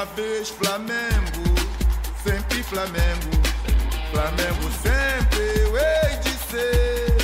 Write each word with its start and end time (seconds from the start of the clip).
Uma 0.00 0.06
vez 0.16 0.48
Flamengo, 0.48 1.44
sempre 2.24 2.62
Flamengo. 2.62 3.30
Flamengo 4.10 4.70
sempre 4.82 5.60
eu 5.60 5.76
hei 5.76 6.16
de 6.20 6.30
ser. 6.48 7.16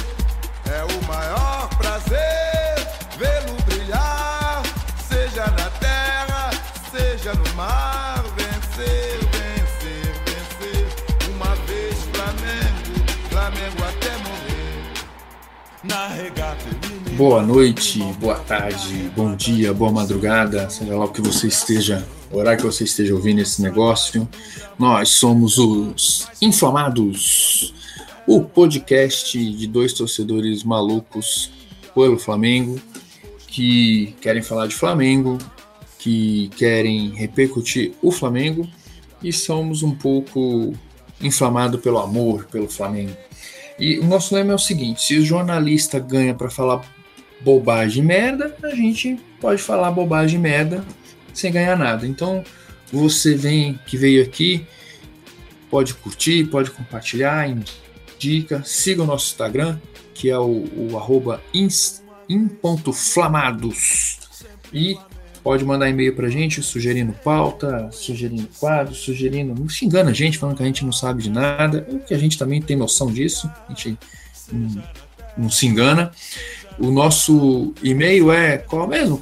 É 0.70 0.84
o 0.84 1.04
maior 1.06 1.70
prazer 1.78 2.86
vê-lo 3.16 3.56
brilhar, 3.64 4.62
seja 5.08 5.46
na 5.52 5.70
terra, 5.80 6.50
seja 6.90 7.32
no 7.32 7.54
mar. 7.54 8.22
Vencer, 8.36 9.20
vencer, 9.32 10.12
vencer. 10.26 11.30
Uma 11.30 11.56
vez 11.64 11.96
Flamengo, 12.12 13.30
Flamengo 13.30 13.84
até 13.84 14.18
morrer. 14.18 14.45
Boa 17.16 17.42
noite, 17.42 18.00
boa 18.20 18.34
tarde, 18.34 19.10
bom 19.16 19.34
dia, 19.34 19.72
boa 19.72 19.90
madrugada, 19.90 20.68
seja 20.68 20.96
lá 20.96 21.04
o 21.04 21.08
que 21.08 21.20
você 21.20 21.46
esteja, 21.46 22.06
o 22.30 22.38
horário 22.38 22.60
que 22.60 22.66
você 22.66 22.84
esteja 22.84 23.14
ouvindo 23.14 23.40
esse 23.40 23.62
negócio. 23.62 24.28
Nós 24.78 25.10
somos 25.10 25.58
os 25.58 26.28
Inflamados, 26.42 27.72
o 28.26 28.42
podcast 28.42 29.38
de 29.38 29.66
dois 29.66 29.92
torcedores 29.92 30.62
malucos 30.62 31.50
pelo 31.94 32.18
Flamengo, 32.18 32.78
que 33.46 34.14
querem 34.20 34.42
falar 34.42 34.66
de 34.66 34.74
Flamengo, 34.74 35.38
que 35.98 36.50
querem 36.56 37.10
repercutir 37.10 37.94
o 38.02 38.12
Flamengo 38.12 38.68
e 39.22 39.32
somos 39.32 39.82
um 39.82 39.94
pouco 39.94 40.74
inflamados 41.20 41.80
pelo 41.80 41.98
amor 41.98 42.44
pelo 42.46 42.68
Flamengo. 42.68 43.25
E 43.78 43.98
o 43.98 44.04
nosso 44.04 44.34
lema 44.34 44.52
é 44.52 44.54
o 44.54 44.58
seguinte: 44.58 45.02
se 45.02 45.18
o 45.18 45.24
jornalista 45.24 45.98
ganha 45.98 46.34
para 46.34 46.50
falar 46.50 46.82
bobagem 47.40 48.02
e 48.02 48.06
merda, 48.06 48.56
a 48.62 48.74
gente 48.74 49.20
pode 49.40 49.62
falar 49.62 49.90
bobagem 49.90 50.38
e 50.38 50.42
merda 50.42 50.84
sem 51.32 51.52
ganhar 51.52 51.76
nada. 51.76 52.06
Então, 52.06 52.42
você 52.90 53.34
vem 53.34 53.78
que 53.86 53.96
veio 53.96 54.22
aqui, 54.22 54.66
pode 55.70 55.94
curtir, 55.94 56.44
pode 56.46 56.70
compartilhar, 56.70 57.48
indica, 57.48 58.62
siga 58.64 59.02
o 59.02 59.06
nosso 59.06 59.30
Instagram, 59.32 59.78
que 60.14 60.30
é 60.30 60.38
o, 60.38 60.64
o 60.74 60.96
arroba. 60.96 61.42
E 64.72 64.96
pode 65.46 65.64
mandar 65.64 65.88
e-mail 65.88 66.12
pra 66.12 66.28
gente, 66.28 66.60
sugerindo 66.60 67.12
pauta, 67.12 67.88
sugerindo 67.92 68.48
quadro, 68.58 68.92
sugerindo. 68.92 69.54
Não 69.54 69.68
se 69.68 69.86
engana 69.86 70.10
a 70.10 70.12
gente, 70.12 70.38
falando 70.38 70.56
que 70.56 70.64
a 70.64 70.66
gente 70.66 70.84
não 70.84 70.90
sabe 70.90 71.22
de 71.22 71.30
nada, 71.30 71.86
que 72.04 72.12
a 72.12 72.18
gente 72.18 72.36
também 72.36 72.60
tem 72.60 72.76
noção 72.76 73.12
disso, 73.12 73.48
a 73.68 73.72
gente 73.72 73.96
não, 74.52 74.82
não 75.38 75.48
se 75.48 75.64
engana. 75.64 76.10
O 76.80 76.90
nosso 76.90 77.72
e-mail 77.80 78.32
é 78.32 78.58
qual 78.58 78.88
mesmo? 78.88 79.20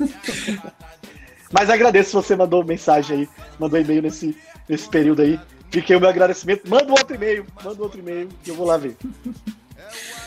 Mas 1.51 1.71
agradeço 1.71 2.11
se 2.11 2.17
você 2.17 2.37
mandou 2.37 2.63
mensagem 2.63 3.21
aí, 3.21 3.29
mandou 3.59 3.81
e-mail 3.81 4.03
nesse, 4.03 4.37
nesse 4.69 4.87
período 4.87 5.23
aí. 5.23 5.41
Fiquei 5.71 5.97
o 5.97 6.01
meu 6.01 6.09
agradecimento. 6.09 6.63
Manda 6.69 6.87
um 6.87 6.93
outro 6.93 7.15
e-mail, 7.15 7.47
manda 7.63 7.79
um 7.81 7.83
outro 7.83 7.99
e-mail 8.01 8.29
que 8.43 8.51
eu 8.51 8.55
vou 8.55 8.67
lá 8.67 8.77
ver. 8.77 8.97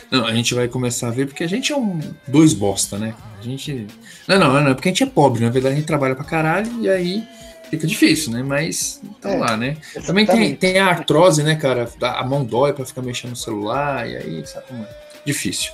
Não, 0.10 0.26
a 0.26 0.34
gente 0.34 0.54
vai 0.54 0.68
começar 0.68 1.08
a 1.08 1.12
ver 1.12 1.28
porque 1.28 1.44
a 1.44 1.48
gente 1.48 1.72
é 1.72 1.78
um 1.78 2.00
dois 2.28 2.54
bosta, 2.54 2.98
né? 2.98 3.16
A 3.40 3.44
gente. 3.44 3.88
Não, 4.28 4.38
não, 4.40 4.54
não, 4.62 4.72
é 4.72 4.74
porque 4.74 4.90
a 4.90 4.92
gente 4.92 5.04
é 5.04 5.06
pobre, 5.06 5.44
na 5.44 5.50
verdade 5.50 5.76
a 5.76 5.78
gente 5.78 5.88
trabalha 5.88 6.16
pra 6.16 6.24
caralho 6.26 6.70
e 6.82 6.90
aí 6.90 7.24
fica 7.70 7.88
difícil, 7.88 8.34
né? 8.34 8.44
Mas 8.44 9.02
tamo 9.22 9.36
É, 9.36 9.38
lá, 9.40 9.58
né? 9.58 9.78
Também 10.06 10.26
tem, 10.26 10.36
Exatamente. 10.36 10.58
tem 10.58 10.80
a 10.80 10.88
artrose, 10.88 11.44
né, 11.44 11.56
cara? 11.56 11.90
A 12.02 12.24
mão 12.26 12.44
dói 12.44 12.74
pra 12.74 12.86
ficar 12.86 13.02
mexendo 13.02 13.32
no 13.32 13.36
celular 13.38 14.08
e 14.10 14.18
aí, 14.18 14.46
sabe 14.46 14.68
como 14.68 14.84
é? 14.84 14.88
Difícil. 15.26 15.72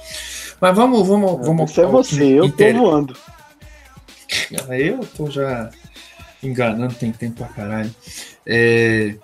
Mas 0.62 0.76
vamos, 0.76 1.08
vamos, 1.08 1.46
vamos. 1.46 1.72
Isso 1.72 1.82
é 1.82 1.86
você, 1.86 2.24
eu 2.34 2.42
tô 2.42 2.48
interessa. 2.48 2.80
voando. 2.80 3.18
Eu 4.70 5.00
tô 5.16 5.30
já 5.30 5.70
enganando, 6.44 6.94
tem 6.96 7.12
tempo 7.12 7.38
pra 7.38 7.48
caralho. 7.48 7.94
É, 8.46 9.16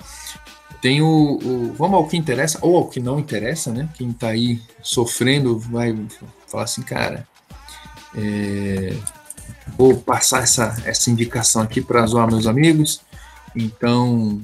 tem 0.83 1.01
o, 1.01 1.39
o- 1.41 1.73
Vamos 1.77 1.95
ao 1.95 2.07
que 2.07 2.17
interessa, 2.17 2.59
ou 2.61 2.75
ao 2.75 2.89
que 2.89 2.99
não 2.99 3.17
interessa, 3.17 3.71
né? 3.71 3.88
Quem 3.95 4.11
tá 4.11 4.27
aí 4.27 4.61
sofrendo 4.81 5.57
vai 5.57 5.95
falar 6.45 6.66
assim, 6.66 6.81
cara. 6.83 7.25
é, 8.16 8.93
vou 9.77 9.95
passar 9.97 10.43
essa, 10.43 10.75
essa 10.85 11.09
indicação 11.09 11.61
aqui 11.61 11.81
para 11.81 12.05
zoar 12.05 12.27
meus 12.29 12.45
amigos. 12.45 13.01
Então, 13.55 14.41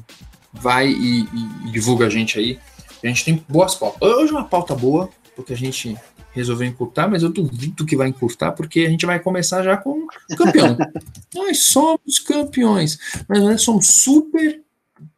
vai 0.54 0.88
e, 0.88 1.22
e- 1.24 1.68
e 1.68 1.72
divulga 1.72 2.08
a 2.08 2.10
gente 2.10 2.40
aí. 2.40 2.58
A 3.04 3.08
gente 3.08 3.26
tem 3.26 3.44
boas 3.48 3.76
pautas. 3.76 4.02
Hoje 4.02 4.30
é 4.32 4.36
uma 4.36 4.46
pauta 4.46 4.74
boa, 4.76 5.10
porque 5.36 5.54
a 5.54 5.58
gente 5.58 5.96
resolveu 6.32 6.68
encurtar, 6.68 7.08
mas 7.10 7.22
eu 7.24 7.30
duvido 7.30 7.86
que 7.86 7.96
vai 7.98 8.08
encurtar, 8.08 8.52
porque 8.54 8.82
a 8.82 8.90
gente 8.90 9.06
vai 9.06 9.20
começar 9.20 9.62
já 9.64 9.76
com 9.78 10.06
o 10.32 10.36
campeão. 10.38 10.78
nós 11.36 11.64
somos 11.66 12.20
campeões, 12.20 12.98
mas 13.28 13.42
nós 13.42 13.62
somos 13.62 13.88
super, 13.88 14.62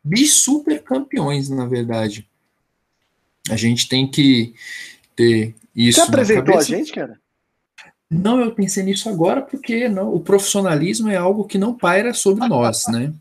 bi-super 0.03 0.81
campeões, 0.83 1.49
na 1.49 1.65
verdade. 1.65 2.27
A 3.49 3.55
gente 3.55 3.87
tem 3.87 4.09
que 4.09 4.53
ter 5.15 5.55
isso. 5.75 5.99
Você 5.99 6.07
apresentou 6.07 6.57
a 6.57 6.63
gente, 6.63 6.91
cara? 6.91 7.19
Não, 8.09 8.41
eu 8.41 8.53
pensei 8.53 8.83
nisso 8.83 9.07
agora 9.07 9.41
porque 9.41 9.87
não, 9.87 10.13
o 10.13 10.19
profissionalismo 10.19 11.09
é 11.09 11.15
algo 11.15 11.45
que 11.45 11.57
não 11.57 11.73
paira 11.73 12.13
sobre 12.13 12.45
nós, 12.47 12.85
né? 12.87 13.13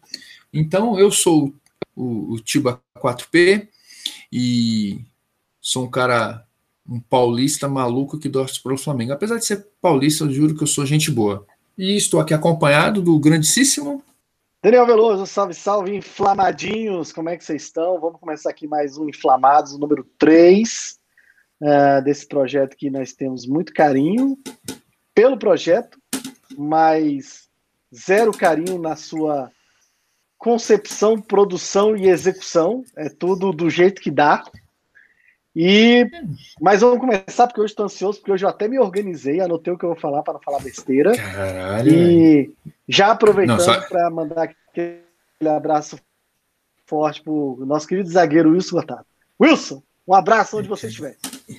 Então, 0.53 0.99
eu 0.99 1.13
sou 1.13 1.55
o, 1.95 2.35
o 2.35 2.41
Tiba 2.41 2.81
4P 2.99 3.69
e 4.33 5.01
sou 5.61 5.85
um 5.85 5.91
cara, 5.91 6.45
um 6.89 6.99
paulista 6.99 7.69
maluco 7.69 8.19
que 8.19 8.29
torce 8.29 8.61
pelo 8.61 8.77
Flamengo. 8.77 9.13
Apesar 9.13 9.39
de 9.39 9.45
ser 9.45 9.67
paulista, 9.81 10.25
eu 10.25 10.33
juro 10.33 10.57
que 10.57 10.63
eu 10.63 10.67
sou 10.67 10.85
gente 10.85 11.11
boa. 11.11 11.47
E 11.79 11.97
estou 11.97 12.19
aqui 12.19 12.35
acompanhado 12.35 13.01
do 13.01 13.19
grandíssimo. 13.19 14.03
Daniel 14.63 14.85
Veloso, 14.85 15.27
salve, 15.27 15.55
salve, 15.55 15.97
inflamadinhos, 15.97 17.15
como 17.15 17.31
é 17.31 17.37
que 17.39 17.43
vocês 17.43 17.63
estão? 17.63 17.99
Vamos 17.99 18.21
começar 18.21 18.51
aqui 18.51 18.67
mais 18.67 18.99
um 18.99 19.09
Inflamados, 19.09 19.79
número 19.79 20.05
3 20.19 21.01
desse 22.05 22.29
projeto 22.29 22.77
que 22.77 22.91
nós 22.91 23.15
temos 23.15 23.47
muito 23.47 23.73
carinho 23.73 24.37
pelo 25.15 25.39
projeto, 25.39 25.99
mas 26.59 27.49
zero 27.95 28.33
carinho 28.33 28.79
na 28.79 28.97
sua 28.97 29.51
concepção, 30.37 31.19
produção 31.19 31.97
e 31.97 32.09
execução, 32.09 32.85
é 32.95 33.09
tudo 33.09 33.53
do 33.53 33.71
jeito 33.71 34.03
que 34.03 34.11
dá. 34.11 34.45
E 35.55 36.07
mas 36.61 36.81
vamos 36.81 37.01
começar 37.01 37.47
porque 37.49 37.61
hoje 37.61 37.73
estou 37.73 37.87
ansioso, 37.87 38.19
porque 38.19 38.31
hoje 38.33 38.45
eu 38.45 38.49
até 38.49 38.69
me 38.69 38.79
organizei, 38.79 39.41
anotei 39.41 39.73
o 39.73 39.79
que 39.79 39.85
eu 39.85 39.91
vou 39.91 39.99
falar 39.99 40.23
para 40.23 40.35
não 40.35 40.41
falar 40.41 40.61
besteira. 40.61 41.17
Caralho. 41.17 41.91
E 41.93 42.55
já 42.89 43.11
aproveitando 43.11 43.61
só- 43.61 43.81
para 43.89 44.09
mandar 44.11 44.45
aquele 44.45 45.03
abraço 45.49 45.99
forte 46.87 47.23
pro 47.23 47.57
nosso 47.67 47.87
querido 47.87 48.09
zagueiro 48.09 48.51
Wilson 48.53 48.77
Gotardo. 48.77 49.07
Wilson, 49.41 49.83
um 50.07 50.15
abraço 50.15 50.57
onde 50.59 50.69
você 50.69 50.87
estiver. 50.87 51.17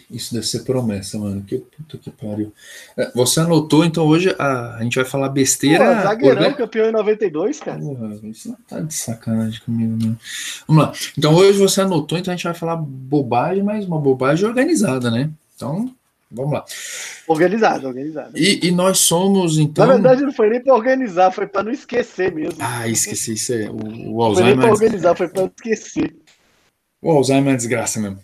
Isso 0.09 0.33
deve 0.33 0.45
ser 0.47 0.63
promessa, 0.63 1.17
mano. 1.19 1.41
Que 1.41 1.57
puta 1.57 1.97
que 1.97 2.09
pariu. 2.11 2.53
É, 2.97 3.11
Você 3.13 3.39
anotou, 3.39 3.83
então 3.83 4.05
hoje 4.05 4.35
a, 4.39 4.75
a 4.77 4.83
gente 4.83 4.95
vai 4.95 5.05
falar 5.05 5.27
Pô, 5.27 5.33
besteira. 5.33 6.01
zagueirão, 6.03 6.41
organ- 6.43 6.53
campeão 6.55 6.89
em 6.89 6.91
92, 6.91 7.59
cara. 7.59 7.79
Porra, 7.79 8.19
isso 8.23 8.49
não 8.49 8.57
tá 8.67 8.79
de 8.79 8.93
sacanagem 8.93 9.59
comigo, 9.65 9.97
não. 10.01 10.17
Vamos 10.67 10.83
lá. 10.83 10.93
Então 11.17 11.33
hoje 11.35 11.57
você 11.59 11.81
anotou, 11.81 12.17
então 12.17 12.33
a 12.33 12.35
gente 12.37 12.43
vai 12.45 12.53
falar 12.53 12.75
bobagem, 12.77 13.63
mas 13.63 13.85
uma 13.85 13.99
bobagem 13.99 14.45
organizada, 14.47 15.11
né? 15.11 15.29
Então, 15.55 15.93
vamos 16.31 16.53
lá. 16.53 16.65
Organizado, 17.27 17.87
organizado. 17.87 18.37
E, 18.37 18.67
e 18.67 18.71
nós 18.71 18.99
somos, 18.99 19.57
então. 19.57 19.85
Na 19.85 19.93
verdade, 19.93 20.21
não 20.21 20.31
foi 20.33 20.49
nem 20.49 20.61
para 20.61 20.73
organizar, 20.73 21.31
foi 21.31 21.47
para 21.47 21.63
não 21.63 21.71
esquecer 21.71 22.33
mesmo. 22.33 22.57
Ah, 22.59 22.87
esqueci, 22.87 23.33
isso 23.33 23.53
é. 23.53 23.69
O, 23.69 23.75
o 23.75 23.79
Foi 23.79 24.43
nem 24.43 24.53
Alzheimer. 24.53 24.57
para 24.59 24.71
organizar, 24.71 25.15
foi 25.15 25.27
para 25.27 25.41
não 25.41 25.51
esquecer. 25.55 26.15
O 27.01 27.11
Alzheimer 27.11 27.53
é 27.53 27.57
desgraça 27.57 27.99
mesmo. 27.99 28.19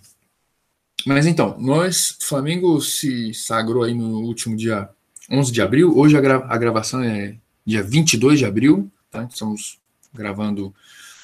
Mas 1.07 1.25
então, 1.25 1.57
nós, 1.59 2.17
Flamengo 2.21 2.81
se 2.81 3.33
sagrou 3.33 3.83
aí 3.83 3.93
no 3.93 4.19
último 4.21 4.55
dia 4.55 4.89
11 5.31 5.51
de 5.51 5.61
abril. 5.61 5.97
Hoje 5.97 6.17
a, 6.17 6.21
gra- 6.21 6.45
a 6.49 6.57
gravação 6.57 7.01
é 7.01 7.35
dia 7.65 7.81
22 7.81 8.39
de 8.39 8.45
abril, 8.45 8.91
tá? 9.09 9.23
Estamos 9.23 9.79
gravando 10.13 10.73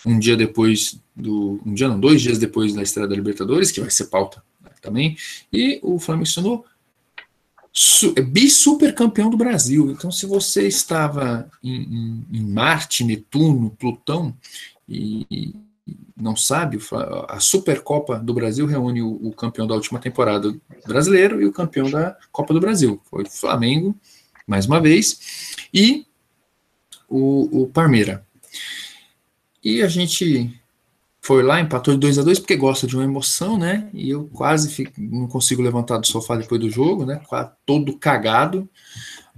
um 0.06 0.18
dia 0.18 0.38
depois 0.38 1.00
do. 1.16 1.62
Um 1.66 1.74
dia 1.74 1.88
não, 1.88 2.00
dois 2.00 2.22
dias 2.22 2.38
depois 2.38 2.74
da 2.74 2.82
estreia 2.82 3.08
da 3.08 3.16
Libertadores, 3.16 3.72
que 3.72 3.82
vai 3.82 3.90
ser 3.90 4.06
pauta 4.06 4.42
também. 4.82 5.18
E 5.52 5.80
o 5.82 5.98
Flamengo 6.00 6.26
se 6.28 6.36
tornou 6.36 6.66
su, 7.72 8.14
é 8.16 8.22
bi-super 8.22 8.94
campeão 8.94 9.30
do 9.30 9.38
Brasil. 9.38 9.92
Então, 9.92 10.12
se 10.12 10.26
você 10.26 10.68
estava 10.68 11.50
em, 11.64 11.84
em- 11.84 12.26
em 12.34 12.42
Marte, 12.46 13.04
Netuno, 13.04 13.70
Plutão 13.72 14.36
e 14.88 15.54
não 16.16 16.36
sabe, 16.36 16.80
a 17.28 17.40
Supercopa 17.40 18.18
do 18.18 18.34
Brasil 18.34 18.66
reúne 18.66 19.02
o, 19.02 19.28
o 19.28 19.34
campeão 19.34 19.68
da 19.68 19.76
última 19.76 20.00
temporada 20.00 20.56
brasileiro 20.86 21.42
e 21.42 21.46
o 21.46 21.52
campeão 21.52 21.90
da 21.90 22.18
Copa 22.32 22.54
do 22.54 22.60
Brasil. 22.60 23.02
Foi 23.10 23.24
o 23.24 23.30
Flamengo, 23.30 23.96
mais 24.48 24.66
uma 24.66 24.80
vez, 24.80 25.56
e 25.74 26.06
o, 27.10 27.64
o 27.64 27.68
Parmeira. 27.68 28.26
E 29.64 29.82
a 29.82 29.88
gente 29.88 30.58
foi 31.22 31.42
lá, 31.42 31.62
empatou 31.62 31.94
de 31.94 32.00
2 32.02 32.20
a 32.20 32.24
2 32.24 32.40
porque 32.40 32.56
gosta 32.56 32.86
de 32.86 32.96
uma 32.96 33.04
emoção, 33.06 33.58
né? 33.58 33.90
E 33.94 34.10
eu 34.10 34.30
quase 34.34 34.70
fico, 34.70 34.92
não 34.98 35.28
consigo 35.28 35.62
levantar 35.62 35.98
do 35.98 36.08
sofá 36.08 36.36
depois 36.36 36.60
do 36.60 36.70
jogo, 36.70 37.06
né? 37.06 37.22
Todo 37.66 37.98
cagado. 37.98 38.70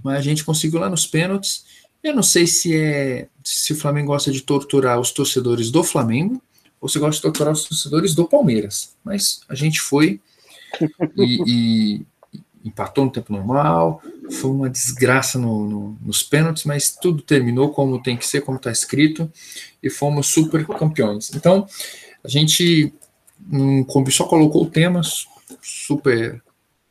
Mas 0.02 0.18
a 0.18 0.20
gente 0.20 0.44
conseguiu 0.44 0.80
lá 0.80 0.90
nos 0.90 1.06
pênaltis. 1.06 1.64
Eu 2.02 2.14
não 2.14 2.24
sei 2.24 2.46
se 2.46 2.76
é 2.76 3.28
se 3.48 3.72
o 3.72 3.76
Flamengo 3.76 4.08
gosta 4.08 4.32
de 4.32 4.42
torturar 4.42 4.98
os 4.98 5.12
torcedores 5.12 5.70
do 5.70 5.84
Flamengo 5.84 6.42
ou 6.80 6.88
se 6.88 6.98
gosta 6.98 7.16
de 7.16 7.22
torturar 7.22 7.52
os 7.52 7.64
torcedores 7.64 8.14
do 8.14 8.26
Palmeiras. 8.26 8.94
Mas 9.04 9.40
a 9.48 9.54
gente 9.54 9.80
foi 9.80 10.20
e, 11.16 11.42
e 11.46 12.06
empatou 12.64 13.04
no 13.04 13.10
tempo 13.10 13.32
normal. 13.32 14.02
Foi 14.40 14.50
uma 14.50 14.68
desgraça 14.68 15.38
no, 15.38 15.68
no, 15.68 15.98
nos 16.02 16.22
pênaltis, 16.22 16.64
mas 16.64 16.90
tudo 16.90 17.22
terminou 17.22 17.70
como 17.70 18.02
tem 18.02 18.16
que 18.16 18.26
ser, 18.26 18.40
como 18.40 18.56
está 18.56 18.72
escrito, 18.72 19.30
e 19.80 19.88
fomos 19.88 20.26
super 20.26 20.66
campeões. 20.66 21.30
Então, 21.34 21.66
a 22.24 22.28
gente 22.28 22.92
um, 23.50 23.84
só 24.10 24.24
colocou 24.24 24.68
temas 24.68 25.26
super 25.62 26.42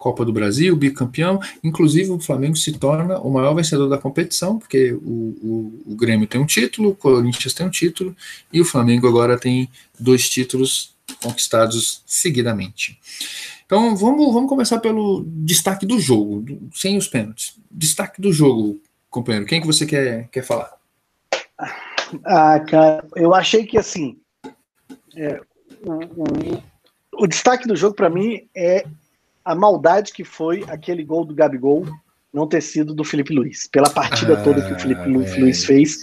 Copa 0.06 0.24
do 0.24 0.32
Brasil, 0.32 0.76
bicampeão. 0.76 1.40
Inclusive, 1.64 2.12
o 2.12 2.20
Flamengo 2.20 2.56
se 2.56 2.72
torna 2.74 3.18
o 3.18 3.32
maior 3.32 3.56
vencedor 3.56 3.90
da 3.90 3.98
competição, 3.98 4.60
porque 4.60 4.94
o, 4.94 5.02
o, 5.02 5.84
o, 5.88 5.96
Grêmio 5.96 6.28
tem 6.28 6.40
um 6.40 6.46
título, 6.46 6.90
o 6.90 6.96
Corinthians 6.96 7.56
tem 7.56 7.66
um 7.66 7.72
título, 7.72 8.16
e 8.54 8.62
o 8.62 8.66
Flamengo 8.66 9.08
agora 9.08 9.36
tem 9.36 9.68
dois 10.00 10.30
títulos 10.30 10.96
conquistados 11.24 12.04
seguidamente. 12.06 13.00
Então 13.66 13.96
vamos, 13.96 14.32
vamos 14.32 14.48
começar 14.48 14.80
pelo 14.80 15.26
destaque 15.26 15.88
do 15.88 16.00
jogo, 16.00 16.42
do, 16.42 16.70
sem 16.72 17.00
os 17.00 17.08
pênaltis. 17.08 17.56
Destaque 17.72 18.22
do 18.22 18.32
jogo, 18.32 18.80
companheiro. 19.10 19.48
Quem 19.48 19.60
que 19.60 19.66
você 19.66 19.88
quer, 19.88 20.28
quer 20.28 20.44
falar? 20.44 20.72
Ah, 22.24 22.60
cara, 22.60 23.04
eu 23.16 23.34
achei 23.34 23.66
que 23.66 23.76
assim. 23.76 24.20
É, 25.16 25.42
o, 25.82 25.94
o, 25.94 27.24
o, 27.24 27.26
destaque 27.26 27.68
do 27.68 27.76
jogo 27.76 27.96
para 27.96 28.08
mim 28.08 28.48
é 28.56 28.86
a 29.46 29.54
maldade 29.54 30.12
que 30.12 30.24
foi 30.24 30.66
aquele 30.68 31.04
gol 31.04 31.24
do 31.24 31.36
Gabigol 31.36 31.86
não 32.34 32.48
ter 32.48 32.62
sido 32.62 32.94
do 32.94 33.06
Felipe 33.06 33.34
Luiz, 33.34 33.66
pela 33.68 33.90
partida 33.90 34.34
ah, 34.34 34.44
toda 34.44 34.62
que 34.62 34.74
o 34.74 34.80
Felipe 34.80 35.04
é. 35.04 35.06
Luiz 35.06 35.64
fez. 35.64 36.00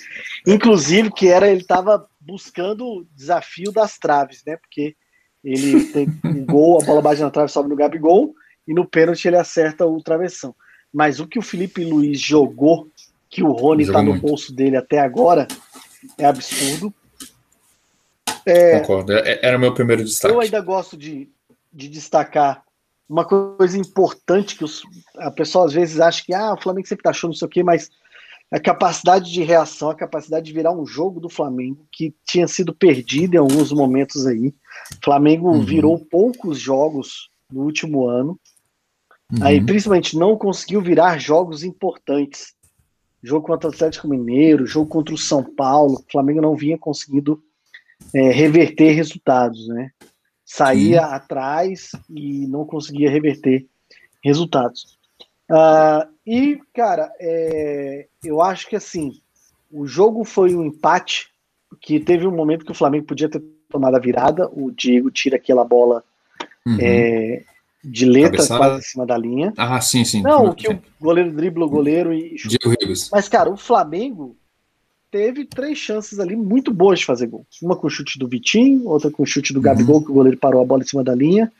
Inclusive, 0.47 1.13
que 1.13 1.29
era, 1.29 1.51
ele 1.51 1.61
estava 1.61 2.09
buscando 2.19 2.87
o 2.87 3.07
desafio 3.15 3.71
das 3.71 3.99
traves, 3.99 4.43
né? 4.47 4.57
Porque 4.57 4.97
ele 5.45 5.85
tem 5.93 6.09
um 6.25 6.47
gol, 6.47 6.81
a 6.81 6.87
bola 6.87 7.03
bate 7.03 7.21
na 7.21 7.31
trave, 7.31 7.51
sobe 7.51 7.69
no 7.69 7.77
Gabigol, 7.77 8.35
e 8.67 8.73
no 8.73 8.87
pênalti 8.87 9.27
ele 9.27 9.37
acerta 9.37 9.85
o 9.85 10.03
travessão. 10.03 10.55
Mas 10.91 11.21
o 11.21 11.27
que 11.27 11.39
o 11.39 11.43
Felipe 11.43 11.85
Luiz 11.85 12.19
jogou, 12.19 12.89
que 13.29 13.43
o 13.43 13.53
Rony 13.53 13.83
está 13.83 14.03
no 14.03 14.19
bolso 14.19 14.55
dele 14.55 14.77
até 14.77 15.01
agora, 15.01 15.47
é 16.17 16.25
absurdo. 16.25 16.95
É, 18.47 18.81
Concordo, 18.81 19.13
é, 19.13 19.39
era 19.43 19.57
o 19.57 19.61
meu 19.61 19.75
primeiro 19.75 20.03
destaque. 20.03 20.33
Eu 20.33 20.41
ainda 20.41 20.61
gosto 20.61 20.97
de, 20.97 21.29
de 21.71 21.89
destacar 21.89 22.65
uma 23.13 23.27
coisa 23.27 23.77
importante 23.77 24.57
que 24.57 24.65
os, 24.65 24.83
a 25.19 25.31
pessoa 25.31 25.67
às 25.67 25.75
vezes 25.75 26.01
acha 26.01 26.25
que 26.25 26.33
ah, 26.33 26.55
o 26.55 26.61
Flamengo 26.61 26.89
sempre 26.89 27.03
tá 27.03 27.11
achando 27.11 27.33
não 27.33 27.37
sei 27.37 27.47
o 27.47 27.51
quê, 27.51 27.63
mas 27.63 27.91
a 28.51 28.59
capacidade 28.59 29.31
de 29.31 29.43
reação, 29.43 29.91
a 29.91 29.95
capacidade 29.95 30.47
de 30.47 30.53
virar 30.53 30.73
um 30.73 30.87
jogo 30.87 31.21
do 31.21 31.29
Flamengo 31.29 31.87
que 31.93 32.15
tinha 32.25 32.49
sido 32.49 32.75
perdido 32.75 33.35
em 33.35 33.39
alguns 33.39 33.71
momentos 33.71 34.27
aí. 34.27 34.49
O 34.49 35.05
Flamengo 35.05 35.51
uhum. 35.51 35.63
virou 35.63 35.99
poucos 35.99 36.59
jogos 36.59 37.31
no 37.51 37.65
último 37.65 38.09
ano. 38.09 38.41
Uhum. 39.31 39.45
Aí, 39.45 39.63
principalmente, 39.63 40.17
não 40.17 40.37
conseguiu 40.37 40.81
virar 40.81 41.19
jogos 41.19 41.63
importantes. 41.63 42.55
Jogo 43.23 43.47
contra 43.47 43.69
o 43.69 43.73
Atlético 43.73 44.09
Mineiro, 44.09 44.67
jogo 44.67 44.89
contra 44.89 45.15
o 45.15 45.19
São 45.19 45.45
Paulo. 45.45 45.95
O 45.95 46.13
Flamengo 46.13 46.41
não 46.41 46.57
vinha 46.57 46.79
conseguindo 46.79 47.43
é, 48.15 48.31
reverter 48.31 48.93
resultados, 48.93 49.69
né? 49.69 49.91
Saía 50.55 51.01
Sim. 51.01 51.15
atrás 51.15 51.93
e 52.11 52.47
não 52.47 52.67
conseguia 52.67 53.11
reverter 53.11 53.67
resultados. 54.23 54.99
Uh, 55.51 56.13
e, 56.27 56.61
cara, 56.75 57.11
é, 57.19 58.07
eu 58.23 58.43
acho 58.43 58.69
que 58.69 58.77
assim, 58.77 59.15
o 59.71 59.87
jogo 59.87 60.25
foi 60.25 60.55
um 60.55 60.67
empate, 60.67 61.31
que 61.81 61.99
teve 61.99 62.27
um 62.27 62.37
momento 62.37 62.67
que 62.67 62.71
o 62.71 62.75
Flamengo 62.75 63.07
podia 63.07 63.31
ter 63.31 63.43
tomado 63.71 63.97
a 63.97 63.99
virada, 63.99 64.47
o 64.53 64.71
Diego 64.71 65.11
tira 65.11 65.37
aquela 65.37 65.65
bola 65.65 66.05
uhum. 66.67 66.77
é, 66.79 67.45
de 67.83 68.05
letra 68.05 68.33
Cabeçada. 68.33 68.59
quase 68.59 68.79
em 68.81 68.83
cima 68.83 69.07
da 69.07 69.17
linha. 69.17 69.55
Ah, 69.57 69.81
sim, 69.81 70.05
sim. 70.05 70.21
Não, 70.21 70.53
que 70.55 70.69
o 70.69 70.83
goleiro 71.01 71.33
dribla 71.33 71.65
o 71.65 71.71
goleiro 71.71 72.13
e. 72.13 72.37
Diego 72.37 72.77
Ribas. 72.79 73.09
Mas, 73.11 73.27
cara, 73.27 73.49
o 73.49 73.57
Flamengo 73.57 74.37
teve 75.13 75.45
três 75.45 75.77
chances 75.77 76.19
ali 76.19 76.35
muito 76.35 76.73
boas 76.73 77.01
de 77.01 77.05
fazer 77.05 77.27
gol. 77.27 77.47
Uma 77.63 77.77
com 77.77 77.87
o 77.87 77.91
chute 77.91 78.19
do 78.19 78.27
Vitinho, 78.27 78.89
outra 78.89 79.11
com 79.11 79.23
o 79.23 79.27
chute 79.27 79.53
do 79.53 79.61
Gabigol, 79.61 79.97
uhum. 79.97 80.05
que 80.05 80.11
o 80.11 80.15
goleiro 80.15 80.39
parou 80.39 80.63
a 80.63 80.65
bola 80.65 80.83
em 80.83 80.87
cima 80.87 81.05
da 81.05 81.15
linha, 81.15 81.53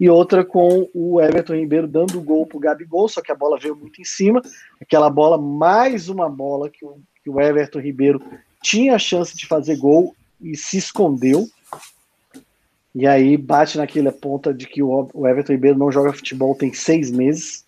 e 0.00 0.10
outra 0.10 0.44
com 0.44 0.88
o 0.92 1.20
Everton 1.20 1.54
Ribeiro 1.54 1.86
dando 1.86 2.18
o 2.18 2.22
gol 2.22 2.44
pro 2.44 2.58
Gabigol, 2.58 3.08
só 3.08 3.22
que 3.22 3.32
a 3.32 3.36
bola 3.36 3.58
veio 3.58 3.76
muito 3.76 4.00
em 4.00 4.04
cima. 4.04 4.42
Aquela 4.80 5.08
bola, 5.08 5.38
mais 5.38 6.08
uma 6.08 6.28
bola 6.28 6.68
que 6.68 6.84
o, 6.84 6.98
que 7.22 7.30
o 7.30 7.40
Everton 7.40 7.78
Ribeiro 7.78 8.20
tinha 8.62 8.96
a 8.96 8.98
chance 8.98 9.36
de 9.36 9.46
fazer 9.46 9.76
gol 9.76 10.14
e 10.40 10.56
se 10.56 10.76
escondeu. 10.76 11.46
E 12.94 13.06
aí 13.06 13.36
bate 13.36 13.78
naquela 13.78 14.10
ponta 14.10 14.52
de 14.52 14.66
que 14.66 14.82
o, 14.82 15.08
o 15.14 15.26
Everton 15.26 15.52
Ribeiro 15.52 15.78
não 15.78 15.92
joga 15.92 16.12
futebol 16.12 16.54
tem 16.54 16.72
seis 16.72 17.10
meses. 17.10 17.64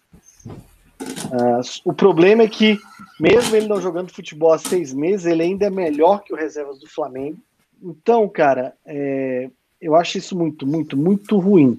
Uh, 1.00 1.62
o 1.84 1.92
problema 1.92 2.42
é 2.42 2.48
que, 2.48 2.78
mesmo 3.20 3.56
ele 3.56 3.68
não 3.68 3.80
jogando 3.80 4.12
futebol 4.12 4.52
há 4.52 4.58
seis 4.58 4.92
meses, 4.92 5.26
ele 5.26 5.42
ainda 5.42 5.66
é 5.66 5.70
melhor 5.70 6.22
que 6.22 6.32
o 6.32 6.36
reservas 6.36 6.78
do 6.78 6.88
Flamengo. 6.88 7.38
Então, 7.82 8.28
cara, 8.28 8.74
é, 8.86 9.48
eu 9.80 9.94
acho 9.94 10.18
isso 10.18 10.36
muito, 10.36 10.66
muito, 10.66 10.96
muito 10.96 11.38
ruim 11.38 11.76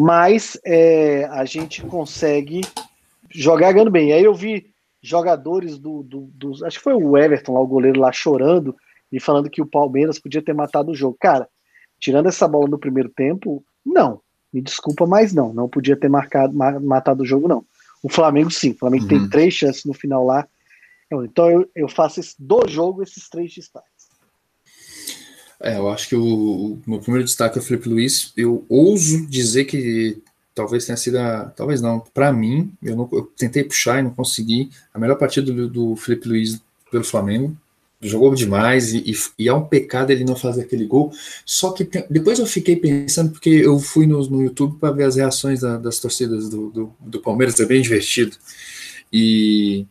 mas 0.00 0.56
é, 0.64 1.24
a 1.24 1.44
gente 1.44 1.82
consegue 1.82 2.60
jogar 3.28 3.72
ganhando 3.72 3.90
bem. 3.90 4.12
Aí 4.12 4.22
eu 4.22 4.32
vi 4.32 4.70
jogadores 5.02 5.76
do, 5.76 6.04
do, 6.04 6.30
do, 6.34 6.64
Acho 6.64 6.78
que 6.78 6.84
foi 6.84 6.94
o 6.94 7.18
Everton 7.18 7.54
lá, 7.54 7.60
o 7.60 7.66
goleiro 7.66 7.98
lá 7.98 8.12
chorando 8.12 8.76
e 9.10 9.18
falando 9.18 9.50
que 9.50 9.60
o 9.60 9.66
Palmeiras 9.66 10.20
podia 10.20 10.40
ter 10.40 10.54
matado 10.54 10.92
o 10.92 10.94
jogo. 10.94 11.16
Cara, 11.20 11.48
tirando 11.98 12.28
essa 12.28 12.46
bola 12.46 12.68
no 12.68 12.78
primeiro 12.78 13.08
tempo, 13.08 13.64
não. 13.84 14.20
Me 14.52 14.62
desculpa, 14.62 15.04
mas 15.04 15.34
não. 15.34 15.52
Não 15.52 15.68
podia 15.68 15.96
ter 15.96 16.08
marcado, 16.08 16.54
matado 16.54 17.24
o 17.24 17.26
jogo, 17.26 17.48
não. 17.48 17.64
O 18.00 18.08
Flamengo 18.08 18.52
sim. 18.52 18.70
O 18.70 18.78
Flamengo 18.78 19.02
uhum. 19.02 19.08
tem 19.08 19.28
três 19.28 19.52
chances 19.52 19.84
no 19.84 19.92
final 19.92 20.24
lá. 20.24 20.46
Então 21.10 21.50
eu, 21.50 21.70
eu 21.74 21.88
faço 21.88 22.20
esse, 22.20 22.34
do 22.38 22.66
jogo 22.68 23.02
esses 23.02 23.28
três 23.28 23.54
destaques. 23.54 24.08
É, 25.60 25.76
eu 25.76 25.88
acho 25.88 26.08
que 26.08 26.14
o, 26.14 26.24
o 26.24 26.82
meu 26.86 27.00
primeiro 27.00 27.24
destaque 27.24 27.58
é 27.58 27.60
o 27.60 27.64
Felipe 27.64 27.88
Luiz. 27.88 28.32
Eu 28.36 28.64
ouso 28.68 29.26
dizer 29.26 29.64
que 29.64 30.22
talvez 30.54 30.86
tenha 30.86 30.96
sido, 30.96 31.18
a, 31.18 31.46
talvez 31.56 31.80
não, 31.80 32.00
para 32.00 32.32
mim, 32.32 32.72
eu, 32.82 32.96
não, 32.96 33.08
eu 33.12 33.22
tentei 33.36 33.64
puxar 33.64 34.00
e 34.00 34.02
não 34.02 34.10
consegui. 34.10 34.70
A 34.92 34.98
melhor 34.98 35.16
partida 35.16 35.52
do, 35.52 35.68
do 35.68 35.96
Felipe 35.96 36.28
Luiz 36.28 36.60
pelo 36.90 37.04
Flamengo. 37.04 37.56
Jogou 38.00 38.32
demais 38.32 38.94
e, 38.94 38.98
e, 38.98 39.12
e, 39.40 39.48
é 39.48 39.52
um 39.52 39.64
pecado 39.64 40.12
ele 40.12 40.24
não 40.24 40.36
fazer 40.36 40.62
aquele 40.62 40.86
gol. 40.86 41.12
Só 41.44 41.72
que 41.72 41.84
tem, 41.84 42.04
depois 42.08 42.38
eu 42.38 42.46
fiquei 42.46 42.76
pensando, 42.76 43.32
porque 43.32 43.50
eu 43.50 43.76
fui 43.80 44.06
no, 44.06 44.24
no 44.28 44.42
YouTube 44.42 44.78
para 44.78 44.92
ver 44.92 45.02
as 45.02 45.16
reações 45.16 45.60
da, 45.60 45.76
das 45.76 45.98
torcidas 45.98 46.48
do, 46.48 46.70
do, 46.70 46.94
do, 47.00 47.20
Palmeiras, 47.20 47.58
é 47.58 47.66
bem 47.66 47.82
divertido. 47.82 48.36
E, 49.12 49.84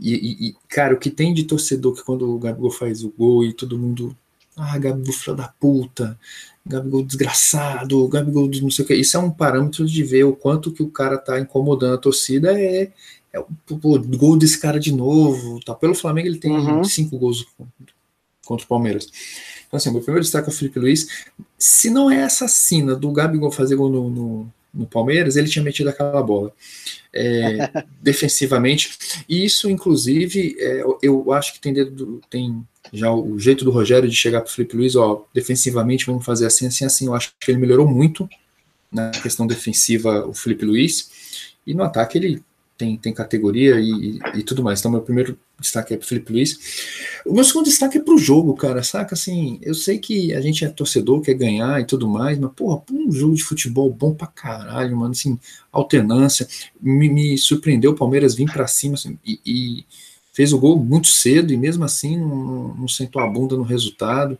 e, 0.00 0.56
cara, 0.68 0.94
o 0.94 0.98
que 0.98 1.10
tem 1.10 1.32
de 1.32 1.44
torcedor 1.44 1.94
que 1.94 2.02
quando 2.02 2.28
o 2.28 2.38
Gabigol 2.38 2.70
faz 2.70 3.04
o 3.04 3.10
gol 3.16 3.44
e 3.44 3.52
todo 3.52 3.78
mundo 3.78 4.16
ah, 4.56 4.78
Gabigol 4.78 5.12
filho 5.12 5.36
da 5.36 5.48
puta, 5.48 6.18
Gabigol 6.64 7.02
desgraçado, 7.02 8.06
Gabigol 8.08 8.48
não 8.62 8.70
sei 8.70 8.84
o 8.84 8.88
que. 8.88 8.94
Isso 8.94 9.16
é 9.16 9.20
um 9.20 9.30
parâmetro 9.30 9.86
de 9.86 10.02
ver 10.02 10.24
o 10.24 10.34
quanto 10.34 10.72
que 10.72 10.82
o 10.82 10.90
cara 10.90 11.18
tá 11.18 11.38
incomodando 11.40 11.94
a 11.94 11.98
torcida. 11.98 12.58
É, 12.58 12.90
é 13.32 13.40
o, 13.40 13.46
o 13.70 13.98
gol 14.16 14.36
desse 14.36 14.58
cara 14.58 14.78
de 14.78 14.92
novo. 14.92 15.60
Tá. 15.64 15.74
Pelo 15.74 15.94
Flamengo 15.94 16.28
ele 16.28 16.38
tem 16.38 16.52
uhum. 16.52 16.84
cinco 16.84 17.18
gols 17.18 17.46
contra 18.46 18.64
o 18.64 18.68
Palmeiras. 18.68 19.08
Então, 19.66 19.76
assim, 19.76 19.90
meu 19.90 20.00
primeiro 20.00 20.22
destaque 20.22 20.48
é 20.48 20.52
o 20.52 20.54
Felipe 20.54 20.78
Luiz. 20.78 21.08
Se 21.58 21.90
não 21.90 22.10
é 22.10 22.22
essa 22.22 22.46
cena 22.46 22.94
do 22.94 23.10
Gabigol 23.10 23.50
fazer 23.50 23.74
gol 23.74 23.90
no, 23.90 24.10
no, 24.10 24.52
no 24.74 24.86
Palmeiras, 24.86 25.36
ele 25.36 25.48
tinha 25.48 25.64
metido 25.64 25.88
aquela 25.88 26.22
bola. 26.22 26.52
É, 27.12 27.70
defensivamente. 28.02 29.24
E 29.28 29.44
isso, 29.44 29.70
inclusive, 29.70 30.56
é, 30.58 30.82
eu 31.02 31.32
acho 31.32 31.54
que 31.54 31.60
tem, 31.60 31.72
dedo, 31.72 32.20
tem 32.28 32.64
já 32.92 33.12
o 33.12 33.38
jeito 33.38 33.64
do 33.64 33.70
Rogério 33.70 34.08
de 34.08 34.16
chegar 34.16 34.40
para 34.40 34.50
o 34.50 34.52
Felipe 34.52 34.76
Luiz, 34.76 34.96
ó, 34.96 35.24
defensivamente 35.32 36.06
vamos 36.06 36.24
fazer 36.24 36.46
assim, 36.46 36.66
assim, 36.66 36.84
assim. 36.84 37.06
Eu 37.06 37.14
acho 37.14 37.32
que 37.38 37.50
ele 37.50 37.58
melhorou 37.58 37.86
muito 37.86 38.28
na 38.90 39.10
questão 39.10 39.46
defensiva, 39.46 40.26
o 40.26 40.34
Felipe 40.34 40.64
Luiz, 40.64 41.10
e 41.66 41.74
no 41.74 41.82
ataque 41.82 42.18
ele 42.18 42.42
tem, 42.76 42.96
tem 42.96 43.12
categoria 43.12 43.78
e, 43.80 43.90
e, 43.90 44.20
e 44.36 44.42
tudo 44.42 44.62
mais. 44.62 44.80
Então, 44.80 44.90
meu 44.90 45.00
primeiro 45.00 45.38
destaque 45.60 45.94
é 45.94 45.96
para 45.96 46.04
o 46.04 46.08
Felipe 46.08 46.32
Luiz. 46.32 47.20
O 47.24 47.32
meu 47.32 47.44
segundo 47.44 47.66
destaque 47.66 47.98
é 47.98 48.00
para 48.00 48.14
o 48.14 48.18
jogo, 48.18 48.54
cara, 48.54 48.82
saca? 48.82 49.14
Assim, 49.14 49.58
eu 49.62 49.74
sei 49.74 49.98
que 49.98 50.34
a 50.34 50.40
gente 50.40 50.64
é 50.64 50.68
torcedor, 50.68 51.20
quer 51.20 51.34
ganhar 51.34 51.80
e 51.80 51.84
tudo 51.84 52.08
mais, 52.08 52.38
mas, 52.38 52.52
porra, 52.52 52.82
um 52.92 53.10
jogo 53.12 53.34
de 53.34 53.44
futebol 53.44 53.90
bom 53.90 54.14
pra 54.14 54.26
caralho, 54.26 54.96
mano, 54.96 55.12
assim, 55.12 55.38
alternância. 55.72 56.46
Me, 56.80 57.08
me 57.08 57.38
surpreendeu 57.38 57.92
o 57.92 57.96
Palmeiras 57.96 58.34
vir 58.34 58.50
para 58.52 58.66
cima, 58.66 58.94
assim, 58.94 59.18
e, 59.24 59.40
e 59.46 59.86
fez 60.32 60.52
o 60.52 60.58
gol 60.58 60.76
muito 60.78 61.06
cedo 61.06 61.52
e 61.52 61.56
mesmo 61.56 61.84
assim 61.84 62.18
não, 62.18 62.74
não 62.74 62.88
sentou 62.88 63.22
a 63.22 63.26
bunda 63.26 63.56
no 63.56 63.62
resultado. 63.62 64.36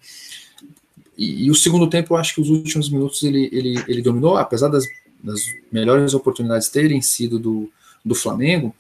e, 1.17 1.47
e, 1.47 1.51
o 1.51 1.55
segundo 1.55 1.89
tempo, 1.89 2.15
eu 2.15 2.19
acho 2.19 2.35
que 2.35 2.41
os 2.41 2.51
últimos 2.51 2.89
minutos 2.91 3.23
ele, 3.23 3.49
ele, 3.53 3.83
ele 3.87 4.03
dominou, 4.03 4.37
apesar 4.37 4.69
das, 4.69 4.85
das 5.23 5.41
melhores 5.71 6.13
oportunidades 6.13 6.69
terem 6.69 7.01
sido 7.01 7.39
do, 7.39 7.71
do 8.05 8.15
Flamengo. 8.15 8.75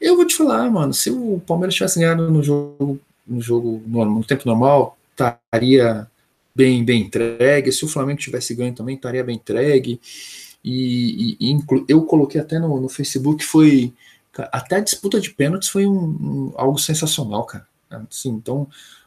Eu 0.00 0.16
vou 0.16 0.26
te 0.26 0.36
falar, 0.36 0.70
mano, 0.70 0.92
se 0.92 1.10
o 1.10 1.40
Palmeiras 1.46 1.74
tivesse 1.74 1.98
ganhado 1.98 2.30
no 2.30 2.42
jogo, 2.42 3.00
no 3.26 3.40
jogo 3.40 3.82
normal, 3.86 4.18
no 4.18 4.24
tempo 4.24 4.42
normal, 4.46 4.98
estaria 5.10 6.06
bem, 6.54 6.84
bem 6.84 7.02
entregue. 7.02 7.72
Se 7.72 7.84
o 7.84 7.88
Flamengo 7.88 8.20
tivesse 8.20 8.54
ganho 8.54 8.74
também, 8.74 8.96
estaria 8.96 9.24
bem 9.24 9.36
entregue. 9.36 10.00
E, 10.62 11.36
e, 11.40 11.52
e 11.52 11.58
eu 11.88 12.02
coloquei 12.04 12.40
até 12.40 12.58
no, 12.58 12.80
no 12.80 12.88
Facebook, 12.88 13.44
foi 13.44 13.92
até 14.36 14.76
a 14.76 14.80
disputa 14.80 15.20
de 15.20 15.30
pênaltis 15.30 15.68
foi 15.68 15.86
um, 15.86 15.92
um, 15.94 16.52
algo 16.56 16.78
sensacional, 16.78 17.44
cara. 17.44 17.66
Assim, 18.10 18.30
então, 18.30 18.66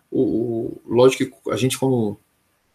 o, 0.09 0.21
o, 0.21 0.81
lógico 0.87 1.25
que 1.25 1.51
a 1.51 1.57
gente, 1.57 1.77
como 1.77 2.17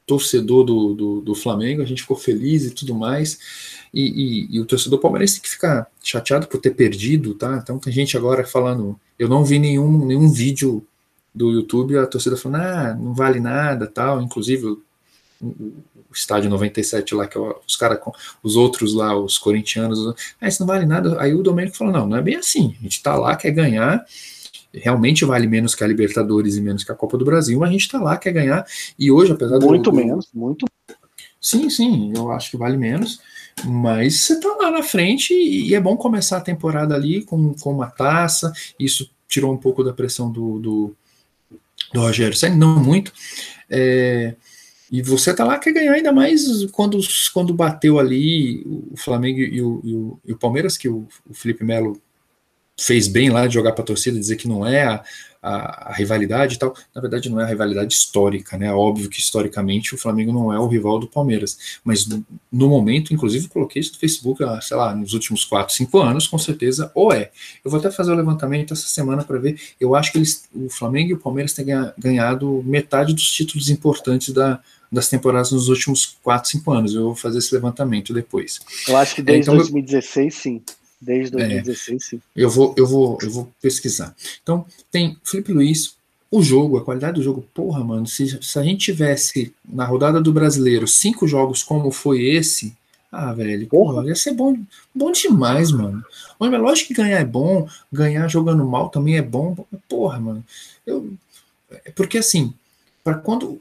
torcedor 0.06 0.64
do, 0.64 0.94
do, 0.94 1.21
do, 1.21 1.35
Flamengo, 1.35 1.82
a 1.82 1.85
gente 1.85 2.02
ficou 2.02 2.16
feliz 2.16 2.64
e 2.64 2.71
tudo 2.71 2.94
mais. 2.94 3.38
E, 3.92 4.00
e, 4.02 4.56
e, 4.56 4.61
o 4.61 4.64
torcedor 4.64 4.99
palmeirense 4.99 5.35
tem 5.35 5.42
que 5.42 5.50
ficar 5.50 5.87
chateado 6.02 6.47
por 6.47 6.61
ter 6.61 6.71
perdido, 6.71 7.35
tá? 7.35 7.59
Então 7.62 7.78
tem 7.78 7.92
gente 7.92 8.16
agora 8.16 8.44
falando. 8.44 8.99
Eu 9.18 9.28
não 9.28 9.44
vi 9.44 9.59
nenhum, 9.59 10.04
nenhum 10.04 10.30
vídeo 10.30 10.85
do 11.35 11.50
YouTube, 11.50 11.97
a 11.97 12.06
torcida 12.06 12.37
falando, 12.37 12.62
ah, 12.62 12.94
não 12.94 13.14
vale 13.14 13.40
nada, 13.40 13.87
tal. 13.87 14.21
Inclusive, 14.21 14.66
o, 14.66 14.82
o 15.40 16.14
estádio 16.14 16.50
97 16.50 17.14
lá, 17.14 17.26
que 17.26 17.38
é 17.38 17.40
os 17.66 17.76
caras, 17.76 17.99
os 18.42 18.56
outros 18.56 18.94
lá, 18.94 19.16
os 19.16 19.38
corintianos, 19.38 20.14
ah, 20.40 20.49
isso 20.49 20.61
não 20.61 20.66
vale 20.66 20.85
nada. 20.85 21.21
Aí 21.21 21.35
o 21.35 21.42
Domênico 21.42 21.76
falou, 21.76 21.92
não, 21.92 22.06
não 22.06 22.16
é 22.16 22.23
bem 22.23 22.37
assim. 22.37 22.75
A 22.80 22.82
gente 22.82 23.02
tá 23.02 23.14
lá, 23.14 23.37
quer 23.37 23.50
ganhar, 23.50 24.04
realmente 24.74 25.24
vale 25.24 25.46
menos 25.46 25.74
que 25.74 25.84
a 25.84 25.86
Libertadores 25.86 26.56
e 26.56 26.60
menos 26.60 26.84
que 26.84 26.92
a 26.92 26.94
Copa 26.94 27.18
do 27.18 27.24
Brasil, 27.24 27.58
mas 27.58 27.68
a 27.68 27.72
gente 27.72 27.88
tá 27.88 28.00
lá, 28.00 28.16
quer 28.16 28.32
ganhar. 28.32 28.64
E 28.98 29.10
hoje, 29.10 29.32
apesar 29.32 29.58
do. 29.58 29.66
Muito 29.66 29.92
menos, 29.92 30.28
muito. 30.32 30.66
Sim, 31.40 31.68
sim, 31.68 32.12
eu 32.14 32.30
acho 32.30 32.50
que 32.50 32.56
vale 32.56 32.76
menos. 32.76 33.20
Mas 33.64 34.20
você 34.20 34.40
tá 34.40 34.48
lá 34.56 34.70
na 34.70 34.82
frente 34.82 35.34
e 35.34 35.74
é 35.74 35.80
bom 35.80 35.96
começar 35.96 36.38
a 36.38 36.42
temporada 36.42 36.94
ali 36.94 37.22
com, 37.24 37.52
com 37.54 37.72
uma 37.72 37.90
taça. 37.90 38.52
Isso 38.78 39.10
tirou 39.28 39.52
um 39.52 39.58
pouco 39.58 39.84
da 39.84 39.92
pressão 39.92 40.30
do, 40.30 40.58
do, 40.58 40.96
do 41.92 42.00
Rogério 42.00 42.36
Senna, 42.36 42.56
não 42.56 42.82
muito. 42.82 43.12
É, 43.68 44.34
e 44.90 45.02
você 45.02 45.34
tá 45.34 45.44
lá 45.44 45.58
quer 45.58 45.72
ganhar 45.72 45.92
ainda 45.92 46.12
mais 46.12 46.66
quando, 46.70 46.98
quando 47.32 47.54
bateu 47.54 47.98
ali 47.98 48.62
o 48.90 48.96
Flamengo 48.96 49.40
e 49.40 49.62
o, 49.62 49.80
e 49.82 49.94
o, 49.94 50.20
e 50.26 50.32
o 50.32 50.36
Palmeiras, 50.36 50.76
que 50.76 50.88
o, 50.88 51.06
o 51.28 51.34
Felipe 51.34 51.64
Melo 51.64 52.00
fez 52.78 53.08
bem 53.08 53.30
lá 53.30 53.46
de 53.46 53.54
jogar 53.54 53.72
para 53.72 53.82
a 53.82 53.86
torcida, 53.86 54.18
dizer 54.18 54.36
que 54.36 54.48
não 54.48 54.66
é 54.66 54.84
a, 54.84 55.04
a, 55.42 55.90
a, 55.90 55.92
rivalidade 55.92 56.54
e 56.54 56.58
tal. 56.58 56.74
Na 56.94 57.00
verdade, 57.00 57.28
não 57.28 57.40
é 57.40 57.44
a 57.44 57.46
rivalidade 57.46 57.92
histórica, 57.92 58.56
né? 58.56 58.72
Óbvio 58.72 59.10
que 59.10 59.18
historicamente 59.18 59.94
o 59.94 59.98
Flamengo 59.98 60.32
não 60.32 60.52
é 60.52 60.58
o 60.58 60.66
rival 60.66 60.98
do 60.98 61.06
Palmeiras, 61.06 61.80
mas 61.84 62.06
no, 62.06 62.24
no 62.50 62.68
momento, 62.68 63.12
inclusive, 63.12 63.48
coloquei 63.48 63.80
isso 63.80 63.92
no 63.92 63.98
Facebook, 63.98 64.42
sei 64.62 64.76
lá, 64.76 64.94
nos 64.94 65.12
últimos 65.12 65.44
4, 65.44 65.74
5 65.74 65.98
anos, 65.98 66.26
com 66.26 66.38
certeza, 66.38 66.90
ou 66.94 67.12
é. 67.12 67.30
Eu 67.64 67.70
vou 67.70 67.78
até 67.78 67.90
fazer 67.90 68.12
o 68.12 68.16
levantamento 68.16 68.72
essa 68.72 68.86
semana 68.86 69.24
para 69.24 69.38
ver. 69.38 69.60
Eu 69.80 69.94
acho 69.94 70.12
que 70.12 70.18
eles, 70.18 70.44
o 70.54 70.70
Flamengo 70.70 71.10
e 71.10 71.14
o 71.14 71.18
Palmeiras 71.18 71.52
têm 71.52 71.66
ganhado 71.98 72.62
metade 72.64 73.12
dos 73.12 73.30
títulos 73.30 73.68
importantes 73.68 74.32
da, 74.32 74.60
das 74.90 75.08
temporadas 75.08 75.52
nos 75.52 75.68
últimos 75.68 76.16
4, 76.22 76.50
5 76.50 76.72
anos. 76.72 76.94
Eu 76.94 77.04
vou 77.04 77.14
fazer 77.16 77.38
esse 77.38 77.54
levantamento 77.54 78.14
depois. 78.14 78.60
Eu 78.86 78.96
acho 78.96 79.14
que 79.14 79.22
desde 79.22 79.42
então, 79.42 79.56
2016, 79.56 80.34
sim. 80.34 80.62
Desde 81.02 81.32
2016, 81.32 81.97
é, 81.97 82.06
sim. 82.06 82.23
Eu 82.35 82.49
vou, 82.49 82.73
eu, 82.78 82.87
vou, 82.87 83.18
eu 83.21 83.28
vou 83.28 83.52
pesquisar. 83.61 84.14
Então, 84.40 84.64
tem 84.88 85.18
Felipe 85.25 85.52
Luiz, 85.52 85.97
o 86.30 86.40
jogo, 86.40 86.78
a 86.78 86.85
qualidade 86.85 87.14
do 87.14 87.23
jogo, 87.25 87.44
porra, 87.52 87.82
mano, 87.82 88.06
se, 88.06 88.38
se 88.40 88.59
a 88.59 88.62
gente 88.62 88.85
tivesse 88.85 89.52
na 89.68 89.85
rodada 89.85 90.21
do 90.21 90.32
brasileiro 90.32 90.87
cinco 90.87 91.26
jogos 91.26 91.61
como 91.64 91.90
foi 91.90 92.25
esse, 92.25 92.73
ah, 93.11 93.32
velho, 93.32 93.66
porra, 93.66 94.06
ia 94.06 94.14
ser 94.14 94.32
bom, 94.32 94.56
bom 94.94 95.11
demais, 95.11 95.73
mano. 95.73 96.04
Mas 96.38 96.52
lógico 96.52 96.88
que 96.88 96.94
ganhar 96.94 97.18
é 97.18 97.25
bom, 97.25 97.68
ganhar 97.92 98.28
jogando 98.28 98.64
mal 98.64 98.88
também 98.88 99.16
é 99.16 99.23
bom, 99.23 99.56
porra, 99.88 100.21
mano. 100.21 100.44
Eu, 100.87 101.12
é 101.85 101.90
porque 101.90 102.16
assim, 102.16 102.54
para 103.02 103.14
quando 103.14 103.61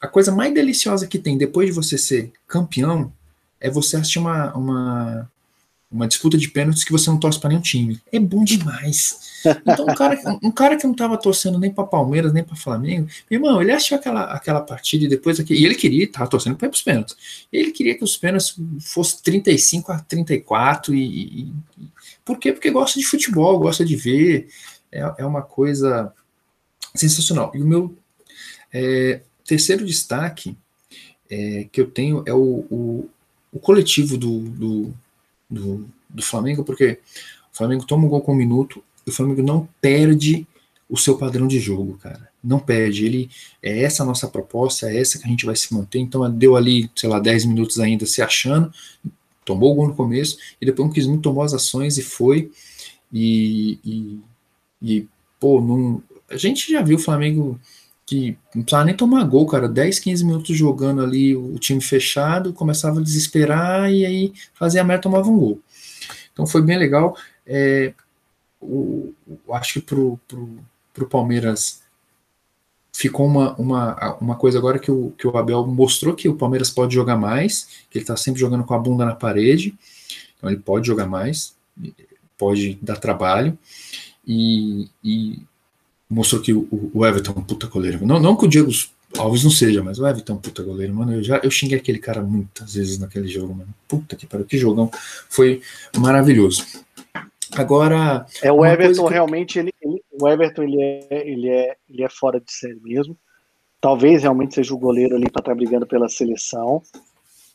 a 0.00 0.06
coisa 0.06 0.30
mais 0.30 0.54
deliciosa 0.54 1.08
que 1.08 1.18
tem 1.18 1.36
depois 1.36 1.66
de 1.66 1.74
você 1.74 1.98
ser 1.98 2.32
campeão 2.46 3.12
é 3.60 3.68
você 3.68 3.96
assistir 3.96 4.20
uma, 4.20 4.54
uma 4.54 5.30
uma 5.90 6.08
disputa 6.08 6.36
de 6.36 6.48
pênaltis 6.48 6.84
que 6.84 6.92
você 6.92 7.08
não 7.08 7.18
torce 7.18 7.38
para 7.38 7.50
nenhum 7.50 7.60
time. 7.60 8.00
É 8.12 8.18
bom 8.18 8.42
demais. 8.44 9.40
Então, 9.64 9.86
um 9.86 9.94
cara, 9.94 10.38
um 10.42 10.50
cara 10.50 10.76
que 10.76 10.84
não 10.84 10.92
estava 10.92 11.16
torcendo 11.16 11.58
nem 11.58 11.70
para 11.70 11.84
Palmeiras, 11.84 12.32
nem 12.32 12.42
para 12.42 12.56
Flamengo, 12.56 13.08
meu 13.30 13.38
irmão, 13.38 13.62
ele 13.62 13.70
assistiu 13.70 13.96
aquela, 13.96 14.24
aquela 14.24 14.60
partida 14.60 15.04
e 15.04 15.08
depois 15.08 15.38
aqui, 15.38 15.54
e 15.54 15.64
ele 15.64 15.76
queria, 15.76 16.04
estava 16.04 16.28
torcendo 16.28 16.56
para 16.56 16.68
os 16.68 16.82
pênaltis. 16.82 17.16
Ele 17.52 17.70
queria 17.70 17.96
que 17.96 18.02
os 18.02 18.16
pênaltis 18.16 18.56
fossem 18.80 19.20
35 19.22 19.92
a 19.92 20.00
34 20.00 20.94
e, 20.94 21.00
e, 21.00 21.52
e 21.78 21.88
por 22.24 22.38
quê? 22.38 22.52
Porque 22.52 22.70
gosta 22.70 22.98
de 22.98 23.06
futebol, 23.06 23.58
gosta 23.58 23.84
de 23.84 23.94
ver. 23.94 24.48
É, 24.90 25.00
é 25.18 25.24
uma 25.24 25.42
coisa 25.42 26.12
sensacional. 26.94 27.52
E 27.54 27.62
o 27.62 27.66
meu 27.66 27.96
é, 28.72 29.20
terceiro 29.44 29.86
destaque 29.86 30.56
é, 31.30 31.68
que 31.70 31.80
eu 31.80 31.88
tenho 31.88 32.24
é 32.26 32.32
o, 32.32 32.66
o, 32.70 33.10
o 33.52 33.58
coletivo 33.60 34.16
do, 34.16 34.40
do 34.40 34.94
do, 35.48 35.88
do 36.08 36.22
Flamengo, 36.22 36.64
porque 36.64 36.98
o 37.52 37.56
Flamengo 37.56 37.86
toma 37.86 38.06
um 38.06 38.08
gol 38.08 38.20
com 38.20 38.32
um 38.32 38.36
minuto 38.36 38.82
e 39.06 39.10
o 39.10 39.12
Flamengo 39.12 39.42
não 39.42 39.68
perde 39.80 40.46
o 40.88 40.96
seu 40.96 41.16
padrão 41.18 41.46
de 41.46 41.58
jogo, 41.58 41.98
cara. 41.98 42.28
Não 42.42 42.58
perde. 42.58 43.04
Ele 43.04 43.30
é 43.62 43.82
essa 43.82 44.02
a 44.02 44.06
nossa 44.06 44.28
proposta, 44.28 44.90
é 44.90 45.00
essa 45.00 45.18
que 45.18 45.24
a 45.24 45.28
gente 45.28 45.44
vai 45.44 45.56
se 45.56 45.72
manter. 45.74 45.98
Então 45.98 46.30
deu 46.30 46.56
ali, 46.56 46.90
sei 46.94 47.08
lá, 47.08 47.18
10 47.18 47.46
minutos 47.46 47.80
ainda 47.80 48.06
se 48.06 48.22
achando, 48.22 48.72
tomou 49.44 49.72
o 49.72 49.74
gol 49.74 49.88
no 49.88 49.94
começo 49.94 50.38
e 50.60 50.66
depois 50.66 50.88
um 50.88 50.92
15 50.92 51.06
minutos 51.08 51.24
tomou 51.24 51.42
as 51.42 51.54
ações 51.54 51.98
e 51.98 52.02
foi. 52.02 52.50
E, 53.12 53.78
e, 53.84 54.20
e 54.82 55.08
pô, 55.40 55.60
não, 55.60 56.02
a 56.28 56.36
gente 56.36 56.70
já 56.70 56.82
viu 56.82 56.96
o 56.96 57.00
Flamengo 57.00 57.58
que 58.06 58.38
não 58.54 58.62
precisava 58.62 58.84
nem 58.84 58.96
tomar 58.96 59.24
gol, 59.24 59.46
cara. 59.46 59.68
10, 59.68 59.98
15 59.98 60.24
minutos 60.24 60.56
jogando 60.56 61.02
ali 61.02 61.36
o 61.36 61.58
time 61.58 61.80
fechado, 61.80 62.52
começava 62.52 63.00
a 63.00 63.02
desesperar 63.02 63.92
e 63.92 64.06
aí 64.06 64.32
fazia 64.54 64.80
a 64.80 64.84
meta 64.84 65.02
tomava 65.02 65.28
um 65.28 65.36
gol. 65.36 65.60
Então 66.32 66.46
foi 66.46 66.62
bem 66.62 66.78
legal. 66.78 67.16
É, 67.44 67.92
o, 68.60 69.12
acho 69.50 69.74
que 69.74 69.80
pro, 69.80 70.20
pro, 70.28 70.58
pro 70.94 71.08
Palmeiras 71.08 71.82
ficou 72.92 73.26
uma, 73.26 73.54
uma, 73.56 74.16
uma 74.20 74.36
coisa 74.36 74.58
agora 74.58 74.78
que 74.78 74.90
o, 74.90 75.12
que 75.18 75.26
o 75.26 75.36
Abel 75.36 75.66
mostrou 75.66 76.14
que 76.14 76.28
o 76.28 76.36
Palmeiras 76.36 76.70
pode 76.70 76.94
jogar 76.94 77.16
mais, 77.16 77.68
que 77.90 77.98
ele 77.98 78.04
está 78.04 78.16
sempre 78.16 78.40
jogando 78.40 78.64
com 78.64 78.72
a 78.72 78.78
bunda 78.78 79.04
na 79.04 79.14
parede, 79.14 79.76
então 80.36 80.48
ele 80.48 80.60
pode 80.60 80.86
jogar 80.86 81.06
mais, 81.06 81.54
pode 82.38 82.78
dar 82.80 82.96
trabalho, 82.96 83.58
e, 84.26 84.88
e 85.04 85.42
mostrou 86.08 86.40
que 86.40 86.52
o, 86.52 86.90
o 86.92 87.04
Everton 87.04 87.32
é 87.32 87.38
um 87.38 87.42
puta 87.42 87.66
goleiro. 87.66 88.06
Não, 88.06 88.20
não 88.20 88.36
que 88.36 88.44
o 88.44 88.48
Diego 88.48 88.70
Alves 89.18 89.44
não 89.44 89.50
seja, 89.50 89.82
mas 89.82 89.98
o 89.98 90.06
Everton 90.06 90.34
é 90.34 90.36
um 90.36 90.40
puta 90.40 90.62
goleiro, 90.62 90.94
mano. 90.94 91.14
Eu 91.14 91.22
já 91.22 91.38
eu 91.42 91.50
xinguei 91.50 91.78
aquele 91.78 91.98
cara 91.98 92.22
muitas 92.22 92.74
vezes 92.74 92.98
naquele 92.98 93.28
jogo, 93.28 93.54
mano. 93.54 93.74
Puta 93.88 94.16
que 94.16 94.26
pariu, 94.26 94.46
que 94.46 94.58
jogão. 94.58 94.90
Foi 95.28 95.60
maravilhoso. 95.96 96.64
Agora. 97.54 98.26
É, 98.42 98.52
o 98.52 98.64
Everton 98.64 99.06
que... 99.06 99.12
realmente, 99.12 99.58
ele, 99.58 99.72
ele, 99.80 100.02
o 100.10 100.28
Everton 100.28 100.62
ele 100.62 100.82
é, 100.82 101.28
ele, 101.28 101.48
é, 101.48 101.76
ele 101.88 102.02
é 102.02 102.08
fora 102.08 102.40
de 102.40 102.52
série 102.52 102.80
mesmo. 102.82 103.16
Talvez 103.80 104.22
realmente 104.22 104.54
seja 104.54 104.74
o 104.74 104.78
goleiro 104.78 105.14
ali 105.14 105.30
para 105.30 105.40
estar 105.40 105.52
tá 105.52 105.54
brigando 105.54 105.86
pela 105.86 106.08
seleção. 106.08 106.82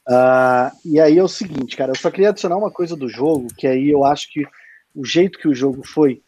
Uh, 0.07 0.71
e 0.83 0.99
aí 0.99 1.17
é 1.17 1.23
o 1.23 1.27
seguinte, 1.27 1.77
cara, 1.77 1.91
eu 1.91 1.95
só 1.95 2.09
queria 2.09 2.29
adicionar 2.29 2.57
uma 2.57 2.71
coisa 2.71 2.95
do 2.95 3.07
jogo, 3.07 3.47
que 3.55 3.67
aí 3.67 3.89
eu 3.89 4.03
acho 4.03 4.31
que 4.31 4.45
o 4.95 5.05
jeito 5.05 5.37
que 5.37 5.47
o 5.47 5.53
jogo 5.53 5.85
foi 5.85 6.21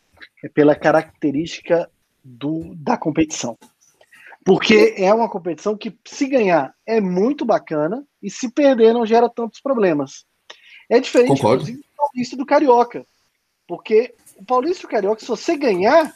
é 0.43 0.49
pela 0.49 0.75
característica 0.75 1.89
do, 2.23 2.73
da 2.75 2.97
competição. 2.97 3.57
Porque 4.45 4.93
é 4.97 5.13
uma 5.13 5.29
competição 5.29 5.77
que, 5.77 5.97
se 6.05 6.27
ganhar, 6.27 6.73
é 6.85 6.99
muito 6.99 7.45
bacana 7.45 8.05
e 8.21 8.29
se 8.29 8.51
perder, 8.51 8.93
não 8.93 9.05
gera 9.05 9.29
tantos 9.29 9.61
problemas. 9.61 10.25
É 10.89 10.99
diferente 10.99 11.29
Concordo. 11.29 11.65
do 11.65 11.79
Paulista 11.95 12.35
do 12.35 12.45
Carioca. 12.45 13.05
Porque 13.67 14.13
o 14.35 14.43
Paulista 14.43 14.85
do 14.85 14.91
Carioca, 14.91 15.21
se 15.21 15.27
você 15.27 15.55
ganhar, 15.55 16.13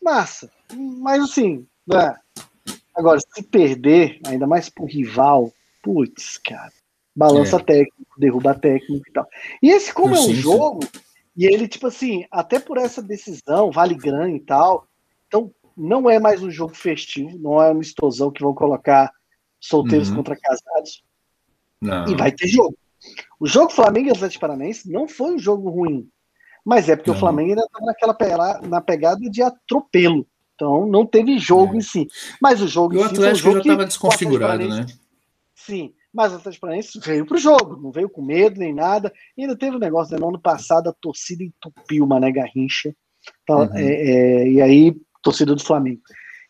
massa. 0.00 0.50
Mas 0.72 1.24
assim, 1.24 1.66
né? 1.86 2.14
agora, 2.94 3.18
se 3.20 3.42
perder, 3.42 4.20
ainda 4.24 4.46
mais 4.46 4.68
pro 4.68 4.84
rival, 4.84 5.52
putz, 5.82 6.38
cara, 6.38 6.72
balança 7.14 7.56
é. 7.56 7.62
técnico, 7.62 8.18
derruba 8.18 8.54
técnico 8.54 9.08
e 9.08 9.12
tal. 9.12 9.26
E 9.60 9.70
esse, 9.70 9.92
como 9.92 10.14
é 10.14 10.20
um 10.20 10.32
jogo, 10.32 10.80
e 11.36 11.46
ele, 11.46 11.66
tipo 11.66 11.88
assim, 11.88 12.24
até 12.30 12.60
por 12.60 12.78
essa 12.78 13.02
decisão, 13.02 13.72
vale 13.72 13.94
grana 13.94 14.30
e 14.30 14.40
tal, 14.40 14.86
então, 15.34 15.52
não 15.76 16.08
é 16.08 16.20
mais 16.20 16.42
um 16.42 16.50
jogo 16.50 16.74
festivo, 16.74 17.36
não 17.38 17.60
é 17.60 17.72
uma 17.72 17.82
explosão 17.82 18.30
que 18.30 18.42
vão 18.42 18.54
colocar 18.54 19.10
solteiros 19.60 20.08
uhum. 20.08 20.16
contra 20.16 20.36
casados. 20.36 21.02
Não. 21.80 22.06
E 22.06 22.14
vai 22.14 22.30
ter 22.30 22.46
jogo. 22.46 22.78
O 23.40 23.46
jogo 23.46 23.72
Flamengo 23.72 24.08
e 24.08 24.12
Atlético 24.12 24.40
Paranaense 24.40 24.90
não 24.90 25.08
foi 25.08 25.34
um 25.34 25.38
jogo 25.38 25.68
ruim, 25.68 26.08
mas 26.64 26.88
é 26.88 26.94
porque 26.94 27.10
não. 27.10 27.16
o 27.16 27.20
Flamengo 27.20 27.50
ainda 27.50 27.64
estava 27.64 27.84
naquela 27.84 28.60
na 28.62 28.80
pegada 28.80 29.28
de 29.28 29.42
atropelo. 29.42 30.26
Então 30.54 30.86
não 30.86 31.04
teve 31.04 31.36
jogo 31.38 31.74
é. 31.74 31.78
em 31.78 31.80
si. 31.80 32.06
Mas 32.40 32.62
o 32.62 32.68
jogo 32.68 32.94
e 32.94 32.98
em 32.98 33.00
o 33.00 33.04
Atlético 33.04 33.52
já 33.52 33.58
estava 33.58 33.84
desconfigurado, 33.84 34.68
né? 34.68 34.86
Sim, 35.54 35.92
mas 36.12 36.32
o 36.32 36.36
Atlético 36.36 36.60
Paranaense 36.60 37.00
veio 37.00 37.26
para 37.26 37.36
o 37.36 37.40
jogo, 37.40 37.76
não 37.82 37.90
veio 37.90 38.08
com 38.08 38.22
medo 38.22 38.60
nem 38.60 38.72
nada. 38.72 39.12
E 39.36 39.42
ainda 39.42 39.56
teve 39.56 39.76
um 39.76 39.80
negócio, 39.80 40.14
né? 40.14 40.20
No 40.20 40.28
ano 40.28 40.40
passado 40.40 40.88
a 40.88 40.94
torcida 40.94 41.42
entupiu 41.42 42.04
o 42.04 42.06
Mané 42.06 42.30
Garrincha. 42.30 42.94
Então, 43.42 43.62
uhum. 43.62 43.76
é, 43.76 43.82
é, 43.84 44.48
e 44.48 44.62
aí, 44.62 44.94
torcida 45.24 45.54
do 45.54 45.64
Flamengo. 45.64 46.02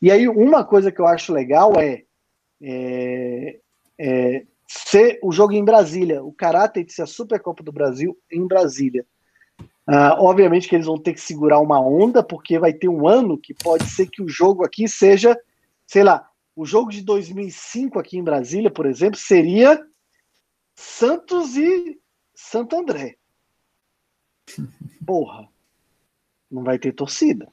E 0.03 0.11
aí, 0.11 0.29
uma 0.29 0.65
coisa 0.65 0.93
que 0.93 1.01
eu 1.01 1.07
acho 1.07 1.33
legal 1.33 1.73
é, 1.81 2.03
é, 2.61 3.61
é 3.99 4.47
ser 4.69 5.19
o 5.23 5.33
jogo 5.33 5.53
em 5.53 5.65
Brasília, 5.65 6.23
o 6.23 6.33
caráter 6.33 6.85
de 6.85 6.93
ser 6.93 7.03
a 7.03 7.07
Supercopa 7.07 7.63
do 7.63 7.73
Brasil 7.73 8.19
em 8.31 8.47
Brasília. 8.47 9.07
Uh, 9.87 10.17
obviamente 10.19 10.69
que 10.69 10.75
eles 10.75 10.87
vão 10.87 10.99
ter 10.99 11.13
que 11.13 11.21
segurar 11.21 11.61
uma 11.61 11.79
onda, 11.79 12.23
porque 12.23 12.59
vai 12.59 12.73
ter 12.73 12.89
um 12.89 13.07
ano 13.07 13.39
que 13.39 13.55
pode 13.55 13.85
ser 13.91 14.09
que 14.09 14.23
o 14.23 14.29
jogo 14.29 14.65
aqui 14.65 14.89
seja, 14.89 15.39
sei 15.87 16.03
lá, 16.03 16.29
o 16.57 16.65
jogo 16.65 16.91
de 16.91 17.03
2005 17.03 17.99
aqui 17.99 18.17
em 18.17 18.25
Brasília, 18.25 18.71
por 18.71 18.87
exemplo, 18.87 19.19
seria 19.19 19.81
Santos 20.75 21.57
e 21.57 22.01
Santo 22.35 22.77
André. 22.77 23.17
Porra, 25.07 25.49
não 26.51 26.65
vai 26.65 26.79
ter 26.79 26.93
torcida. 26.93 27.53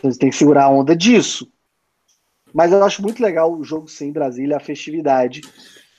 Então 0.00 0.08
eles 0.08 0.18
têm 0.18 0.30
que 0.30 0.36
segurar 0.36 0.64
a 0.64 0.70
onda 0.70 0.96
disso. 0.96 1.46
Mas 2.52 2.72
eu 2.72 2.82
acho 2.82 3.02
muito 3.02 3.22
legal 3.22 3.54
o 3.54 3.62
jogo 3.62 3.88
ser 3.88 4.06
em 4.06 4.12
Brasília, 4.12 4.56
a 4.56 4.60
festividade. 4.60 5.42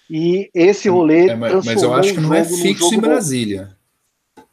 E 0.10 0.50
esse 0.54 0.90
rolê. 0.90 1.30
É, 1.30 1.36
mas, 1.36 1.64
mas 1.64 1.82
eu 1.82 1.94
acho 1.94 2.14
que 2.14 2.20
não 2.20 2.34
é 2.34 2.44
fixo 2.44 2.94
em 2.94 3.00
Brasília. 3.00 3.78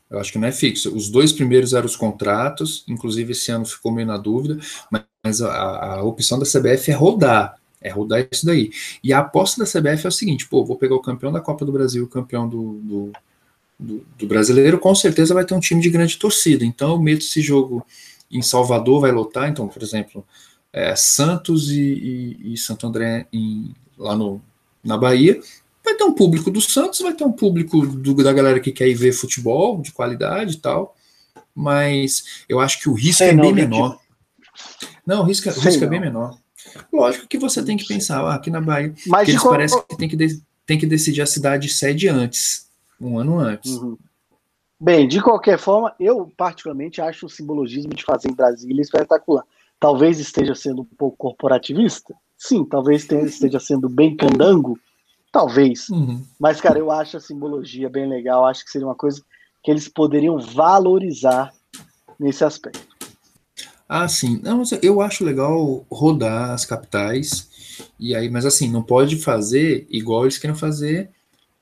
Eu 0.09 0.19
acho 0.19 0.31
que 0.31 0.39
não 0.39 0.47
é 0.47 0.53
fixo. 0.53 0.95
Os 0.95 1.11
dois 1.11 1.33
primeiros 1.33 1.75
eram 1.75 1.87
os 1.87 1.97
contratos, 1.97 2.85
inclusive 2.87 3.33
esse 3.33 3.51
ano 3.51 3.65
ficou 3.65 3.91
meio 3.91 4.07
na 4.07 4.17
dúvida, 4.17 4.59
mas 4.91 5.43
a, 5.43 5.97
a 5.97 6.03
opção 6.03 6.39
da 6.39 6.47
CBF 6.47 6.91
é 6.91 6.95
rodar. 6.95 7.57
É 7.81 7.91
rodar 7.91 8.27
isso 8.31 8.47
daí. 8.47 8.71
E 9.03 9.13
a 9.13 9.19
aposta 9.19 9.65
da 9.65 9.71
CBF 9.71 10.07
é 10.07 10.09
o 10.09 10.13
seguinte: 10.13 10.47
pô, 10.47 10.65
vou 10.65 10.77
pegar 10.77 10.95
o 10.95 11.03
campeão 11.03 11.33
da 11.33 11.41
Copa 11.41 11.65
do 11.65 11.73
Brasil, 11.73 12.05
o 12.05 12.09
campeão 12.09 12.49
do, 12.49 12.75
do, 12.83 13.13
do, 13.79 14.07
do 14.19 14.27
brasileiro, 14.27 14.79
com 14.79 14.95
certeza 14.95 15.35
vai 15.35 15.45
ter 15.45 15.55
um 15.55 15.61
time 15.61 15.81
de 15.81 15.91
grande 15.91 16.17
torcida. 16.17 16.65
Então 16.65 16.93
eu 16.93 17.03
meto 17.03 17.23
esse 17.23 17.41
jogo 17.41 17.85
em 18.31 18.43
Salvador, 18.43 19.01
vai 19.01 19.13
lotar. 19.13 19.49
Então, 19.49 19.69
por 19.69 19.83
exemplo, 19.83 20.25
é, 20.73 20.95
Santos 20.95 21.71
e, 21.71 21.81
e, 21.81 22.53
e 22.55 22.57
Santo 22.57 22.87
André 22.87 23.27
em, 23.33 23.75
lá 23.97 24.17
no, 24.17 24.41
na 24.85 24.97
Bahia, 24.97 25.41
vai 25.85 25.95
ter 25.95 26.05
um 26.05 26.15
público 26.15 26.51
do 26.51 26.61
Santos, 26.61 27.01
vai 27.01 27.15
ter 27.15 27.25
um 27.25 27.33
público 27.33 27.87
do, 27.87 28.15
da 28.15 28.33
galera 28.33 28.61
que 28.61 28.73
quer 28.73 28.89
ir 28.89 28.95
ver 28.95 29.13
futebol 29.13 29.81
de 29.81 29.93
qualidade 29.93 30.55
e 30.55 30.59
tal, 30.59 30.95
mas 31.55 32.45
eu 32.49 32.61
acho 32.61 32.81
que 32.81 32.89
o 32.89 32.95
risco 32.95 33.19
Sei 33.19 33.31
é 33.31 33.33
não, 33.33 33.43
bem 33.43 33.53
menor. 33.53 33.99
Não, 35.07 35.23
o 35.23 35.25
risco, 35.25 35.49
o 35.49 35.61
risco 35.61 35.85
é 35.85 35.87
bem 35.87 36.01
menor. 36.01 36.39
Lógico 36.93 37.27
que 37.27 37.39
você 37.39 37.63
tem 37.63 37.77
que 37.77 37.87
pensar, 37.87 38.21
ah, 38.21 38.35
aqui 38.35 38.51
na 38.51 38.61
Bahia, 38.61 38.95
mas 39.07 39.29
eles 39.29 39.41
qual... 39.41 39.55
parece 39.55 39.83
que 39.87 39.97
tem 39.97 40.09
que, 40.09 40.17
de, 40.17 40.43
tem 40.67 40.79
que 40.79 40.87
decidir 40.87 41.23
a 41.23 41.27
cidade 41.27 41.69
sede 41.69 42.09
antes, 42.09 42.69
um 43.01 43.19
ano 43.19 43.39
antes. 43.39 43.73
Uhum. 43.73 43.97
Bem, 44.81 45.09
de 45.09 45.21
qualquer 45.21 45.59
forma, 45.59 45.95
eu 45.99 46.33
particularmente 46.37 47.01
acho 47.01 47.27
o 47.27 47.31
simbologismo 47.31 47.95
de 47.95 48.05
fazer 48.05 48.31
em 48.31 48.35
Brasília 48.35 48.83
espetacular. 48.83 49.45
Talvez 49.81 50.19
esteja 50.19 50.55
sendo 50.55 50.83
um 50.83 50.97
pouco 50.97 51.17
corporativista, 51.17 52.15
sim, 52.37 52.65
talvez 52.65 53.09
esteja 53.11 53.61
sendo 53.61 53.89
bem 53.89 54.17
candango, 54.17 54.79
Talvez. 55.31 55.89
Uhum. 55.89 56.25
Mas, 56.39 56.61
cara, 56.61 56.79
eu 56.79 56.91
acho 56.91 57.17
a 57.17 57.21
simbologia 57.21 57.89
bem 57.89 58.09
legal. 58.09 58.47
Acho 58.47 58.65
que 58.65 58.71
seria 58.71 58.87
uma 58.87 58.95
coisa 58.95 59.23
que 59.63 59.71
eles 59.71 59.89
poderiam 59.89 60.39
valorizar 60.39 61.53
nesse 62.19 62.45
aspecto. 62.45 62.87
Ah, 63.89 64.09
sim. 64.09 64.41
Não, 64.43 64.63
eu 64.83 65.01
acho 65.01 65.25
legal 65.25 65.87
rodar 65.91 66.51
as 66.51 66.65
capitais. 66.65 67.49
E 67.99 68.15
aí, 68.15 68.29
mas 68.29 68.45
assim, 68.45 68.71
não 68.71 68.83
pode 68.83 69.17
fazer 69.17 69.87
igual 69.91 70.25
eles 70.25 70.39
querem 70.39 70.57
fazer 70.57 71.11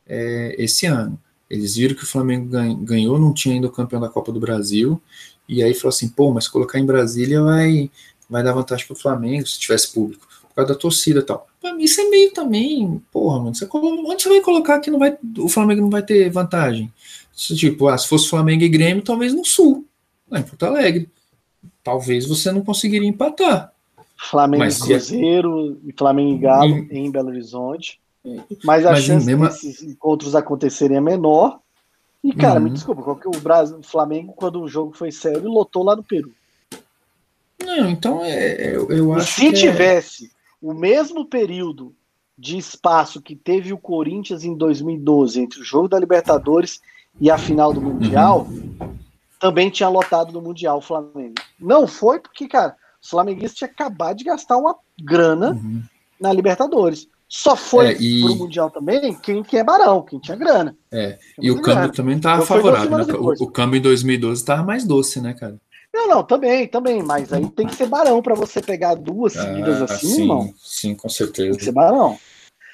é, 0.07 0.55
esse 0.59 0.87
ano. 0.87 1.21
Eles 1.49 1.77
viram 1.77 1.95
que 1.95 2.05
o 2.05 2.07
Flamengo 2.07 2.51
ganhou, 2.81 3.19
não 3.19 3.33
tinha 3.33 3.55
ainda 3.55 3.69
o 3.69 3.73
campeão 3.73 4.01
da 4.01 4.09
Copa 4.09 4.33
do 4.33 4.41
Brasil. 4.41 5.01
E 5.49 5.63
aí 5.63 5.75
falou 5.75 5.91
assim, 5.91 6.09
pô, 6.09 6.33
mas 6.33 6.49
colocar 6.49 6.79
em 6.79 6.87
Brasília 6.87 7.43
vai, 7.43 7.91
vai 8.29 8.43
dar 8.43 8.53
vantagem 8.53 8.87
para 8.87 8.95
o 8.95 8.99
Flamengo 8.99 9.47
se 9.47 9.61
tivesse 9.61 9.93
público, 9.93 10.27
por 10.49 10.55
causa 10.55 10.73
da 10.73 10.79
torcida 10.79 11.21
e 11.21 11.23
tal 11.23 11.47
isso 11.79 12.01
é 12.01 12.09
meio 12.09 12.33
também, 12.33 13.03
porra, 13.13 13.39
mano, 13.39 13.55
você, 13.55 13.67
onde 13.71 14.23
você 14.23 14.29
vai 14.29 14.41
colocar 14.41 14.81
que 14.81 14.91
não 14.91 14.99
vai, 14.99 15.17
o 15.39 15.49
Flamengo 15.49 15.83
não 15.83 15.91
vai 15.91 16.03
ter 16.03 16.31
vantagem? 16.31 16.93
Tipo, 17.35 17.89
ah, 17.89 17.99
se 17.99 18.09
fosse 18.09 18.29
Flamengo 18.29 18.63
e 18.63 18.69
Grêmio, 18.69 19.03
talvez 19.03 19.35
no 19.35 19.45
Sul, 19.45 19.85
lá 20.31 20.39
em 20.39 20.43
Porto 20.43 20.65
Alegre. 20.65 21.09
Talvez 21.83 22.27
você 22.27 22.51
não 22.51 22.63
conseguiria 22.63 23.09
empatar. 23.09 23.73
Flamengo 24.17 24.65
mas, 24.65 24.79
e 24.81 24.87
Cruzeiro 24.87 25.79
e 25.85 25.93
Flamengo 25.93 26.35
e 26.35 26.39
Galo 26.39 26.75
em, 26.75 27.07
em 27.07 27.11
Belo 27.11 27.29
Horizonte. 27.29 28.01
Mas 28.65 28.85
a 28.85 28.93
mas 28.93 29.05
chance 29.05 29.27
mesma... 29.27 29.49
desses 29.49 29.83
encontros 29.83 30.35
acontecerem 30.35 30.97
é 30.97 31.01
menor. 31.01 31.61
E, 32.23 32.33
cara, 32.33 32.59
uhum. 32.59 32.65
me 32.65 32.71
desculpa, 32.71 33.03
qual 33.03 33.17
que 33.17 33.29
o 33.29 33.41
Brasil, 33.41 33.79
o 33.79 33.83
Flamengo, 33.83 34.33
quando 34.33 34.61
o 34.61 34.69
jogo 34.69 34.93
foi 34.97 35.13
sério, 35.13 35.49
lotou 35.49 35.85
lá 35.85 35.95
no 35.95 36.03
Peru. 36.03 36.33
Não, 37.65 37.89
então 37.89 38.25
é, 38.25 38.75
eu, 38.75 38.91
eu 38.91 39.13
acho. 39.15 39.33
Se 39.33 39.41
que 39.43 39.47
é 39.49 39.53
tivesse 39.53 40.31
o 40.61 40.75
mesmo 40.75 41.25
período 41.25 41.95
de 42.37 42.59
espaço 42.59 43.23
que 43.23 43.35
teve 43.35 43.73
o 43.73 43.79
Corinthians 43.79 44.45
em 44.45 44.55
2012 44.55 45.41
entre 45.41 45.61
o 45.61 45.65
jogo 45.65 45.89
da 45.89 45.99
Libertadores 45.99 46.81
e 47.21 47.31
a 47.31 47.39
final 47.39 47.73
do 47.73 47.81
Mundial, 47.81 48.47
uhum. 48.51 48.97
também 49.41 49.71
tinha 49.71 49.89
lotado 49.89 50.33
no 50.33 50.43
Mundial 50.43 50.79
o 50.79 50.83
Flamengo. 50.83 51.35
Não 51.59 51.87
foi 51.87 52.19
porque, 52.19 52.47
cara, 52.47 52.77
os 53.01 53.09
flamenguistas 53.09 53.55
tinham 53.55 53.71
acabado 53.71 54.17
de 54.19 54.25
gastar 54.25 54.57
uma 54.57 54.77
grana 55.01 55.53
uhum. 55.53 55.83
na 56.21 56.33
Libertadores. 56.33 57.09
Só 57.29 57.57
foi 57.57 57.89
é, 57.89 57.97
e... 58.01 58.21
pro 58.21 58.37
Mundial 58.37 58.71
também 58.71 59.15
quem, 59.15 59.43
quem 59.43 59.59
é 59.59 59.65
barão, 59.65 60.03
quem 60.03 60.19
tinha 60.21 60.37
grana. 60.37 60.77
É, 60.93 61.19
e 61.41 61.51
o 61.51 61.61
câmbio 61.61 61.91
também 61.91 62.17
estava 62.17 62.47
favorável. 62.47 62.99
Né? 62.99 63.15
O, 63.15 63.45
o, 63.45 63.51
câmbio 63.51 63.79
em 63.79 63.83
2012 63.83 64.41
estava 64.41 64.63
mais 64.63 64.85
doce, 64.85 65.21
né, 65.21 65.35
cara? 65.35 65.61
Não, 65.93 66.09
não, 66.09 66.23
também, 66.23 66.69
também, 66.69 67.03
mas 67.03 67.33
aí 67.33 67.49
tem 67.51 67.67
que 67.67 67.75
ser 67.75 67.87
barão 67.87 68.23
para 68.23 68.35
você 68.35 68.61
pegar 68.61 68.95
duas 68.95 69.37
ah, 69.37 69.43
seguidas 69.43 69.83
assim, 69.83 70.09
sim, 70.09 70.21
irmão. 70.23 70.55
Sim, 70.59 70.95
com 70.95 71.09
certeza. 71.09 71.51
Tem 71.51 71.59
que 71.59 71.65
ser 71.65 71.73
barão. 71.73 72.19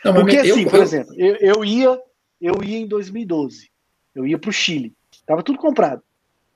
Não, 0.04 0.12
Porque 0.12 0.36
assim, 0.36 0.62
eu, 0.62 0.70
por 0.70 0.78
eu... 0.78 0.82
exemplo, 0.82 1.14
eu, 1.16 1.36
eu, 1.36 1.64
ia, 1.64 2.00
eu 2.40 2.62
ia 2.62 2.78
em 2.78 2.86
2012, 2.86 3.70
eu 4.14 4.26
ia 4.26 4.36
para 4.36 4.50
o 4.50 4.52
Chile, 4.52 4.92
tava 5.24 5.42
tudo 5.42 5.58
comprado, 5.58 6.02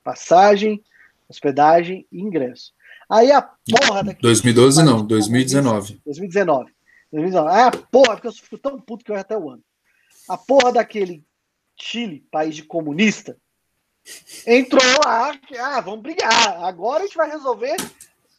passagem, 0.02 0.82
hospedagem 1.28 2.04
e 2.10 2.20
ingresso. 2.20 2.72
Aí 3.08 3.30
a 3.30 3.40
porra 3.40 4.02
daqui. 4.02 4.20
2012 4.20 4.84
não, 4.84 5.06
2019. 5.06 6.00
2019. 6.04 6.75
2019. 7.16 7.50
Aí 7.50 7.62
a 7.62 7.70
porra, 7.70 8.14
porque 8.14 8.28
eu 8.28 8.32
fico 8.32 8.58
tão 8.58 8.80
puto 8.80 9.04
que 9.04 9.10
eu 9.10 9.16
até 9.16 9.36
o 9.36 9.50
ano. 9.50 9.62
A 10.28 10.36
porra 10.36 10.72
daquele 10.72 11.24
Chile, 11.78 12.26
país 12.30 12.54
de 12.54 12.62
comunista, 12.62 13.36
entrou 14.46 14.82
lá, 15.04 15.32
ah, 15.58 15.80
vamos 15.80 16.02
brigar. 16.02 16.64
Agora 16.64 17.02
a 17.02 17.06
gente 17.06 17.16
vai 17.16 17.30
resolver 17.30 17.76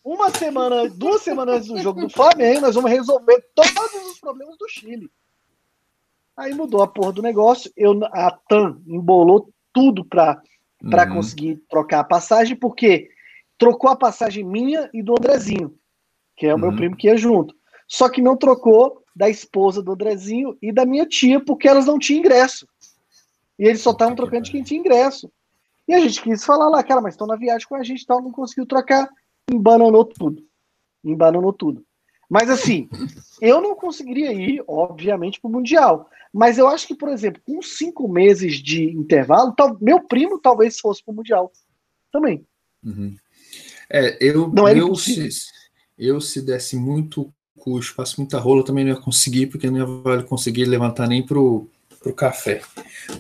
uma 0.03 0.29
semana, 0.29 0.89
duas 0.89 1.21
semanas 1.21 1.55
antes 1.55 1.67
do 1.67 1.79
jogo 1.79 2.01
do 2.01 2.09
Flamengo, 2.09 2.61
nós 2.61 2.75
vamos 2.75 2.89
resolver 2.89 3.45
todos 3.53 4.11
os 4.11 4.19
problemas 4.19 4.57
do 4.57 4.67
Chile. 4.69 5.11
Aí 6.35 6.53
mudou 6.53 6.83
a 6.83 6.87
porra 6.87 7.11
do 7.13 7.21
negócio. 7.21 7.71
Eu, 7.75 7.99
a 8.13 8.31
TAM 8.31 8.79
embolou 8.87 9.51
tudo 9.73 10.05
para 10.05 10.41
uhum. 10.81 11.15
conseguir 11.15 11.57
trocar 11.67 12.01
a 12.01 12.03
passagem, 12.03 12.55
porque 12.55 13.09
trocou 13.57 13.89
a 13.89 13.95
passagem 13.95 14.43
minha 14.43 14.89
e 14.93 15.01
do 15.01 15.13
Andrezinho, 15.13 15.77
que 16.35 16.45
é 16.45 16.53
o 16.53 16.55
uhum. 16.55 16.61
meu 16.61 16.75
primo 16.75 16.95
que 16.95 17.07
ia 17.07 17.17
junto. 17.17 17.56
Só 17.87 18.09
que 18.09 18.21
não 18.21 18.35
trocou 18.35 19.03
da 19.15 19.29
esposa 19.29 19.81
do 19.81 19.93
Andrezinho 19.93 20.57
e 20.61 20.71
da 20.71 20.85
minha 20.85 21.05
tia, 21.05 21.39
porque 21.43 21.67
elas 21.67 21.85
não 21.85 21.97
tinham 21.97 22.19
ingresso. 22.19 22.67
E 23.57 23.65
eles 23.65 23.81
só 23.81 23.91
estavam 23.91 24.15
trocando 24.15 24.43
de 24.43 24.51
quem 24.51 24.63
tinha 24.63 24.79
ingresso. 24.79 25.31
E 25.87 25.93
a 25.93 25.99
gente 25.99 26.21
quis 26.21 26.43
falar 26.43 26.69
lá, 26.69 26.83
cara, 26.83 27.01
mas 27.01 27.13
estão 27.13 27.25
na 27.25 27.35
viagem 27.35 27.67
com 27.67 27.75
a 27.75 27.83
gente 27.83 28.01
e 28.01 28.05
tal, 28.05 28.21
não 28.21 28.31
conseguiu 28.31 28.65
trocar, 28.65 29.09
embananou 29.49 30.03
tudo. 30.05 30.45
Embananou 31.03 31.53
tudo. 31.53 31.85
Mas 32.29 32.49
assim, 32.49 32.89
eu 33.41 33.61
não 33.61 33.73
conseguiria 33.73 34.33
ir, 34.33 34.61
obviamente, 34.67 35.39
para 35.39 35.47
o 35.47 35.51
Mundial. 35.51 36.09
Mas 36.33 36.57
eu 36.57 36.67
acho 36.67 36.85
que, 36.85 36.95
por 36.95 37.09
exemplo, 37.09 37.41
com 37.45 37.61
cinco 37.61 38.07
meses 38.07 38.57
de 38.57 38.83
intervalo, 38.91 39.53
tal, 39.53 39.77
meu 39.79 40.01
primo 40.01 40.39
talvez 40.39 40.79
fosse 40.79 41.03
para 41.03 41.13
o 41.13 41.15
Mundial. 41.15 41.51
Também. 42.11 42.45
Uhum. 42.83 43.15
É, 43.89 44.17
eu, 44.19 44.49
não 44.49 44.67
eu, 44.67 44.93
se, 44.95 45.29
eu, 45.97 46.19
se 46.19 46.41
desse 46.41 46.75
muito 46.75 47.33
custo, 47.67 47.95
passo 47.95 48.15
muita 48.21 48.39
rola, 48.39 48.63
também 48.63 48.85
não 48.85 48.93
ia 48.93 48.99
conseguir, 48.99 49.47
porque 49.47 49.69
não 49.69 50.01
ia 50.15 50.23
conseguir 50.23 50.63
levantar 50.63 51.05
nem 51.05 51.21
pro 51.21 51.67
pro 51.99 52.13
café. 52.13 52.61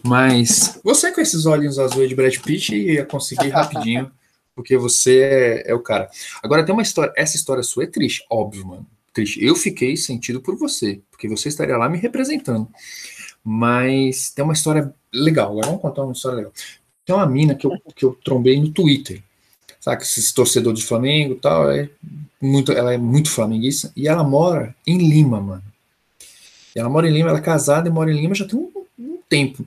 Mas 0.03 0.79
você 0.83 1.11
com 1.11 1.19
esses 1.19 1.45
olhinhos 1.45 1.77
azuis 1.77 2.07
de 2.07 2.15
Brad 2.15 2.35
Pitt 2.37 2.73
ia 2.75 3.05
conseguir 3.05 3.49
rapidinho, 3.49 4.09
porque 4.55 4.77
você 4.77 5.19
é, 5.21 5.71
é, 5.71 5.73
o 5.73 5.79
cara. 5.79 6.09
Agora 6.41 6.65
tem 6.65 6.73
uma 6.73 6.81
história, 6.81 7.11
essa 7.17 7.35
história 7.35 7.63
sua 7.63 7.83
é 7.83 7.87
triste, 7.87 8.25
óbvio, 8.29 8.65
mano. 8.65 8.87
Triste. 9.13 9.43
Eu 9.43 9.55
fiquei 9.55 9.97
sentido 9.97 10.39
por 10.39 10.55
você, 10.55 11.01
porque 11.11 11.27
você 11.27 11.49
estaria 11.49 11.75
lá 11.75 11.89
me 11.89 11.97
representando. 11.97 12.69
Mas 13.43 14.29
tem 14.29 14.43
uma 14.45 14.53
história 14.53 14.93
legal. 15.11 15.51
Agora 15.51 15.67
vamos 15.67 15.81
contar 15.81 16.03
uma 16.03 16.13
história 16.13 16.37
legal. 16.37 16.53
Tem 17.05 17.15
uma 17.15 17.25
mina 17.25 17.55
que 17.55 17.65
eu, 17.65 17.71
que 17.95 18.05
eu 18.05 18.17
trombei 18.23 18.59
no 18.59 18.71
Twitter. 18.71 19.23
sabe, 19.79 20.03
esses 20.03 20.31
torcedor 20.31 20.73
de 20.73 20.85
Flamengo 20.85 21.33
e 21.33 21.39
tal, 21.39 21.71
é 21.71 21.89
muito, 22.41 22.71
ela 22.71 22.93
é 22.93 22.97
muito 22.97 23.29
flamenguista, 23.29 23.91
e 23.95 24.07
ela 24.07 24.23
mora 24.23 24.75
em 24.85 24.97
Lima, 24.97 25.41
mano. 25.41 25.63
Ela 26.75 26.89
mora 26.89 27.09
em 27.09 27.13
Lima, 27.13 27.29
ela 27.29 27.39
é 27.39 27.41
casada 27.41 27.89
e 27.89 27.91
mora 27.91 28.11
em 28.11 28.15
Lima 28.15 28.35
já 28.35 28.47
tem 28.47 28.59
um, 28.59 28.71
um 28.99 29.17
tempo. 29.27 29.65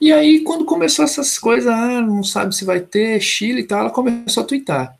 E 0.00 0.12
aí, 0.12 0.42
quando 0.42 0.64
começou 0.64 1.04
essas 1.04 1.38
coisas, 1.38 1.70
ah, 1.70 2.00
não 2.00 2.22
sabe 2.22 2.54
se 2.54 2.64
vai 2.64 2.80
ter 2.80 3.20
Chile 3.20 3.60
e 3.60 3.64
tal, 3.64 3.80
ela 3.80 3.90
começou 3.90 4.42
a 4.42 4.46
twittar. 4.46 4.96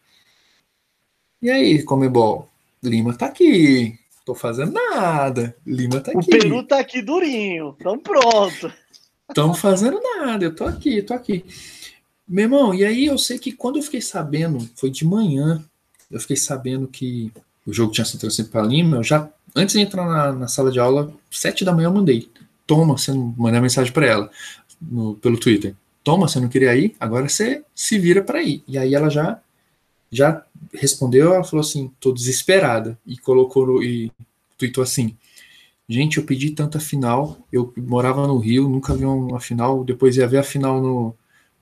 E 1.41 1.51
aí, 1.51 1.83
Comebol? 1.83 2.49
Lima 2.83 3.15
tá 3.17 3.27
aqui. 3.27 3.99
Tô 4.25 4.35
fazendo 4.35 4.73
nada. 4.73 5.55
Lima 5.67 6.01
tá 6.01 6.13
aqui. 6.13 6.19
O 6.19 6.39
Peru 6.39 6.67
tá 6.67 6.79
aqui 6.79 7.03
durinho. 7.03 7.77
Tamo 7.83 8.01
pronto. 8.01 8.73
Tão 9.35 9.55
fazendo 9.55 10.01
nada. 10.01 10.45
Eu 10.45 10.55
tô 10.55 10.65
aqui, 10.65 11.03
tô 11.03 11.13
aqui. 11.13 11.45
Meu 12.27 12.45
irmão, 12.45 12.75
e 12.75 12.85
aí 12.85 13.05
eu 13.05 13.19
sei 13.19 13.39
que 13.39 13.53
quando 13.53 13.77
eu 13.77 13.83
fiquei 13.83 14.01
sabendo, 14.01 14.59
foi 14.75 14.91
de 14.91 15.05
manhã, 15.05 15.63
eu 16.15 16.21
fiquei 16.21 16.37
sabendo 16.37 16.87
que 16.87 17.33
o 17.67 17.73
jogo 17.73 17.93
tinha 17.93 18.05
sido 18.05 18.21
transferido 18.21 18.53
para 18.53 18.63
Lima, 18.63 18.99
eu 18.99 19.03
já, 19.03 19.29
antes 19.55 19.75
de 19.75 19.81
entrar 19.81 20.07
na, 20.07 20.33
na, 20.33 20.49
sala 20.49 20.71
de 20.71 20.79
aula, 20.79 21.13
sete 21.29 21.65
da 21.65 21.73
manhã 21.73 21.89
eu 21.89 21.93
mandei. 21.93 22.31
Toma, 22.67 22.97
você 22.97 23.13
não 23.13 23.35
mensagem 23.61 23.93
para 23.93 24.07
ela 24.07 24.31
no, 24.81 25.17
pelo 25.17 25.39
Twitter. 25.39 25.75
Toma, 26.05 26.29
você 26.29 26.39
não 26.39 26.49
queria 26.49 26.77
ir, 26.77 26.95
agora 27.01 27.29
você 27.29 27.65
se 27.75 27.99
vira 27.99 28.23
para 28.23 28.43
ir. 28.43 28.63
E 28.69 28.79
aí 28.79 28.95
ela 28.95 29.11
já 29.11 29.41
já 30.11 30.45
respondeu, 30.73 31.35
ela 31.35 31.43
falou 31.43 31.63
assim, 31.63 31.91
tô 31.99 32.13
desesperada 32.13 32.97
e 33.05 33.19
colocou 33.19 33.83
e 33.83 34.13
tweetou 34.57 34.85
assim: 34.85 35.17
"Gente, 35.89 36.19
eu 36.19 36.25
pedi 36.25 36.51
tanta 36.51 36.79
final, 36.79 37.39
eu 37.53 37.73
morava 37.77 38.25
no 38.29 38.39
Rio, 38.39 38.69
nunca 38.69 38.95
vi 38.95 39.05
uma 39.05 39.41
final, 39.41 39.83
depois 39.83 40.17
ia 40.17 40.29
ver 40.29 40.39
a 40.39 40.45
final 40.45 40.81
no 40.81 41.17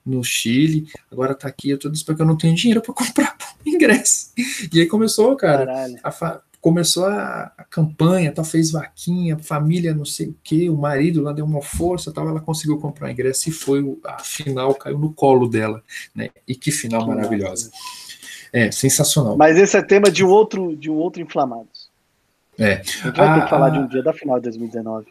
no 0.05 0.21
Chile, 0.23 0.89
agora 1.09 1.33
tá 1.33 1.47
aqui, 1.47 1.69
eu 1.69 1.79
tô 1.79 1.89
dizendo 1.89 2.19
eu 2.19 2.25
não 2.25 2.35
tenho 2.35 2.53
dinheiro 2.53 2.81
para 2.81 2.93
comprar 2.93 3.37
ingresso. 3.75 4.31
E 4.71 4.79
aí 4.79 4.85
começou, 4.85 5.35
cara, 5.35 5.87
a 6.03 6.41
começou 6.63 7.05
a, 7.07 7.51
a, 7.57 7.63
campanha, 7.65 8.31
tal, 8.31 8.45
fez 8.45 8.71
vaquinha, 8.71 9.37
família, 9.37 9.93
não 9.93 10.05
sei 10.05 10.29
o 10.29 10.35
que, 10.41 10.69
o 10.69 10.77
marido 10.77 11.21
lá 11.21 11.33
deu 11.33 11.43
uma 11.43 11.61
força, 11.61 12.09
tal, 12.09 12.29
ela 12.29 12.39
conseguiu 12.39 12.79
comprar 12.79 13.11
ingresso 13.11 13.49
e 13.49 13.51
foi 13.51 13.83
a 14.05 14.19
final 14.19 14.73
caiu 14.73 14.97
no 14.97 15.11
colo 15.11 15.49
dela, 15.49 15.83
né? 16.15 16.29
E 16.47 16.55
que 16.55 16.71
final 16.71 17.05
maravilhosa. 17.05 17.69
É, 18.53 18.71
sensacional. 18.71 19.35
Mas 19.35 19.57
esse 19.57 19.75
é 19.75 19.81
tema 19.81 20.09
de 20.09 20.23
um 20.23 20.29
outro, 20.29 20.73
de 20.73 20.89
um 20.89 20.95
outro 20.95 21.21
Inflamados. 21.21 21.89
É. 22.57 22.75
A 22.75 22.83
gente 22.83 23.17
vai 23.17 23.27
a, 23.27 23.33
ter 23.35 23.43
que 23.43 23.49
falar 23.49 23.67
a... 23.67 23.69
de 23.71 23.79
um 23.79 23.87
dia 23.87 24.01
da 24.01 24.13
final 24.13 24.37
de 24.37 24.43
2019. 24.43 25.07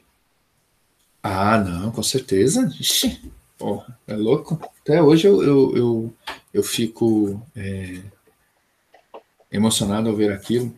Ah, 1.23 1.59
não, 1.59 1.91
com 1.91 2.03
certeza. 2.03 2.67
Ixi, 2.81 3.31
porra, 3.59 3.99
é 4.07 4.15
louco. 4.15 4.59
Até 4.81 5.03
hoje 5.03 5.29
eu, 5.29 5.43
eu, 5.43 5.77
eu, 5.77 6.15
eu 6.55 6.63
fico 6.63 7.43
é, 7.55 7.99
emocionado 9.53 10.09
ao 10.09 10.17
ver 10.17 10.33
aquilo. 10.33 10.73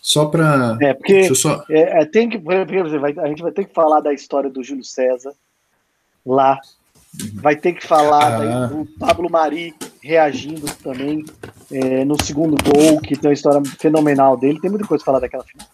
Só 0.00 0.26
para. 0.26 0.76
É, 0.80 0.94
porque 0.94 1.34
só... 1.34 1.64
é, 1.70 2.02
é, 2.02 2.04
tem 2.04 2.28
que, 2.28 2.36
a 2.36 3.26
gente 3.28 3.42
vai 3.42 3.52
ter 3.52 3.64
que 3.64 3.72
falar 3.72 4.00
da 4.00 4.12
história 4.12 4.50
do 4.50 4.62
Júlio 4.62 4.84
César 4.84 5.32
lá. 6.26 6.58
Vai 7.34 7.56
ter 7.56 7.74
que 7.74 7.86
falar 7.86 8.42
ah. 8.42 8.66
do 8.66 8.86
Pablo 8.98 9.30
Mari 9.30 9.74
reagindo 10.02 10.66
também 10.82 11.24
é, 11.70 12.04
no 12.04 12.20
segundo 12.22 12.56
gol, 12.64 13.00
que 13.00 13.14
tem 13.14 13.28
uma 13.28 13.34
história 13.34 13.62
fenomenal 13.78 14.36
dele. 14.36 14.60
Tem 14.60 14.70
muita 14.70 14.86
coisa 14.86 15.04
para 15.04 15.12
falar 15.12 15.20
daquela 15.20 15.44
final. 15.44 15.66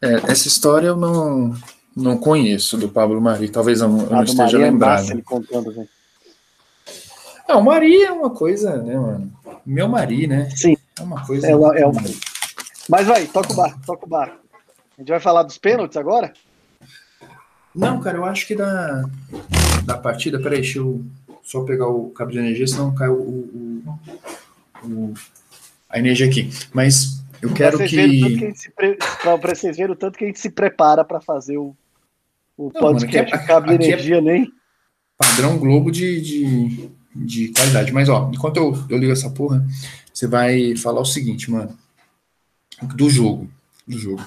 É, 0.00 0.30
essa 0.30 0.46
história 0.46 0.86
eu 0.86 0.96
não, 0.96 1.54
não 1.94 2.16
conheço 2.16 2.78
do 2.78 2.88
Pablo 2.88 3.20
Mari, 3.20 3.48
talvez 3.48 3.80
eu, 3.80 3.88
eu 3.88 4.10
não 4.10 4.22
esteja 4.22 4.44
Maria 4.44 4.58
é 4.58 4.70
lembrado. 4.70 5.08
É 5.08 5.12
ele 5.12 5.22
contando, 5.22 5.72
né? 5.72 5.86
Não, 7.48 7.60
o 7.60 7.64
Mari 7.64 8.02
é 8.02 8.12
uma 8.12 8.30
coisa, 8.30 8.76
né, 8.76 8.96
mano? 8.96 9.32
Meu 9.66 9.88
Mari, 9.88 10.26
né? 10.26 10.48
Sim. 10.50 10.76
É 10.98 11.02
uma 11.02 11.24
coisa. 11.26 11.46
É, 11.46 11.50
é 11.50 11.86
uma... 11.86 12.02
Mas 12.88 13.06
vai, 13.06 13.26
toca 13.26 13.52
o 13.52 13.56
barco, 13.56 13.80
toca 13.84 14.06
o 14.06 14.08
barco. 14.08 14.38
A 14.96 15.00
gente 15.00 15.08
vai 15.08 15.20
falar 15.20 15.42
dos 15.42 15.58
pênaltis 15.58 15.96
agora? 15.96 16.32
Não, 17.74 18.00
cara, 18.00 18.18
eu 18.18 18.24
acho 18.24 18.46
que 18.46 18.54
da, 18.54 19.04
da 19.84 19.98
partida. 19.98 20.40
Peraí, 20.40 20.60
deixa 20.60 20.78
eu 20.78 21.04
só 21.42 21.62
pegar 21.64 21.88
o 21.88 22.10
cabo 22.10 22.30
de 22.30 22.38
energia, 22.38 22.66
senão 22.66 22.94
cai 22.94 23.08
o, 23.08 23.14
o, 23.14 23.98
o 24.84 25.14
a 25.88 25.98
energia 25.98 26.26
aqui. 26.26 26.50
Mas 26.72 27.22
eu 27.42 27.52
quero 27.52 27.78
pra 27.78 27.86
que. 27.86 28.52
que 28.52 28.70
pre... 28.70 28.96
Para 29.22 29.54
vocês 29.54 29.76
verem 29.76 29.92
o 29.92 29.96
tanto 29.96 30.16
que 30.16 30.24
a 30.24 30.26
gente 30.28 30.38
se 30.38 30.50
prepara 30.50 31.04
para 31.04 31.20
fazer 31.20 31.58
o, 31.58 31.74
o 32.56 32.70
Não, 32.72 32.80
podcast. 32.80 33.30
Mano, 33.32 33.42
é, 33.42 33.46
cabo 33.46 33.66
de 33.66 33.72
é 33.72 33.74
energia 33.74 34.18
é 34.18 34.20
nem. 34.20 34.52
Padrão 35.18 35.58
Globo 35.58 35.90
de, 35.90 36.20
de, 36.20 36.90
de 37.14 37.48
qualidade. 37.48 37.92
Mas, 37.92 38.08
ó, 38.08 38.30
enquanto 38.32 38.56
eu, 38.56 38.74
eu 38.88 38.98
ligo 38.98 39.12
essa 39.12 39.30
porra, 39.30 39.64
você 40.14 40.28
vai 40.28 40.76
falar 40.76 41.00
o 41.00 41.04
seguinte, 41.04 41.50
mano. 41.50 41.76
Do 42.94 43.10
jogo. 43.10 43.50
Do 43.86 43.98
jogo. 43.98 44.24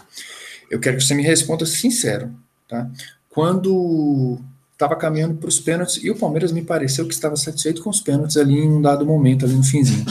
Eu 0.69 0.81
quero 0.81 0.97
que 0.97 1.03
você 1.03 1.15
me 1.15 1.23
responda 1.23 1.65
sincero, 1.65 2.33
tá? 2.67 2.89
Quando 3.29 4.37
estava 4.73 4.95
caminhando 4.95 5.35
para 5.35 5.47
os 5.47 5.59
pênaltis 5.59 6.03
e 6.03 6.11
o 6.11 6.17
Palmeiras 6.17 6.51
me 6.51 6.61
pareceu 6.61 7.07
que 7.07 7.13
estava 7.13 7.35
satisfeito 7.37 7.81
com 7.81 7.89
os 7.89 8.01
pênaltis 8.01 8.35
ali 8.35 8.59
em 8.59 8.69
um 8.69 8.81
dado 8.81 9.05
momento, 9.05 9.45
ali 9.45 9.55
no 9.55 9.63
finzinho. 9.63 10.05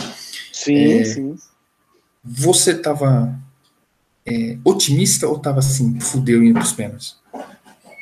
Sim, 0.52 0.92
é, 0.92 1.04
sim. 1.04 1.36
Você 2.24 2.72
estava 2.72 3.38
é, 4.24 4.56
otimista 4.64 5.28
ou 5.28 5.36
estava 5.36 5.58
assim, 5.58 6.00
fudeu 6.00 6.42
indo 6.42 6.54
para 6.54 6.62
os 6.62 6.72
pênaltis? 6.72 7.16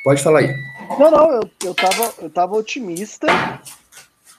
Pode 0.04 0.22
falar 0.22 0.40
aí. 0.40 0.54
Não, 0.98 1.10
não, 1.10 1.32
eu, 1.32 1.50
eu, 1.64 1.74
tava, 1.74 2.14
eu 2.22 2.30
tava 2.30 2.56
otimista, 2.56 3.26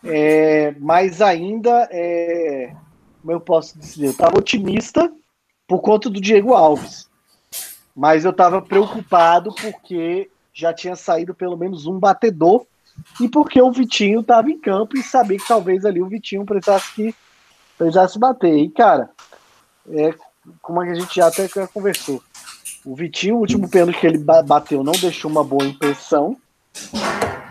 é, 0.03 0.73
mas 0.79 1.21
ainda, 1.21 1.89
é, 1.91 2.73
como 3.25 3.31
eu 3.35 3.41
posso 3.41 3.79
dizer, 3.79 4.05
eu 4.05 4.11
estava 4.11 4.37
otimista 4.37 5.11
por 5.67 5.79
conta 5.79 6.11
do 6.11 6.21
Diego 6.21 6.53
Alves. 6.53 7.09
Mas 7.95 8.23
eu 8.23 8.29
estava 8.29 8.61
preocupado 8.61 9.51
porque 9.55 10.29
já 10.53 10.71
tinha 10.71 10.95
saído 10.95 11.33
pelo 11.33 11.57
menos 11.57 11.87
um 11.87 11.97
batedor 11.97 12.67
e 13.19 13.27
porque 13.27 13.59
o 13.59 13.71
Vitinho 13.71 14.19
estava 14.19 14.51
em 14.51 14.59
campo 14.59 14.95
e 14.95 15.01
sabia 15.01 15.39
que 15.39 15.47
talvez 15.47 15.85
ali 15.85 16.03
o 16.03 16.07
Vitinho 16.07 16.45
precisasse 16.45 16.93
que 16.93 17.15
precisasse 17.75 18.19
bater. 18.19 18.55
E 18.55 18.69
cara, 18.69 19.09
é 19.89 20.13
como 20.61 20.79
a 20.79 20.93
gente 20.93 21.15
já 21.15 21.25
até 21.25 21.47
conversou. 21.73 22.21
O 22.85 22.95
Vitinho, 22.95 23.37
o 23.37 23.39
último 23.39 23.67
pênalti 23.67 23.99
que 23.99 24.05
ele 24.05 24.19
bateu, 24.19 24.83
não 24.83 24.93
deixou 24.93 25.31
uma 25.31 25.43
boa 25.43 25.65
impressão. 25.65 26.37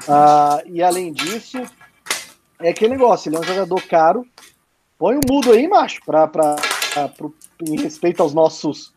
Ah, 0.09 0.63
e 0.67 0.81
além 0.81 1.13
disso, 1.13 1.59
é 2.61 2.71
aquele 2.71 2.93
negócio, 2.93 3.29
ele 3.29 3.37
é 3.37 3.41
um 3.41 3.43
jogador 3.43 3.83
caro. 3.89 4.25
Põe 4.99 5.17
o 5.17 5.19
um 5.19 5.35
mudo 5.35 5.53
aí, 5.53 5.67
macho, 5.67 6.01
pro, 6.05 7.35
em 7.69 7.81
respeito 7.81 8.23
aos 8.23 8.35
nossos 8.35 8.95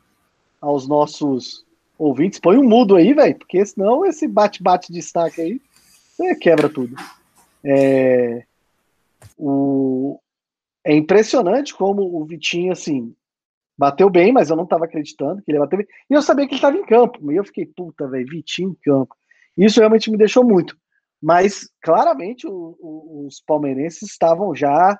aos 0.60 0.88
nossos 0.88 1.66
ouvintes, 1.98 2.40
põe 2.40 2.58
um 2.58 2.68
mudo 2.68 2.96
aí, 2.96 3.14
velho, 3.14 3.38
porque 3.38 3.64
senão 3.66 4.06
esse 4.06 4.28
bate-bate 4.28 4.88
de 4.88 5.00
destaque 5.00 5.42
aí 5.42 5.62
você 6.18 6.36
quebra 6.36 6.68
tudo. 6.68 6.96
É, 7.64 8.44
o, 9.38 10.20
é 10.84 10.96
impressionante 10.96 11.76
como 11.76 12.02
o 12.02 12.26
Vitinho, 12.26 12.72
assim, 12.72 13.16
bateu 13.78 14.10
bem, 14.10 14.34
mas 14.34 14.50
eu 14.50 14.56
não 14.56 14.64
estava 14.64 14.86
acreditando 14.86 15.42
que 15.44 15.52
ele 15.52 15.58
ia 15.58 15.64
bater 15.64 15.78
bem. 15.78 15.88
E 16.10 16.14
eu 16.14 16.22
sabia 16.24 16.48
que 16.48 16.54
ele 16.54 16.58
estava 16.58 16.76
em 16.76 16.86
campo. 16.86 17.32
E 17.32 17.36
eu 17.36 17.44
fiquei, 17.44 17.68
puta, 17.68 18.08
velho, 18.08 18.26
Vitinho 18.28 18.72
em 18.72 18.78
campo. 18.84 19.16
Isso 19.56 19.80
realmente 19.80 20.10
me 20.10 20.18
deixou 20.18 20.44
muito. 20.44 20.76
Mas, 21.22 21.70
claramente, 21.82 22.48
o, 22.48 22.76
o, 22.80 23.26
os 23.28 23.40
palmeirenses 23.42 24.10
estavam 24.10 24.56
já 24.56 25.00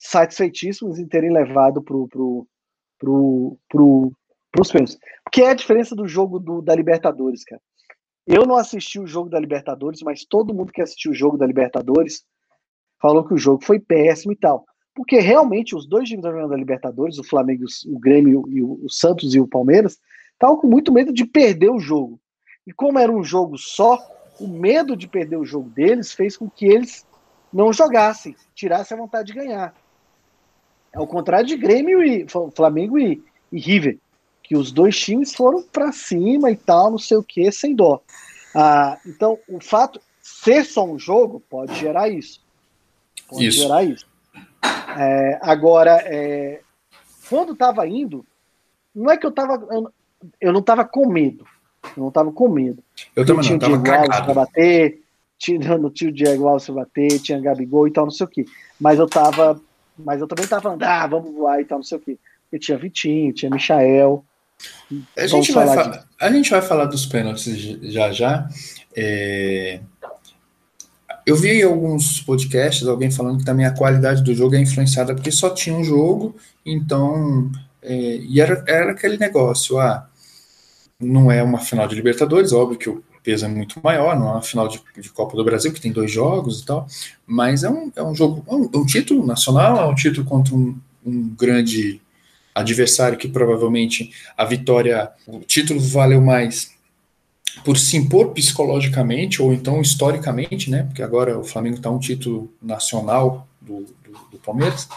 satisfeitíssimos 0.00 0.98
em 0.98 1.06
terem 1.06 1.30
levado 1.30 1.82
pro, 1.82 2.08
pro, 2.08 2.46
pro, 2.98 3.58
pro, 3.68 4.12
para 4.50 4.62
os 4.62 4.72
pênaltis. 4.72 4.98
Que 5.30 5.42
é 5.42 5.50
a 5.50 5.54
diferença 5.54 5.94
do 5.94 6.08
jogo 6.08 6.40
do, 6.40 6.62
da 6.62 6.74
Libertadores, 6.74 7.44
cara. 7.44 7.60
Eu 8.26 8.46
não 8.46 8.56
assisti 8.56 8.98
o 8.98 9.06
jogo 9.06 9.28
da 9.28 9.38
Libertadores, 9.38 10.00
mas 10.02 10.24
todo 10.24 10.54
mundo 10.54 10.72
que 10.72 10.80
assistiu 10.80 11.12
o 11.12 11.14
jogo 11.14 11.36
da 11.36 11.46
Libertadores 11.46 12.24
falou 13.00 13.24
que 13.24 13.34
o 13.34 13.38
jogo 13.38 13.64
foi 13.64 13.78
péssimo 13.78 14.32
e 14.32 14.36
tal. 14.36 14.64
Porque 14.94 15.18
realmente 15.18 15.76
os 15.76 15.86
dois 15.86 16.08
times 16.08 16.22
da 16.22 16.56
Libertadores, 16.56 17.18
o 17.18 17.24
Flamengo, 17.24 17.64
o 17.86 17.98
Grêmio 17.98 18.44
e 18.48 18.62
o, 18.62 18.84
o 18.84 18.90
Santos 18.90 19.34
e 19.34 19.40
o 19.40 19.48
Palmeiras, 19.48 19.98
estavam 20.32 20.56
com 20.56 20.66
muito 20.66 20.92
medo 20.92 21.12
de 21.12 21.24
perder 21.24 21.70
o 21.70 21.78
jogo. 21.78 22.20
E 22.66 22.72
como 22.72 22.98
era 22.98 23.10
um 23.10 23.22
jogo 23.22 23.56
só, 23.58 23.98
o 24.38 24.48
medo 24.48 24.96
de 24.96 25.06
perder 25.06 25.36
o 25.36 25.44
jogo 25.44 25.68
deles 25.70 26.12
fez 26.12 26.36
com 26.36 26.48
que 26.48 26.66
eles 26.66 27.06
não 27.52 27.72
jogassem, 27.72 28.34
tirassem 28.54 28.96
a 28.96 29.00
vontade 29.00 29.32
de 29.32 29.38
ganhar. 29.38 29.74
Ao 30.94 31.06
contrário 31.06 31.46
de 31.46 31.56
Grêmio 31.56 32.02
e 32.02 32.26
Flamengo 32.54 32.98
e, 32.98 33.22
e 33.52 33.60
River, 33.60 33.98
que 34.42 34.56
os 34.56 34.72
dois 34.72 34.98
times 34.98 35.34
foram 35.34 35.62
para 35.62 35.92
cima 35.92 36.50
e 36.50 36.56
tal, 36.56 36.90
não 36.90 36.98
sei 36.98 37.16
o 37.16 37.22
que, 37.22 37.50
sem 37.52 37.74
dó. 37.74 38.00
Ah, 38.54 38.98
então, 39.06 39.38
o 39.48 39.60
fato 39.60 40.00
ser 40.20 40.64
só 40.64 40.84
um 40.84 40.98
jogo 40.98 41.40
pode 41.48 41.74
gerar 41.76 42.08
isso. 42.08 42.40
Pode 43.28 43.46
isso. 43.46 43.62
gerar 43.62 43.84
isso. 43.84 44.06
É, 44.98 45.38
agora, 45.40 46.02
é, 46.04 46.60
quando 47.28 47.52
estava 47.52 47.86
indo, 47.86 48.26
não 48.94 49.10
é 49.10 49.16
que 49.16 49.24
eu 49.24 49.30
estava. 49.30 49.64
Eu 50.40 50.52
não 50.52 50.60
estava 50.60 50.84
com 50.84 51.08
medo. 51.08 51.46
Eu 51.96 52.02
não 52.02 52.08
estava 52.08 52.32
com 52.32 52.48
medo. 52.48 52.82
Eu 53.14 53.24
também 53.24 53.42
tinha 53.42 53.56
não, 53.56 53.78
o 53.78 53.82
Diego 53.82 54.02
Alves 54.02 54.20
para 54.20 54.34
bater, 54.34 55.02
tinha, 55.38 55.78
no 55.78 55.90
tio 55.90 56.12
Diego 56.12 56.48
Alves 56.48 56.66
para 56.66 56.74
bater, 56.74 57.20
tinha 57.20 57.40
Gabigol 57.40 57.86
e 57.86 57.92
tal, 57.92 58.04
não 58.04 58.10
sei 58.10 58.26
o 58.26 58.28
que. 58.28 58.44
Mas 58.78 58.98
eu 58.98 59.06
estava 59.06 59.60
Mas 60.04 60.20
eu 60.20 60.26
também 60.26 60.46
tava 60.46 60.62
falando, 60.62 60.82
ah, 60.82 61.06
vamos 61.06 61.32
voar 61.32 61.60
e 61.60 61.64
tal, 61.64 61.78
não 61.78 61.84
sei 61.84 61.98
o 61.98 62.00
quê. 62.00 62.18
E 62.52 62.58
tinha 62.58 62.78
Vitinho, 62.78 63.32
tinha 63.32 63.50
Michael. 63.50 64.24
A 65.16 65.26
gente, 65.26 65.52
vai 65.52 65.66
falar, 65.66 66.06
a 66.20 66.32
gente 66.32 66.50
vai 66.50 66.62
falar 66.62 66.84
dos 66.86 67.06
pênaltis 67.06 67.44
já 67.92 68.12
já. 68.12 68.48
É... 68.94 69.80
Eu 71.24 71.36
vi 71.36 71.62
alguns 71.62 72.20
podcasts, 72.20 72.86
alguém 72.86 73.10
falando 73.10 73.38
que 73.38 73.44
também 73.44 73.64
a 73.64 73.74
qualidade 73.74 74.22
do 74.22 74.34
jogo 74.34 74.54
é 74.54 74.60
influenciada 74.60 75.14
porque 75.14 75.30
só 75.30 75.50
tinha 75.50 75.76
um 75.76 75.84
jogo, 75.84 76.36
então. 76.64 77.50
É... 77.82 78.16
e 78.16 78.40
era, 78.40 78.62
era 78.66 78.92
aquele 78.92 79.16
negócio, 79.16 79.78
ah, 79.78 80.06
não 80.98 81.32
é 81.32 81.42
uma 81.42 81.58
final 81.58 81.88
de 81.88 81.94
Libertadores, 81.94 82.52
óbvio 82.52 82.78
que 82.78 82.90
o 82.90 83.02
peso 83.22 83.44
é 83.44 83.48
muito 83.48 83.80
maior, 83.82 84.18
não 84.18 84.28
é 84.28 84.32
uma 84.32 84.42
final 84.42 84.68
de, 84.68 84.80
de 84.98 85.10
Copa 85.10 85.36
do 85.36 85.44
Brasil, 85.44 85.72
que 85.72 85.80
tem 85.80 85.92
dois 85.92 86.10
jogos 86.10 86.60
e 86.60 86.64
tal, 86.64 86.86
mas 87.26 87.64
é 87.64 87.70
um, 87.70 87.92
é 87.94 88.02
um 88.02 88.14
jogo, 88.14 88.44
é 88.48 88.54
um, 88.54 88.70
é 88.72 88.76
um 88.78 88.86
título 88.86 89.26
nacional, 89.26 89.78
é 89.78 89.86
um 89.86 89.94
título 89.94 90.26
contra 90.26 90.54
um, 90.54 90.78
um 91.04 91.28
grande 91.28 92.00
adversário 92.54 93.18
que 93.18 93.28
provavelmente 93.28 94.10
a 94.36 94.44
vitória, 94.44 95.10
o 95.26 95.40
título 95.40 95.80
valeu 95.80 96.20
mais 96.20 96.72
por 97.64 97.76
se 97.76 97.96
impor 97.96 98.32
psicologicamente 98.32 99.42
ou 99.42 99.52
então 99.52 99.80
historicamente, 99.80 100.70
né? 100.70 100.84
Porque 100.84 101.02
agora 101.02 101.38
o 101.38 101.44
Flamengo 101.44 101.76
está 101.76 101.90
um 101.90 101.98
título 101.98 102.52
nacional 102.62 103.46
do, 103.60 103.86
do, 104.04 104.12
do 104.32 104.38
Palmeiras, 104.38 104.88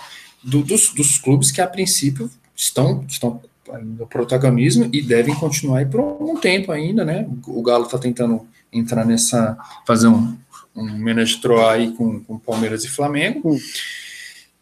do, 0.44 0.64
dos, 0.64 0.94
dos, 0.94 1.18
clubes 1.18 1.52
que 1.52 1.62
a 1.62 1.68
princípio 1.68 2.30
estão, 2.56 3.04
estão 3.08 3.42
no 3.80 4.08
protagonismo 4.08 4.90
e 4.92 5.02
devem 5.02 5.36
continuar 5.36 5.80
aí 5.80 5.86
por 5.86 6.00
um 6.00 6.38
tempo 6.38 6.72
ainda, 6.72 7.04
né? 7.06 7.28
O 7.48 7.62
Galo 7.62 7.86
está 7.86 7.98
tentando 7.98 8.46
entrar 8.72 9.06
nessa, 9.06 9.58
fazer 9.86 10.08
um, 10.08 10.36
um 10.76 10.98
manage 10.98 11.40
aí 11.70 11.92
com, 11.94 12.20
com 12.22 12.40
Palmeiras 12.40 12.84
e 12.84 12.90
Flamengo. 12.90 13.58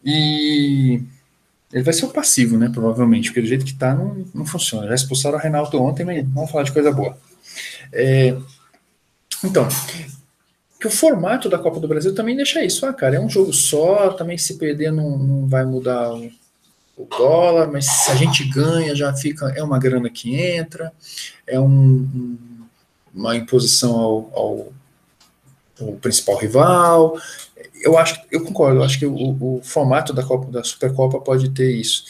E 0.04 1.02
ele 1.72 1.84
vai 1.84 1.94
ser 1.94 2.06
o 2.06 2.10
passivo, 2.10 2.58
né? 2.58 2.70
Provavelmente, 2.74 3.30
porque 3.30 3.42
do 3.42 3.48
jeito 3.48 3.66
que 3.66 3.74
tá, 3.74 3.94
não, 3.94 4.26
não 4.34 4.46
funciona. 4.46 4.88
Já 4.88 4.96
expulsaram 4.96 5.38
o 5.38 5.42
Reinaldo 5.42 5.82
ontem, 5.82 6.06
mas 6.06 6.28
vamos 6.28 6.52
falar 6.52 6.64
de 6.64 6.72
coisa 6.72 6.92
boa. 6.92 7.18
É, 7.94 8.36
então, 9.44 9.68
que 10.80 10.88
o 10.88 10.92
formato 10.92 11.48
da 11.48 11.60
Copa 11.60 11.80
do 11.80 11.88
Brasil 11.88 12.14
também 12.14 12.36
deixa 12.36 12.64
isso. 12.64 12.86
Ah, 12.86 12.94
cara, 12.94 13.16
é 13.16 13.20
um 13.20 13.30
jogo 13.30 13.54
só, 13.54 14.10
também 14.14 14.38
se 14.38 14.58
perder 14.58 14.92
não, 14.92 15.18
não 15.18 15.48
vai 15.48 15.66
mudar 15.66 16.14
o, 16.14 16.30
o 17.04 17.08
dólar, 17.10 17.72
mas 17.72 17.86
se 17.86 18.12
a 18.12 18.16
gente 18.16 18.44
ganha, 18.46 18.96
já 18.96 19.14
fica. 19.14 19.52
É 19.56 19.64
uma 19.64 19.80
grana 19.80 20.10
que 20.10 20.36
entra, 20.36 20.92
é 21.46 21.60
um, 21.60 21.66
um, 21.66 22.38
uma 23.14 23.36
imposição 23.36 24.00
ao, 24.00 24.32
ao, 24.34 24.74
ao 25.80 25.94
principal 25.94 26.38
rival, 26.38 27.18
eu 27.82 27.98
acho, 27.98 28.20
eu 28.32 28.44
concordo, 28.44 28.80
eu 28.80 28.84
acho 28.84 29.00
que 29.00 29.06
o, 29.06 29.58
o, 29.58 29.62
formato 29.64 30.14
da 30.14 30.24
Copa, 30.24 30.52
da 30.52 30.64
Supercopa 30.64 31.20
pode 31.20 31.50
ter 31.50 31.72
isso. 31.72 32.04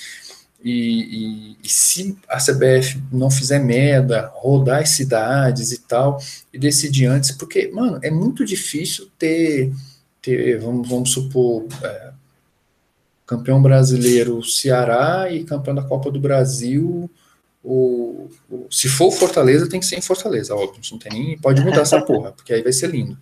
E, 0.63 0.71
e, 0.71 1.58
e, 1.63 1.69
se 1.69 2.15
a 2.30 2.38
CBF 2.38 3.01
não 3.12 3.32
fizer 3.32 3.60
merda, 3.60 4.32
rodar 4.36 4.82
as 4.82 4.89
cidades 4.89 5.71
e 5.71 5.80
tal, 5.80 6.21
e 6.54 6.60
decidir 6.60 7.06
antes, 7.08 7.32
porque, 7.32 7.69
mano, 7.73 7.99
é 8.04 8.12
muito 8.12 8.45
difícil 8.45 9.10
ter, 9.17 9.73
ter 10.21 10.60
vamos, 10.60 10.88
vamos 10.88 11.12
supor, 11.12 11.65
é, 11.82 12.11
campeão 13.32 13.62
brasileiro 13.62 14.44
Ceará 14.44 15.32
e 15.32 15.46
campeão 15.46 15.74
da 15.74 15.82
Copa 15.82 16.12
do 16.12 16.20
Brasil. 16.20 17.10
O, 17.63 18.30
o, 18.50 18.67
se 18.70 18.89
for 18.89 19.10
Fortaleza, 19.10 19.70
tem 19.70 19.80
que 19.80 19.86
ser 19.86 19.98
em 19.98 20.02
Fortaleza, 20.02 20.54
óbvio, 20.54 20.82
não 20.91 21.00
tem 21.00 21.12
nem, 21.12 21.38
pode 21.38 21.62
mudar 21.62 21.82
essa 21.82 22.02
porra, 22.02 22.34
porque 22.36 22.54
aí 22.54 22.62
vai 22.62 22.74
ser 22.74 22.89
lindo. 22.89 23.17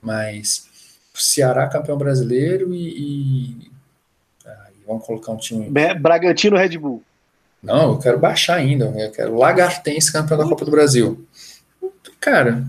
Mas 0.00 0.66
Ceará 1.12 1.68
campeão 1.68 1.98
brasileiro 1.98 2.74
e, 2.74 3.58
e... 3.66 3.70
Ah, 4.46 4.68
vamos 4.86 5.04
colocar 5.04 5.32
um 5.32 5.36
time. 5.36 5.68
Bragantino 6.00 6.56
Red 6.56 6.78
Bull. 6.78 7.02
Não, 7.62 7.92
eu 7.92 7.98
quero 7.98 8.18
baixar 8.18 8.54
ainda. 8.54 8.86
Eu 8.86 9.10
quero 9.10 9.36
Lagartense 9.36 10.10
campeão 10.10 10.38
da 10.38 10.48
Copa 10.48 10.64
do 10.64 10.70
Brasil. 10.70 11.26
Cara, 12.18 12.64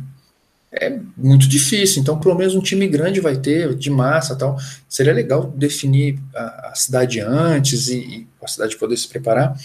é 0.72 1.00
muito 1.18 1.48
difícil. 1.48 2.02
Então, 2.02 2.20
pelo 2.20 2.36
menos 2.36 2.56
um 2.56 2.62
time 2.62 2.88
grande 2.88 3.20
vai 3.20 3.36
ter, 3.36 3.76
de 3.76 3.90
massa 3.90 4.36
tal. 4.36 4.58
Seria 4.88 5.14
legal 5.14 5.52
definir 5.56 6.18
a, 6.34 6.70
a 6.70 6.76
cidade 6.76 7.20
antes 7.20 7.90
e, 7.90 7.98
e, 7.98 8.28
a 8.42 8.48
cidade 8.48 8.78
poder 8.78 8.98
se 8.98 9.08
preparar. 9.08 9.56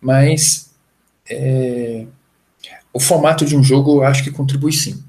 Mas 0.00 0.70
é, 1.28 2.04
o 2.92 2.98
formato 2.98 3.44
de 3.44 3.56
um 3.56 3.62
jogo 3.62 3.98
eu 3.98 4.04
acho 4.04 4.24
que 4.24 4.30
contribui 4.30 4.72
sim. 4.72 5.02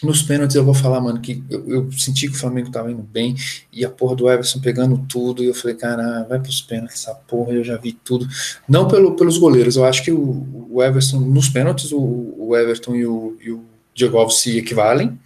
Nos 0.00 0.22
pênaltis 0.22 0.54
eu 0.54 0.64
vou 0.64 0.74
falar, 0.74 1.00
mano, 1.00 1.20
que 1.20 1.42
eu, 1.50 1.68
eu, 1.68 1.92
senti 1.92 2.28
que 2.28 2.36
o 2.36 2.38
Flamengo 2.38 2.70
tava 2.70 2.88
indo 2.88 3.02
bem 3.02 3.34
e 3.72 3.84
a 3.84 3.90
porra 3.90 4.14
do 4.14 4.30
Everson 4.30 4.60
pegando 4.60 4.96
tudo. 5.08 5.42
E 5.42 5.48
eu 5.48 5.54
falei, 5.54 5.74
cara, 5.74 6.22
vai 6.22 6.38
pros 6.38 6.60
pênaltis, 6.60 7.00
essa 7.00 7.14
porra, 7.14 7.52
eu 7.52 7.64
já 7.64 7.76
vi 7.76 7.92
tudo. 7.92 8.28
Não 8.68 8.86
pelo, 8.86 9.16
pelos 9.16 9.38
goleiros, 9.38 9.74
eu 9.74 9.84
acho 9.84 10.04
que 10.04 10.12
o, 10.12 10.68
o 10.70 10.80
Everson, 10.80 11.18
nos 11.18 11.48
pênaltis, 11.48 11.90
o, 11.90 11.98
o 12.38 12.56
Everton 12.56 12.94
e 12.94 13.04
o, 13.04 13.36
e 13.40 13.50
o 13.50 13.64
Diego 13.98 14.16
Alves 14.16 14.36
se 14.36 14.56
equivalem. 14.56 15.18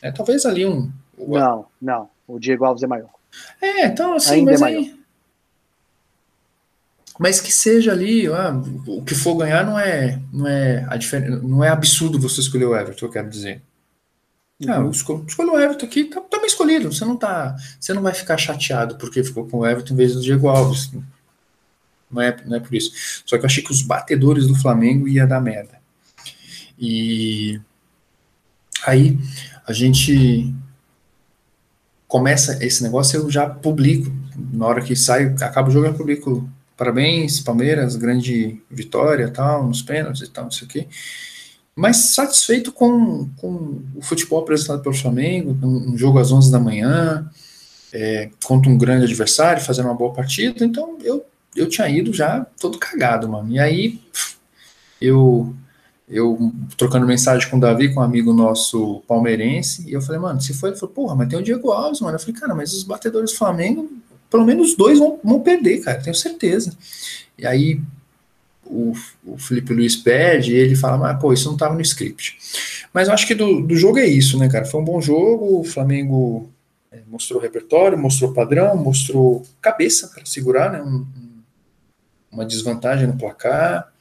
É, 0.00 0.10
talvez 0.12 0.46
ali 0.46 0.64
um. 0.64 0.90
O... 1.18 1.36
Não, 1.36 1.66
não. 1.82 2.08
O 2.26 2.38
Diego 2.38 2.64
Alves 2.64 2.82
é 2.82 2.86
maior. 2.86 3.10
É, 3.60 3.86
então 3.86 4.14
assim, 4.14 4.34
Ainda 4.34 4.52
mas 4.52 4.62
é 4.62 4.64
aí. 4.66 5.00
Mas 7.18 7.40
que 7.40 7.52
seja 7.52 7.92
ali, 7.92 8.26
ah, 8.28 8.50
o 8.86 9.04
que 9.04 9.14
for 9.14 9.36
ganhar 9.36 9.66
não 9.66 9.78
é, 9.78 10.18
não 10.32 10.46
é 10.46 10.86
a 10.88 10.96
diferença, 10.96 11.42
não 11.42 11.62
é 11.62 11.68
absurdo 11.68 12.18
você 12.18 12.40
escolher 12.40 12.64
o 12.64 12.74
Everton, 12.74 13.06
eu 13.06 13.10
quero 13.10 13.28
dizer. 13.28 13.60
Ah, 14.66 14.78
uhum. 14.78 14.90
escolho, 14.90 15.24
escolho 15.26 15.52
o 15.52 15.60
Everton 15.60 15.86
aqui, 15.86 16.04
tá, 16.04 16.20
tá 16.20 16.38
bem 16.38 16.46
escolhido. 16.46 16.90
Você 16.90 17.04
não 17.04 17.16
tá, 17.16 17.56
você 17.78 17.92
não 17.92 18.00
vai 18.00 18.14
ficar 18.14 18.38
chateado 18.38 18.96
porque 18.96 19.22
ficou 19.22 19.46
com 19.46 19.58
o 19.58 19.66
Everton 19.66 19.92
em 19.92 19.96
vez 19.96 20.14
do 20.14 20.22
Diego 20.22 20.48
Alves. 20.48 20.90
Não 22.10 22.22
é, 22.22 22.36
não 22.46 22.56
é 22.56 22.60
por 22.60 22.74
isso. 22.74 23.22
Só 23.26 23.36
que 23.36 23.44
eu 23.44 23.46
achei 23.46 23.62
que 23.62 23.70
os 23.70 23.82
batedores 23.82 24.46
do 24.46 24.54
Flamengo 24.54 25.06
ia 25.06 25.26
dar 25.26 25.40
merda. 25.40 25.78
E 26.78 27.60
aí 28.86 29.18
a 29.66 29.72
gente 29.72 30.54
começa 32.06 32.64
esse 32.64 32.82
negócio, 32.82 33.20
eu 33.20 33.30
já 33.30 33.48
publico. 33.48 34.12
Na 34.52 34.66
hora 34.66 34.82
que 34.82 34.96
sai, 34.96 35.34
acaba 35.40 35.68
o 35.68 35.72
jogo, 35.72 35.86
eu 35.86 35.94
publico. 35.94 36.48
Parabéns, 36.76 37.40
Palmeiras, 37.40 37.94
grande 37.94 38.60
vitória, 38.70 39.30
tal, 39.30 39.66
nos 39.66 39.82
pênaltis 39.82 40.22
e 40.22 40.30
tal, 40.30 40.44
não 40.44 40.50
sei 40.50 40.66
o 40.66 40.70
quê 40.70 40.88
mas 41.80 42.12
satisfeito 42.12 42.72
com, 42.72 43.26
com 43.36 43.82
o 43.94 44.02
futebol 44.02 44.42
apresentado 44.42 44.82
pelo 44.82 44.94
Flamengo, 44.94 45.56
um, 45.62 45.92
um 45.92 45.96
jogo 45.96 46.18
às 46.18 46.30
11 46.30 46.52
da 46.52 46.58
manhã, 46.58 47.26
é, 47.90 48.28
contra 48.44 48.70
um 48.70 48.76
grande 48.76 49.04
adversário, 49.04 49.62
fazendo 49.62 49.86
uma 49.86 49.94
boa 49.94 50.12
partida, 50.12 50.62
então 50.62 50.98
eu, 51.02 51.24
eu 51.56 51.68
tinha 51.70 51.88
ido 51.88 52.12
já 52.12 52.46
todo 52.60 52.78
cagado, 52.78 53.28
mano. 53.30 53.50
E 53.50 53.58
aí 53.58 53.98
eu 55.00 55.54
eu 56.10 56.52
trocando 56.76 57.06
mensagem 57.06 57.48
com 57.48 57.56
o 57.56 57.60
Davi, 57.60 57.94
com 57.94 58.00
um 58.00 58.02
amigo 58.02 58.32
nosso 58.32 59.02
palmeirense, 59.06 59.88
e 59.88 59.92
eu 59.92 60.02
falei, 60.02 60.20
mano, 60.20 60.40
se 60.40 60.52
foi, 60.52 60.70
ele 60.70 60.78
falou, 60.78 60.94
porra, 60.94 61.14
mas 61.14 61.28
tem 61.28 61.38
o 61.38 61.42
Diego 61.42 61.70
Alves, 61.70 62.00
mano. 62.00 62.16
Eu 62.16 62.20
falei, 62.20 62.34
cara, 62.34 62.54
mas 62.54 62.72
os 62.72 62.82
batedores 62.82 63.30
do 63.30 63.38
Flamengo, 63.38 63.88
pelo 64.28 64.44
menos 64.44 64.74
dois 64.74 64.98
vão, 64.98 65.20
vão 65.22 65.40
perder, 65.40 65.78
cara, 65.78 66.00
tenho 66.00 66.14
certeza. 66.14 66.76
E 67.38 67.46
aí 67.46 67.80
o, 68.70 68.92
o 69.24 69.38
Felipe 69.38 69.72
Luiz 69.72 69.96
pede, 69.96 70.52
e 70.52 70.56
ele 70.56 70.76
fala, 70.76 70.98
mas 70.98 71.20
pô, 71.20 71.32
isso 71.32 71.46
não 71.46 71.54
estava 71.54 71.74
no 71.74 71.80
script. 71.80 72.38
Mas 72.92 73.08
eu 73.08 73.14
acho 73.14 73.26
que 73.26 73.34
do, 73.34 73.60
do 73.62 73.76
jogo 73.76 73.98
é 73.98 74.06
isso, 74.06 74.38
né, 74.38 74.48
cara? 74.48 74.64
Foi 74.64 74.80
um 74.80 74.84
bom 74.84 75.00
jogo, 75.00 75.60
o 75.60 75.64
Flamengo 75.64 76.50
é, 76.90 77.00
mostrou 77.08 77.40
repertório, 77.40 77.96
mostrou 77.98 78.32
padrão, 78.32 78.76
mostrou 78.76 79.44
cabeça 79.60 80.08
para 80.08 80.26
segurar, 80.26 80.72
né? 80.72 80.82
Um, 80.82 81.06
uma 82.30 82.44
desvantagem 82.44 83.08
no 83.08 83.16
placar 83.16 83.92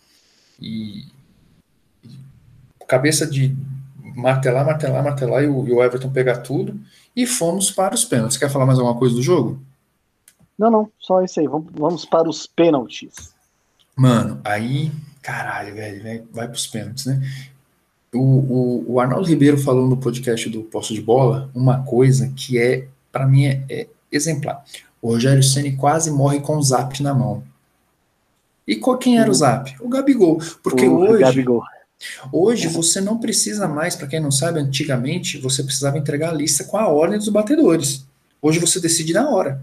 e, 0.59 0.99
e, 0.99 1.05
cabeça 2.89 3.27
de 3.27 3.55
martelar, 4.15 4.65
martelar, 4.65 5.03
martelar 5.03 5.43
e 5.43 5.47
o, 5.47 5.65
e 5.67 5.71
o 5.71 5.81
Everton 5.81 6.09
pegar 6.09 6.37
tudo 6.37 6.77
e 7.15 7.27
fomos 7.27 7.69
para 7.69 7.93
os 7.93 8.03
pênaltis. 8.03 8.35
Quer 8.35 8.49
falar 8.49 8.65
mais 8.65 8.79
alguma 8.79 8.97
coisa 8.97 9.15
do 9.15 9.21
jogo? 9.21 9.61
Não, 10.57 10.71
não, 10.71 10.91
só 10.99 11.23
isso 11.23 11.39
aí. 11.39 11.47
Vamos, 11.47 11.71
vamos 11.71 12.05
para 12.05 12.27
os 12.27 12.47
pênaltis. 12.47 13.31
Mano, 13.95 14.41
aí, 14.43 14.91
caralho, 15.21 15.73
velho, 15.75 16.03
vai, 16.03 16.23
vai 16.33 16.47
pros 16.47 16.65
pênaltis, 16.65 17.05
né? 17.05 17.21
O, 18.11 18.19
o, 18.19 18.93
o, 18.93 18.99
Arnaldo 18.99 19.27
Ribeiro 19.27 19.57
falou 19.57 19.87
no 19.87 19.95
podcast 19.95 20.49
do 20.49 20.63
Posto 20.63 20.95
de 20.95 21.01
Bola 21.01 21.51
uma 21.53 21.83
coisa 21.83 22.33
que 22.35 22.57
é, 22.57 22.87
para 23.11 23.27
mim, 23.27 23.45
é, 23.45 23.63
é, 23.69 23.87
exemplar. 24.11 24.65
O 24.99 25.09
Rogério 25.09 25.43
Ceni 25.43 25.75
quase 25.75 26.09
morre 26.09 26.39
com 26.39 26.57
o 26.57 26.63
zap 26.63 27.01
na 27.03 27.13
mão. 27.13 27.43
E 28.67 28.75
qual, 28.75 28.97
quem 28.97 29.19
era 29.19 29.29
o 29.29 29.33
zap? 29.33 29.75
O 29.79 29.87
Gabigol. 29.87 30.41
Porque 30.63 30.87
o 30.87 30.97
hoje. 30.97 31.21
Gabigol. 31.21 31.63
Hoje 32.31 32.67
você 32.67 33.01
não 33.01 33.17
precisa 33.19 33.67
mais, 33.67 33.95
para 33.95 34.07
quem 34.07 34.19
não 34.19 34.31
sabe, 34.31 34.59
antigamente 34.59 35.37
você 35.37 35.63
precisava 35.63 35.97
entregar 35.97 36.29
a 36.29 36.33
lista 36.33 36.63
com 36.63 36.77
a 36.77 36.87
ordem 36.87 37.17
dos 37.17 37.29
batedores. 37.29 38.05
Hoje 38.41 38.59
você 38.59 38.79
decide 38.79 39.13
na 39.13 39.29
hora. 39.29 39.61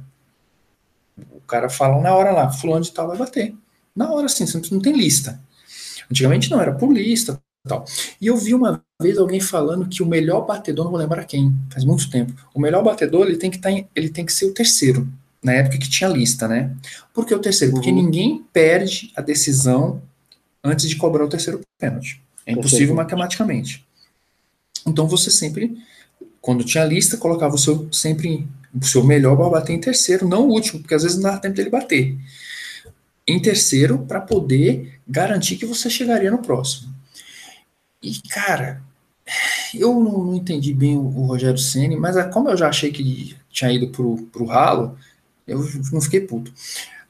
O 1.33 1.40
cara 1.46 1.68
fala 1.68 2.01
na 2.03 2.14
hora 2.14 2.31
lá, 2.33 2.51
fulano 2.51 2.85
de 2.85 2.92
tal 2.92 3.09
vai 3.09 3.16
bater. 3.16 3.55
Na 3.94 4.11
hora, 4.12 4.29
sim, 4.29 4.46
você 4.46 4.61
não 4.70 4.81
tem 4.81 4.92
lista. 4.94 5.40
Antigamente 6.11 6.51
não, 6.51 6.61
era 6.61 6.72
por 6.75 6.92
lista 6.92 7.40
tal. 7.66 7.85
E 8.20 8.27
eu 8.27 8.37
vi 8.37 8.55
uma 8.55 8.83
vez 9.01 9.18
alguém 9.18 9.40
falando 9.40 9.88
que 9.88 10.03
o 10.03 10.07
melhor 10.07 10.46
batedor, 10.46 10.85
não 10.85 10.92
vou 10.92 11.01
lembrar 11.01 11.25
quem, 11.25 11.53
faz 11.70 11.85
muito 11.85 12.09
tempo, 12.11 12.33
o 12.55 12.61
melhor 12.61 12.83
batedor 12.85 13.27
ele 13.27 13.37
tem 13.38 13.51
que, 13.51 13.59
tá 13.59 13.70
em, 13.70 13.88
ele 13.94 14.09
tem 14.09 14.25
que 14.25 14.33
ser 14.33 14.46
o 14.46 14.55
terceiro. 14.55 15.09
na 15.42 15.53
época 15.53 15.79
que 15.79 15.88
tinha 15.88 16.09
lista, 16.11 16.49
né? 16.49 16.75
Por 17.14 17.25
que 17.25 17.33
o 17.33 17.38
terceiro? 17.38 17.72
Porque 17.72 17.90
Uhum. 17.90 17.96
ninguém 17.96 18.44
perde 18.53 19.12
a 19.14 19.20
decisão 19.20 20.03
antes 20.64 20.88
de 20.88 20.96
cobrar 20.96 21.25
o 21.25 21.29
terceiro 21.29 21.61
pênalti. 21.79 22.20
É 22.46 22.52
impossível 22.52 22.94
matematicamente. 22.94 23.85
Então 24.87 25.09
você 25.09 25.30
sempre, 25.30 25.76
quando 26.40 26.64
tinha 26.64 26.85
lista, 26.85 27.16
colocava 27.16 27.56
o 27.56 27.59
seu 27.59 27.92
sempre 27.92 28.46
o 28.74 28.85
seu 28.85 29.02
melhor 29.02 29.37
para 29.37 29.48
bater 29.48 29.72
em 29.72 29.80
terceiro, 29.80 30.28
não 30.28 30.46
o 30.46 30.52
último, 30.52 30.80
porque 30.80 30.94
às 30.94 31.02
vezes 31.02 31.16
não 31.16 31.30
dá 31.30 31.38
tempo 31.38 31.56
dele 31.56 31.70
bater. 31.70 32.16
Em 33.26 33.40
terceiro, 33.40 33.98
para 33.98 34.20
poder 34.20 35.00
garantir 35.09 35.56
que 35.56 35.66
você 35.66 35.88
chegaria 35.88 36.30
no 36.30 36.38
próximo. 36.38 36.94
E, 38.02 38.20
cara, 38.28 38.82
eu 39.74 39.98
não, 39.98 40.35
entendi 40.35 40.72
bem 40.72 40.96
o, 40.96 41.00
o 41.00 41.26
Rogério 41.26 41.59
Ceni, 41.59 41.96
mas 41.96 42.16
ah, 42.16 42.24
como 42.24 42.50
eu 42.50 42.56
já 42.56 42.68
achei 42.68 42.92
que 42.92 43.37
tinha 43.50 43.72
ido 43.72 43.88
pro, 43.88 44.16
pro 44.32 44.44
ralo, 44.44 44.96
eu 45.46 45.59
não 45.92 46.00
fiquei 46.00 46.20
puto. 46.20 46.52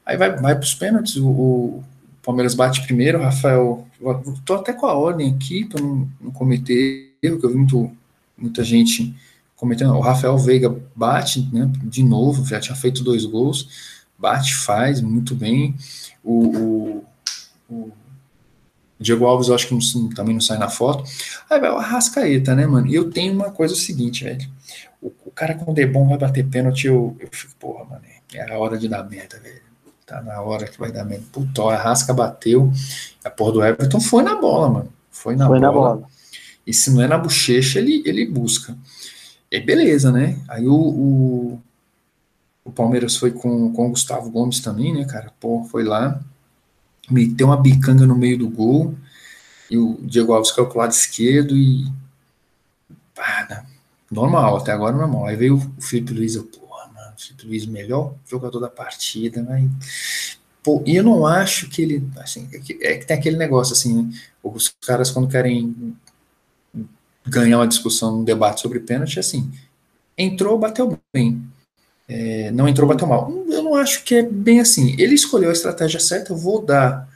Aí 0.04 0.16
vai, 0.16 0.34
vai 0.36 0.56
pros 0.56 0.74
pênaltis, 0.74 1.16
o, 1.16 1.28
o 1.28 1.84
Palmeiras 2.26 2.54
bate 2.54 2.82
primeiro, 2.82 3.18
o 3.18 3.22
Rafael. 3.22 3.86
Tô 4.44 4.54
até 4.54 4.72
com 4.72 4.86
a 4.86 4.94
ordem 4.94 5.32
aqui 5.32 5.64
para 5.64 5.80
não, 5.80 6.08
não 6.20 6.30
cometer 6.32 7.12
erro, 7.22 7.38
que 7.38 7.46
eu 7.46 7.50
vi 7.50 7.56
muito, 7.56 7.90
muita 8.36 8.64
gente 8.64 9.14
cometendo. 9.54 9.94
O 9.94 10.00
Rafael 10.00 10.36
Veiga 10.36 10.74
bate, 10.94 11.48
né? 11.52 11.70
De 11.84 12.02
novo, 12.02 12.44
já 12.44 12.60
tinha 12.60 12.76
feito 12.76 13.04
dois 13.04 13.24
gols, 13.24 13.68
bate, 14.18 14.54
faz 14.56 15.00
muito 15.00 15.34
bem. 15.36 15.74
O, 16.24 16.46
o, 16.48 17.04
o 17.70 17.92
Diego 18.98 19.26
Alves, 19.26 19.48
eu 19.48 19.54
acho 19.54 19.68
que 19.68 19.74
não- 19.74 20.08
também 20.10 20.34
não 20.34 20.40
sai 20.40 20.58
na 20.58 20.68
foto. 20.68 21.04
Aí 21.50 21.60
vai 21.60 21.70
o 21.70 21.76
Arrascaeta, 21.76 22.54
né, 22.54 22.66
mano? 22.66 22.86
E 22.86 22.94
eu 22.94 23.10
tenho 23.10 23.32
uma 23.34 23.50
coisa 23.50 23.74
o 23.74 23.76
seguinte, 23.76 24.24
velho. 24.24 24.48
O, 25.00 25.12
o 25.26 25.30
cara 25.30 25.54
quando 25.54 25.78
é 25.78 25.86
bom 25.86 26.08
vai 26.08 26.18
bater 26.18 26.46
pênalti, 26.46 26.86
eu, 26.86 27.16
eu 27.20 27.28
fico, 27.30 27.54
porra, 27.58 27.84
mano, 27.84 28.02
é 28.34 28.50
a 28.52 28.58
hora 28.58 28.78
de 28.78 28.88
dar 28.88 29.04
merda, 29.08 29.38
velho. 29.38 29.65
Tá 30.06 30.22
na 30.22 30.40
hora 30.40 30.66
que 30.68 30.78
vai 30.78 30.92
dar 30.92 31.04
merda. 31.04 31.24
Puta, 31.32 31.62
o 31.62 31.68
Arrasca 31.68 32.14
bateu, 32.14 32.72
a 33.24 33.28
porra 33.30 33.52
do 33.52 33.64
Everton 33.64 34.00
foi 34.00 34.22
na 34.22 34.36
bola, 34.36 34.70
mano. 34.70 34.92
Foi 35.10 35.34
na, 35.34 35.46
Foi 35.48 35.58
bola. 35.58 35.66
na 35.66 35.72
bola. 35.72 36.08
E 36.64 36.72
se 36.72 36.90
não 36.90 37.02
é 37.02 37.08
na 37.08 37.18
bochecha, 37.18 37.80
ele, 37.80 38.02
ele 38.06 38.24
busca. 38.24 38.76
E 39.50 39.60
beleza, 39.60 40.12
né? 40.12 40.40
Aí 40.48 40.66
o, 40.66 40.74
o, 40.74 41.62
o 42.64 42.70
Palmeiras 42.70 43.16
foi 43.16 43.32
com, 43.32 43.72
com 43.72 43.86
o 43.86 43.90
Gustavo 43.90 44.30
Gomes 44.30 44.60
também, 44.60 44.94
né, 44.94 45.04
cara? 45.04 45.32
Pô, 45.40 45.64
foi 45.64 45.82
lá, 45.82 46.20
meteu 47.10 47.48
uma 47.48 47.56
bicanga 47.56 48.06
no 48.06 48.16
meio 48.16 48.38
do 48.38 48.48
gol, 48.48 48.94
e 49.70 49.76
o 49.76 49.98
Diego 50.02 50.32
Alves 50.32 50.52
caiu 50.52 50.68
pro 50.68 50.78
lado 50.78 50.92
esquerdo 50.92 51.56
e. 51.56 51.90
Pá, 53.14 53.46
né? 53.48 53.66
normal, 54.10 54.56
até 54.56 54.72
agora 54.72 54.96
normal. 54.96 55.26
Aí 55.26 55.36
veio 55.36 55.56
o 55.56 55.82
Felipe 55.82 56.12
Luiz, 56.12 56.34
eu, 56.34 56.44
porra, 56.44 56.65
mano, 57.16 57.18
o 57.18 57.22
Felipe 57.22 57.46
Luiz, 57.46 57.66
melhor 57.66 58.14
jogador 58.28 58.60
da 58.60 58.68
partida, 58.68 59.42
né? 59.42 59.68
Pô, 60.62 60.82
e 60.84 60.96
eu 60.96 61.02
não 61.02 61.26
acho 61.26 61.68
que 61.68 61.82
ele. 61.82 62.08
Assim, 62.16 62.48
é, 62.52 62.58
que, 62.58 62.78
é 62.82 62.98
que 62.98 63.06
tem 63.06 63.16
aquele 63.16 63.36
negócio 63.36 63.72
assim? 63.72 64.10
Os 64.42 64.72
caras, 64.84 65.10
quando 65.10 65.28
querem 65.28 65.96
ganhar 67.26 67.58
uma 67.58 67.68
discussão, 67.68 68.20
um 68.20 68.24
debate 68.24 68.60
sobre 68.60 68.80
pênalti, 68.80 69.18
assim, 69.18 69.50
entrou, 70.16 70.58
bateu 70.58 70.98
bem. 71.12 71.42
É, 72.08 72.50
não 72.52 72.68
entrou, 72.68 72.88
bateu 72.88 73.06
mal. 73.06 73.30
Eu 73.48 73.62
não 73.62 73.74
acho 73.74 74.04
que 74.04 74.14
é 74.14 74.22
bem 74.22 74.60
assim. 74.60 74.94
Ele 74.98 75.14
escolheu 75.14 75.50
a 75.50 75.52
estratégia 75.52 75.98
certa, 75.98 76.32
eu 76.32 76.36
vou 76.36 76.64
dar 76.64 77.08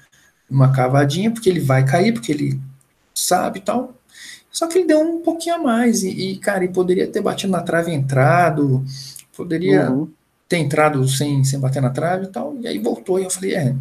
uma 0.49 0.73
cavadinha, 0.73 1.31
porque 1.31 1.49
ele 1.49 1.61
vai 1.61 1.85
cair, 1.85 2.13
porque 2.13 2.33
ele 2.33 2.61
sabe 3.15 3.61
e 3.61 3.63
tal. 3.63 3.95
Só 4.51 4.67
que 4.67 4.79
ele 4.79 4.89
deu 4.89 5.01
um 5.01 5.23
pouquinho 5.23 5.57
a 5.57 5.59
mais. 5.59 6.03
E, 6.03 6.11
e, 6.11 6.39
cara, 6.39 6.65
ele 6.65 6.73
poderia 6.73 7.07
ter 7.07 7.21
batido 7.21 7.53
na 7.53 7.63
trave 7.63 7.93
entrado, 7.93 8.85
poderia 9.37 9.91
Uhum. 9.91 10.09
ter 10.49 10.59
entrado 10.59 11.07
sem, 11.09 11.45
sem 11.45 11.59
bater 11.61 11.81
na 11.83 11.91
trave 11.91 12.25
e 12.27 12.29
tal. 12.29 12.57
E 12.61 12.67
aí 12.67 12.79
voltou, 12.79 13.19
e 13.19 13.25
eu 13.25 13.31
falei, 13.31 13.55
é, 13.55 13.75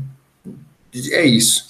é 1.11 1.25
isso. 1.25 1.65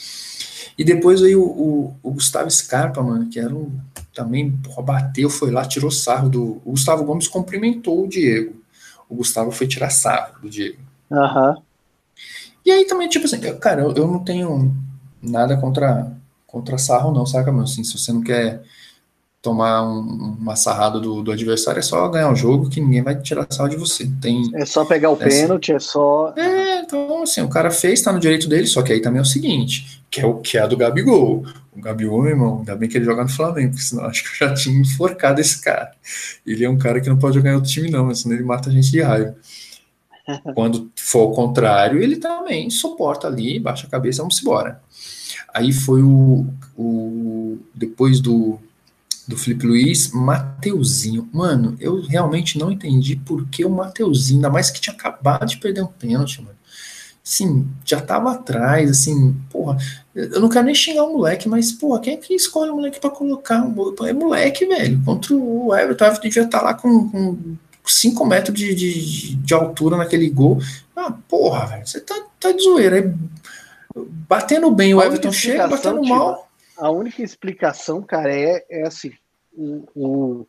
E 0.78 0.84
depois 0.84 1.20
veio 1.22 1.42
o, 1.42 1.90
o, 1.90 1.96
o 2.04 2.12
Gustavo 2.14 2.50
Scarpa, 2.50 3.02
mano, 3.02 3.30
que 3.30 3.40
era 3.40 3.54
um. 3.54 3.72
Também 4.14 4.52
porra, 4.52 4.82
bateu, 4.82 5.30
foi 5.30 5.52
lá, 5.52 5.66
tirou 5.66 5.92
sarro 5.92 6.30
do. 6.30 6.62
O 6.66 6.72
Gustavo 6.72 7.04
Gomes 7.04 7.28
cumprimentou 7.28 8.04
o 8.06 8.08
Diego. 8.08 8.56
O 9.10 9.16
Gustavo 9.16 9.52
foi 9.52 9.68
tirar 9.68 9.90
sarro 9.90 10.40
do 10.42 10.50
Diego. 10.50 10.78
Aham. 11.12 11.58
E 12.66 12.72
aí 12.72 12.86
também, 12.86 13.08
tipo 13.10 13.26
assim, 13.26 13.44
eu- 13.44 13.58
cara, 13.58 13.82
eu, 13.82 13.94
eu 13.94 14.08
não 14.08 14.24
tenho 14.24 14.74
nada 15.22 15.58
contra, 15.58 16.12
contra 16.48 16.78
sarro, 16.78 17.12
não, 17.14 17.26
saca, 17.26 17.52
meu? 17.52 17.64
Assim, 17.64 17.84
se 17.84 17.98
você 17.98 18.12
não 18.14 18.22
quer 18.22 18.62
tomar 19.42 19.84
um- 19.84 20.36
uma 20.40 20.56
sarrada 20.56 21.00
do, 21.00 21.22
do 21.24 21.32
adversário, 21.32 21.80
é 21.80 21.82
só 21.82 22.08
ganhar 22.10 22.32
o 22.32 22.36
jogo 22.36 22.70
que 22.70 22.82
ninguém 22.82 23.02
vai 23.02 23.20
tirar 23.20 23.48
sarro 23.50 23.70
de 23.70 23.78
você. 23.78 24.10
Tem, 24.22 24.50
É 24.54 24.66
só 24.66 24.84
pegar 24.86 25.12
o 25.12 25.18
sim. 25.18 25.24
pênalti, 25.26 25.72
é 25.72 25.80
só. 25.80 26.34
é, 26.36 26.80
então, 26.82 27.24
assim, 27.24 27.42
o 27.42 27.50
cara 27.50 27.72
fez, 27.72 28.02
tá 28.02 28.12
no 28.12 28.20
direito 28.20 28.50
dele, 28.50 28.68
só 28.68 28.82
que 28.82 28.92
aí 28.92 29.02
também 29.02 29.20
é 29.20 29.22
o 29.22 29.26
seguinte, 29.26 30.02
que 30.12 30.20
é 30.22 30.26
o 30.26 30.36
que 30.40 30.58
é 30.58 30.68
do 30.68 30.76
Gabigol. 30.78 31.46
O 31.76 31.82
Gabigol, 31.82 32.22
meu 32.24 32.32
irmão, 32.32 32.58
ainda 32.60 32.76
bem 32.76 32.90
que 32.90 32.98
ele 32.98 33.06
joga 33.06 33.24
no 33.24 33.30
Flamengo, 33.30 33.70
porque 33.72 33.84
senão 33.84 34.04
acho 34.08 34.24
que 34.24 34.44
eu 34.44 34.50
já 34.50 34.54
tinha 34.54 34.80
enforcado 34.82 35.40
esse 35.40 35.62
cara. 35.62 35.92
Ele 36.46 36.66
é 36.66 36.70
um 36.70 36.78
cara 36.78 37.00
que 37.00 37.08
não 37.10 37.18
pode 37.18 37.36
jogar 37.36 37.52
em 37.52 37.56
outro 37.56 37.70
time, 37.72 37.90
não, 37.90 38.06
mas 38.06 38.20
senão 38.22 38.36
ele 38.36 38.44
mata 38.44 38.70
a 38.70 38.74
gente 38.74 38.92
de 38.92 39.02
raiva. 39.02 39.36
Quando 40.54 40.92
for 40.96 41.30
o 41.30 41.32
contrário, 41.32 42.02
ele 42.02 42.18
também 42.18 42.70
suporta 42.70 43.28
ali, 43.28 43.60
baixa 43.60 43.88
a 43.88 43.90
cabeça, 43.90 44.22
vamos 44.22 44.40
embora. 44.42 44.82
Aí 45.54 45.72
foi 45.72 46.04
o, 46.04 46.46
o 46.78 47.58
depois 47.74 48.20
do, 48.20 48.60
do 49.30 49.38
Felipe 49.38 49.68
Luiz, 49.68 50.12
Mateuzinho. 50.12 51.30
Mano, 51.32 51.78
eu 51.80 52.02
realmente 52.02 52.58
não 52.58 52.72
entendi 52.72 53.16
por 53.16 53.48
que 53.48 53.64
o 53.64 53.70
Mateuzinho, 53.70 54.40
ainda 54.40 54.50
mais 54.50 54.72
que 54.72 54.82
tinha 54.82 54.96
acabado 54.96 55.48
de 55.48 55.58
perder 55.58 55.84
um 55.84 55.88
pênalti, 55.88 56.42
mano. 56.42 56.58
Assim, 57.24 57.68
já 57.86 58.02
tava 58.02 58.32
atrás, 58.32 58.90
assim, 58.90 59.36
porra, 59.52 59.78
eu 60.16 60.42
não 60.42 60.50
quero 60.50 60.66
nem 60.66 60.74
xingar 60.74 61.04
o 61.04 61.14
moleque, 61.14 61.48
mas, 61.48 61.72
porra, 61.72 62.00
quem 62.00 62.16
é 62.16 62.18
que 62.18 62.34
escolhe 62.34 62.72
o 62.72 62.76
moleque 62.76 63.00
pra 63.00 63.12
colocar? 63.12 63.64
É 64.08 64.14
moleque, 64.14 64.66
velho. 64.66 65.00
Contra 65.06 65.36
o 65.36 65.76
Everton, 65.76 66.06
o 66.06 66.08
Everton 66.08 66.28
devia 66.28 66.44
estar 66.44 66.62
lá 66.64 66.74
com, 66.74 67.08
com 67.08 67.38
5 67.86 68.26
metros 68.26 68.58
de, 68.58 68.74
de, 68.74 69.36
de 69.36 69.54
altura 69.54 69.96
naquele 69.96 70.28
gol. 70.28 70.60
Ah, 70.96 71.14
porra, 71.28 71.68
velho, 71.68 71.86
você 71.86 72.00
tá, 72.00 72.16
tá 72.40 72.52
de 72.52 72.64
zoeira. 72.64 72.96
Aí, 72.96 73.14
batendo 74.28 74.72
bem, 74.72 74.96
o 74.96 75.02
Everton 75.02 75.32
chega, 75.32 75.68
batendo 75.68 76.02
Tiba, 76.02 76.16
mal. 76.16 76.50
A 76.80 76.90
única 76.90 77.22
explicação, 77.22 78.02
cara, 78.02 78.34
é, 78.34 78.66
é 78.72 78.88
assim: 78.88 79.12
o, 79.60 79.84
o, 79.96 80.48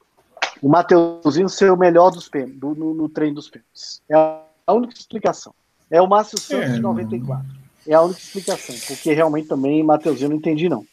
o 0.62 0.68
Mateuzinho 0.68 1.48
ser 1.48 1.72
o 1.72 1.76
melhor 1.76 2.10
dos 2.10 2.28
pênaltis, 2.28 2.58
do, 2.58 2.74
no, 2.74 2.94
no 2.94 3.08
treino 3.08 3.34
dos 3.34 3.48
pênaltis. 3.48 4.00
É 4.08 4.14
a, 4.14 4.72
única 4.72 4.94
explicação. 4.94 5.52
É 5.90 6.00
o 6.00 6.06
Márcio 6.06 6.38
Santos 6.38 6.70
É, 6.70 6.72
de 6.74 6.80
94. 6.80 7.44
É 7.86 7.94
a 7.94 8.02
única 8.02 8.20
explicação, 8.20 8.76
porque 8.86 9.12
realmente 9.12 9.48
também 9.48 9.82
Mateuzinho 9.82 10.26
eu 10.26 10.30
não 10.30 10.36
entendi, 10.36 10.68
não. 10.68 10.86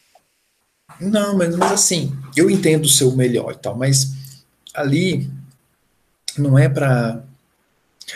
Não, 1.00 1.38
mas, 1.38 1.56
mas 1.56 1.72
assim, 1.72 2.18
eu 2.36 2.50
entendo 2.50 2.86
o 2.86 2.90
seu 2.90 3.12
melhor 3.16 3.52
e 3.52 3.58
tal, 3.58 3.78
mas 3.78 4.14
ali 4.74 5.30
não 6.38 6.58
é 6.58 6.68
pra. 6.68 7.22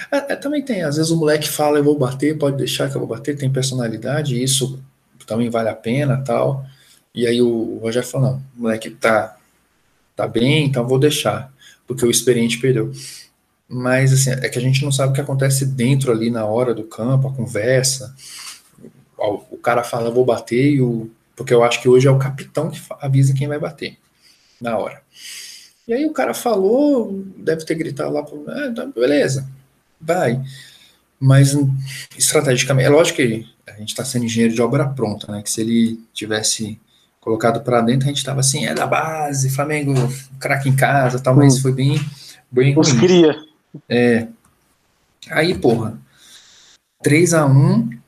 É, 0.09 0.33
é, 0.33 0.35
também 0.37 0.63
tem, 0.63 0.83
às 0.83 0.95
vezes 0.95 1.11
o 1.11 1.17
moleque 1.17 1.49
fala, 1.49 1.77
eu 1.77 1.83
vou 1.83 1.97
bater, 1.97 2.37
pode 2.37 2.57
deixar 2.57 2.89
que 2.89 2.95
eu 2.95 2.99
vou 2.99 3.09
bater, 3.09 3.37
tem 3.37 3.51
personalidade, 3.51 4.41
isso 4.41 4.81
também 5.27 5.49
vale 5.49 5.69
a 5.69 5.75
pena 5.75 6.23
tal. 6.23 6.65
E 7.13 7.27
aí 7.27 7.41
o, 7.41 7.47
o 7.47 7.79
Rogério 7.79 8.07
falou, 8.07 8.31
não, 8.31 8.37
o 8.57 8.61
moleque 8.61 8.89
tá, 8.89 9.37
tá 10.15 10.27
bem, 10.27 10.65
então 10.65 10.87
vou 10.87 10.99
deixar, 10.99 11.53
porque 11.87 12.05
o 12.05 12.11
experiente 12.11 12.59
perdeu. 12.59 12.91
Mas 13.67 14.11
assim, 14.11 14.31
é 14.31 14.49
que 14.49 14.59
a 14.59 14.61
gente 14.61 14.83
não 14.83 14.91
sabe 14.91 15.11
o 15.11 15.15
que 15.15 15.21
acontece 15.21 15.65
dentro 15.65 16.11
ali 16.11 16.29
na 16.29 16.45
hora 16.45 16.73
do 16.73 16.83
campo, 16.83 17.27
a 17.27 17.33
conversa. 17.33 18.13
O, 19.17 19.57
cara 19.57 19.83
fala, 19.83 20.09
vou 20.09 20.25
bater, 20.25 20.73
e 20.73 20.81
o, 20.81 21.09
porque 21.35 21.53
eu 21.53 21.63
acho 21.63 21.81
que 21.81 21.87
hoje 21.87 22.07
é 22.07 22.11
o 22.11 22.17
capitão 22.17 22.69
que 22.69 22.81
avisa 22.99 23.33
quem 23.33 23.47
vai 23.47 23.59
bater 23.59 23.97
na 24.59 24.77
hora. 24.77 25.01
E 25.87 25.93
aí 25.93 26.05
o 26.05 26.13
cara 26.13 26.33
falou, 26.33 27.23
deve 27.37 27.65
ter 27.65 27.75
gritado 27.75 28.11
lá, 28.11 28.21
ah, 28.21 28.73
tá, 28.75 28.85
beleza, 28.87 29.47
vai. 29.99 30.41
Mas 31.19 31.55
estrategicamente, 32.17 32.87
é 32.87 32.89
lógico 32.89 33.17
que 33.17 33.47
a 33.67 33.73
gente 33.73 33.89
está 33.89 34.03
sendo 34.03 34.25
engenheiro 34.25 34.55
de 34.55 34.61
obra 34.61 34.87
pronta, 34.87 35.31
né? 35.31 35.41
Que 35.43 35.51
se 35.51 35.61
ele 35.61 35.99
tivesse 36.13 36.79
colocado 37.21 37.61
para 37.61 37.81
dentro, 37.81 38.05
a 38.05 38.07
gente 38.07 38.17
estava 38.17 38.39
assim, 38.39 38.65
é 38.65 38.73
da 38.73 38.87
base, 38.87 39.51
Flamengo, 39.51 39.93
craque 40.39 40.67
em 40.67 40.75
casa, 40.75 41.19
tal, 41.19 41.35
mas 41.35 41.59
foi 41.59 41.71
bem, 41.71 42.03
bem 42.51 42.77
Os 42.77 42.91
cria. 42.91 43.35
É. 43.87 44.27
Aí, 45.29 45.53
porra, 45.53 45.97
3 47.01 47.35
a 47.35 47.45
1 47.45 48.01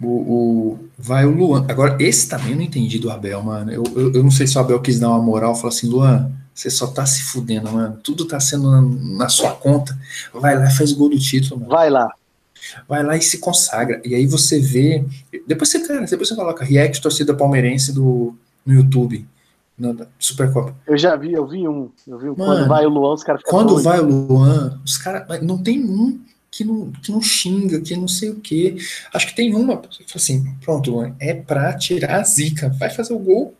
o, 0.00 0.06
o, 0.06 0.88
vai 0.96 1.26
o 1.26 1.30
Luan. 1.30 1.66
Agora, 1.68 1.96
esse 2.00 2.28
também 2.28 2.52
eu 2.52 2.56
não 2.56 2.62
entendi 2.62 2.98
do 2.98 3.10
Abel, 3.10 3.42
mano. 3.42 3.70
Eu, 3.70 3.82
eu, 3.94 4.14
eu 4.14 4.22
não 4.22 4.30
sei 4.30 4.46
se 4.46 4.56
o 4.56 4.60
Abel 4.60 4.80
quis 4.80 4.98
dar 4.98 5.10
uma 5.10 5.22
moral, 5.22 5.54
falar 5.54 5.68
assim, 5.68 5.88
Luan, 5.88 6.30
você 6.54 6.70
só 6.70 6.86
tá 6.86 7.04
se 7.04 7.22
fudendo, 7.22 7.70
mano. 7.70 7.98
Tudo 8.02 8.24
tá 8.24 8.40
sendo 8.40 8.70
na, 8.70 8.80
na 9.18 9.28
sua 9.28 9.52
conta. 9.52 9.98
Vai 10.32 10.56
lá 10.56 10.66
e 10.66 10.70
faz 10.70 10.92
gol 10.92 11.10
do 11.10 11.18
título, 11.18 11.60
mano. 11.60 11.72
Vai 11.72 11.90
lá. 11.90 12.10
Vai 12.88 13.02
lá 13.02 13.16
e 13.16 13.22
se 13.22 13.38
consagra. 13.38 14.00
E 14.04 14.14
aí 14.14 14.26
você 14.26 14.58
vê. 14.60 15.04
Depois 15.46 15.68
você, 15.70 15.80
cara, 15.86 16.06
depois 16.06 16.28
você 16.28 16.34
coloca 16.34 16.64
React 16.64 17.00
Torcida 17.00 17.34
Palmeirense 17.34 17.92
do, 17.92 18.34
no 18.64 18.74
YouTube, 18.74 19.26
na 19.78 19.94
Supercopa. 20.18 20.74
Eu 20.86 20.98
já 20.98 21.16
vi, 21.16 21.32
eu 21.32 21.46
vi 21.46 21.66
um. 21.68 21.90
Eu 22.06 22.18
vi 22.18 22.28
um. 22.28 22.36
Mano, 22.36 22.54
quando 22.54 22.68
vai 22.68 22.86
o 22.86 22.88
Luan, 22.88 23.14
os 23.14 23.24
caras 23.24 23.40
ficam 23.40 23.52
Quando 23.58 23.68
doidos. 23.68 23.84
vai 23.84 24.00
o 24.00 24.06
Luan, 24.06 24.80
os 24.84 24.98
caras. 24.98 25.42
Não 25.42 25.58
tem 25.58 25.84
um 25.84 26.20
que 26.50 26.64
não, 26.64 26.90
que 26.90 27.12
não 27.12 27.22
xinga, 27.22 27.80
que 27.80 27.96
não 27.96 28.08
sei 28.08 28.30
o 28.30 28.40
quê. 28.40 28.76
Acho 29.12 29.28
que 29.28 29.36
tem 29.36 29.54
uma, 29.54 29.80
assim, 30.14 30.54
pronto, 30.60 31.14
é 31.20 31.34
pra 31.34 31.76
tirar 31.76 32.20
a 32.20 32.24
zica. 32.24 32.68
Vai 32.70 32.90
fazer 32.90 33.12
o 33.12 33.18
gol 33.18 33.54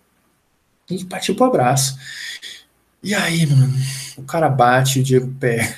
e 0.90 1.04
partir 1.04 1.34
pro 1.34 1.46
abraço. 1.46 1.96
E 3.02 3.14
aí, 3.14 3.46
mano, 3.46 3.72
o 4.16 4.22
cara 4.22 4.48
bate, 4.48 5.00
o 5.00 5.02
Diego 5.02 5.32
pé. 5.38 5.76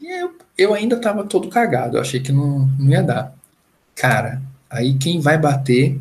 E 0.00 0.06
eu, 0.06 0.34
eu 0.56 0.74
ainda 0.74 1.00
tava 1.00 1.24
todo 1.24 1.48
cagado, 1.48 1.96
eu 1.96 2.00
achei 2.00 2.20
que 2.20 2.32
não, 2.32 2.60
não 2.78 2.90
ia 2.90 3.02
dar. 3.02 3.34
Cara, 3.94 4.42
aí 4.68 4.96
quem 4.98 5.20
vai 5.20 5.38
bater 5.38 6.00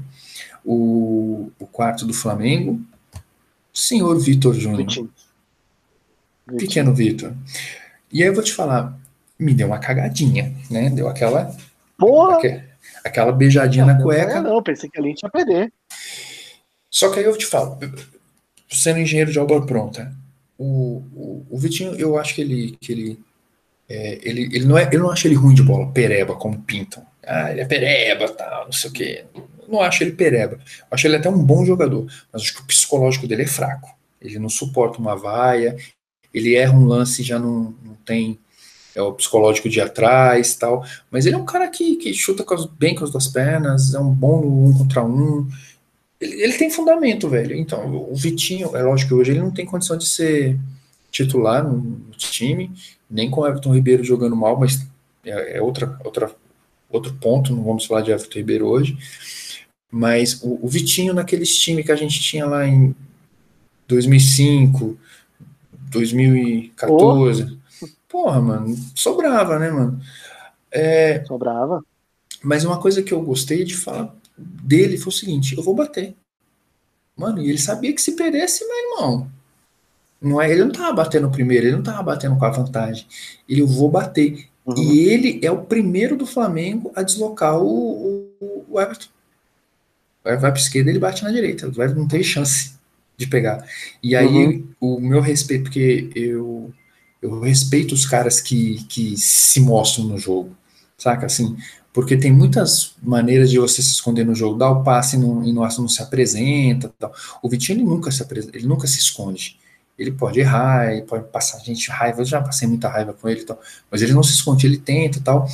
o, 0.63 1.51
o 1.59 1.65
quarto 1.65 2.05
do 2.05 2.13
Flamengo? 2.13 2.79
Senhor 3.73 4.19
Vitor 4.19 4.53
Júnior. 4.53 5.09
Pequeno 6.57 6.93
Vitor. 6.93 7.33
E 8.11 8.21
aí 8.21 8.27
eu 8.27 8.33
vou 8.33 8.43
te 8.43 8.53
falar, 8.53 8.97
me 9.39 9.53
deu 9.53 9.67
uma 9.67 9.79
cagadinha, 9.79 10.53
né? 10.69 10.89
Deu 10.89 11.07
aquela. 11.07 11.55
Porra! 11.97 12.37
Aquela, 12.37 12.63
aquela 13.05 13.31
beijadinha 13.31 13.85
não, 13.85 13.95
na 13.95 14.01
cueca. 14.01 14.41
Não, 14.41 14.61
pensei 14.61 14.89
que 14.89 14.99
a 14.99 15.03
gente 15.03 15.23
ia 15.23 15.29
perder. 15.29 15.71
Só 16.89 17.09
que 17.09 17.19
aí 17.19 17.25
eu 17.25 17.37
te 17.37 17.45
falo, 17.45 17.79
sendo 18.69 18.99
engenheiro 18.99 19.31
de 19.31 19.39
obra 19.39 19.61
pronta, 19.61 20.13
o, 20.57 21.01
o, 21.13 21.47
o 21.49 21.57
Vitinho, 21.57 21.95
eu 21.95 22.17
acho 22.17 22.35
que 22.35 22.41
ele. 22.41 22.77
Que 22.81 22.91
ele 22.91 23.19
é, 23.91 24.19
ele, 24.23 24.43
ele 24.43 24.65
não 24.65 24.77
é, 24.77 24.89
eu 24.91 24.99
não 24.99 25.11
acho 25.11 25.27
ele 25.27 25.35
ruim 25.35 25.53
de 25.53 25.61
bola, 25.61 25.91
pereba, 25.91 26.35
como 26.35 26.61
pintam. 26.61 27.05
Ah, 27.25 27.51
ele 27.51 27.61
é 27.61 27.65
pereba, 27.65 28.29
tal, 28.29 28.65
não 28.65 28.71
sei 28.71 28.89
o 28.89 28.93
quê. 28.93 29.25
não 29.67 29.81
acho 29.81 30.03
ele 30.03 30.13
pereba. 30.13 30.57
Acho 30.89 31.07
ele 31.07 31.17
até 31.17 31.29
um 31.29 31.43
bom 31.43 31.65
jogador, 31.65 32.05
mas 32.31 32.41
acho 32.41 32.55
que 32.55 32.61
o 32.61 32.65
psicológico 32.65 33.27
dele 33.27 33.43
é 33.43 33.47
fraco. 33.47 33.89
Ele 34.21 34.39
não 34.39 34.49
suporta 34.49 34.99
uma 34.99 35.15
vaia, 35.15 35.75
ele 36.33 36.55
erra 36.55 36.73
um 36.73 36.85
lance 36.85 37.21
e 37.21 37.25
já 37.25 37.37
não, 37.37 37.75
não 37.83 37.95
tem 38.05 38.39
é 38.93 39.01
o 39.01 39.13
psicológico 39.13 39.69
de 39.69 39.79
atrás 39.79 40.55
tal. 40.55 40.85
Mas 41.09 41.25
ele 41.25 41.35
é 41.35 41.37
um 41.37 41.45
cara 41.45 41.67
que, 41.67 41.95
que 41.97 42.13
chuta 42.13 42.43
com 42.43 42.53
as, 42.53 42.65
bem 42.65 42.95
com 42.95 43.03
as 43.03 43.11
duas 43.11 43.27
pernas, 43.27 43.93
é 43.93 43.99
um 43.99 44.13
bom 44.13 44.41
um 44.41 44.77
contra 44.77 45.03
um. 45.03 45.47
Ele, 46.19 46.43
ele, 46.43 46.53
tem 46.53 46.69
fundamento, 46.69 47.27
velho. 47.27 47.55
Então, 47.55 48.09
o 48.09 48.15
Vitinho, 48.15 48.75
é 48.75 48.83
lógico 48.83 49.09
que 49.09 49.15
hoje 49.15 49.31
ele 49.31 49.39
não 49.39 49.51
tem 49.51 49.65
condição 49.65 49.97
de 49.97 50.07
ser 50.07 50.57
titular 51.09 51.63
no, 51.63 51.77
no 51.77 52.11
time, 52.11 52.71
nem 53.11 53.29
com 53.29 53.41
o 53.41 53.47
Everton 53.47 53.73
Ribeiro 53.73 54.03
jogando 54.03 54.35
mal, 54.35 54.57
mas 54.57 54.87
é, 55.25 55.57
é, 55.57 55.61
outra, 55.61 55.99
outra, 56.03 56.33
outro 56.89 57.13
ponto, 57.15 57.53
não 57.53 57.63
vamos 57.63 57.85
falar 57.85 58.01
de 58.01 58.11
Everton 58.11 58.39
Ribeiro 58.39 58.67
hoje. 58.67 58.97
Mas 59.91 60.41
o, 60.41 60.57
o 60.65 60.67
Vitinho 60.69 61.13
naqueles 61.13 61.55
times 61.57 61.85
que 61.85 61.91
a 61.91 61.95
gente 61.97 62.21
tinha 62.21 62.45
lá 62.45 62.65
em 62.65 62.95
2005, 63.87 64.97
2014. 65.89 67.59
Oh. 67.81 67.87
Porra, 68.07 68.41
mano, 68.41 68.75
sobrava, 68.95 69.59
né, 69.59 69.69
mano? 69.69 69.99
É, 70.71 71.23
sobrava. 71.25 71.83
Mas 72.41 72.63
uma 72.63 72.79
coisa 72.79 73.03
que 73.03 73.13
eu 73.13 73.21
gostei 73.21 73.63
de 73.63 73.75
falar 73.75 74.15
dele 74.37 74.97
foi 74.97 75.09
o 75.09 75.15
seguinte: 75.15 75.55
eu 75.55 75.63
vou 75.63 75.75
bater. 75.75 76.15
Mano, 77.15 77.41
e 77.41 77.49
ele 77.49 77.57
sabia 77.57 77.93
que 77.93 78.01
se 78.01 78.15
perdesse, 78.15 78.65
meu 78.65 78.77
irmão. 78.77 79.31
Não 80.21 80.39
é, 80.39 80.51
ele 80.51 80.63
não 80.63 80.71
tava 80.71 80.93
batendo 80.93 81.31
primeiro, 81.31 81.65
ele 81.65 81.75
não 81.75 81.83
tava 81.83 82.03
batendo 82.03 82.37
com 82.37 82.45
a 82.45 82.51
vantagem. 82.51 83.07
Ele, 83.49 83.61
eu 83.61 83.67
vou 83.67 83.89
bater. 83.89 84.47
Uhum. 84.65 84.77
E 84.77 84.99
ele 85.09 85.39
é 85.41 85.49
o 85.49 85.63
primeiro 85.63 86.15
do 86.15 86.27
Flamengo 86.27 86.91
a 86.95 87.01
deslocar 87.01 87.57
o, 87.57 88.27
o, 88.39 88.65
o 88.69 88.79
Everton. 88.79 89.07
Vai, 90.23 90.37
vai 90.37 90.51
para 90.51 90.61
esquerda, 90.61 90.91
ele 90.91 90.99
bate 90.99 91.23
na 91.23 91.31
direita. 91.31 91.65
O 91.65 91.69
Everton 91.69 92.01
não 92.01 92.07
tem 92.07 92.21
chance 92.21 92.73
de 93.17 93.25
pegar. 93.25 93.65
E 94.03 94.15
aí, 94.15 94.27
uhum. 94.27 94.67
o 94.79 94.99
meu 94.99 95.21
respeito, 95.21 95.63
porque 95.63 96.09
eu, 96.15 96.71
eu 97.19 97.39
respeito 97.39 97.93
os 97.95 98.05
caras 98.05 98.39
que, 98.39 98.83
que 98.87 99.17
se 99.17 99.59
mostram 99.59 100.05
no 100.05 100.19
jogo, 100.19 100.55
saca? 100.97 101.25
Assim, 101.25 101.57
porque 101.93 102.15
tem 102.15 102.31
muitas 102.31 102.95
maneiras 103.01 103.49
de 103.49 103.59
você 103.59 103.81
se 103.81 103.91
esconder 103.91 104.25
no 104.25 104.35
jogo, 104.35 104.57
dar 104.57 104.69
o 104.69 104.83
passe 104.83 105.15
e 105.15 105.19
não, 105.19 105.43
e 105.43 105.51
não, 105.51 105.63
não 105.63 105.87
se 105.87 106.01
apresenta. 106.01 106.93
Tal. 106.97 107.11
O 107.41 107.49
Vitinho 107.49 107.79
ele 107.79 107.85
nunca 107.85 108.11
se 108.11 108.21
apresenta, 108.21 108.57
ele 108.57 108.67
nunca 108.67 108.87
se 108.87 108.99
esconde. 108.99 109.59
Ele 109.97 110.11
pode 110.11 110.39
errar, 110.39 110.91
ele 110.91 111.03
pode 111.03 111.25
passar 111.25 111.59
gente 111.59 111.89
raiva, 111.91 112.21
eu 112.21 112.25
já 112.25 112.41
passei 112.41 112.67
muita 112.67 112.87
raiva 112.87 113.13
com 113.13 113.29
ele, 113.29 113.43
tal, 113.43 113.59
mas 113.89 114.01
ele 114.01 114.13
não 114.13 114.23
se 114.23 114.33
esconde, 114.33 114.65
ele 114.65 114.77
tenta 114.77 115.19
tal. 115.19 115.47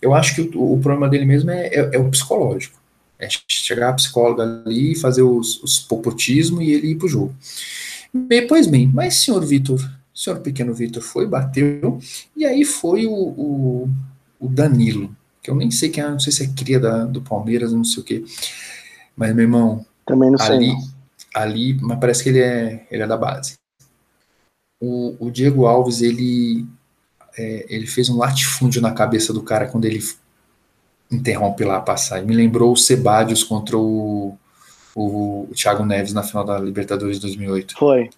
Eu 0.00 0.14
acho 0.14 0.34
que 0.34 0.56
o, 0.56 0.74
o 0.74 0.80
problema 0.80 1.08
dele 1.08 1.24
mesmo 1.24 1.50
é, 1.50 1.66
é, 1.66 1.90
é 1.94 1.98
o 1.98 2.10
psicológico. 2.10 2.78
É 3.18 3.28
chegar 3.48 3.88
a 3.88 3.94
psicóloga 3.94 4.42
ali, 4.66 4.94
fazer 4.94 5.22
os, 5.22 5.62
os 5.62 5.78
popotismo 5.78 6.60
e 6.60 6.72
ele 6.72 6.88
ir 6.88 6.96
pro 6.96 7.08
jogo. 7.08 7.34
Bem, 8.12 8.46
pois 8.46 8.66
bem, 8.66 8.90
mas 8.92 9.16
senhor 9.16 9.44
Vitor, 9.44 9.80
senhor 10.14 10.40
pequeno 10.40 10.74
Vitor 10.74 11.02
foi, 11.02 11.26
bateu, 11.26 11.98
e 12.36 12.44
aí 12.44 12.64
foi 12.64 13.06
o, 13.06 13.12
o, 13.12 13.90
o, 14.40 14.48
Danilo, 14.48 15.14
que 15.42 15.50
eu 15.50 15.54
nem 15.54 15.70
sei 15.70 15.90
quem 15.90 16.02
é, 16.02 16.10
não 16.10 16.18
sei 16.18 16.32
se 16.32 16.44
é 16.44 16.48
cria 16.48 16.80
da, 16.80 17.04
do 17.04 17.20
Palmeiras, 17.20 17.72
não 17.72 17.84
sei 17.84 18.02
o 18.02 18.04
que. 18.04 18.24
Mas, 19.14 19.34
meu 19.34 19.44
irmão, 19.44 19.84
também 20.06 20.30
não 20.30 20.40
ali, 20.40 20.70
sei. 20.70 20.76
Ali, 21.34 21.78
mas 21.80 21.98
parece 21.98 22.22
que 22.22 22.28
ele 22.30 22.40
é, 22.40 22.86
ele 22.90 23.02
é 23.02 23.06
da 23.06 23.16
base. 23.16 23.54
O, 24.86 25.16
o 25.18 25.30
Diego 25.30 25.66
Alves, 25.66 26.00
ele, 26.00 26.64
é, 27.36 27.66
ele 27.68 27.86
fez 27.86 28.08
um 28.08 28.16
latifúndio 28.16 28.80
na 28.80 28.92
cabeça 28.92 29.32
do 29.32 29.42
cara 29.42 29.66
quando 29.66 29.84
ele 29.84 30.00
interrompe 31.10 31.64
lá 31.64 31.78
a 31.78 31.80
passagem. 31.80 32.26
Me 32.26 32.34
lembrou 32.34 32.72
o 32.72 32.76
Sebadios 32.76 33.42
contra 33.42 33.76
o, 33.76 34.36
o, 34.94 35.48
o 35.50 35.54
Thiago 35.54 35.84
Neves 35.84 36.12
na 36.12 36.22
final 36.22 36.44
da 36.44 36.58
Libertadores 36.58 37.16
de 37.16 37.22
2008. 37.22 37.74
Foi. 37.76 38.10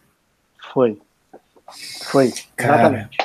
Foi. 0.73 0.99
Foi. 2.11 2.33
Cara, 2.57 2.81
Exatamente. 2.81 3.19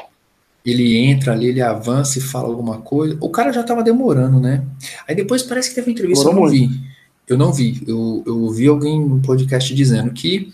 ele 0.66 0.98
entra 0.98 1.34
ali, 1.34 1.48
ele 1.48 1.62
avança 1.62 2.20
e 2.20 2.22
fala 2.22 2.48
alguma 2.48 2.80
coisa. 2.82 3.18
O 3.22 3.30
cara 3.30 3.52
já 3.52 3.64
tava 3.64 3.84
demorando, 3.84 4.40
né? 4.40 4.64
Aí 5.08 5.16
depois 5.16 5.44
parece 5.44 5.70
que 5.70 5.76
teve 5.76 5.90
uma 5.90 5.94
entrevista, 5.94 6.24
Demorou 6.26 6.48
eu 6.48 6.52
não 6.52 6.58
muito. 6.60 6.74
vi. 6.74 6.94
Eu 7.28 7.38
não 7.38 7.54
vi. 7.54 7.84
Eu, 7.88 8.24
eu 8.26 8.50
vi 8.52 8.68
alguém 8.68 9.00
no 9.00 9.22
podcast 9.22 9.74
dizendo 9.74 10.12
que 10.12 10.52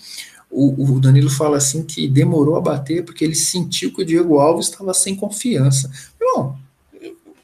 o, 0.52 0.96
o, 0.96 1.00
Danilo 1.00 1.30
fala 1.30 1.58
assim 1.58 1.84
que 1.84 2.08
demorou 2.08 2.56
a 2.56 2.62
bater 2.62 3.06
porque 3.06 3.24
ele 3.24 3.36
sentiu 3.36 3.94
que 3.94 4.02
o 4.02 4.06
Diego 4.06 4.40
Alves 4.40 4.68
estava 4.68 4.94
sem 4.94 5.16
confiança. 5.16 5.92
Irmão, 6.20 6.58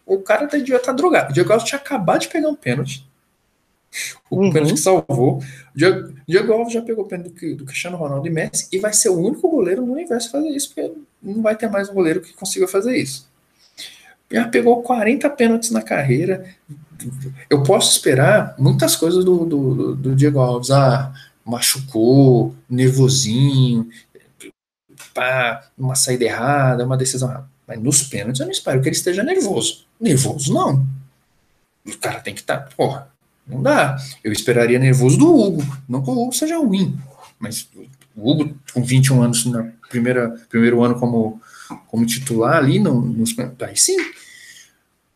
o 0.05 0.19
cara 0.19 0.45
devia 0.45 0.77
estar 0.77 0.91
tá 0.91 0.93
drogado. 0.93 1.29
O 1.29 1.33
Diego 1.33 1.51
Alves 1.51 1.67
tinha 1.67 1.79
acabado 1.79 2.21
de 2.21 2.29
pegar 2.29 2.49
um 2.49 2.55
pênalti. 2.55 3.07
O 4.29 4.37
uhum. 4.37 4.51
pênalti 4.51 4.73
que 4.73 4.79
salvou. 4.79 5.37
O 5.37 5.43
Diego, 5.73 6.13
Diego 6.27 6.53
Alves 6.53 6.73
já 6.73 6.81
pegou 6.81 7.05
o 7.05 7.07
pênalti 7.07 7.29
do, 7.29 7.57
do, 7.57 7.65
Cristiano 7.65 7.97
Ronaldo 7.97 8.27
e 8.27 8.31
Messi 8.31 8.67
e 8.71 8.79
vai 8.79 8.93
ser 8.93 9.09
o 9.09 9.19
único 9.19 9.49
goleiro 9.49 9.85
no 9.85 9.93
universo 9.93 10.27
a 10.29 10.31
fazer 10.31 10.49
isso, 10.49 10.73
porque 10.73 10.91
não 11.21 11.41
vai 11.41 11.55
ter 11.55 11.69
mais 11.69 11.89
um 11.89 11.93
goleiro 11.93 12.21
que 12.21 12.33
consiga 12.33 12.67
fazer 12.67 12.97
isso. 12.97 13.27
Já 14.31 14.47
pegou 14.47 14.81
40 14.81 15.29
pênaltis 15.29 15.71
na 15.71 15.81
carreira. 15.81 16.45
Eu 17.49 17.63
posso 17.63 17.91
esperar 17.91 18.55
muitas 18.57 18.95
coisas 18.95 19.23
do, 19.23 19.45
do, 19.45 19.95
do 19.95 20.15
Diego 20.15 20.39
Alves. 20.39 20.71
Ah, 20.71 21.13
machucou, 21.45 22.55
nervosinho, 22.69 23.87
pá, 25.13 25.63
uma 25.77 25.95
saída 25.95 26.25
errada, 26.25 26.85
uma 26.85 26.97
decisão 26.97 27.29
errada. 27.29 27.47
Mas 27.67 27.81
nos 27.81 28.03
pênaltis 28.03 28.39
eu 28.39 28.45
não 28.45 28.51
espero 28.51 28.81
que 28.81 28.89
ele 28.89 28.95
esteja 28.95 29.23
nervoso. 29.23 29.85
Nervoso 29.99 30.53
não. 30.53 30.85
O 31.85 31.97
cara 31.97 32.19
tem 32.19 32.33
que 32.33 32.41
estar. 32.41 32.57
Tá, 32.57 32.69
porra, 32.75 33.09
não 33.47 33.61
dá. 33.61 33.95
Eu 34.23 34.31
esperaria 34.31 34.79
nervoso 34.79 35.17
do 35.17 35.33
Hugo. 35.33 35.63
Não 35.87 36.03
que 36.03 36.09
o 36.09 36.13
Hugo 36.13 36.33
seja 36.33 36.57
ruim. 36.57 36.99
Mas 37.39 37.67
o 38.15 38.31
Hugo, 38.31 38.55
com 38.73 38.83
21 38.83 39.21
anos 39.21 39.45
no 39.45 39.71
primeira, 39.89 40.29
primeiro 40.49 40.83
ano 40.83 40.99
como, 40.99 41.41
como 41.87 42.05
titular 42.05 42.57
ali, 42.57 42.79
não, 42.79 43.01
nos, 43.01 43.35
aí 43.61 43.77
sim. 43.77 43.97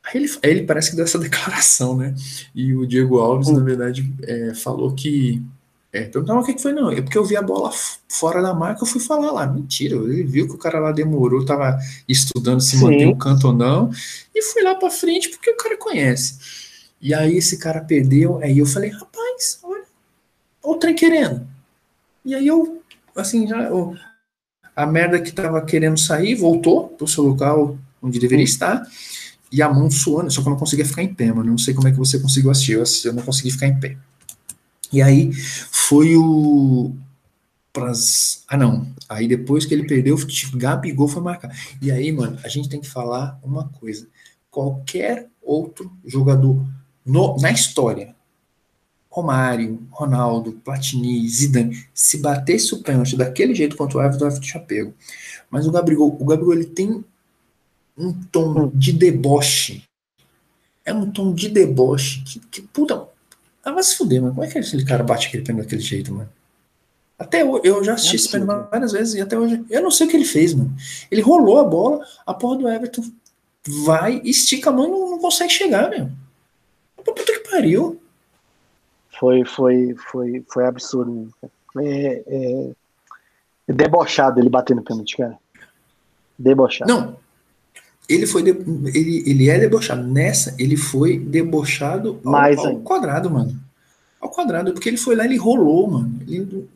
Aí 0.04 0.16
ele, 0.16 0.32
aí 0.44 0.52
ele 0.52 0.64
parece 0.64 0.90
que 0.90 0.96
deu 0.96 1.06
essa 1.06 1.18
declaração, 1.20 1.98
né? 1.98 2.16
E 2.54 2.74
o 2.74 2.86
Diego 2.86 3.20
Alves, 3.20 3.50
na 3.50 3.64
verdade, 3.64 4.12
é, 4.24 4.54
falou 4.54 4.94
que 4.94 5.42
é, 5.92 6.04
perguntaram 6.04 6.42
o 6.42 6.46
que, 6.46 6.54
que 6.54 6.62
foi, 6.62 6.72
não. 6.72 6.92
É 6.92 7.02
porque 7.02 7.18
eu 7.18 7.26
vi 7.26 7.36
a 7.36 7.42
bola 7.42 7.72
fora 8.08 8.42
da 8.42 8.54
marca, 8.54 8.84
eu 8.84 8.88
fui 8.88 9.02
falar 9.02 9.32
lá. 9.32 9.48
Mentira, 9.48 9.96
ele 9.96 10.24
viu 10.24 10.48
que 10.48 10.54
o 10.54 10.58
cara 10.58 10.80
lá 10.80 10.92
demorou, 10.92 11.44
tava 11.44 11.80
estudando 12.08 12.62
se 12.62 12.78
manter 12.78 13.08
o 13.08 13.18
canto 13.18 13.48
ou 13.48 13.54
não, 13.54 13.90
e 14.34 14.42
fui 14.44 14.62
lá 14.62 14.76
pra 14.76 14.92
frente 14.92 15.30
porque 15.30 15.50
o 15.50 15.58
cara 15.58 15.78
conhece. 15.78 16.38
E 17.02 17.14
aí 17.14 17.38
esse 17.38 17.58
cara 17.58 17.82
perdeu, 17.82 18.40
aí 18.44 18.60
eu 18.60 18.66
falei, 18.66 18.92
rapaz, 18.92 19.60
olha, 19.64 19.84
olha 20.64 20.76
o 20.76 20.80
trem 20.80 20.94
querendo. 20.94 21.48
E 22.24 22.36
aí 22.36 22.46
eu, 22.46 22.84
assim, 23.16 23.48
já, 23.48 23.64
eu, 23.64 23.96
a 24.76 24.86
merda 24.86 25.20
que 25.20 25.32
tava 25.32 25.60
querendo 25.66 25.98
sair 25.98 26.36
voltou 26.36 26.90
pro 26.90 27.08
seu 27.08 27.24
local 27.24 27.78
onde 28.02 28.20
deveria 28.20 28.46
estar, 28.46 28.86
e 29.52 29.62
a 29.64 29.70
mão 29.70 29.90
suando, 29.90 30.30
só 30.30 30.42
que 30.42 30.48
eu 30.48 30.52
não 30.52 30.60
conseguia 30.60 30.86
ficar 30.86 31.02
em 31.02 31.14
pé, 31.14 31.34
mano. 31.34 31.50
Não 31.50 31.58
sei 31.58 31.74
como 31.74 31.88
é 31.88 31.92
que 31.92 31.98
você 31.98 32.20
conseguiu 32.20 32.52
assistir, 32.52 33.08
eu 33.08 33.14
não 33.14 33.24
consegui 33.24 33.50
ficar 33.50 33.66
em 33.66 33.80
pé. 33.80 33.98
E 34.92 35.02
aí 35.02 35.32
foi 35.34 36.16
o. 36.16 36.94
Pras... 37.72 38.44
Ah, 38.48 38.58
não. 38.58 38.88
Aí 39.08 39.28
depois 39.28 39.66
que 39.66 39.74
ele 39.74 39.88
perdeu, 39.88 40.16
o 40.16 40.58
Gabigol 40.58 41.08
foi 41.08 41.22
marcar. 41.22 41.56
E 41.82 41.92
aí, 41.92 42.12
mano, 42.12 42.40
a 42.44 42.48
gente 42.48 42.70
tem 42.70 42.82
que 42.82 42.90
falar 42.90 43.40
uma 43.44 43.70
coisa. 43.70 44.08
Qualquer 44.50 45.28
outro 45.42 45.92
jogador 46.06 46.66
no, 47.06 47.38
na 47.38 47.52
história, 47.52 48.16
Romário, 49.10 49.88
Ronaldo, 49.90 50.54
Platini, 50.64 51.28
Zidane, 51.28 51.84
se 51.94 52.20
batesse 52.20 52.74
o 52.74 52.84
pênalti 52.84 53.18
daquele 53.18 53.56
jeito 53.56 53.76
contra 53.76 53.98
o 53.98 54.02
Everton, 54.02 54.26
o 54.26 54.28
Everton 54.28 54.46
tinha 54.46 54.64
pego. 54.64 54.94
Mas 55.50 55.66
o 55.66 55.72
Gabigol, 55.72 56.16
o 56.20 56.26
Gabigol 56.26 56.54
ele 56.54 56.66
tem 56.66 57.04
um 57.98 58.14
tom 58.14 58.72
de 58.74 58.94
deboche. 58.94 59.84
É 60.86 60.94
um 60.94 61.10
tom 61.12 61.34
de 61.34 61.50
deboche 61.50 62.24
que, 62.24 62.40
que 62.40 62.62
puta. 62.62 63.08
Ah, 63.64 63.72
vai 63.72 63.84
se 63.84 63.96
fuder, 63.96 64.22
mano. 64.22 64.34
Como 64.34 64.46
é 64.46 64.50
que 64.50 64.58
aquele 64.58 64.86
cara 64.86 65.04
bate 65.04 65.28
aquele 65.28 65.44
pênalti 65.44 65.66
daquele 65.66 65.82
jeito, 65.82 66.14
mano? 66.14 66.30
Até 67.18 67.44
hoje, 67.44 67.62
eu 67.66 67.84
já 67.84 67.94
assisti 67.96 68.16
é 68.16 68.20
esse 68.20 68.30
pênalti 68.30 68.70
várias 68.72 68.92
vezes 68.94 69.14
e 69.16 69.22
até 69.22 69.38
hoje 69.38 69.64
eu 69.70 69.82
não 69.82 69.92
sei 69.92 70.08
o 70.08 70.10
que 70.10 70.16
ele 70.16 70.26
fez, 70.26 70.54
mano. 70.54 70.74
Ele 71.12 71.22
rolou 71.22 71.60
a 71.60 71.64
bola, 71.64 72.06
a 72.26 72.34
porra 72.34 72.58
do 72.58 72.70
Everton 72.70 73.04
vai, 73.86 74.22
estica 74.24 74.70
a 74.70 74.74
mão 74.74 74.88
e 74.88 74.92
não, 74.92 75.12
não 75.12 75.20
consegue 75.20 75.52
chegar, 75.52 75.90
meu. 75.90 76.10
Puta 77.04 77.24
que 77.24 77.50
pariu. 77.50 78.02
Foi, 79.20 79.44
foi, 79.44 79.96
foi, 80.12 80.46
foi 80.48 80.66
absurdo. 80.66 81.30
É, 81.78 82.24
é, 82.26 82.72
é 83.68 83.74
debochado 83.74 84.40
ele 84.40 84.50
batendo 84.50 84.82
pênalti, 84.82 85.18
cara. 85.18 85.38
Debochado. 86.38 86.90
Não. 86.90 87.18
Ele 88.10 88.26
foi 88.26 88.42
de, 88.42 88.50
ele, 88.94 89.24
ele 89.26 89.50
é 89.50 89.60
debochado. 89.60 90.06
Nessa, 90.06 90.56
ele 90.58 90.76
foi 90.76 91.20
debochado 91.20 92.20
ao, 92.26 92.32
Mais 92.32 92.58
ao 92.58 92.80
quadrado, 92.80 93.30
mano. 93.30 93.56
Ao 94.20 94.30
quadrado, 94.30 94.74
porque 94.74 94.90
ele 94.90 94.98
foi 94.98 95.16
lá, 95.16 95.26
ele 95.26 95.38
rolou, 95.38 95.92
mano. 95.92 96.20
Ele, 96.28 96.68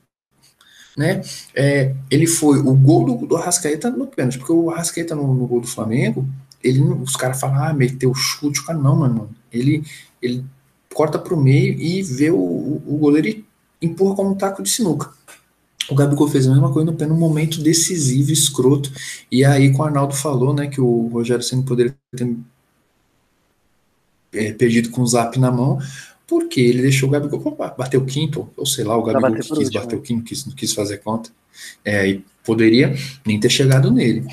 né? 0.95 1.21
É, 1.55 1.95
ele 2.09 2.27
foi 2.27 2.59
o 2.59 2.73
gol 2.75 3.05
do, 3.05 3.25
do 3.25 3.35
Arrascaeta 3.35 3.89
no 3.89 4.05
pênalti, 4.05 4.37
porque 4.37 4.53
o 4.53 4.69
Arrascaeta 4.69 5.15
no, 5.15 5.33
no 5.33 5.47
gol 5.47 5.59
do 5.59 5.67
Flamengo, 5.67 6.25
ele, 6.63 6.79
os 6.81 7.15
caras 7.15 7.39
falam, 7.39 7.63
ah, 7.63 7.73
meteu 7.73 8.11
o 8.11 8.15
chute, 8.15 8.59
o 8.59 8.65
cara 8.65 8.77
não, 8.77 8.95
mano. 8.95 9.29
Ele, 9.51 9.83
ele 10.21 10.45
corta 10.93 11.17
para 11.17 11.33
o 11.33 11.41
meio 11.41 11.73
e 11.79 12.03
vê 12.03 12.29
o, 12.29 12.37
o 12.37 12.97
goleiro 12.97 13.27
e 13.27 13.45
empurra 13.81 14.15
como 14.15 14.29
um 14.29 14.35
taco 14.35 14.61
de 14.61 14.69
sinuca. 14.69 15.11
O 15.89 15.95
Gabigol 15.95 16.27
fez 16.27 16.47
a 16.47 16.51
mesma 16.51 16.71
coisa 16.71 16.91
no 16.91 16.97
pé 16.97 17.05
momento 17.07 17.61
decisivo, 17.61 18.31
escroto. 18.31 18.91
E 19.31 19.43
aí, 19.43 19.71
com 19.73 19.81
o 19.81 19.85
Arnaldo 19.85 20.13
falou, 20.13 20.53
né, 20.53 20.67
que 20.67 20.79
o 20.79 21.07
Rogério 21.07 21.43
Senna 21.43 21.63
poderia 21.63 21.95
ter 22.15 22.37
é, 24.33 24.53
perdido 24.53 24.89
com 24.89 25.01
o 25.01 25.07
zap 25.07 25.37
na 25.39 25.51
mão, 25.51 25.79
porque 26.27 26.59
ele 26.61 26.81
deixou 26.81 27.09
o 27.09 27.11
Gabigol 27.11 27.55
bater 27.77 27.97
o 27.97 28.05
quinto, 28.05 28.49
ou 28.55 28.65
sei 28.65 28.83
lá, 28.83 28.97
o 28.97 29.03
Gabigol 29.03 29.35
que 29.35 29.55
quis 29.55 29.69
bater 29.69 29.95
né? 29.95 29.99
o 29.99 30.01
quinto, 30.01 30.23
quis, 30.23 30.45
não 30.45 30.53
quis 30.53 30.73
fazer 30.73 30.97
conta. 30.97 31.29
É, 31.83 32.09
e 32.09 32.25
poderia 32.43 32.95
nem 33.25 33.39
ter 33.39 33.49
chegado 33.49 33.89
nele. 33.89 34.25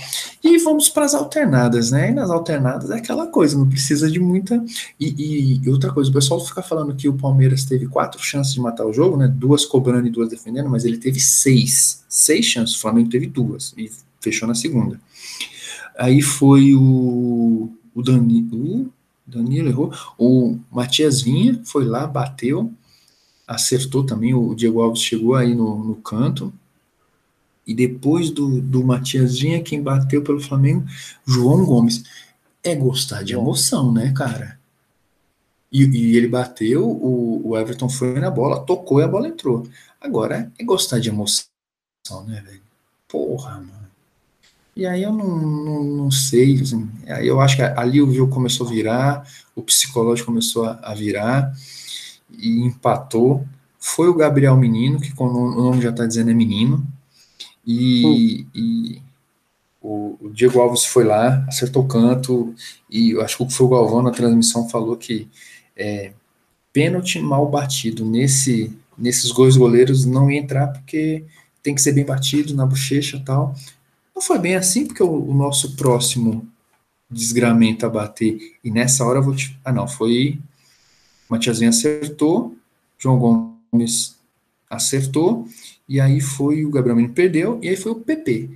E 0.43 0.59
vamos 0.59 0.89
para 0.89 1.05
as 1.05 1.15
alternadas, 1.15 1.91
né? 1.91 2.11
E 2.11 2.15
nas 2.15 2.31
alternadas 2.31 2.91
é 2.91 2.97
aquela 2.97 3.27
coisa, 3.27 3.57
não 3.57 3.69
precisa 3.69 4.11
de 4.11 4.19
muita. 4.19 4.63
E, 4.99 5.61
e, 5.65 5.71
outra 5.71 5.93
coisa, 5.93 6.11
o 6.11 6.13
pessoal 6.13 6.45
fica 6.45 6.63
falando 6.63 6.95
que 6.95 7.09
o 7.09 7.15
Palmeiras 7.15 7.65
teve 7.65 7.87
quatro 7.87 8.23
chances 8.23 8.53
de 8.53 8.61
matar 8.61 8.87
o 8.87 8.93
jogo, 8.93 9.17
né? 9.17 9.29
Duas 9.29 9.65
cobrando 9.65 10.07
e 10.07 10.11
duas 10.11 10.29
defendendo, 10.29 10.69
mas 10.69 10.85
ele 10.85 10.99
teve 10.99 11.21
seis. 11.21 12.05
Seis 12.09 12.45
chances, 12.45 12.77
o 12.77 12.81
Flamengo 12.81 13.09
teve 13.09 13.27
duas 13.27 13.73
e 13.77 13.91
fechou 14.21 14.49
na 14.49 14.55
segunda. 14.55 15.01
Aí 15.99 16.23
foi 16.23 16.75
o, 16.75 17.71
o 17.95 18.03
Danilo, 18.03 18.91
Danilo 19.27 19.69
errou, 19.69 19.93
o 20.19 20.59
Matias 20.73 21.23
Vinha 21.23 21.61
foi 21.65 21.85
lá, 21.85 22.07
bateu, 22.07 22.73
acertou 23.47 24.05
também, 24.05 24.35
o 24.35 24.55
Diego 24.55 24.81
Alves 24.81 25.03
chegou 25.03 25.35
aí 25.35 25.55
no, 25.55 25.85
no 25.85 25.95
canto, 25.97 26.53
e 27.67 27.75
depois 27.75 28.31
do, 28.31 28.61
do 28.61 28.85
Matias 28.85 29.39
Vinha, 29.39 29.63
quem 29.63 29.83
bateu 29.83 30.23
pelo 30.23 30.41
Flamengo, 30.41 30.85
João 31.27 31.65
Gomes. 31.65 32.03
É 32.63 32.75
gostar 32.75 33.23
de 33.23 33.33
emoção, 33.33 33.93
né, 33.93 34.13
cara? 34.13 34.59
E, 35.73 35.85
e 35.85 36.17
ele 36.17 36.29
bateu, 36.29 36.87
o, 36.87 37.49
o, 37.49 37.57
Everton 37.57 37.89
foi 37.89 38.19
na 38.19 38.31
bola, 38.31 38.65
tocou 38.65 39.01
e 39.01 39.05
a 39.05 39.09
bola 39.09 39.29
entrou. 39.29 39.67
Agora, 40.01 40.53
é 40.59 40.65
gostar 40.65 40.99
de 40.99 41.09
emoção, 41.09 41.47
né, 42.27 42.43
velho? 42.45 42.61
Porra, 43.09 43.55
mano. 43.55 43.81
E 44.75 44.85
aí 44.87 45.03
eu 45.03 45.13
não, 45.13 45.37
não, 45.39 45.85
não 45.85 46.11
sei, 46.11 46.61
assim, 46.61 46.89
aí 47.07 47.27
eu 47.27 47.41
acho 47.41 47.57
que 47.57 47.63
ali 47.63 48.01
o 48.01 48.13
jogo 48.13 48.33
começou 48.33 48.67
a 48.67 48.71
virar, 48.71 49.29
o 49.55 49.63
psicológico 49.63 50.27
começou 50.27 50.65
a, 50.65 50.79
a 50.83 50.95
virar, 50.95 51.53
e 52.31 52.61
empatou. 52.63 53.47
Foi 53.79 54.09
o 54.09 54.15
Gabriel 54.15 54.57
Menino, 54.57 55.01
que 55.01 55.13
o 55.17 55.27
nome 55.29 55.83
já 55.83 55.93
tá 55.93 56.07
dizendo 56.07 56.31
é 56.31 56.35
menino, 56.35 56.87
e, 57.67 58.07
hum. 58.07 58.51
e 58.55 59.03
o, 59.81 60.17
o, 60.21 60.31
Diego 60.31 60.61
Alves 60.61 60.85
foi 60.85 61.05
lá, 61.05 61.45
acertou 61.49 61.85
o 61.85 61.89
canto, 61.89 62.55
e 62.89 63.19
acho 63.21 63.39
que 63.39 63.53
foi 63.53 63.67
o 63.67 63.71
Galvão 63.71 64.03
na 64.03 64.11
transmissão 64.11 64.69
falou 64.69 64.97
que 64.97 65.29
é, 65.77 66.13
pênalti 66.73 67.19
mal 67.19 67.49
batido 67.49 68.05
nesse, 68.05 68.77
nesses 68.97 69.33
dois 69.33 69.57
goleiros 69.57 70.05
não 70.05 70.31
ia 70.31 70.39
entrar 70.39 70.69
porque 70.69 71.25
tem 71.63 71.75
que 71.75 71.83
ser 71.83 71.93
bem 71.93 72.05
batido 72.05 72.55
na 72.55 72.67
bochecha 72.67 73.17
e 73.17 73.25
tal. 73.25 73.55
Não 74.15 74.23
foi 74.23 74.39
bem 74.39 74.55
assim, 74.55 74.87
porque 74.87 75.03
o, 75.03 75.31
o 75.31 75.35
nosso 75.35 75.77
próximo 75.77 76.47
desgramento 77.11 77.85
a 77.85 77.89
bater, 77.89 78.39
e 78.63 78.71
nessa 78.71 79.05
hora 79.05 79.19
eu 79.19 79.23
vou 79.23 79.35
te. 79.35 79.59
Ah, 79.65 79.73
não, 79.73 79.89
foi. 79.89 80.39
Matiazinho 81.29 81.71
acertou, 81.71 82.57
João 82.99 83.19
Gomes 83.19 84.17
acertou, 84.69 85.47
e 85.91 86.01
aí 86.01 86.21
foi 86.21 86.65
o 86.65 86.71
Gabriel 86.71 86.95
Menino 86.95 87.13
perdeu, 87.13 87.59
e 87.61 87.69
aí 87.69 87.75
foi 87.75 87.91
o 87.91 87.97
PP. 87.97 88.49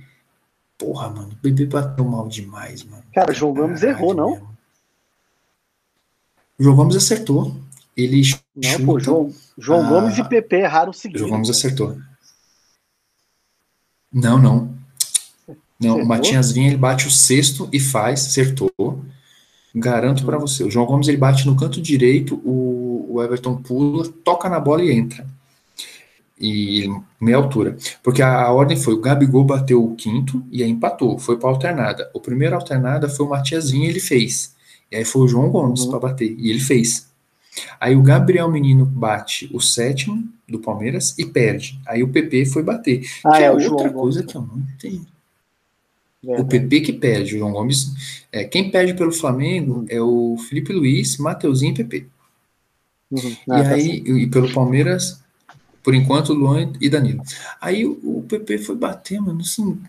Porra, 0.77 1.09
mano, 1.09 1.33
o 1.33 1.35
PP 1.35 1.65
bateu 1.65 2.05
mal 2.05 2.29
demais, 2.29 2.81
mano. 2.85 3.03
Cara, 3.13 3.31
o 3.31 3.35
João 3.35 3.53
Gomes 3.53 3.83
errou, 3.83 4.13
não? 4.13 4.31
Mesmo. 4.31 4.57
O 6.57 6.63
João 6.63 6.75
Gomes 6.77 6.95
acertou. 6.95 7.53
Ele 7.95 8.21
Não, 8.55 8.63
chuta, 8.63 8.85
pô, 8.85 8.99
João, 9.01 9.33
João 9.57 9.85
Gomes 9.89 10.17
e 10.17 10.23
PP 10.23 10.55
erraram 10.55 10.91
o 10.91 10.93
seguinte. 10.93 11.19
João 11.19 11.31
Gomes 11.31 11.49
acertou. 11.49 11.97
Não, 14.13 14.37
não. 14.37 14.73
Não, 15.77 15.97
o 15.97 16.05
Matias 16.05 16.53
Vinha, 16.53 16.67
ele 16.67 16.77
bate 16.77 17.05
o 17.05 17.11
sexto 17.11 17.67
e 17.73 17.81
faz, 17.81 18.27
acertou. 18.27 19.03
Garanto 19.75 20.23
para 20.25 20.37
você. 20.37 20.63
O 20.63 20.71
João 20.71 20.85
Gomes, 20.85 21.09
ele 21.09 21.17
bate 21.17 21.45
no 21.45 21.57
canto 21.57 21.81
direito, 21.81 22.41
o, 22.45 23.07
o 23.09 23.21
Everton 23.21 23.61
pula, 23.61 24.07
toca 24.23 24.47
na 24.47 24.57
bola 24.57 24.81
e 24.81 24.91
entra 24.93 25.27
e 26.39 26.89
meia 27.19 27.37
altura. 27.37 27.77
Porque 28.03 28.21
a, 28.21 28.41
a, 28.41 28.51
ordem 28.51 28.77
foi: 28.77 28.93
o 28.93 29.01
Gabigol 29.01 29.43
bateu 29.43 29.83
o 29.83 29.95
quinto 29.95 30.43
e 30.51 30.63
aí 30.63 30.69
empatou, 30.69 31.17
foi 31.17 31.37
para 31.37 31.49
alternada. 31.49 32.09
O 32.13 32.19
primeiro 32.19 32.55
alternada 32.55 33.09
foi 33.09 33.25
o 33.25 33.29
Matiazinho, 33.29 33.89
ele 33.89 33.99
fez. 33.99 34.53
E 34.91 34.97
aí 34.97 35.05
foi 35.05 35.23
o 35.23 35.27
João 35.27 35.49
Gomes 35.49 35.81
uhum. 35.81 35.89
para 35.89 35.99
bater, 35.99 36.35
e 36.37 36.49
ele 36.49 36.59
fez. 36.59 37.09
Aí 37.79 37.95
o 37.95 38.03
Gabriel 38.03 38.51
Menino 38.51 38.85
bate 38.85 39.49
o 39.53 39.61
sétimo 39.61 40.27
do 40.47 40.59
Palmeiras 40.59 41.17
e 41.17 41.25
perde. 41.25 41.79
Aí 41.87 42.03
o 42.03 42.09
PP 42.09 42.45
foi 42.45 42.61
bater. 42.61 43.05
Ah, 43.23 43.37
que 43.37 43.43
é, 43.43 43.45
é 43.45 43.51
outra 43.51 43.89
coisa 43.89 44.19
Gomes. 44.19 44.31
que 44.31 44.37
eu 44.37 44.41
não 44.41 44.59
entendo. 44.59 45.07
É, 46.27 46.41
o 46.41 46.45
PP 46.45 46.81
que 46.81 46.93
perde, 46.93 47.35
o 47.35 47.39
João 47.39 47.51
Gomes. 47.51 48.25
É, 48.31 48.43
quem 48.43 48.69
perde 48.69 48.93
pelo 48.93 49.11
Flamengo 49.11 49.79
uhum. 49.79 49.85
é 49.87 50.01
o 50.01 50.37
Felipe 50.49 50.73
Luiz, 50.73 51.17
Mateuzinho 51.17 51.71
e 51.71 51.75
PP. 51.75 52.05
Uhum. 53.11 53.35
Ah, 53.49 53.59
e 53.59 53.63
tá 53.63 53.69
aí, 53.69 54.03
e 54.05 54.27
pelo 54.27 54.51
Palmeiras, 54.51 55.23
por 55.85 55.93
enquanto, 55.93 56.33
Luan 56.33 56.73
e 56.81 56.89
Danilo. 56.89 57.21
Aí 57.61 57.85
o, 57.85 58.25
PP 58.27 58.57
foi 58.57 58.75
bater, 58.75 59.21
mano. 59.21 59.41
Assim, 59.41 59.79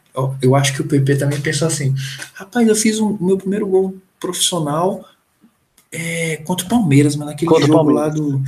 eu 0.43 0.55
acho 0.55 0.75
que 0.75 0.83
o 0.83 0.87
PP 0.87 1.17
também 1.17 1.41
pensou 1.41 1.67
assim: 1.67 1.95
rapaz, 2.35 2.69
eu 2.69 2.77
fiz 2.77 3.01
o 3.01 3.09
um, 3.09 3.19
meu 3.19 3.39
primeiro 3.39 3.67
gol 3.67 3.97
profissional 4.21 5.09
é, 5.91 6.37
contra 6.45 6.67
o 6.67 6.69
Palmeiras, 6.69 7.17
mano. 7.17 7.31
Aquele 7.31 7.51
contra 7.51 7.67
jogo 7.67 7.89
lá 7.89 8.11
do. 8.11 8.43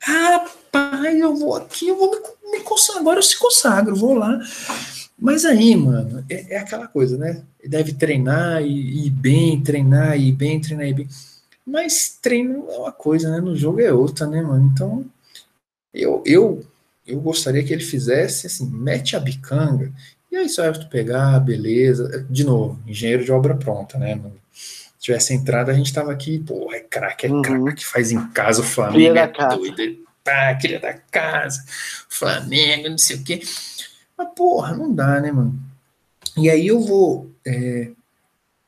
Rapaz, 0.00 1.16
eu 1.16 1.36
vou 1.36 1.54
aqui, 1.54 1.86
eu 1.86 1.96
vou 1.96 2.10
me, 2.10 2.50
me 2.50 2.64
consagrar. 2.64 3.02
Agora 3.02 3.18
eu 3.20 3.22
se 3.22 3.38
consagro, 3.38 3.94
vou 3.94 4.14
lá. 4.14 4.36
Mas 5.16 5.44
aí, 5.44 5.76
mano, 5.76 6.24
é, 6.28 6.56
é 6.56 6.58
aquela 6.58 6.88
coisa, 6.88 7.16
né? 7.16 7.40
Deve 7.64 7.92
treinar 7.92 8.60
e 8.62 9.06
ir 9.06 9.10
bem, 9.10 9.60
treinar 9.60 10.18
e 10.18 10.30
ir 10.30 10.32
bem, 10.32 10.60
treinar 10.60 10.86
e 10.86 10.90
ir 10.90 10.94
bem. 10.94 11.08
Mas 11.64 12.18
treino 12.20 12.66
é 12.68 12.78
uma 12.78 12.92
coisa, 12.92 13.30
né? 13.30 13.40
No 13.40 13.54
jogo 13.54 13.80
é 13.80 13.92
outra, 13.92 14.26
né, 14.26 14.42
mano? 14.42 14.68
Então 14.74 15.04
eu, 15.94 16.22
eu, 16.26 16.66
eu 17.06 17.20
gostaria 17.20 17.62
que 17.62 17.72
ele 17.72 17.84
fizesse 17.84 18.46
assim, 18.46 18.68
mete 18.68 19.14
a 19.14 19.20
bicanga, 19.20 19.92
e 20.30 20.36
aí 20.36 20.48
só 20.48 20.64
é 20.64 20.72
tu 20.72 20.88
pegar, 20.88 21.38
beleza. 21.38 22.26
De 22.28 22.42
novo, 22.42 22.82
engenheiro 22.86 23.24
de 23.24 23.30
obra 23.30 23.54
pronta, 23.54 23.96
né? 23.96 24.20
Se 24.52 24.98
tivesse 24.98 25.32
entrado, 25.32 25.70
a 25.70 25.74
gente 25.74 25.92
tava 25.92 26.10
aqui, 26.10 26.40
pô, 26.40 26.72
é 26.72 26.80
craque, 26.80 27.26
é 27.26 27.30
uhum. 27.30 27.40
craque, 27.40 27.86
faz 27.86 28.10
em 28.10 28.28
casa 28.30 28.60
o 28.60 28.64
Flamengo, 28.64 29.16
é 29.16 29.28
doido, 29.28 29.98
tá, 30.24 30.54
queria 30.56 30.80
da 30.80 30.94
casa, 30.94 31.64
Flamengo, 32.08 32.88
não 32.88 32.98
sei 32.98 33.16
o 33.16 33.22
quê. 33.22 33.42
Mas, 34.18 34.28
porra, 34.34 34.76
não 34.76 34.92
dá, 34.92 35.20
né, 35.20 35.30
mano? 35.30 35.56
E 36.36 36.50
aí 36.50 36.66
eu 36.66 36.80
vou 36.80 37.30
é, 37.46 37.92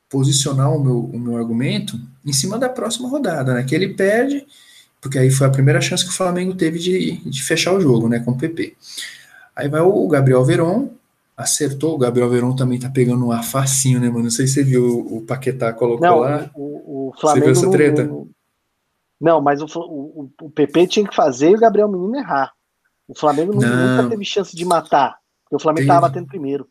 posicionar 0.08 0.72
o 0.72 0.80
meu, 0.80 1.00
o 1.00 1.18
meu 1.18 1.36
argumento 1.36 1.98
em 2.24 2.32
cima 2.32 2.58
da 2.58 2.68
próxima 2.68 3.08
rodada, 3.08 3.54
né? 3.54 3.64
Que 3.64 3.74
ele 3.74 3.94
perde 3.94 4.46
porque 5.00 5.18
aí 5.18 5.30
foi 5.30 5.46
a 5.46 5.50
primeira 5.50 5.80
chance 5.80 6.04
que 6.04 6.10
o 6.10 6.14
Flamengo 6.14 6.54
teve 6.54 6.78
de, 6.78 7.16
de 7.28 7.42
fechar 7.42 7.72
o 7.72 7.80
jogo, 7.80 8.08
né, 8.08 8.20
com 8.20 8.32
o 8.32 8.38
PP. 8.38 8.76
Aí 9.54 9.68
vai 9.68 9.80
o 9.80 10.06
Gabriel 10.08 10.44
Veron, 10.44 10.90
acertou, 11.36 11.94
o 11.94 11.98
Gabriel 11.98 12.28
Veron 12.30 12.56
também 12.56 12.78
tá 12.78 12.88
pegando 12.88 13.28
um 13.28 13.42
facinho, 13.42 14.00
né, 14.00 14.08
mano? 14.08 14.24
Não 14.24 14.30
sei 14.30 14.46
se 14.46 14.54
você 14.54 14.64
viu 14.64 14.84
o 14.84 15.22
Paquetá 15.22 15.72
colocou 15.72 16.06
não, 16.06 16.18
lá. 16.18 16.50
O, 16.54 17.08
o 17.08 17.12
Flamengo. 17.18 17.46
Você 17.46 17.52
viu 17.52 17.68
essa 17.68 17.70
treta? 17.70 18.04
Não, 18.04 18.28
não 19.20 19.40
mas 19.40 19.60
o, 19.60 19.66
o, 19.76 20.30
o, 20.42 20.50
PP 20.50 20.86
tinha 20.86 21.08
que 21.08 21.14
fazer 21.14 21.50
e 21.50 21.54
o 21.54 21.60
Gabriel 21.60 21.88
Menino 21.88 22.16
errar. 22.16 22.52
O 23.06 23.14
Flamengo 23.14 23.54
não. 23.54 23.96
nunca 23.96 24.10
teve 24.10 24.24
chance 24.24 24.56
de 24.56 24.64
matar, 24.64 25.18
porque 25.44 25.56
o 25.56 25.60
Flamengo 25.60 25.86
teve. 25.86 25.88
tava 25.88 26.08
batendo 26.08 26.26
primeiro. 26.26 26.68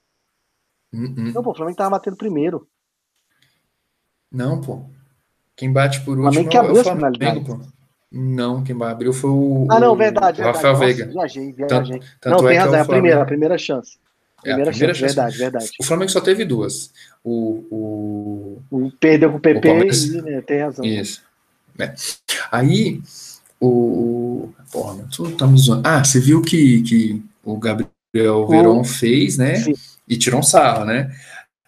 Uh 0.93 0.97
-uh. 0.97 1.33
Não, 1.33 1.43
pô, 1.43 1.51
o 1.51 1.55
Flamengo 1.55 1.77
tava 1.77 1.91
batendo 1.91 2.17
primeiro. 2.17 2.67
Não, 4.31 4.59
pô. 4.59 4.83
Quem 5.55 5.71
bate 5.71 6.01
por 6.01 6.19
último 6.19 6.49
que 6.49 6.57
é 6.57 6.61
o 6.61 6.75
Flamengo, 6.83 7.45
pô. 7.45 7.74
Não, 8.15 8.63
quem 8.63 8.75
abriu 8.81 9.11
foi 9.11 9.29
o, 9.29 9.67
Ah, 9.69 9.79
não, 9.79 9.91
o- 9.93 9.95
verdade. 9.95 10.39
o 10.41 10.43
verdade. 10.43 10.55
Rafael 10.55 10.73
Nossa, 10.73 10.85
Veiga. 10.85 11.05
Viajei, 11.11 11.53
Tanto, 11.53 11.67
viajei. 11.67 11.99
tanto 12.21 12.41
não, 12.43 12.49
é 12.49 12.51
tem 12.51 12.57
que 12.59 12.63
razão, 12.63 12.73
é 12.73 12.77
é 12.77 12.79
o 12.79 12.83
a 12.83 12.87
primeira, 12.87 13.21
a 13.21 13.25
primeira 13.25 13.57
chance. 13.57 13.97
É, 14.43 14.49
Primeira, 14.49 14.71
primeira 14.71 14.93
chance, 14.93 14.99
chance. 15.15 15.15
verdade, 15.15 15.37
verdade. 15.37 15.71
O 15.79 15.83
Flamengo 15.83 16.11
só 16.11 16.21
teve 16.21 16.45
duas. 16.45 16.91
O, 17.23 17.65
o, 17.71 18.61
O 18.85 18.91
perdeu 18.99 19.29
com 19.29 19.35
o 19.35 19.37
O 19.39 19.41
PP 19.41 19.61
Palmeiras- 19.67 20.03
e 20.05 20.21
né, 20.21 20.41
tem 20.41 20.59
razão. 20.61 20.85
Isso. 20.85 21.21
É. 21.79 21.93
Aí, 22.51 23.01
o. 23.59 24.49
Porra, 24.71 25.03
tu 25.11 25.31
tá 25.31 25.47
me 25.47 25.57
zoando. 25.57 25.81
Ah, 25.87 26.03
você 26.03 26.19
viu 26.19 26.41
que, 26.41 26.81
que 26.83 27.23
o 27.43 27.57
Gabriel 27.57 28.47
Veron 28.47 28.83
fez, 28.83 29.37
né? 29.37 29.55
Sim. 29.55 29.73
E 30.07 30.17
tirou 30.17 30.39
um 30.39 30.43
sarro, 30.43 30.85
né? 30.85 31.11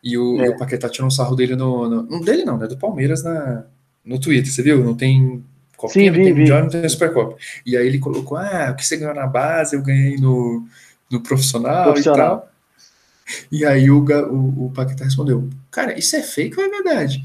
E 0.04 0.18
o, 0.18 0.39
É. 0.41 0.50
o 0.50 0.58
Paquetá 0.58 0.88
tirou 0.89 1.08
um 1.08 1.12
sarro 1.12 1.36
dele 1.36 1.56
no, 1.56 1.89
no. 1.89 2.04
Não 2.04 2.22
dele, 2.22 2.45
não, 2.45 2.58
né? 2.58 2.68
Do 2.68 2.78
Palmeiras 2.78 3.24
na, 3.24 3.64
no 4.06 4.20
Twitter, 4.20 4.52
você 4.52 4.62
viu? 4.62 4.84
Não 4.84 4.95
tem. 4.95 5.43
Copinha, 5.78 6.11
Sim, 6.11 6.17
não 6.17 6.17
vi, 6.17 6.23
tem 6.23 6.34
vi. 6.34 6.39
Mundial, 6.41 6.61
não 6.63 6.69
tem 6.69 6.89
Supercopa. 6.89 7.38
E 7.63 7.78
aí 7.78 7.86
ele 7.86 7.99
colocou: 7.99 8.38
ah, 8.38 8.71
o 8.71 8.75
que 8.75 8.86
você 8.86 8.97
ganhou 8.97 9.13
na 9.13 9.28
base, 9.28 9.75
eu 9.75 9.84
ganhei 9.84 10.17
no, 10.17 10.65
no 11.09 11.21
profissional, 11.21 11.84
Profissional. 11.86 12.25
e 12.25 12.30
tal. 12.30 12.51
E 13.51 13.65
aí 13.65 13.89
o, 13.91 14.03
o, 14.03 14.65
o 14.65 14.71
Paquetá 14.73 15.05
respondeu: 15.05 15.47
Cara, 15.69 15.97
isso 15.97 16.15
é 16.15 16.23
fake 16.23 16.59
ou 16.59 16.65
é 16.65 16.69
verdade? 16.69 17.23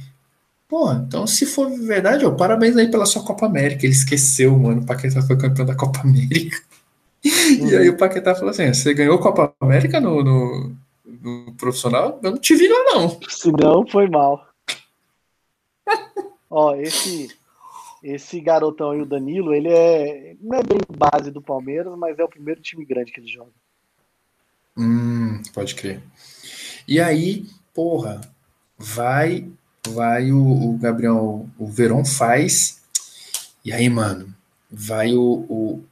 Pô, 0.68 0.92
então 0.92 1.26
se 1.26 1.46
for 1.46 1.70
verdade, 1.70 2.24
ó, 2.24 2.30
parabéns 2.30 2.76
aí 2.76 2.90
pela 2.90 3.06
sua 3.06 3.24
Copa 3.24 3.46
América. 3.46 3.86
Ele 3.86 3.94
esqueceu, 3.94 4.56
mano. 4.58 4.82
O 4.82 4.86
Paquetá 4.86 5.22
foi 5.22 5.36
campeão 5.38 5.66
da 5.66 5.74
Copa 5.74 6.00
América. 6.00 6.56
E 7.24 7.76
aí 7.76 7.88
o 7.88 7.96
Paquetá 7.96 8.34
falou 8.34 8.50
assim: 8.50 8.66
você 8.74 8.92
ganhou 8.92 9.16
Copa 9.20 9.54
América 9.60 10.00
no, 10.00 10.24
no, 10.24 10.76
no 11.04 11.54
profissional? 11.54 12.18
Eu 12.20 12.32
não 12.32 12.38
te 12.38 12.52
vi 12.56 12.66
lá, 12.66 12.94
não. 12.94 13.20
Se 13.28 13.52
não, 13.52 13.86
foi 13.86 14.08
mal. 14.08 14.44
Ó, 16.50 16.74
esse, 16.74 17.30
esse 18.02 18.40
garotão 18.40 18.90
aí, 18.90 19.00
o 19.00 19.06
Danilo, 19.06 19.54
ele 19.54 19.68
é. 19.68 20.34
Não 20.40 20.58
é 20.58 20.62
bem 20.62 20.78
base 20.88 21.30
do 21.30 21.40
Palmeiras, 21.40 21.96
mas 21.96 22.18
é 22.18 22.24
o 22.24 22.28
primeiro 22.28 22.60
time 22.60 22.84
grande 22.84 23.12
que 23.12 23.20
ele 23.20 23.28
joga. 23.28 23.50
Hum, 24.76 25.42
pode 25.52 25.74
crer. 25.74 26.02
E 26.88 27.00
aí, 27.00 27.46
porra, 27.74 28.20
vai, 28.78 29.46
vai 29.86 30.32
o, 30.32 30.38
o 30.74 30.78
Gabriel, 30.78 31.46
o 31.58 31.66
Verón 31.66 32.04
faz. 32.04 32.82
E 33.64 33.72
aí, 33.72 33.88
mano, 33.88 34.34
vai 34.70 35.14
o, 35.14 35.44
o 35.48 35.84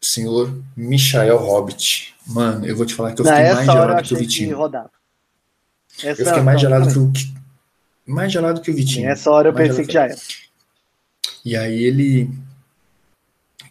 senhor 0.00 0.56
Michael 0.76 1.36
Hobbit. 1.36 2.14
Mano, 2.26 2.64
eu 2.66 2.76
vou 2.76 2.86
te 2.86 2.94
falar 2.94 3.12
que 3.14 3.20
eu 3.20 3.26
fiquei 3.26 3.42
mais 3.54 3.68
hora 3.68 3.78
eu 3.78 3.82
gelado 3.88 4.02
que 4.08 4.14
o 4.14 4.16
que 4.16 4.22
Vitinho. 4.22 4.64
Essa, 6.02 6.22
Eu 6.22 6.26
fiquei 6.26 6.42
mais 6.42 6.60
gelado 6.60 6.86
também. 6.88 7.12
que 7.12 7.20
o 7.20 7.24
que- 7.24 7.36
mais 8.10 8.32
gelado 8.32 8.60
que 8.60 8.70
o 8.70 8.74
Vitinho. 8.74 9.06
Nessa 9.08 9.30
hora 9.30 9.48
eu 9.48 9.52
Mais 9.52 9.68
pensei 9.68 9.84
que 9.86 9.92
já 9.92 10.04
era. 10.04 10.16
E 11.46 11.56
aí 11.56 11.84
ele 11.84 12.28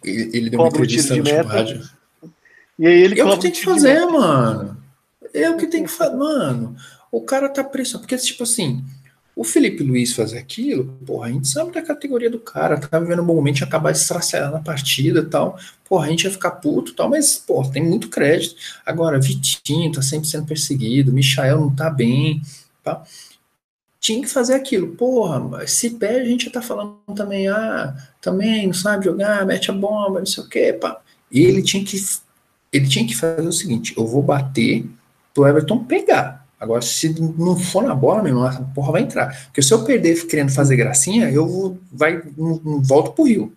ele, 0.02 0.30
ele 0.32 0.50
deu 0.50 0.60
uma 0.60 0.66
o 0.66 0.68
entrevista 0.70 1.12
de 1.12 1.20
no 1.20 1.26
tipo, 1.26 1.42
rádio. 1.42 1.86
E 2.78 2.86
aí 2.86 3.02
ele 3.02 3.14
que 3.14 3.22
tenho 3.22 3.34
o 3.34 3.38
que 3.38 3.50
tiro 3.50 3.74
de 3.74 3.80
fazer, 3.82 4.06
mano. 4.06 4.82
Eu 5.34 5.56
que 5.58 5.66
tenho 5.66 5.84
que 5.84 5.90
fazer, 5.90 6.16
mano. 6.16 6.74
O 7.12 7.20
cara 7.20 7.50
tá 7.50 7.62
pressionado, 7.62 8.08
porque 8.08 8.16
tipo 8.16 8.44
assim, 8.44 8.82
o 9.34 9.44
Felipe 9.44 9.84
Luiz 9.84 10.14
fazer 10.14 10.38
aquilo, 10.38 10.86
porra, 11.04 11.28
a 11.28 11.30
gente 11.30 11.48
sabe 11.48 11.70
da 11.70 11.82
categoria 11.82 12.30
do 12.30 12.38
cara, 12.38 12.80
tá 12.80 12.98
vivendo 12.98 13.20
um 13.20 13.26
bom 13.26 13.34
momento, 13.34 13.60
ia 13.60 13.66
acabar 13.66 13.90
estraçalhando 13.90 14.56
a 14.56 14.60
partida 14.60 15.20
e 15.20 15.26
tal. 15.26 15.58
Porra, 15.86 16.06
a 16.06 16.08
gente 16.08 16.24
ia 16.24 16.30
ficar 16.30 16.52
puto 16.52 16.92
e 16.92 16.94
tal, 16.94 17.10
mas, 17.10 17.36
porra, 17.36 17.70
tem 17.70 17.84
muito 17.84 18.08
crédito. 18.08 18.56
Agora, 18.86 19.20
Vitinho 19.20 19.92
tá 19.92 20.00
sempre 20.00 20.26
sendo 20.26 20.46
perseguido, 20.46 21.12
Michael 21.12 21.60
não 21.60 21.76
tá 21.76 21.90
bem, 21.90 22.40
tá? 22.82 23.04
Tinha 24.06 24.22
que 24.22 24.28
fazer 24.28 24.54
aquilo, 24.54 24.94
porra, 24.94 25.66
se 25.66 25.90
perde, 25.90 26.20
a 26.20 26.30
gente 26.30 26.44
já 26.44 26.50
tá 26.52 26.62
falando 26.62 26.96
também, 27.16 27.48
ah, 27.48 27.92
também 28.20 28.68
não 28.68 28.72
sabe 28.72 29.04
jogar, 29.04 29.44
mete 29.44 29.68
a 29.68 29.74
bomba, 29.74 30.20
não 30.20 30.26
sei 30.26 30.44
o 30.44 30.48
quê, 30.48 30.72
pá. 30.72 31.00
E 31.28 31.40
ele 31.40 31.60
tinha 31.60 31.84
que 31.84 31.96
ele 32.72 32.86
tinha 32.86 33.04
que 33.04 33.16
fazer 33.16 33.48
o 33.48 33.52
seguinte: 33.52 33.92
eu 33.96 34.06
vou 34.06 34.22
bater 34.22 34.88
pro 35.34 35.44
Everton 35.44 35.82
pegar. 35.82 36.46
Agora, 36.60 36.82
se 36.82 37.20
não 37.36 37.58
for 37.58 37.82
na 37.82 37.96
bola, 37.96 38.22
meu 38.22 38.30
irmão, 38.30 38.48
essa 38.48 38.62
porra 38.62 38.92
vai 38.92 39.02
entrar. 39.02 39.46
Porque 39.46 39.60
se 39.60 39.74
eu 39.74 39.84
perder 39.84 40.24
querendo 40.28 40.52
fazer 40.52 40.76
gracinha, 40.76 41.28
eu 41.28 41.44
vou, 41.44 41.76
vai, 41.92 42.22
volto 42.36 43.10
pro 43.10 43.24
Rio. 43.24 43.52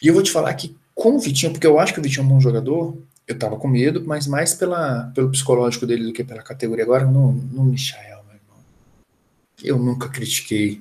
E 0.00 0.06
eu 0.06 0.14
vou 0.14 0.22
te 0.22 0.30
falar 0.30 0.54
que 0.54 0.76
com 0.94 1.16
o 1.16 1.18
Vitinho, 1.18 1.50
porque 1.50 1.66
eu 1.66 1.80
acho 1.80 1.92
que 1.92 1.98
o 1.98 2.02
Vitinho 2.02 2.22
é 2.22 2.26
um 2.26 2.28
bom 2.28 2.40
jogador, 2.40 2.96
eu 3.26 3.36
tava 3.36 3.56
com 3.56 3.66
medo, 3.66 4.04
mas 4.06 4.28
mais 4.28 4.54
pela, 4.54 5.10
pelo 5.16 5.30
psicológico 5.30 5.84
dele 5.84 6.04
do 6.04 6.12
que 6.12 6.22
pela 6.22 6.44
categoria. 6.44 6.84
Agora, 6.84 7.04
no, 7.04 7.32
no 7.32 7.64
Michael. 7.64 8.19
Eu 9.62 9.78
nunca 9.78 10.08
critiquei. 10.08 10.80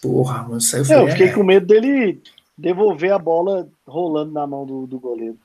Porra, 0.00 0.42
mano, 0.42 0.60
saiu 0.60 0.84
Eu 0.84 1.08
fiquei 1.08 1.28
é, 1.28 1.32
com 1.32 1.44
medo 1.44 1.66
dele 1.66 2.20
devolver 2.58 3.12
a 3.12 3.18
bola 3.18 3.68
rolando 3.86 4.32
na 4.32 4.46
mão 4.46 4.66
do, 4.66 4.86
do 4.86 4.98
goleiro. 4.98 5.38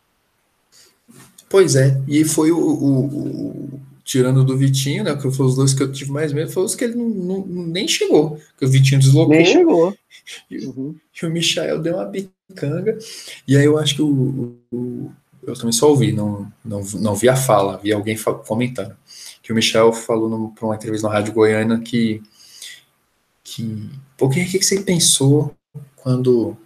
Pois 1.49 1.75
é, 1.75 2.01
e 2.07 2.25
foi 2.25 2.51
o, 2.51 2.57
o- 2.59 3.05
o- 3.05 3.80
tirando 4.03 4.43
do 4.43 4.57
Vitinho, 4.57 5.03
né? 5.03 5.15
Que 5.15 5.30
foram 5.32 5.49
os 5.49 5.55
dois 5.55 5.73
que 5.73 5.82
eu 5.84 5.91
tive 5.91 6.11
mais 6.11 6.34
medo, 6.34 6.51
foi 6.51 6.63
os 6.63 6.75
que 6.75 6.84
ele 6.84 6.95
não, 6.95 7.07
não- 7.09 7.47
nem 7.47 7.88
chegou. 7.88 8.39
Que 8.57 8.65
o 8.65 8.69
Vitinho 8.69 8.99
deslocou 8.99 9.34
Nem 9.36 9.45
chegou. 9.45 9.95
E- 10.51 10.65
Uhum. 10.65 10.95
e 11.21 11.25
o 11.25 11.30
Michael 11.30 11.80
deu 11.82 11.95
uma 11.95 12.05
bicanga. 12.05 12.97
E 13.47 13.55
aí 13.55 13.63
eu 13.63 13.78
acho 13.78 13.95
que 13.95 14.01
o, 14.01 14.57
o- 14.73 15.11
eu 15.43 15.53
também 15.53 15.71
só 15.71 15.88
ouvi, 15.89 16.11
não, 16.11 16.51
não, 16.65 16.82
não 16.95 17.15
vi 17.15 17.30
a 17.30 17.36
fala, 17.36 17.78
vi 17.78 17.93
alguém 17.93 18.17
comentando. 18.45 18.93
Que 19.47 19.53
o 19.53 19.55
Michel 19.55 19.93
falou 19.93 20.49
para 20.49 20.65
uma 20.65 20.75
entrevista 20.75 21.07
na 21.07 21.13
Rádio 21.13 21.31
Goiânia 21.31 21.79
que. 21.79 22.21
que 23.41 23.89
Pô, 24.17 24.25
o 24.25 24.29
que, 24.29 24.43
que 24.43 24.61
você 24.61 24.81
pensou 24.81 25.55
quando, 25.95 26.57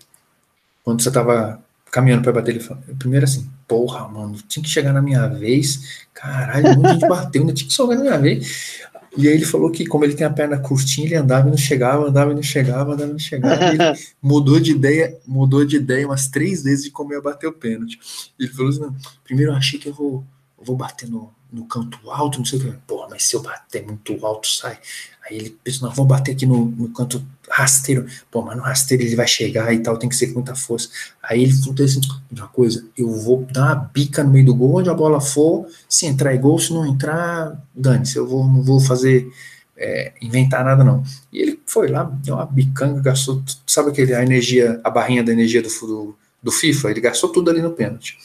quando 0.84 1.00
você 1.00 1.10
estava 1.10 1.64
caminhando 1.92 2.24
para 2.24 2.32
bater? 2.32 2.56
Ele 2.56 2.60
falou, 2.60 2.82
primeiro 2.98 3.26
assim, 3.26 3.48
porra, 3.68 4.08
mano, 4.08 4.36
tinha 4.48 4.64
que 4.64 4.70
chegar 4.70 4.94
na 4.94 5.02
minha 5.02 5.28
vez. 5.28 6.08
Caralho, 6.12 6.74
muita 6.74 6.94
gente 6.94 7.08
bateu, 7.08 7.42
ainda 7.44 7.54
tinha 7.54 7.68
que 7.68 7.76
chegar 7.76 7.94
na 7.94 8.02
minha 8.02 8.18
vez. 8.18 8.82
E 9.16 9.28
aí 9.28 9.36
ele 9.36 9.46
falou 9.46 9.70
que, 9.70 9.86
como 9.86 10.04
ele 10.04 10.16
tem 10.16 10.26
a 10.26 10.32
perna 10.32 10.58
curtinha, 10.58 11.06
ele 11.06 11.16
andava 11.16 11.50
e 11.50 11.52
não 11.52 11.58
chegava, 11.60 12.08
andava 12.08 12.32
e 12.32 12.34
não 12.34 12.42
chegava, 12.42 12.94
andava 12.94 13.10
e 13.10 13.14
não 13.14 13.20
chegava. 13.20 13.64
E 13.64 13.76
ele 13.76 14.00
mudou 14.20 14.60
de 14.60 14.72
ideia, 14.72 15.20
mudou 15.28 15.64
de 15.64 15.76
ideia 15.76 16.08
umas 16.08 16.30
três 16.30 16.64
vezes 16.64 16.86
de 16.86 16.90
como 16.90 17.14
ia 17.14 17.22
bater 17.22 17.46
o 17.46 17.54
pênalti. 17.54 18.00
Ele 18.40 18.50
falou 18.50 18.72
assim: 18.72 18.80
não, 18.80 18.96
primeiro 19.24 19.52
eu 19.52 19.56
achei 19.56 19.78
que 19.78 19.88
eu 19.88 19.94
vou, 19.94 20.26
eu 20.58 20.66
vou 20.66 20.76
bater 20.76 21.08
no, 21.08 21.32
no 21.52 21.66
canto 21.66 22.10
alto, 22.10 22.38
não 22.38 22.46
sei 22.46 22.60
o 22.60 22.62
que. 22.62 22.78
Porra, 22.88 23.08
mas 23.10 23.24
se 23.24 23.36
eu 23.36 23.42
bater 23.42 23.86
muito 23.86 24.26
alto, 24.26 24.48
sai. 24.48 24.80
Aí 25.26 25.38
ele 25.38 25.58
pensou, 25.64 25.88
não, 25.88 25.96
vou 25.96 26.06
bater 26.06 26.32
aqui 26.32 26.46
no, 26.46 26.66
no 26.66 26.90
canto 26.90 27.24
rasteiro. 27.50 28.06
Pô, 28.32 28.42
mas 28.42 28.56
no 28.56 28.64
rasteiro 28.64 29.04
ele 29.04 29.16
vai 29.16 29.28
chegar 29.28 29.74
e 29.74 29.80
tal, 29.80 29.98
tem 29.98 30.10
que 30.10 30.16
ser 30.16 30.28
com 30.28 30.36
muita 30.36 30.56
força. 30.56 30.90
Aí 31.22 31.44
ele 31.44 31.54
falou 31.54 31.76
assim: 31.84 32.02
uma 32.32 32.48
coisa, 32.48 32.86
eu 32.98 33.12
vou 33.12 33.46
dar 33.52 33.66
uma 33.66 33.76
bica 33.76 34.24
no 34.24 34.32
meio 34.32 34.46
do 34.46 34.56
gol, 34.56 34.76
onde 34.78 34.90
a 34.90 34.94
bola 34.94 35.20
for, 35.20 35.68
se 35.88 36.06
entrar 36.06 36.34
é 36.34 36.38
gol, 36.38 36.58
se 36.58 36.74
não 36.74 36.86
entrar, 36.86 37.62
dane-se, 37.76 38.18
eu 38.18 38.28
vou, 38.28 38.48
não 38.48 38.64
vou 38.64 38.80
fazer, 38.80 39.32
é, 39.78 40.14
inventar 40.22 40.64
nada 40.64 40.84
não. 40.84 41.04
E 41.32 41.40
ele 41.40 41.60
foi 41.66 41.88
lá, 41.88 42.04
deu 42.04 42.36
uma 42.36 42.46
bicanga, 42.46 43.02
gastou, 43.02 43.44
sabe 43.68 43.90
aquele, 43.90 44.14
a 44.14 44.24
energia, 44.24 44.80
a 44.84 44.90
barrinha 44.90 45.24
da 45.24 45.32
energia 45.32 45.62
do, 45.62 45.70
do, 45.70 46.16
do 46.42 46.52
FIFA? 46.52 46.92
Ele 46.92 47.02
gastou 47.02 47.30
tudo 47.30 47.52
ali 47.52 47.62
no 47.62 47.72
pênalti. 47.72 48.18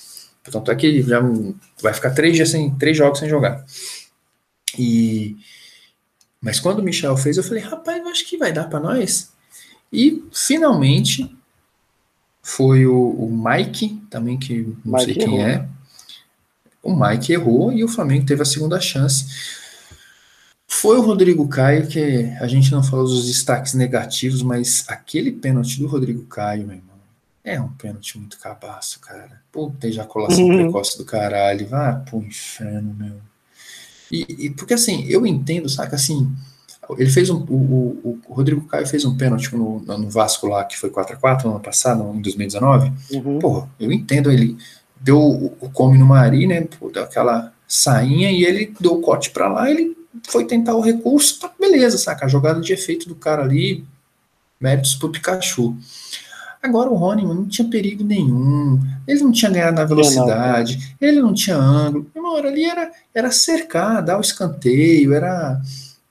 Tanto 0.51 0.71
é 0.71 0.75
que 0.75 1.03
já 1.03 1.21
vai 1.83 1.93
ficar 1.93 2.11
três 2.11 2.35
dias 2.35 2.51
sem, 2.51 2.71
três 2.77 2.97
jogos 2.97 3.19
sem 3.19 3.29
jogar. 3.29 3.65
E 4.79 5.37
mas 6.41 6.61
quando 6.61 6.79
o 6.79 6.83
Michel 6.83 7.17
fez, 7.17 7.37
eu 7.37 7.43
falei, 7.43 7.63
rapaz, 7.63 7.99
eu 7.99 8.09
acho 8.09 8.25
que 8.25 8.37
vai 8.37 8.53
dar 8.53 8.69
para 8.69 8.79
nós. 8.79 9.33
E 9.93 10.25
finalmente 10.33 11.35
foi 12.43 12.87
o, 12.87 12.95
o, 12.95 13.31
Mike, 13.31 14.01
também 14.09 14.39
que 14.39 14.73
não 14.85 14.99
Mike 14.99 15.05
sei 15.05 15.15
quem 15.15 15.39
errou. 15.39 15.41
é. 15.41 15.69
O 16.83 16.95
Mike 16.95 17.33
errou 17.33 17.73
e 17.73 17.83
o 17.83 17.89
Flamengo 17.89 18.27
teve 18.27 18.43
a 18.43 18.45
segunda 18.45 18.81
chance. 18.81 19.27
Foi 20.69 20.99
o 20.99 21.03
Rodrigo 21.03 21.49
Caio, 21.49 21.89
que 21.89 22.33
a 22.39 22.47
gente 22.47 22.71
não 22.71 22.83
falou 22.83 23.07
dos 23.07 23.27
destaques 23.27 23.75
negativos, 23.75 24.43
mas 24.43 24.85
aquele 24.87 25.33
pênalti 25.33 25.81
do 25.81 25.89
Rodrigo 25.89 26.25
Caio, 26.27 26.67
meu 26.67 26.77
irmão, 26.77 26.96
é 27.47 27.61
um 27.61 27.69
pênalti 27.69 28.19
muito 28.19 28.41
cabaço, 28.41 28.99
cara. 28.99 29.41
Puta 29.53 29.87
ejaculação 29.87 30.45
Uhum. 30.45 30.65
precoce 30.65 30.99
do 30.99 31.05
caralho. 31.05 31.69
Vá 31.69 31.93
pro 31.93 32.19
inferno, 32.19 32.93
meu. 32.93 33.15
E, 34.11 34.47
e 34.47 34.51
porque 34.51 34.75
assim, 34.75 35.05
eu 35.07 35.25
entendo, 35.25 35.69
saca? 35.69 35.95
Assim, 35.95 36.31
ele 36.99 37.09
fez 37.09 37.31
um. 37.31 37.39
O, 37.49 38.21
o, 38.29 38.35
Rodrigo 38.35 38.67
Caio 38.67 38.87
fez 38.87 39.05
um 39.05 39.17
pênalti 39.17 39.55
no, 39.55 39.79
no 39.81 40.11
Vasco 40.11 40.49
lá, 40.49 40.65
que 40.65 40.77
foi 40.77 40.91
4x4 40.91 41.45
no 41.45 41.51
ano 41.53 41.61
passado, 41.61 42.13
em 42.13 42.21
2019. 42.21 42.93
Uhum. 43.13 43.39
Pô, 43.39 43.69
eu 43.79 43.93
entendo, 43.93 44.31
ele 44.31 44.57
deu 45.01 45.19
o, 45.19 45.57
o 45.61 45.71
come 45.71 45.97
no 45.97 46.07
Mari, 46.07 46.49
né? 46.49 46.63
Pô, 46.63 46.91
deu 46.91 47.05
aquela 47.05 47.53
sainha 47.67 48.31
e 48.31 48.45
ele 48.45 48.75
deu 48.81 48.95
o 48.95 49.01
corte 49.01 49.31
pra 49.31 49.49
lá, 49.49 49.71
ele 49.71 49.97
foi 50.27 50.45
tentar 50.47 50.75
o 50.75 50.81
recurso, 50.81 51.39
tá 51.41 51.51
beleza, 51.61 51.97
saca? 51.97 52.25
A 52.25 52.29
jogada 52.29 52.61
de 52.61 52.73
efeito 52.73 53.09
do 53.09 53.15
cara 53.15 53.43
ali, 53.43 53.85
méritos 54.61 54.97
pro 54.97 55.11
Pikachu. 55.11 55.77
Agora 56.67 56.91
o 56.91 56.97
Rony 56.97 57.25
não 57.25 57.47
tinha 57.47 57.69
perigo 57.69 58.03
nenhum, 58.03 58.81
ele 59.07 59.23
não 59.23 59.31
tinha 59.31 59.51
ganhado 59.51 59.77
na 59.77 59.85
velocidade, 59.85 60.97
ele 61.01 61.23
não 61.23 61.33
tinha 61.33 61.57
ângulo. 61.57 62.11
Irmão, 62.15 62.37
ali 62.37 62.65
era, 62.65 62.91
era 63.15 63.31
cercar, 63.31 64.03
dar 64.03 64.19
o 64.19 64.21
escanteio, 64.21 65.15
era, 65.15 65.61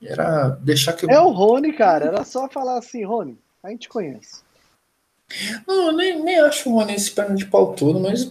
Era 0.01 0.49
deixar 0.61 0.93
que 0.93 1.05
eu... 1.05 1.09
É 1.09 1.19
o 1.19 1.31
Rony, 1.31 1.73
cara. 1.73 2.05
Era 2.05 2.23
só 2.23 2.47
falar 2.47 2.77
assim, 2.77 3.03
Rony, 3.03 3.37
a 3.63 3.69
gente 3.69 3.89
conhece. 3.89 4.45
Não, 5.67 5.87
eu 5.87 5.91
nem, 5.91 6.23
nem 6.23 6.39
acho 6.39 6.69
o 6.69 6.73
Rony 6.73 6.93
esse 6.93 7.11
perna 7.11 7.35
de 7.35 7.45
pau 7.45 7.73
todo, 7.73 7.99
mas 7.99 8.29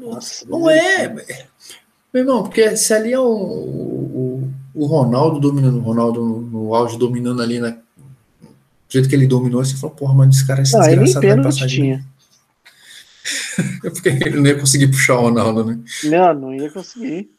Nossa, 0.00 0.46
não 0.48 0.70
é. 0.70 1.08
Meu 2.12 2.22
irmão, 2.22 2.42
porque 2.42 2.76
se 2.76 2.92
ali 2.92 3.12
é 3.12 3.18
o, 3.18 3.24
o, 3.24 4.50
o 4.74 4.86
Ronaldo 4.86 5.40
dominando, 5.40 5.78
o 5.78 5.82
Ronaldo 5.82 6.22
no, 6.22 6.40
no 6.40 6.74
auge 6.74 6.98
dominando 6.98 7.42
ali 7.42 7.58
na, 7.58 7.76
do 8.88 8.92
jeito 8.92 9.08
que 9.08 9.14
ele 9.14 9.26
dominou, 9.26 9.64
você 9.64 9.76
falou, 9.76 9.94
porra, 9.94 10.14
mano, 10.14 10.32
esse 10.32 10.46
cara 10.46 10.60
é 10.60 10.62
esse 10.62 10.72
não, 10.72 10.80
desgraçado 10.80 11.26
vai 11.26 11.42
passar 11.42 11.66
de 11.66 12.04
Porque 13.82 14.08
ele 14.26 14.36
não 14.36 14.46
ia 14.46 14.58
conseguir 14.58 14.88
puxar 14.88 15.16
o 15.16 15.22
Ronaldo, 15.22 15.64
né? 15.64 15.78
Não, 16.04 16.34
não 16.34 16.54
ia 16.54 16.70
conseguir. 16.70 17.30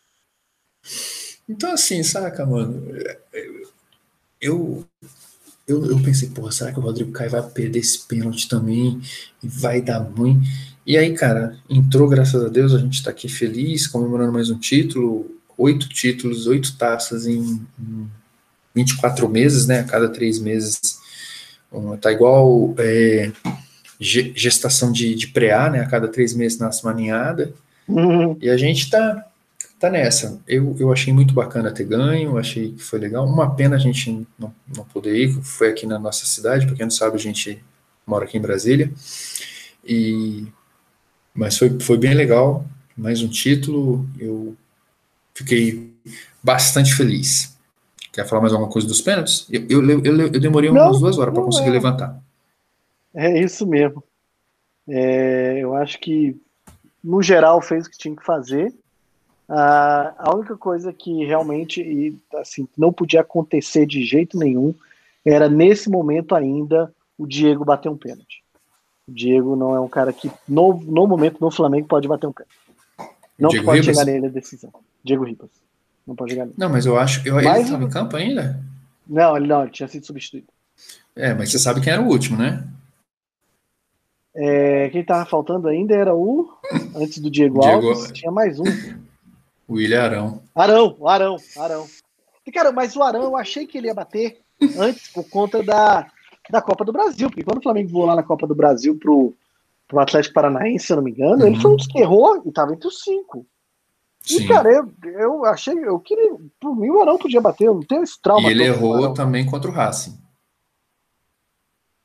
Então, 1.48 1.72
assim, 1.72 2.04
saca, 2.04 2.46
mano? 2.46 2.84
Eu, 4.40 4.86
eu, 5.68 5.86
eu 5.86 6.00
pensei, 6.04 6.30
porra, 6.30 6.52
será 6.52 6.72
que 6.72 6.80
o 6.80 6.84
Rodrigo 6.84 7.12
Caio 7.12 7.32
vai 7.32 7.42
perder 7.42 7.80
esse 7.80 8.06
pênalti 8.06 8.48
também? 8.48 9.02
E 9.42 9.48
vai 9.48 9.82
dar 9.82 9.98
ruim? 9.98 10.42
E 10.86 10.98
aí, 10.98 11.14
cara, 11.16 11.58
entrou, 11.68 12.08
graças 12.08 12.44
a 12.44 12.48
Deus, 12.48 12.74
a 12.74 12.78
gente 12.78 13.04
tá 13.04 13.10
aqui 13.10 13.28
feliz, 13.28 13.88
comemorando 13.88 14.32
mais 14.32 14.52
um 14.52 14.60
título, 14.60 15.30
oito 15.58 15.90
títulos, 15.90 16.46
oito 16.46 16.78
taças 16.78 17.26
em, 17.26 17.66
em 17.80 18.08
24 18.76 19.28
meses, 19.28 19.66
né? 19.66 19.80
A 19.80 19.84
cada 19.84 20.08
três 20.08 20.40
meses. 20.40 20.99
Tá 22.02 22.12
igual 22.12 22.74
é, 22.78 23.32
gestação 24.00 24.92
de, 24.92 25.14
de 25.14 25.28
preá, 25.28 25.70
né? 25.70 25.82
A 25.82 25.86
cada 25.86 26.08
três 26.08 26.34
meses 26.34 26.58
nasce 26.58 26.84
uma 26.84 26.94
ninhada. 26.94 27.54
Uhum. 27.88 28.38
E 28.42 28.50
a 28.50 28.58
gente 28.58 28.90
tá, 28.90 29.26
tá 29.80 29.90
nessa. 29.90 30.40
Eu, 30.48 30.76
eu 30.80 30.92
achei 30.92 31.14
muito 31.14 31.34
bacana 31.34 31.72
ter 31.72 31.84
ganho, 31.84 32.38
achei 32.38 32.72
que 32.72 32.84
foi 32.84 33.00
legal. 33.00 33.28
Uma 33.28 33.56
pena 33.56 33.76
a 33.76 33.80
gente 33.80 34.26
não, 34.38 34.54
não 34.76 34.84
poder 34.86 35.16
ir, 35.16 35.42
foi 35.42 35.70
aqui 35.70 35.86
na 35.86 36.00
nossa 36.00 36.26
cidade, 36.26 36.66
para 36.66 36.76
quem 36.76 36.86
não 36.86 36.92
sabe, 36.92 37.16
a 37.16 37.20
gente 37.20 37.64
mora 38.06 38.26
aqui 38.26 38.38
em 38.38 38.42
Brasília. 38.42 38.92
E, 39.86 40.48
mas 41.34 41.58
foi, 41.58 41.80
foi 41.80 41.98
bem 41.98 42.14
legal, 42.14 42.66
mais 42.96 43.22
um 43.22 43.28
título, 43.28 44.08
eu 44.20 44.56
fiquei 45.34 45.94
bastante 46.44 46.94
feliz. 46.96 47.58
Quer 48.20 48.28
falar 48.28 48.42
mais 48.42 48.52
alguma 48.52 48.70
coisa 48.70 48.86
dos 48.86 49.00
pênaltis? 49.00 49.48
Eu, 49.50 49.66
eu, 49.70 50.04
eu, 50.04 50.20
eu 50.24 50.40
demorei 50.42 50.70
não, 50.70 50.88
umas 50.88 51.00
duas 51.00 51.18
horas 51.18 51.34
para 51.34 51.42
conseguir 51.42 51.70
é. 51.70 51.72
levantar. 51.72 52.22
É 53.16 53.40
isso 53.40 53.66
mesmo. 53.66 54.04
É, 54.90 55.60
eu 55.60 55.74
acho 55.74 55.98
que, 56.02 56.36
no 57.02 57.24
geral, 57.24 57.62
fez 57.62 57.88
o 57.88 57.90
que 57.90 57.98
tinha 57.98 58.14
que 58.14 58.26
fazer. 58.26 58.74
Ah, 59.48 60.14
a 60.18 60.36
única 60.36 60.58
coisa 60.58 60.92
que 60.92 61.24
realmente 61.24 61.82
e, 61.82 62.18
assim, 62.36 62.68
não 62.78 62.92
podia 62.92 63.22
acontecer 63.22 63.86
de 63.86 64.04
jeito 64.04 64.38
nenhum 64.38 64.76
era, 65.26 65.48
nesse 65.48 65.90
momento 65.90 66.36
ainda, 66.36 66.94
o 67.18 67.26
Diego 67.26 67.64
bater 67.64 67.88
um 67.88 67.96
pênalti. 67.96 68.44
O 69.08 69.14
Diego 69.14 69.56
não 69.56 69.74
é 69.74 69.80
um 69.80 69.88
cara 69.88 70.12
que, 70.12 70.30
no, 70.46 70.74
no 70.74 71.08
momento, 71.08 71.38
no 71.40 71.50
Flamengo, 71.50 71.88
pode 71.88 72.06
bater 72.06 72.28
um 72.28 72.34
pênalti. 72.34 72.54
Não 73.40 73.50
pode 73.64 73.80
Ribas? 73.80 73.86
chegar 73.86 74.04
nele 74.04 74.26
a 74.26 74.30
decisão. 74.30 74.74
Diego 75.06 75.24
Ribas. 75.24 75.50
Não 76.10 76.16
pode 76.16 76.36
nele. 76.36 76.54
Não, 76.58 76.70
mas 76.70 76.88
eu 76.88 76.98
acho. 76.98 77.26
Eu, 77.28 77.40
ele 77.40 77.48
estava 77.48 77.84
em 77.84 77.90
campo 77.90 78.16
ainda? 78.16 78.60
Não, 79.08 79.38
ele 79.38 79.46
não, 79.46 79.62
ele 79.62 79.72
tinha 79.72 79.88
sido 79.88 80.08
substituído. 80.08 80.48
É, 81.16 81.36
mas 81.36 81.52
você 81.52 81.60
sabe 81.60 81.82
quem 81.82 81.94
era 81.94 82.02
o 82.02 82.08
último, 82.08 82.36
né? 82.36 82.68
É, 84.36 84.90
quem 84.90 85.04
tava 85.06 85.30
faltando 85.30 85.68
ainda 85.68 85.94
era 85.94 86.16
o. 86.16 86.50
Antes 86.96 87.20
do 87.20 87.30
Diego, 87.30 87.60
Diego 87.60 87.90
Alves, 87.90 88.12
tinha 88.12 88.32
mais 88.32 88.60
um. 88.60 88.64
O 89.68 89.76
William 89.76 90.02
Arão. 90.02 90.42
Arão, 90.56 90.98
Arão, 91.06 91.36
Arão. 91.58 91.86
E, 92.44 92.52
cara, 92.52 92.72
mas 92.72 92.96
o 92.96 93.04
Arão 93.04 93.22
eu 93.22 93.38
achei 93.38 93.68
que 93.68 93.78
ele 93.78 93.86
ia 93.86 93.94
bater 93.94 94.40
antes 94.80 95.10
por 95.10 95.30
conta 95.30 95.62
da, 95.62 96.08
da 96.50 96.60
Copa 96.60 96.84
do 96.84 96.92
Brasil. 96.92 97.30
Porque 97.30 97.44
quando 97.44 97.60
o 97.60 97.64
Flamengo 97.64 97.92
voou 97.92 98.08
lá 98.08 98.16
na 98.16 98.24
Copa 98.24 98.48
do 98.48 98.56
Brasil 98.56 98.98
pro, 98.98 99.36
pro 99.88 100.00
Atlético 100.00 100.34
Paranaense, 100.34 100.88
se 100.88 100.92
eu 100.92 100.98
não 100.98 101.04
me 101.04 101.12
engano, 101.12 101.44
uhum. 101.44 101.48
ele 101.48 101.62
foi 101.62 101.70
um 101.70 101.76
dos 101.76 101.86
que 101.86 102.00
errou 102.00 102.42
e 102.48 102.52
tava 102.52 102.74
entre 102.74 102.88
os 102.88 103.04
cinco. 103.04 103.46
Sim. 104.30 104.44
E, 104.44 104.48
cara, 104.48 104.72
eu, 104.72 104.94
eu 105.04 105.46
achei, 105.46 105.74
eu 105.74 106.00
queria. 106.00 106.36
Por 106.60 106.76
mim, 106.76 106.90
o 106.90 107.02
Arão 107.02 107.18
podia 107.18 107.42
bater, 107.42 107.66
eu 107.66 107.74
não 107.74 107.82
tenho 107.82 108.04
esse 108.04 108.22
trauma. 108.22 108.48
E 108.48 108.52
ele 108.52 108.64
errou 108.64 109.12
também 109.12 109.44
contra 109.44 109.72
o 109.72 109.74
Racing. 109.74 110.16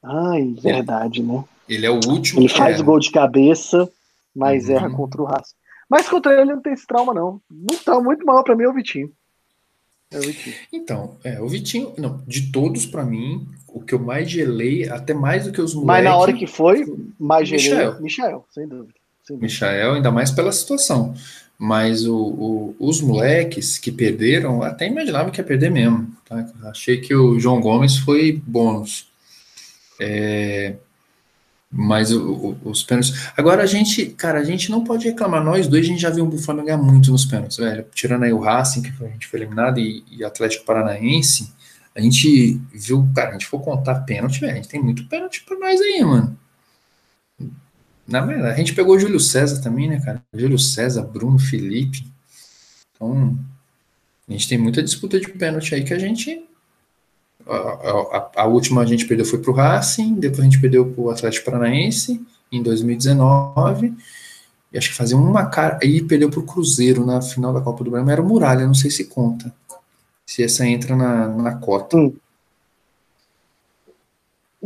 Ai, 0.03 0.55
verdade, 0.59 1.22
né? 1.22 1.45
Ele 1.68 1.85
é 1.85 1.91
o 1.91 2.01
último. 2.07 2.41
Ele 2.41 2.49
faz 2.49 2.81
o 2.81 2.85
gol 2.85 2.99
de 2.99 3.11
cabeça, 3.11 3.91
mas 4.35 4.68
uhum. 4.68 4.77
erra 4.77 4.91
contra 4.91 5.20
o 5.20 5.27
Racing. 5.27 5.55
Mas 5.89 6.09
contra 6.09 6.33
ele 6.33 6.55
não 6.55 6.62
tem 6.62 6.72
esse 6.72 6.87
trauma, 6.87 7.12
não. 7.12 7.41
Um 7.51 7.77
trauma 7.85 8.05
muito 8.05 8.25
maior 8.25 8.43
para 8.43 8.57
mim 8.57 8.64
é 8.64 8.68
o 8.68 8.75
Vitinho. 8.75 9.12
É 10.11 10.18
o 10.18 10.22
Vitinho. 10.22 10.57
Então, 10.72 11.16
é, 11.22 11.41
o 11.43 11.49
Vitinho, 11.49 11.93
não, 11.99 12.22
de 12.27 12.51
todos, 12.51 12.87
para 12.87 13.05
mim, 13.05 13.47
o 13.68 13.83
que 13.83 13.95
eu 13.95 13.99
mais 13.99 14.31
gelei, 14.31 14.89
até 14.89 15.12
mais 15.12 15.45
do 15.45 15.53
que 15.53 15.61
os 15.61 15.75
moleques. 15.75 15.89
Mas 15.89 16.05
na 16.05 16.16
hora 16.16 16.33
que 16.33 16.47
foi, 16.47 16.87
mais 17.18 17.47
gelei, 17.47 17.70
Michael, 17.70 18.01
Michael 18.01 18.47
sem 18.51 18.66
dúvida. 18.66 18.95
Sem 19.25 19.37
dúvida. 19.37 19.53
Michael, 19.53 19.93
ainda 19.95 20.11
mais 20.11 20.31
pela 20.31 20.53
situação. 20.53 21.14
Mas 21.59 22.05
o, 22.05 22.16
o, 22.16 22.76
os 22.78 23.00
moleques 23.00 23.78
que 23.78 23.92
perderam, 23.92 24.62
até 24.62 24.86
imaginava 24.86 25.30
que 25.30 25.40
ia 25.40 25.44
perder 25.44 25.70
mesmo. 25.70 26.14
Tá? 26.28 26.46
Achei 26.64 27.00
que 27.00 27.14
o 27.14 27.38
João 27.38 27.61
Gomes 27.61 27.96
foi 27.96 28.42
bônus. 28.44 29.09
É, 30.00 30.74
mas 31.76 32.12
o, 32.12 32.57
os 32.64 32.84
pênaltis. 32.84 33.30
Agora 33.36 33.64
a 33.64 33.66
gente, 33.66 34.07
cara, 34.07 34.38
a 34.38 34.44
gente 34.44 34.70
não 34.70 34.84
pode 34.84 35.09
reclamar. 35.09 35.44
Nós 35.44 35.66
dois, 35.66 35.84
a 35.84 35.88
gente 35.88 36.00
já 36.00 36.11
viu 36.11 36.26
o 36.26 36.38
Flamengo 36.38 36.66
ganhar 36.66 36.78
muito 36.78 37.11
nos 37.11 37.24
pênaltis, 37.24 37.57
velho. 37.57 37.84
Tirando 37.92 38.22
aí 38.22 38.32
o 38.32 38.38
Racing, 38.38 38.82
que 38.82 39.05
a 39.05 39.09
gente 39.09 39.26
foi 39.26 39.40
eliminado, 39.40 39.80
e, 39.80 40.05
e 40.11 40.24
Atlético 40.24 40.64
Paranaense, 40.64 41.52
a 41.94 42.00
gente 42.00 42.61
viu, 42.72 43.09
cara, 43.14 43.30
a 43.30 43.32
gente 43.32 43.46
for 43.46 43.61
contar 43.61 44.00
pênalti, 44.00 44.40
velho. 44.40 44.52
A 44.52 44.57
gente 44.57 44.68
tem 44.68 44.82
muito 44.82 45.07
pênalti 45.09 45.44
pra 45.44 45.59
nós 45.59 45.80
aí, 45.80 46.05
mano. 46.05 46.38
Na 48.07 48.20
verdade, 48.20 48.55
a 48.55 48.57
gente 48.57 48.74
pegou 48.74 48.96
o 48.96 48.98
Júlio 48.98 49.18
César 49.18 49.62
também, 49.62 49.88
né, 49.88 50.00
cara? 50.00 50.22
Júlio 50.34 50.59
César, 50.59 51.02
Bruno, 51.02 51.38
Felipe. 51.38 52.07
Então, 52.94 53.38
a 54.28 54.32
gente 54.32 54.48
tem 54.48 54.59
muita 54.59 54.82
disputa 54.82 55.18
de 55.18 55.28
pênalti 55.28 55.74
aí 55.74 55.84
que 55.84 55.94
a 55.94 55.98
gente 55.98 56.44
a, 57.46 57.57
a, 57.57 58.42
a, 58.42 58.46
última 58.46 58.82
a 58.82 58.86
gente 58.86 59.07
perdeu 59.07 59.26
foi 59.26 59.38
para 59.38 59.50
o 59.50 59.55
Racing, 59.55 60.14
depois 60.14 60.40
a 60.40 60.44
gente 60.44 60.61
perdeu 60.61 60.86
para 60.90 61.02
o 61.02 61.11
Atlético 61.11 61.44
Paranaense 61.44 62.24
em 62.50 62.62
2019. 62.62 63.94
E 64.72 64.78
acho 64.78 64.90
que 64.90 64.96
fazia 64.96 65.16
uma 65.16 65.46
cara. 65.46 65.78
Aí 65.82 66.02
perdeu 66.02 66.30
para 66.30 66.40
o 66.40 66.46
Cruzeiro 66.46 67.05
na 67.05 67.20
final 67.20 67.52
da 67.52 67.61
Copa 67.61 67.84
do 67.84 67.90
Brasil, 67.90 68.11
era 68.11 68.22
o 68.22 68.26
Muralha, 68.26 68.66
não 68.66 68.74
sei 68.74 68.90
se 68.90 69.05
conta. 69.05 69.55
Se 70.26 70.42
essa 70.42 70.66
entra 70.66 70.96
na, 70.96 71.28
na 71.28 71.55
cota. 71.57 71.96
Hum. 71.96 72.14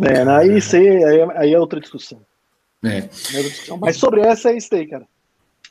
É, 0.01 0.23
aí, 0.23 0.51
aí, 0.51 1.05
aí, 1.05 1.31
aí 1.35 1.53
é 1.53 1.59
outra 1.59 1.81
discussão. 1.81 2.21
É. 2.85 2.99
é. 2.99 3.09
Mas 3.81 3.97
sobre 3.97 4.21
essa 4.21 4.51
é 4.51 4.57
isso 4.57 4.75
aí, 4.75 4.87
cara. 4.87 5.07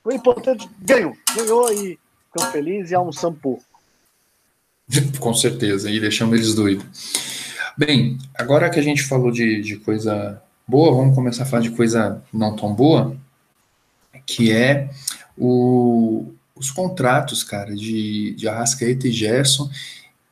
O 0.03 0.11
importante, 0.11 0.69
ganhou. 0.79 1.15
Ganhou 1.35 1.71
e 1.71 1.99
ficamos 2.27 2.51
felizes 2.51 2.91
e 2.91 2.95
almoçamos 2.95 3.39
pouco. 3.39 3.63
Com 5.19 5.33
certeza, 5.33 5.89
e 5.89 5.99
deixamos 5.99 6.35
eles 6.35 6.53
doidos. 6.53 6.85
Bem, 7.77 8.17
agora 8.33 8.69
que 8.69 8.79
a 8.79 8.83
gente 8.83 9.03
falou 9.03 9.31
de, 9.31 9.61
de 9.61 9.77
coisa 9.77 10.41
boa, 10.67 10.95
vamos 10.95 11.15
começar 11.15 11.43
a 11.43 11.45
falar 11.45 11.61
de 11.61 11.71
coisa 11.71 12.23
não 12.33 12.55
tão 12.55 12.73
boa, 12.73 13.15
que 14.25 14.51
é 14.51 14.89
o, 15.37 16.33
os 16.55 16.71
contratos, 16.71 17.43
cara, 17.43 17.75
de, 17.75 18.33
de 18.35 18.47
Arrascaeta 18.47 19.07
e 19.07 19.11
Gerson, 19.11 19.69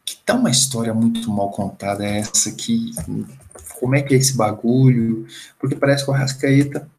que 0.04 0.18
tá 0.18 0.34
uma 0.36 0.50
história 0.50 0.94
muito 0.94 1.32
mal 1.32 1.50
contada 1.52 2.06
essa, 2.06 2.52
que 2.52 2.92
como 3.80 3.96
é 3.96 4.02
que 4.02 4.14
é 4.14 4.18
esse 4.18 4.36
bagulho, 4.36 5.26
porque 5.60 5.76
parece 5.76 6.04
que 6.04 6.12
o 6.12 6.14
Arrascaeta, 6.14 6.90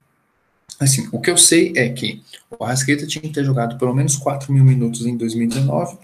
assim, 0.78 1.08
o 1.12 1.20
que 1.20 1.30
eu 1.30 1.36
sei 1.36 1.72
é 1.76 1.88
que 1.88 2.22
o 2.50 2.64
Arrascaeta 2.64 3.06
tinha 3.06 3.22
que 3.22 3.30
ter 3.30 3.44
jogado 3.44 3.78
pelo 3.78 3.94
menos 3.94 4.16
4 4.16 4.52
mil 4.52 4.64
minutos 4.64 5.06
em 5.06 5.16
2019, 5.16 5.98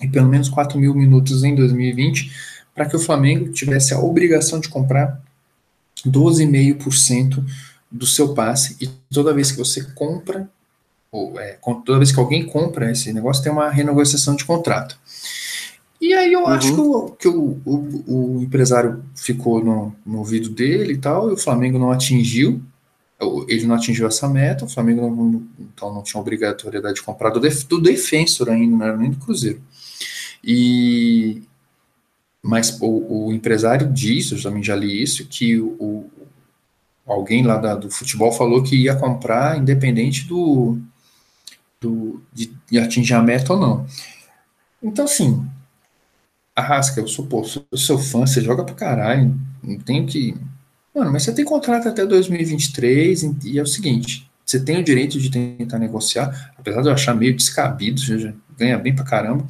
e 0.00 0.08
pelo 0.08 0.28
menos 0.28 0.48
4 0.48 0.78
mil 0.78 0.94
minutos 0.94 1.42
em 1.44 1.54
2020, 1.54 2.30
para 2.74 2.86
que 2.86 2.96
o 2.96 3.00
Flamengo 3.00 3.50
tivesse 3.50 3.92
a 3.92 3.98
obrigação 3.98 4.60
de 4.60 4.68
comprar 4.68 5.20
12,5% 6.06 7.44
do 7.90 8.06
seu 8.06 8.34
passe. 8.34 8.76
E 8.80 8.86
toda 9.12 9.34
vez 9.34 9.50
que 9.50 9.58
você 9.58 9.82
compra, 9.94 10.48
ou 11.10 11.40
é, 11.40 11.58
toda 11.84 11.98
vez 11.98 12.12
que 12.12 12.20
alguém 12.20 12.46
compra 12.46 12.92
esse 12.92 13.12
negócio, 13.12 13.42
tem 13.42 13.50
uma 13.50 13.68
renegociação 13.70 14.36
de 14.36 14.44
contrato. 14.44 14.98
E 16.00 16.14
aí 16.14 16.32
eu 16.32 16.40
uhum. 16.40 16.46
acho 16.46 16.74
que, 16.74 16.80
o, 16.80 17.10
que 17.10 17.28
o, 17.28 17.60
o, 17.64 18.36
o, 18.36 18.42
empresário 18.42 19.02
ficou 19.16 19.62
no, 19.64 19.94
no 20.06 20.18
ouvido 20.18 20.48
dele 20.48 20.92
e 20.94 20.98
tal, 20.98 21.30
e 21.30 21.32
o 21.32 21.36
Flamengo 21.36 21.78
não 21.78 21.90
atingiu, 21.90 22.62
ele 23.48 23.66
não 23.66 23.74
atingiu 23.74 24.06
essa 24.06 24.28
meta, 24.28 24.64
o 24.64 24.68
Flamengo 24.68 25.00
não, 25.02 25.42
então 25.58 25.92
não 25.92 26.02
tinha 26.02 26.20
obrigatoriedade 26.20 26.96
de 26.96 27.02
comprar 27.02 27.30
do, 27.30 27.40
def, 27.40 27.64
do 27.64 27.80
defensor 27.80 28.48
ainda, 28.48 28.76
não 28.76 28.86
era 28.86 28.96
nem 28.96 29.10
do 29.10 29.18
Cruzeiro. 29.18 29.60
E 30.42 31.42
mas 32.40 32.80
o, 32.80 33.26
o, 33.26 33.32
empresário 33.32 33.92
diz, 33.92 34.30
eu 34.30 34.40
também 34.40 34.62
já 34.62 34.74
li 34.74 35.02
isso, 35.02 35.26
que 35.26 35.58
o, 35.58 36.08
alguém 37.06 37.42
lá 37.42 37.56
da, 37.56 37.74
do 37.74 37.90
futebol 37.90 38.30
falou 38.30 38.62
que 38.62 38.76
ia 38.76 38.94
comprar 38.94 39.58
independente 39.58 40.26
do, 40.26 40.78
do 41.80 42.22
de, 42.32 42.52
de, 42.70 42.78
atingir 42.78 43.14
a 43.14 43.22
meta 43.22 43.54
ou 43.54 43.60
não. 43.60 43.86
Então, 44.82 45.04
assim, 45.04 45.44
Arrasca, 46.58 47.00
eu 47.00 47.06
sou, 47.06 47.26
pô, 47.26 47.44
sou 47.44 47.64
seu 47.76 47.98
fã, 47.98 48.26
você 48.26 48.40
joga 48.40 48.64
pra 48.64 48.74
caralho. 48.74 49.34
Não 49.62 49.78
tenho 49.78 50.06
que. 50.06 50.34
Mano, 50.94 51.12
mas 51.12 51.22
você 51.22 51.32
tem 51.32 51.44
contrato 51.44 51.88
até 51.88 52.04
2023 52.04 53.22
e 53.44 53.58
é 53.58 53.62
o 53.62 53.66
seguinte: 53.66 54.28
você 54.44 54.58
tem 54.58 54.78
o 54.78 54.84
direito 54.84 55.18
de 55.18 55.30
tentar 55.30 55.78
negociar, 55.78 56.52
apesar 56.58 56.82
de 56.82 56.88
eu 56.88 56.92
achar 56.92 57.14
meio 57.14 57.36
descabido, 57.36 58.00
já 58.00 58.32
ganha 58.56 58.78
bem 58.78 58.94
pra 58.94 59.04
caramba. 59.04 59.46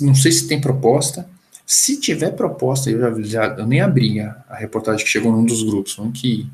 Não 0.00 0.14
sei 0.14 0.32
se 0.32 0.46
tem 0.46 0.60
proposta. 0.60 1.28
Se 1.64 1.98
tiver 1.98 2.30
proposta, 2.30 2.88
eu 2.88 3.00
já, 3.00 3.22
já 3.22 3.54
eu 3.58 3.66
nem 3.66 3.80
abri 3.80 4.20
a, 4.20 4.44
a 4.48 4.56
reportagem 4.56 5.04
que 5.04 5.10
chegou 5.10 5.32
num 5.32 5.44
dos 5.44 5.64
grupos, 5.64 5.98
em 5.98 6.12
que 6.12 6.48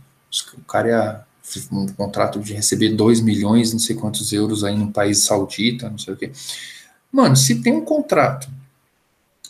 o 0.57 0.65
cara 0.65 0.89
ia 0.89 1.33
um 1.71 1.87
contrato 1.89 2.41
de 2.41 2.55
receber 2.55 2.95
2 2.95 3.21
milhões, 3.21 3.73
não 3.73 3.79
sei 3.79 3.95
quantos 3.95 4.33
euros 4.33 4.65
aí 4.65 4.75
num 4.75 4.91
país 4.91 5.19
saudita, 5.19 5.91
não 5.91 5.99
sei 5.99 6.15
o 6.15 6.17
quê. 6.17 6.33
Mano, 7.11 7.37
se 7.37 7.57
tem 7.57 7.75
um 7.75 7.85
contrato 7.85 8.49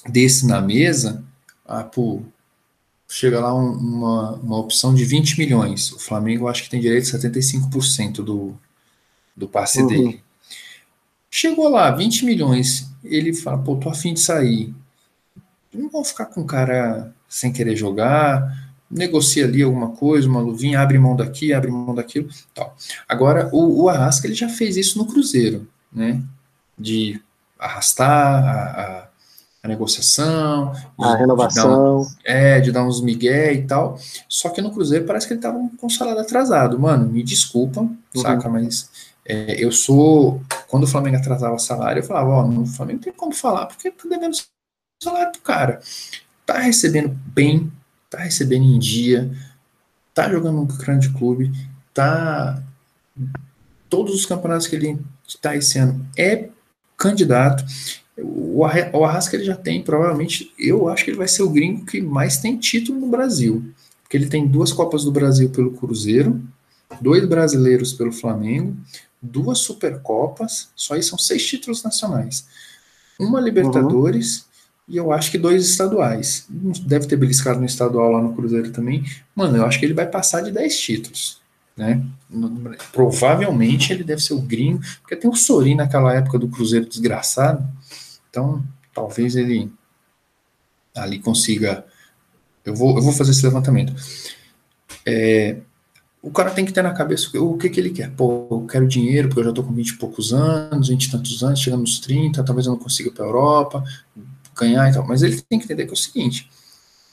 desse 0.08 0.46
na 0.46 0.60
mesa, 0.60 1.22
ah, 1.64 1.84
pô, 1.84 2.22
chega 3.08 3.40
lá 3.40 3.54
um, 3.54 3.72
uma, 3.72 4.32
uma 4.36 4.58
opção 4.58 4.94
de 4.94 5.04
20 5.04 5.38
milhões. 5.38 5.92
O 5.92 5.98
Flamengo 5.98 6.48
acho 6.48 6.64
que 6.64 6.70
tem 6.70 6.80
direito 6.80 7.14
a 7.14 7.18
75% 7.18 8.16
do, 8.16 8.56
do 9.36 9.48
passe 9.48 9.80
uhum. 9.82 9.86
dele. 9.86 10.22
Chegou 11.30 11.68
lá, 11.68 11.90
20 11.90 12.24
milhões, 12.24 12.90
ele 13.04 13.32
fala, 13.34 13.58
pô, 13.58 13.76
tô 13.76 13.88
afim 13.88 14.14
de 14.14 14.20
sair. 14.20 14.74
Não 15.72 15.88
vão 15.88 16.04
ficar 16.04 16.26
com 16.26 16.42
o 16.42 16.46
cara 16.46 17.14
sem 17.28 17.50
querer 17.50 17.74
jogar, 17.74 18.72
negocia 18.90 19.46
ali 19.46 19.62
alguma 19.62 19.90
coisa, 19.90 20.28
uma 20.28 20.40
luvinha, 20.40 20.80
abre 20.80 20.98
mão 20.98 21.16
daqui, 21.16 21.54
abre 21.54 21.70
mão 21.70 21.94
daquilo, 21.94 22.28
tal. 22.54 22.76
Agora, 23.08 23.48
o, 23.50 23.84
o 23.84 23.88
Arrasca, 23.88 24.26
ele 24.26 24.34
já 24.34 24.50
fez 24.50 24.76
isso 24.76 24.98
no 24.98 25.06
Cruzeiro, 25.06 25.66
né, 25.90 26.22
de 26.78 27.20
arrastar 27.58 28.44
a, 28.44 28.82
a, 28.82 29.08
a 29.62 29.68
negociação, 29.68 30.72
a 30.98 31.14
renovação, 31.14 32.00
de 32.00 32.06
um, 32.06 32.16
é, 32.24 32.60
de 32.60 32.72
dar 32.72 32.84
uns 32.84 33.00
migué 33.00 33.52
e 33.52 33.62
tal, 33.64 33.96
só 34.28 34.48
que 34.48 34.60
no 34.60 34.72
Cruzeiro 34.72 35.04
parece 35.04 35.28
que 35.28 35.34
ele 35.34 35.40
tava 35.40 35.58
com 35.78 35.86
o 35.86 35.90
salário 35.90 36.20
atrasado, 36.20 36.78
mano, 36.78 37.08
me 37.08 37.22
desculpa, 37.22 37.80
uhum. 37.80 38.20
saca, 38.20 38.48
mas 38.48 38.90
é, 39.24 39.62
eu 39.64 39.70
sou, 39.70 40.42
quando 40.66 40.82
o 40.82 40.88
Flamengo 40.88 41.16
atrasava 41.16 41.58
salário, 41.60 42.00
eu 42.00 42.04
falava, 42.04 42.30
ó, 42.30 42.46
no 42.46 42.66
Flamengo 42.66 42.98
não 42.98 43.04
tem 43.04 43.12
como 43.12 43.32
falar, 43.32 43.66
porque 43.66 43.90
tá 43.92 44.08
devendo 44.08 44.36
salário 45.00 45.30
pro 45.30 45.42
cara, 45.42 45.80
tá 46.44 46.58
recebendo 46.58 47.16
bem, 47.26 47.70
tá 48.10 48.18
recebendo 48.18 48.64
em 48.64 48.80
dia, 48.80 49.30
tá 50.12 50.28
jogando 50.28 50.60
um 50.60 50.66
grande 50.66 51.08
clube, 51.10 51.52
tá 51.94 52.60
todos 53.88 54.14
os 54.14 54.26
campeonatos 54.26 54.66
que 54.66 54.74
ele 54.74 54.98
está 55.26 55.54
esse 55.54 55.78
ano 55.78 56.04
é 56.16 56.48
candidato. 56.96 57.64
O, 58.18 58.64
Arrasca 58.64 59.36
ele 59.36 59.44
já 59.44 59.56
tem, 59.56 59.82
provavelmente, 59.82 60.52
eu 60.58 60.88
acho 60.88 61.04
que 61.04 61.10
ele 61.10 61.18
vai 61.18 61.28
ser 61.28 61.42
o 61.42 61.50
gringo 61.50 61.86
que 61.86 62.00
mais 62.00 62.38
tem 62.38 62.58
título 62.58 63.00
no 63.00 63.08
Brasil. 63.08 63.64
Porque 64.02 64.16
ele 64.16 64.26
tem 64.26 64.46
duas 64.46 64.72
Copas 64.72 65.04
do 65.04 65.12
Brasil 65.12 65.48
pelo 65.50 65.72
Cruzeiro, 65.72 66.40
dois 67.00 67.26
brasileiros 67.26 67.92
pelo 67.92 68.12
Flamengo, 68.12 68.76
duas 69.20 69.60
Supercopas, 69.60 70.68
só 70.76 70.94
aí 70.94 71.02
são 71.02 71.18
seis 71.18 71.46
títulos 71.46 71.82
nacionais. 71.82 72.46
Uma 73.18 73.40
Libertadores 73.40 74.38
uhum 74.38 74.52
e 74.88 74.96
eu 74.96 75.12
acho 75.12 75.30
que 75.30 75.38
dois 75.38 75.64
estaduais. 75.64 76.46
Deve 76.84 77.06
ter 77.06 77.16
beliscado 77.16 77.58
no 77.58 77.66
estadual 77.66 78.10
lá 78.12 78.20
no 78.20 78.34
Cruzeiro 78.34 78.70
também. 78.70 79.04
Mano, 79.34 79.56
eu 79.56 79.66
acho 79.66 79.78
que 79.78 79.86
ele 79.86 79.94
vai 79.94 80.06
passar 80.06 80.42
de 80.42 80.50
10 80.50 80.78
títulos. 80.78 81.40
Né? 81.76 82.04
Provavelmente 82.92 83.92
ele 83.92 84.04
deve 84.04 84.20
ser 84.20 84.34
o 84.34 84.40
gringo, 84.40 84.82
porque 85.00 85.16
tem 85.16 85.30
o 85.30 85.34
Sorin 85.34 85.76
naquela 85.76 86.12
época 86.12 86.38
do 86.38 86.48
Cruzeiro 86.48 86.86
desgraçado. 86.86 87.66
Então, 88.32 88.64
talvez 88.94 89.36
ele 89.36 89.70
ali 90.96 91.18
consiga. 91.18 91.84
Eu 92.64 92.74
vou, 92.74 92.96
eu 92.96 93.02
vou 93.02 93.12
fazer 93.12 93.32
esse 93.32 93.44
levantamento. 93.44 93.94
É, 95.04 95.58
o 96.22 96.30
cara 96.30 96.50
tem 96.50 96.64
que 96.64 96.72
ter 96.72 96.80
na 96.80 96.94
cabeça 96.94 97.28
o 97.38 97.58
que, 97.58 97.68
que 97.68 97.78
ele 97.78 97.90
quer. 97.90 98.10
Pô, 98.12 98.48
eu 98.50 98.66
quero 98.66 98.88
dinheiro, 98.88 99.28
porque 99.28 99.40
eu 99.40 99.44
já 99.44 99.52
tô 99.52 99.62
com 99.62 99.74
20 99.74 99.88
e 99.90 99.98
poucos 99.98 100.32
anos, 100.32 100.88
20 100.88 101.04
e 101.04 101.10
tantos 101.10 101.42
anos, 101.42 101.60
chegando 101.60 101.80
nos 101.80 101.98
30, 101.98 102.42
talvez 102.42 102.66
eu 102.66 102.72
não 102.72 102.78
consiga 102.78 103.10
ir 103.10 103.12
pra 103.12 103.26
Europa, 103.26 103.84
ganhar 104.56 104.88
e 104.88 104.94
tal. 104.94 105.06
Mas 105.06 105.22
ele 105.22 105.38
tem 105.42 105.58
que 105.58 105.66
entender 105.66 105.84
que 105.84 105.90
é 105.90 105.92
o 105.92 105.96
seguinte: 105.96 106.48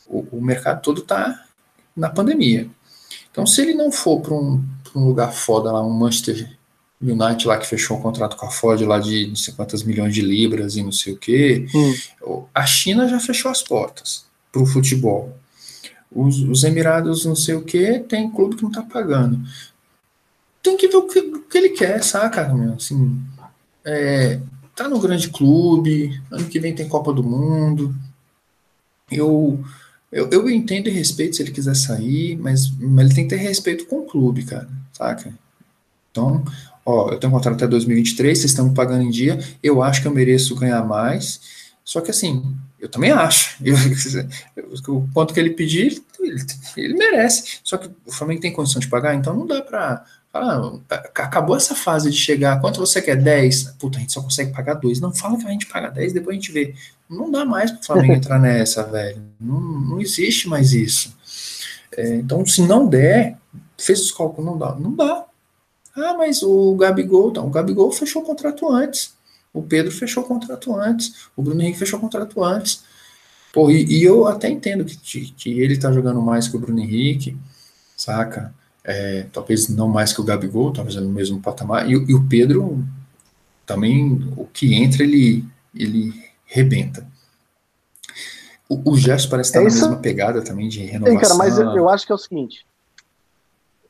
o, 0.08 0.38
o 0.38 0.42
mercado 0.42 0.82
todo 0.82 1.02
está 1.02 1.46
na 1.94 2.10
pandemia. 2.10 2.70
Então, 3.30 3.46
se 3.46 3.62
ele 3.62 3.74
não 3.74 3.92
for 3.92 4.22
para 4.22 4.34
um, 4.34 4.64
um, 4.96 5.06
lugar 5.06 5.34
foda 5.34 5.70
lá, 5.70 5.86
um 5.86 5.92
Manchester 5.92 6.58
United 7.02 7.48
lá 7.48 7.58
que 7.58 7.66
fechou 7.66 7.98
um 7.98 8.02
contrato 8.02 8.36
com 8.36 8.46
a 8.46 8.52
Ford 8.52 8.82
lá 8.82 9.00
de 9.00 9.28
não 9.28 9.36
sei 9.36 9.54
quantas 9.54 9.84
milhões 9.84 10.14
de 10.14 10.22
libras 10.22 10.76
e 10.76 10.84
não 10.84 10.92
sei 10.92 11.14
o 11.14 11.18
quê, 11.18 11.66
hum. 11.74 12.44
a 12.54 12.66
China 12.66 13.08
já 13.08 13.20
fechou 13.20 13.50
as 13.50 13.64
portas 13.64 14.26
para 14.52 14.62
o 14.62 14.66
futebol. 14.66 15.38
Os, 16.12 16.40
os, 16.42 16.64
Emirados 16.64 17.26
não 17.26 17.36
sei 17.36 17.56
o 17.56 17.62
que, 17.62 18.00
tem 18.00 18.30
clube 18.30 18.56
que 18.56 18.64
não 18.64 18.70
está 18.70 18.82
pagando. 18.82 19.40
Tem 20.62 20.76
que 20.76 20.88
ver 20.88 20.98
o 20.98 21.08
que, 21.08 21.20
o 21.20 21.42
que 21.42 21.58
ele 21.58 21.70
quer, 21.70 22.04
saca, 22.04 22.52
meu? 22.54 22.74
Assim, 22.74 23.22
é, 23.86 24.40
tá 24.76 24.90
no 24.90 25.00
grande 25.00 25.30
clube, 25.30 26.22
ano 26.32 26.48
que 26.48 26.60
vem 26.60 26.76
tem 26.76 26.90
Copa 26.90 27.14
do 27.14 27.24
Mundo. 27.24 27.96
Eu, 29.10 29.64
eu, 30.12 30.30
eu 30.32 30.50
entendo 30.50 30.88
e 30.88 30.92
respeito 30.92 31.36
se 31.36 31.44
ele 31.44 31.52
quiser 31.52 31.76
sair, 31.76 32.36
mas, 32.38 32.70
mas 32.78 33.06
ele 33.06 33.16
tem 33.16 33.28
que 33.28 33.36
ter 33.36 33.42
respeito 33.42 33.86
com 33.86 34.00
o 34.00 34.06
clube, 34.06 34.44
cara, 34.44 34.68
saca? 34.92 35.34
Então, 36.12 36.44
ó, 36.86 37.12
eu 37.12 37.20
tenho 37.20 37.32
um 37.32 37.36
contrato 37.36 37.56
até 37.56 37.68
2023, 37.68 38.38
vocês 38.38 38.52
estão 38.52 38.70
me 38.70 38.74
pagando 38.74 39.04
em 39.04 39.10
dia, 39.10 39.40
eu 39.62 39.82
acho 39.82 40.02
que 40.02 40.08
eu 40.08 40.14
mereço 40.14 40.56
ganhar 40.56 40.84
mais, 40.84 41.42
só 41.84 42.02
que 42.02 42.12
assim, 42.12 42.56
eu 42.80 42.88
também 42.88 43.12
acho. 43.12 43.58
Eu, 43.64 43.76
o 44.96 45.08
quanto 45.14 45.34
que 45.34 45.40
ele 45.40 45.52
pedir, 45.52 46.02
ele, 46.20 46.46
ele, 46.78 46.94
merece. 46.94 47.60
Só 47.64 47.78
que 47.78 47.90
o 48.06 48.12
Flamengo 48.12 48.42
tem 48.42 48.54
condição 48.54 48.80
de 48.80 48.88
pagar, 48.88 49.16
então 49.16 49.36
não 49.36 49.46
dá 49.46 49.62
para 49.62 50.06
ah, 50.32 50.80
acabou 51.16 51.58
essa 51.58 51.74
fase 51.74 52.12
de 52.12 52.16
chegar, 52.16 52.62
quanto 52.62 52.80
você 52.80 53.02
quer? 53.02 53.16
10? 53.16 53.76
Puta, 53.80 53.98
a 53.98 54.02
gente 54.02 54.14
só 54.14 54.22
consegue 54.22 54.52
pagar 54.52 54.76
2. 54.76 55.00
Não 55.00 55.14
fala 55.14 55.38
que 55.38 55.48
a 55.48 55.52
gente 55.52 55.66
paga 55.66 55.90
10, 55.90 56.14
depois 56.14 56.38
a 56.38 56.40
gente 56.40 56.52
vê. 56.52 56.76
Não 57.10 57.32
dá 57.32 57.44
mais 57.44 57.72
para 57.72 57.82
o 57.82 57.86
Flamengo 57.86 58.14
entrar 58.14 58.40
nessa, 58.40 58.84
velho. 58.84 59.24
Não, 59.40 59.60
não 59.60 60.00
existe 60.00 60.48
mais 60.48 60.72
isso. 60.72 61.18
É, 61.98 62.16
então, 62.16 62.46
se 62.46 62.62
não 62.62 62.88
der, 62.88 63.38
fez 63.76 64.02
os 64.02 64.12
cálculos, 64.12 64.46
não 64.46 64.58
dá. 64.58 64.76
Não 64.76 64.96
dá. 64.96 65.26
Ah, 66.00 66.16
mas 66.18 66.42
o 66.42 66.76
Gabigol, 66.76 67.30
então, 67.30 67.48
o 67.48 67.50
Gabigol 67.50 67.92
fechou 67.92 68.22
o 68.22 68.26
contrato 68.26 68.70
antes. 68.70 69.14
O 69.54 69.62
Pedro 69.62 69.92
fechou 69.92 70.24
o 70.24 70.28
contrato 70.28 70.76
antes. 70.76 71.28
O 71.36 71.42
Bruno 71.42 71.62
Henrique 71.62 71.80
fechou 71.80 71.98
o 71.98 72.02
contrato 72.02 72.44
antes. 72.44 72.84
Pô, 73.52 73.70
e, 73.72 73.84
e 73.86 74.04
eu 74.04 74.28
até 74.28 74.50
entendo 74.50 74.86
que, 74.86 75.32
que 75.32 75.60
ele 75.60 75.78
tá 75.78 75.92
jogando 75.92 76.22
mais 76.22 76.48
que 76.48 76.56
o 76.56 76.60
Bruno 76.60 76.80
Henrique, 76.80 77.36
saca? 77.98 78.54
é, 78.84 79.28
talvez 79.32 79.68
não 79.70 79.88
mais 79.88 80.12
que 80.14 80.20
o 80.20 80.24
Gabigol, 80.24 80.74
talvez 80.74 80.96
no 80.96 81.10
mesmo 81.10 81.40
patamar, 81.40 81.88
e, 81.88 81.94
e, 81.94 82.16
o 82.16 82.28
Pedro 82.28 82.84
também, 83.64 84.28
o 84.36 84.46
que 84.46 84.74
entra, 84.74 85.04
ele, 85.04 85.46
ele 85.76 86.12
rebenta. 86.46 87.08
O, 88.68 88.92
o 88.92 88.98
Gerson 88.98 89.30
parece 89.30 89.50
estar 89.50 89.60
é 89.60 89.64
na 89.64 89.70
mesma 89.70 89.98
pegada 89.98 90.42
também 90.44 90.68
de 90.68 90.80
renovação. 90.82 91.20
Sim, 91.20 91.22
cara, 91.22 91.36
mas 91.36 91.60
eu, 91.60 91.76
eu, 91.76 91.90
acho 91.90 92.06
que 92.06 92.12
é 92.12 92.16
o 92.16 92.20
seguinte, 92.20 92.66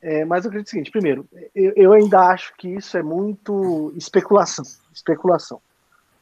é, 0.02 0.24
mas 0.24 0.46
eu 0.46 0.50
acredito 0.50 0.68
o 0.68 0.70
seguinte, 0.72 0.92
primeiro, 0.92 1.28
eu, 1.54 1.74
eu, 1.76 1.94
ainda 1.94 2.20
acho 2.28 2.54
que 2.58 2.70
isso 2.70 2.98
é 2.98 3.04
muito 3.04 3.92
especulação, 3.96 4.64
especulação. 4.94 5.60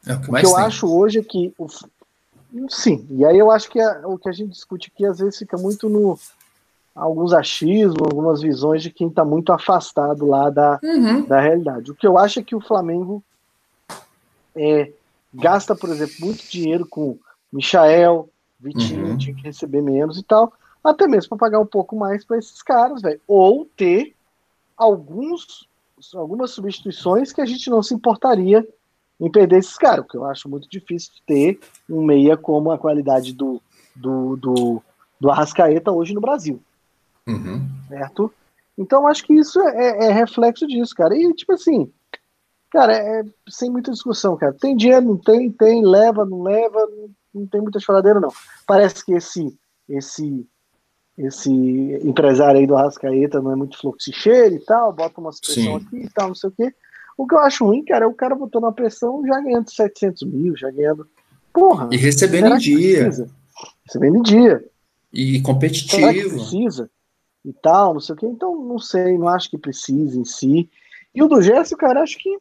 É, 0.06 0.14
o 0.14 0.20
que, 0.20 0.30
o 0.30 0.34
que 0.34 0.46
eu 0.46 0.54
tem. 0.54 0.64
acho 0.64 0.92
hoje 0.92 1.20
é 1.20 1.22
que, 1.22 1.54
o, 1.56 1.68
sim, 2.68 3.06
e 3.10 3.24
aí 3.24 3.38
eu 3.38 3.50
acho 3.50 3.70
que 3.70 3.80
a, 3.80 4.02
o 4.04 4.18
que 4.18 4.28
a 4.28 4.32
gente 4.32 4.50
discute 4.50 4.90
aqui 4.92 5.06
às 5.06 5.18
vezes 5.18 5.38
fica 5.38 5.56
muito 5.56 5.88
no 5.88 6.18
alguns 6.94 7.32
achismos, 7.32 8.00
algumas 8.00 8.42
visões 8.42 8.82
de 8.82 8.90
quem 8.90 9.06
está 9.06 9.24
muito 9.24 9.52
afastado 9.52 10.26
lá 10.26 10.50
da, 10.50 10.80
uhum. 10.82 11.24
da 11.26 11.40
realidade. 11.40 11.92
O 11.92 11.94
que 11.94 12.06
eu 12.06 12.18
acho 12.18 12.40
é 12.40 12.42
que 12.42 12.56
o 12.56 12.60
Flamengo 12.60 13.22
é, 14.56 14.90
gasta, 15.32 15.76
por 15.76 15.90
exemplo, 15.90 16.16
muito 16.18 16.50
dinheiro 16.50 16.84
com 16.84 17.16
Michael, 17.52 18.28
Vitinho, 18.58 19.06
uhum. 19.06 19.16
tinha 19.16 19.36
que 19.36 19.42
receber 19.42 19.80
menos 19.80 20.18
e 20.18 20.22
tal, 20.24 20.52
até 20.82 21.06
mesmo 21.06 21.30
para 21.30 21.38
pagar 21.38 21.60
um 21.60 21.66
pouco 21.66 21.96
mais 21.96 22.24
para 22.24 22.38
esses 22.38 22.62
caras, 22.62 23.02
velho. 23.02 23.20
Ou 23.26 23.64
ter 23.76 24.14
alguns, 24.76 25.68
algumas 26.14 26.50
substituições 26.52 27.32
que 27.32 27.40
a 27.40 27.46
gente 27.46 27.68
não 27.68 27.82
se 27.82 27.94
importaria 27.94 28.66
em 29.20 29.30
perder 29.30 29.58
esses 29.58 29.76
caras, 29.76 30.04
porque 30.04 30.16
eu 30.16 30.24
acho 30.24 30.48
muito 30.48 30.68
difícil 30.68 31.12
ter 31.26 31.58
um 31.90 32.04
meia 32.04 32.36
como 32.36 32.70
a 32.70 32.78
qualidade 32.78 33.32
do, 33.32 33.60
do, 33.94 34.36
do, 34.36 34.82
do 35.20 35.30
Arrascaeta 35.30 35.90
hoje 35.90 36.14
no 36.14 36.20
Brasil. 36.20 36.62
Uhum. 37.26 37.68
Certo? 37.88 38.32
Então 38.76 39.08
acho 39.08 39.24
que 39.24 39.34
isso 39.34 39.60
é, 39.60 40.06
é, 40.06 40.12
reflexo 40.12 40.66
disso, 40.68 40.94
cara. 40.94 41.16
E 41.16 41.34
tipo 41.34 41.52
assim, 41.52 41.92
cara, 42.70 42.96
é, 42.96 43.24
sem 43.48 43.68
muita 43.68 43.90
discussão, 43.90 44.36
cara. 44.36 44.52
Tem 44.52 44.76
dinheiro, 44.76 45.04
não 45.04 45.16
tem, 45.16 45.50
tem, 45.50 45.84
leva, 45.84 46.24
não 46.24 46.42
leva, 46.42 46.86
não, 46.86 47.10
não 47.34 47.46
tem 47.46 47.60
muita 47.60 47.80
choradeira, 47.80 48.20
não. 48.20 48.32
Parece 48.66 49.04
que 49.04 49.12
esse 49.12 49.58
esse 49.88 50.46
esse 51.18 51.50
empresário 52.04 52.60
aí 52.60 52.66
do 52.66 52.76
Arrascaeta 52.76 53.42
não 53.42 53.52
é 53.52 53.56
muito 53.56 53.76
fluxicheiro 53.78 54.54
e 54.54 54.60
tal, 54.60 54.92
bota 54.92 55.20
uma 55.20 55.30
pressão 55.30 55.76
aqui 55.76 55.96
e 55.96 56.10
tal, 56.10 56.28
não 56.28 56.34
sei 56.34 56.50
o 56.50 56.52
quê. 56.52 56.74
O 57.16 57.26
que 57.26 57.34
eu 57.34 57.40
acho 57.40 57.66
ruim, 57.66 57.84
cara, 57.84 58.04
é 58.04 58.08
o 58.08 58.14
cara 58.14 58.34
botando 58.34 58.62
uma 58.62 58.72
pressão 58.72 59.26
já 59.26 59.40
ganhando 59.40 59.70
700 59.70 60.22
mil, 60.22 60.56
já 60.56 60.70
ganhando 60.70 61.08
Porra. 61.58 61.88
E 61.90 61.96
recebendo 61.96 62.54
em 62.54 62.58
dia. 62.58 63.04
Precisa? 63.04 63.30
Recebendo 63.84 64.16
em 64.18 64.22
dia. 64.22 64.64
E 65.12 65.40
competitivo. 65.42 66.36
Precisa? 66.36 66.90
E 67.44 67.52
tal, 67.52 67.94
não 67.94 68.00
sei 68.00 68.14
o 68.14 68.18
quê. 68.18 68.26
Então, 68.26 68.54
não 68.64 68.78
sei, 68.78 69.18
não 69.18 69.28
acho 69.28 69.50
que 69.50 69.58
precisa 69.58 70.18
em 70.18 70.24
si. 70.24 70.70
E 71.14 71.22
o 71.22 71.28
do 71.28 71.42
Gerson, 71.42 71.76
cara, 71.76 72.02
acho 72.02 72.18
que 72.18 72.38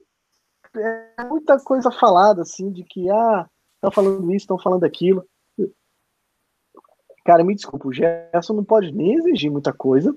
é 0.75 1.23
muita 1.27 1.57
coisa 1.59 1.89
falada, 1.89 2.43
assim, 2.43 2.71
de 2.71 2.83
que, 2.83 3.09
ah, 3.09 3.47
estão 3.75 3.91
falando 3.91 4.29
isso, 4.31 4.43
estão 4.43 4.59
falando 4.59 4.83
aquilo. 4.83 5.25
Cara, 7.27 7.43
me 7.43 7.53
desculpa, 7.53 7.89
o 7.89 7.91
Gerson 7.91 8.53
não 8.53 8.63
pode 8.63 8.89
nem 8.93 9.15
exigir 9.15 9.51
muita 9.51 9.73
coisa. 9.73 10.15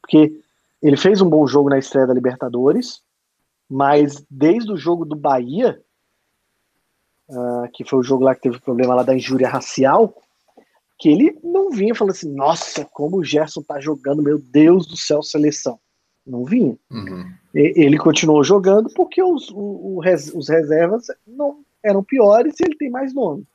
Porque 0.00 0.42
ele 0.82 0.96
fez 0.96 1.20
um 1.20 1.30
bom 1.30 1.46
jogo 1.46 1.70
na 1.70 1.78
estreia 1.78 2.04
da 2.04 2.12
Libertadores, 2.12 3.00
mas 3.70 4.26
desde 4.28 4.72
o 4.72 4.76
jogo 4.76 5.04
do 5.04 5.14
Bahia, 5.14 5.80
uh, 7.28 7.70
que 7.72 7.84
foi 7.84 8.00
o 8.00 8.02
jogo 8.02 8.24
lá 8.24 8.34
que 8.34 8.40
teve 8.40 8.56
o 8.56 8.60
problema 8.60 8.96
lá 8.96 9.04
da 9.04 9.14
injúria 9.14 9.48
racial, 9.48 10.20
que 10.98 11.10
ele 11.10 11.38
não 11.44 11.70
vinha 11.70 11.94
falando 11.94 12.14
assim, 12.16 12.34
nossa, 12.34 12.84
como 12.86 13.18
o 13.18 13.24
Gerson 13.24 13.62
tá 13.62 13.78
jogando, 13.78 14.20
meu 14.20 14.40
Deus 14.40 14.84
do 14.84 14.96
céu, 14.96 15.22
seleção. 15.22 15.78
Não 16.26 16.44
vinha. 16.44 16.76
Uhum. 16.90 17.32
Ele 17.54 17.98
continuou 17.98 18.42
jogando 18.42 18.92
porque 18.92 19.22
os, 19.22 19.48
o, 19.50 19.60
o, 19.60 20.00
os 20.00 20.48
reservas 20.48 21.06
não 21.24 21.64
eram 21.84 22.02
piores 22.02 22.58
e 22.58 22.64
ele 22.64 22.76
tem 22.76 22.90
mais 22.90 23.14
nome. 23.14 23.46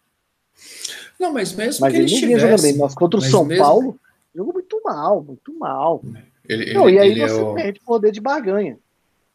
Não, 1.19 1.33
mas 1.33 1.53
mesmo 1.53 1.81
mas 1.81 1.91
que 1.91 1.99
ele, 1.99 2.05
ele 2.05 2.33
estivesse... 2.33 2.63
bem. 2.63 2.77
Nossa, 2.77 2.95
contra 2.95 3.19
o 3.19 3.21
São 3.21 3.45
mesmo... 3.45 3.63
Paulo, 3.63 3.99
jogou 4.35 4.53
muito 4.53 4.81
mal, 4.83 5.23
muito 5.23 5.57
mal. 5.57 6.01
Ele, 6.47 6.73
não, 6.73 6.87
ele, 6.87 6.97
e 6.97 6.99
aí 6.99 7.11
ele 7.11 7.21
você 7.21 7.39
é 7.39 7.41
o... 7.41 7.53
perde 7.53 7.79
poder 7.79 8.11
de 8.11 8.21
barganha. 8.21 8.77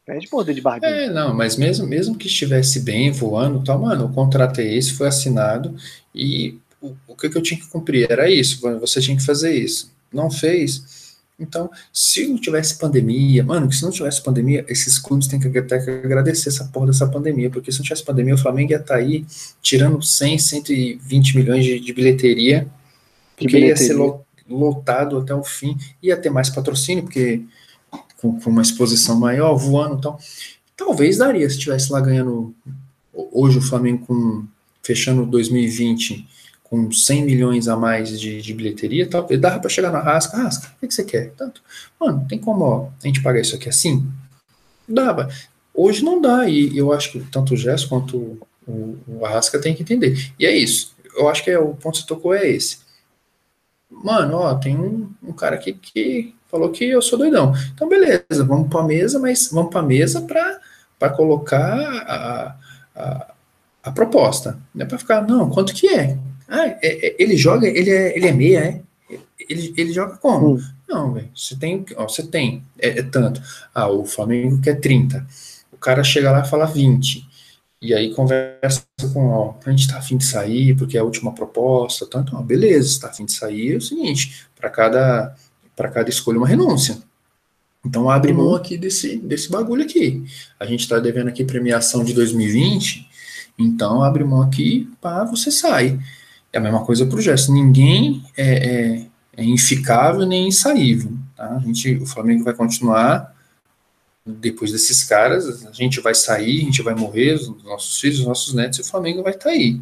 Perde 0.05 0.27
poder 0.27 0.53
de 0.53 0.61
barganha. 0.61 0.93
É, 0.93 1.09
não, 1.09 1.33
mas 1.33 1.55
mesmo, 1.55 1.87
mesmo 1.87 2.17
que 2.17 2.27
estivesse 2.27 2.79
bem, 2.81 3.11
voando 3.11 3.63
tal, 3.63 3.79
mano, 3.79 4.05
o 4.05 4.13
contrato 4.13 4.59
é 4.59 4.65
esse, 4.65 4.93
foi 4.93 5.07
assinado, 5.07 5.75
e 6.13 6.57
o, 6.81 6.93
o 7.07 7.15
que, 7.15 7.29
que 7.29 7.37
eu 7.37 7.41
tinha 7.41 7.59
que 7.59 7.67
cumprir? 7.67 8.11
Era 8.11 8.29
isso, 8.29 8.59
você 8.79 8.99
tinha 8.99 9.15
que 9.15 9.25
fazer 9.25 9.53
isso. 9.53 9.93
Não 10.11 10.29
fez, 10.29 11.02
então, 11.43 11.69
se 11.91 12.27
não 12.27 12.37
tivesse 12.37 12.77
pandemia, 12.77 13.43
mano, 13.43 13.67
que 13.67 13.75
se 13.75 13.83
não 13.83 13.91
tivesse 13.91 14.21
pandemia, 14.21 14.65
esses 14.67 14.97
clubes 14.97 15.27
têm 15.27 15.39
que, 15.39 15.57
até 15.57 15.79
que 15.79 15.89
agradecer 15.89 16.49
essa 16.49 16.65
porra 16.65 16.87
dessa 16.87 17.05
pandemia, 17.07 17.49
porque 17.49 17.71
se 17.71 17.79
não 17.79 17.83
tivesse 17.83 18.03
pandemia, 18.03 18.35
o 18.35 18.37
Flamengo 18.37 18.71
ia 18.71 18.77
estar 18.77 18.95
tá 18.95 18.99
aí 18.99 19.25
tirando 19.61 20.01
100, 20.01 20.39
120 20.39 21.37
milhões 21.37 21.65
de, 21.65 21.79
de 21.79 21.93
bilheteria, 21.93 22.67
porque 23.35 23.53
bilheteria. 23.53 23.69
ia 23.69 23.77
ser 23.77 24.23
lotado 24.49 25.17
até 25.17 25.35
o 25.35 25.43
fim, 25.43 25.77
ia 26.01 26.17
ter 26.17 26.29
mais 26.29 26.49
patrocínio, 26.49 27.03
porque 27.03 27.41
com, 28.17 28.39
com 28.39 28.49
uma 28.49 28.61
exposição 28.61 29.19
maior, 29.19 29.55
voando 29.55 29.97
e 29.97 30.01
tal. 30.01 30.19
Talvez 30.75 31.17
daria 31.17 31.49
se 31.49 31.59
tivesse 31.59 31.91
lá 31.91 31.99
ganhando 31.99 32.55
hoje 33.13 33.57
o 33.57 33.61
Flamengo 33.61 34.05
com 34.05 34.45
fechando 34.81 35.25
2020 35.25 36.27
com 36.73 36.91
100 36.91 37.23
milhões 37.23 37.67
a 37.67 37.77
mais 37.77 38.19
de, 38.19 38.41
de 38.41 38.51
bilheteria, 38.51 39.07
talvez 39.07 39.39
dava 39.39 39.59
para 39.59 39.69
chegar 39.69 39.91
na 39.91 39.99
Rasca, 39.99 40.35
Rasca, 40.35 40.73
o 40.75 40.79
que, 40.79 40.87
que, 40.87 40.93
você 40.95 41.03
quer? 41.03 41.31
Tanto, 41.37 41.61
mano, 41.99 42.25
tem 42.27 42.39
como 42.39 42.63
ó, 42.63 42.87
a 42.87 43.05
gente 43.05 43.21
pagar 43.21 43.41
isso 43.41 43.55
aqui 43.55 43.69
assim? 43.69 44.03
Dava. 44.89 45.29
Hoje 45.71 46.03
não 46.03 46.19
dá, 46.19 46.49
e 46.49 46.75
eu 46.75 46.91
acho 46.91 47.11
que 47.11 47.19
tanto 47.25 47.53
o 47.53 47.57
Gerson 47.57 47.87
quanto 47.89 48.39
o, 48.67 48.97
o 49.07 49.23
Arrasca 49.23 49.61
tem 49.61 49.75
que 49.75 49.83
entender. 49.83 50.33
E 50.39 50.47
é 50.47 50.57
isso. 50.57 50.95
Eu 51.15 51.29
acho 51.29 51.43
que 51.43 51.51
é, 51.51 51.59
o 51.59 51.75
ponto 51.75 51.93
que 51.93 52.01
você 52.01 52.07
tocou 52.07 52.33
é 52.33 52.49
esse. 52.49 52.79
Mano, 53.91 54.37
ó, 54.37 54.55
tem 54.55 54.75
um, 54.75 55.11
um 55.21 55.31
cara 55.31 55.57
aqui 55.57 55.73
que 55.73 56.33
falou 56.47 56.71
que 56.71 56.85
eu 56.85 57.03
sou 57.03 57.19
doidão. 57.19 57.53
Então, 57.71 57.87
beleza, 57.87 58.43
vamos 58.47 58.67
para 58.67 58.79
a 58.79 58.87
mesa, 58.87 59.19
mas 59.19 59.47
vamos 59.51 59.69
para 59.69 59.81
a 59.81 59.85
mesa 59.85 60.21
para 60.21 61.09
colocar 61.11 61.77
a, 61.77 62.55
a, 62.95 63.33
a 63.83 63.91
proposta. 63.91 64.57
Não 64.73 64.83
é 64.83 64.89
para 64.89 64.97
ficar, 64.97 65.21
não, 65.21 65.51
quanto 65.51 65.71
que 65.71 65.87
é? 65.87 66.17
Ah, 66.53 66.67
é, 66.67 66.77
é, 66.83 67.15
ele 67.17 67.35
joga, 67.35 67.67
ele 67.67 67.89
é, 67.89 68.15
ele 68.15 68.27
é 68.27 68.31
meia, 68.31 68.59
é? 68.59 68.81
Ele, 69.49 69.73
ele 69.75 69.91
joga 69.91 70.17
como? 70.17 70.55
Hum. 70.55 70.61
Não, 70.87 71.11
velho. 71.11 71.27
Você 71.35 71.55
tem, 71.55 71.83
ó, 71.97 72.07
você 72.07 72.21
tem, 72.21 72.63
é, 72.77 72.99
é, 72.99 73.01
tanto. 73.01 73.41
Ah, 73.73 73.89
o 73.89 74.05
Flamengo 74.05 74.61
quer 74.61 74.79
30. 74.79 75.25
O 75.71 75.77
cara 75.77 76.03
chega 76.03 76.31
lá 76.31 76.41
e 76.41 76.47
fala 76.47 76.67
20. 76.67 77.27
E 77.81 77.91
aí 77.91 78.13
conversa 78.13 78.85
com, 79.11 79.29
ó, 79.29 79.55
a 79.65 79.69
gente 79.71 79.87
tá 79.87 79.97
afim 79.97 80.15
de 80.15 80.25
sair, 80.25 80.75
porque 80.77 80.95
é 80.95 80.99
a 80.99 81.03
última 81.03 81.33
proposta, 81.33 82.05
tanto, 82.05 82.35
ó, 82.37 82.41
beleza, 82.43 82.87
está 82.87 83.09
afim 83.09 83.25
de 83.25 83.33
sair, 83.33 83.73
é 83.73 83.77
o 83.77 83.81
seguinte, 83.81 84.45
para 84.55 84.69
cada, 84.69 85.35
para 85.75 85.89
cada 85.89 86.09
escolha 86.09 86.37
uma 86.37 86.47
renúncia. 86.47 86.99
Então 87.83 88.11
abre 88.11 88.31
mão 88.31 88.49
uhum. 88.49 88.55
aqui 88.55 88.77
desse, 88.77 89.17
desse 89.17 89.49
bagulho 89.49 89.83
aqui. 89.83 90.23
A 90.59 90.65
gente 90.67 90.81
está 90.81 90.99
devendo 90.99 91.29
aqui 91.29 91.43
premiação 91.43 92.03
de 92.03 92.13
2020, 92.13 93.09
então 93.57 94.03
abre 94.03 94.23
mão 94.23 94.43
aqui 94.43 94.87
para 95.01 95.25
você 95.25 95.49
sair. 95.49 95.99
É 96.53 96.59
a 96.59 96.61
mesma 96.61 96.85
coisa 96.85 97.05
para 97.05 97.17
o 97.17 97.21
gesto. 97.21 97.51
Ninguém 97.51 98.23
é, 98.37 98.53
é, 98.53 99.05
é, 99.37 99.43
inficável 99.43 100.23
nem 100.25 100.47
insaível. 100.47 101.11
Tá? 101.35 101.55
A 101.55 101.59
gente, 101.59 101.95
o 101.95 102.05
Flamengo 102.05 102.43
vai 102.43 102.53
continuar 102.53 103.33
depois 104.23 104.71
desses 104.71 105.03
caras. 105.03 105.65
A 105.65 105.71
gente 105.71 105.99
vai 105.99 106.13
sair, 106.13 106.61
a 106.61 106.65
gente 106.65 106.83
vai 106.83 106.93
morrer, 106.93 107.33
os 107.33 107.63
nossos 107.63 107.99
filhos, 107.99 108.19
os 108.19 108.25
nossos 108.25 108.53
netos, 108.53 108.77
e 108.77 108.81
o 108.81 108.85
Flamengo 108.85 109.23
vai 109.23 109.33
estar 109.33 109.45
tá 109.45 109.49
aí. 109.49 109.81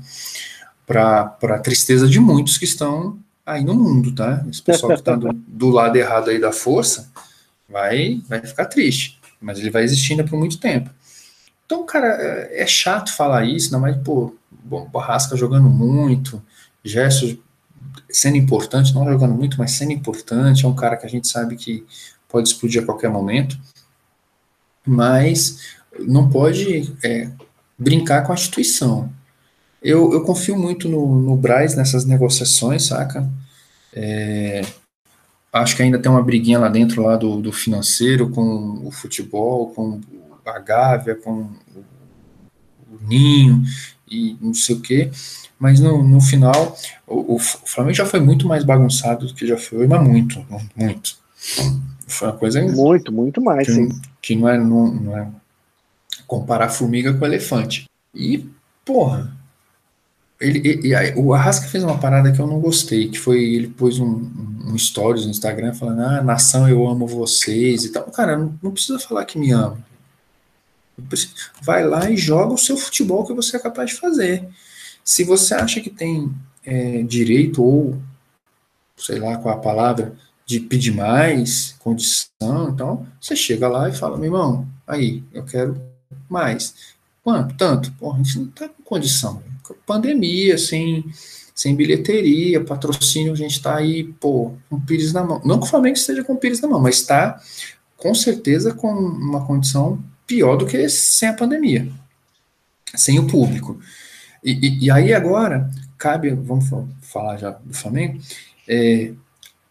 Para 0.88 1.38
a 1.44 1.60
tristeza 1.60 2.08
de 2.08 2.20
muitos 2.20 2.58
que 2.58 2.66
estão 2.66 3.20
aí 3.46 3.64
no 3.64 3.76
mundo, 3.76 4.16
tá? 4.16 4.44
Esse 4.50 4.62
pessoal 4.62 4.94
que 4.94 5.00
está 5.00 5.16
do, 5.16 5.34
do, 5.48 5.70
lado 5.70 5.96
errado 5.98 6.30
aí 6.30 6.40
da 6.40 6.54
força 6.54 7.12
vai, 7.68 8.22
vai 8.30 8.42
ficar 8.42 8.66
triste. 8.66 9.20
Mas 9.42 9.60
ele 9.60 9.70
vai 9.70 9.84
existir 9.84 10.14
ainda 10.14 10.24
por 10.24 10.40
muito 10.40 10.58
tempo. 10.58 10.90
Então, 11.66 11.86
cara, 11.86 12.08
é, 12.08 12.64
é 12.64 12.68
chato 12.68 13.16
falar 13.16 13.46
isso, 13.46 13.72
não, 13.72 13.80
mas, 13.80 13.96
pô, 13.98 14.34
bom, 14.64 14.90
Barrasca 14.90 15.38
jogando 15.38 15.70
muito, 15.70 16.42
Gerson 16.84 17.38
sendo 18.10 18.38
importante, 18.38 18.94
não 18.94 19.06
jogando 19.06 19.34
muito, 19.34 19.58
mas 19.58 19.72
sendo 19.72 19.92
importante, 19.92 20.66
é 20.66 20.68
um 20.68 20.76
cara 20.76 20.98
que 20.98 21.06
a 21.06 21.10
gente 21.10 21.28
sabe 21.28 21.56
que 21.56 21.86
pode 22.28 22.50
explodir 22.50 22.82
a 22.82 22.86
qualquer 22.86 23.10
momento, 23.10 23.60
mas 24.86 25.76
não 26.00 26.30
pode 26.30 26.94
é, 27.04 27.30
brincar 27.78 28.24
com 28.24 28.32
a 28.32 28.36
instituição. 28.36 29.12
Eu, 29.82 30.14
eu 30.14 30.24
confio 30.24 30.58
muito 30.58 30.88
no, 30.88 31.20
no 31.22 31.36
Braz 31.36 31.76
nessas 31.76 32.06
negociações, 32.06 32.86
saca? 32.86 33.28
É, 33.94 34.62
acho 35.52 35.76
que 35.76 35.84
ainda 35.84 36.00
tem 36.00 36.12
uma 36.12 36.24
briguinha 36.24 36.60
lá 36.60 36.70
dentro 36.70 37.02
lá 37.02 37.16
do, 37.16 37.42
do 37.42 37.52
financeiro 37.52 38.30
com 38.30 38.86
o 38.86 38.92
futebol, 38.92 39.72
com 39.72 40.00
a 40.46 40.60
Gávea, 40.60 41.16
com 41.16 41.50
o, 41.76 41.86
o 42.92 43.00
Ninho 43.08 43.64
e 44.10 44.38
não 44.40 44.54
sei 44.54 44.76
o 44.76 44.82
que 44.82 45.12
mas 45.62 45.80
no, 45.80 46.04
no 46.04 46.20
final 46.20 46.76
o, 47.06 47.36
o, 47.36 47.40
Flamengo 47.40 47.96
já 47.96 48.04
foi 48.04 48.20
muito 48.20 48.48
mais 48.48 48.64
bagunçado 48.64 49.28
do 49.28 49.34
que 49.36 49.46
já 49.46 49.58
foi, 49.58 49.86
mas 49.86 50.02
muito, 50.02 50.44
muito. 50.76 51.16
Foi 52.08 52.30
uma 52.30 52.36
coisa 52.36 52.64
muito, 52.64 53.12
muito 53.12 53.40
mais, 53.40 53.68
que, 53.68 53.74
sim. 53.74 53.90
Que 54.20 54.36
não 54.36 54.50
é, 54.50 54.58
não, 54.58 54.92
não 54.92 55.16
é 55.16 55.28
comparar 56.26 56.70
formiga 56.70 57.14
com 57.14 57.24
elefante. 57.24 57.88
E 58.12 58.50
porra, 58.84 59.32
ele, 60.40 60.68
e, 60.68 60.88
e, 60.88 61.14
o 61.16 61.32
Arrasca 61.32 61.68
fez 61.68 61.84
uma 61.84 62.00
parada 62.00 62.32
que 62.32 62.40
eu 62.40 62.48
não 62.48 62.60
gostei, 62.60 63.10
que 63.10 63.20
foi 63.20 63.44
ele 63.44 63.68
pôs 63.68 64.00
um, 64.00 64.08
um, 64.08 64.72
um 64.74 64.78
stories 64.80 65.26
no 65.26 65.32
Instagram 65.32 65.76
falando, 65.76 66.02
ah, 66.02 66.24
nação, 66.24 66.68
eu 66.68 66.88
amo 66.88 67.06
vocês 67.06 67.86
e 67.86 67.92
tal. 67.92 68.06
Cara, 68.06 68.36
não, 68.36 68.58
não 68.64 68.72
precisa 68.72 68.98
falar 68.98 69.26
que 69.26 69.38
me 69.38 69.52
ama. 69.52 69.78
Vai 71.62 71.86
lá 71.86 72.10
e 72.10 72.18
joga 72.18 72.52
o 72.52 72.58
seu 72.58 72.76
futebol 72.76 73.28
que 73.28 73.34
você 73.34 73.58
é 73.58 73.60
capaz 73.60 73.92
de 73.92 73.98
fazer. 73.98 74.50
Se 75.04 75.24
você 75.24 75.54
acha 75.54 75.82
que 75.82 75.90
tem 75.90 76.32
é, 76.66 77.04
direito 77.04 77.64
ou, 77.64 78.02
sei 78.98 79.20
lá 79.20 79.38
qual 79.38 79.56
a 79.56 79.60
palavra, 79.60 80.16
de 80.46 80.60
pedir 80.60 80.92
mais 80.92 81.76
condição, 81.80 82.70
então 82.70 83.08
você 83.20 83.36
chega 83.36 83.68
lá 83.68 83.88
e 83.88 83.94
fala, 83.94 84.18
meu 84.18 84.26
irmão, 84.26 84.68
aí, 84.86 85.24
eu 85.34 85.44
quero 85.44 85.82
mais. 86.30 86.76
Quanto? 87.24 87.56
Tanto? 87.56 87.92
Porra, 87.94 88.20
a 88.20 88.24
gente 88.24 88.40
não 88.40 88.46
está 88.48 88.68
com 88.68 88.84
condição. 88.84 89.42
Pandemia, 89.86 90.58
sem, 90.58 91.06
sem 91.56 91.76
bilheteria, 91.76 92.64
patrocínio, 92.64 93.32
a 93.32 93.36
gente 93.36 93.52
está 93.52 93.78
aí, 93.78 94.04
pô, 94.04 94.54
com 94.70 94.80
Pires 94.80 95.14
na 95.14 95.24
mão. 95.24 95.42
Não 95.46 95.60
que 95.60 95.66
o 95.66 95.70
Flamengo 95.70 95.96
esteja 95.96 96.24
com 96.24 96.36
Pires 96.36 96.60
na 96.60 96.68
mão, 96.68 96.82
mas 96.82 96.96
está 96.96 97.42
com 97.96 98.14
certeza 98.14 98.74
com 98.74 98.92
uma 98.92 99.46
condição 99.46 100.04
pior 100.26 100.58
do 100.58 100.66
que 100.66 100.90
sem 100.90 101.30
a 101.30 101.34
pandemia, 101.34 101.92
sem 102.96 103.20
o 103.20 103.28
público. 103.28 103.80
E, 104.44 104.52
e, 104.52 104.86
e 104.86 104.92
aí 104.92 105.14
agora, 105.14 105.70
cabe, 105.98 106.32
vamos 106.32 106.66
falar 107.02 107.38
já 107.38 107.52
do 107.52 107.74
Flamengo, 107.74 108.20
é, 108.68 109.14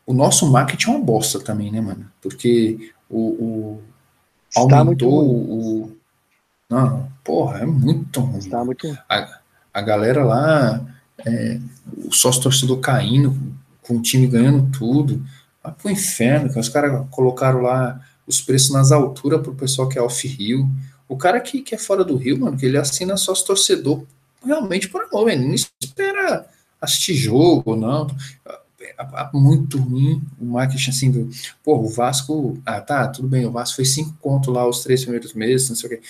o 0.07 0.13
nosso 0.13 0.51
marketing 0.51 0.91
é 0.91 0.95
uma 0.97 1.05
bosta 1.05 1.41
também, 1.41 1.71
né, 1.71 1.81
mano? 1.81 2.11
Porque 2.21 2.93
o, 3.09 3.19
o 3.19 3.83
aumentou 4.57 5.25
o, 5.25 5.97
Não, 6.69 7.11
porra, 7.23 7.61
é 7.61 7.67
muito 7.67 8.21
ruim. 8.21 8.39
Está 8.39 8.65
muito 8.65 8.99
a, 9.09 9.41
a 9.73 9.81
galera 9.81 10.25
lá, 10.25 10.85
é, 11.25 11.61
o 12.05 12.13
sócio 12.13 12.43
torcedor 12.43 12.79
caindo, 12.81 13.37
com 13.83 13.97
o 13.97 14.03
time 14.03 14.27
ganhando 14.27 14.71
tudo. 14.77 15.25
Vai 15.63 15.73
pro 15.73 15.91
inferno, 15.91 16.53
que 16.53 16.59
os 16.59 16.69
caras 16.69 17.07
colocaram 17.11 17.61
lá 17.61 18.01
os 18.27 18.41
preços 18.41 18.71
nas 18.71 18.93
alturas 18.93 19.41
pro 19.41 19.55
pessoal 19.55 19.89
que 19.89 19.99
é 19.99 20.03
off-rio. 20.03 20.69
O 21.09 21.17
cara 21.17 21.41
que, 21.41 21.61
que 21.61 21.75
é 21.75 21.79
fora 21.79 22.05
do 22.05 22.17
Rio, 22.17 22.39
mano, 22.39 22.57
que 22.57 22.67
ele 22.67 22.79
assina 22.79 23.17
sócio 23.17 23.47
torcedor 23.47 24.05
realmente 24.45 24.89
por 24.89 25.03
amor, 25.03 25.31
ele 25.31 25.47
não 25.47 25.55
espera 25.55 26.47
assistir 26.81 27.15
jogo, 27.15 27.77
não. 27.77 28.07
É, 28.47 29.03
é 29.03 29.31
muito 29.33 29.79
ruim 29.79 30.23
o 30.41 30.45
marketing 30.45 30.91
assim 30.91 31.11
do. 31.11 31.31
Pô, 31.63 31.79
o 31.79 31.89
Vasco. 31.89 32.59
Ah, 32.65 32.81
tá, 32.81 33.09
tudo 33.09 33.29
bem, 33.29 33.47
o 33.47 33.51
Vasco 33.51 33.77
foi 33.77 33.85
cinco 33.85 34.15
conto 34.21 34.51
lá 34.51 34.67
os 34.67 34.83
três 34.83 35.03
primeiros 35.03 35.35
meses, 35.35 35.69
não 35.69 35.77
sei 35.77 35.87
o 35.87 35.91
quê. 35.91 36.03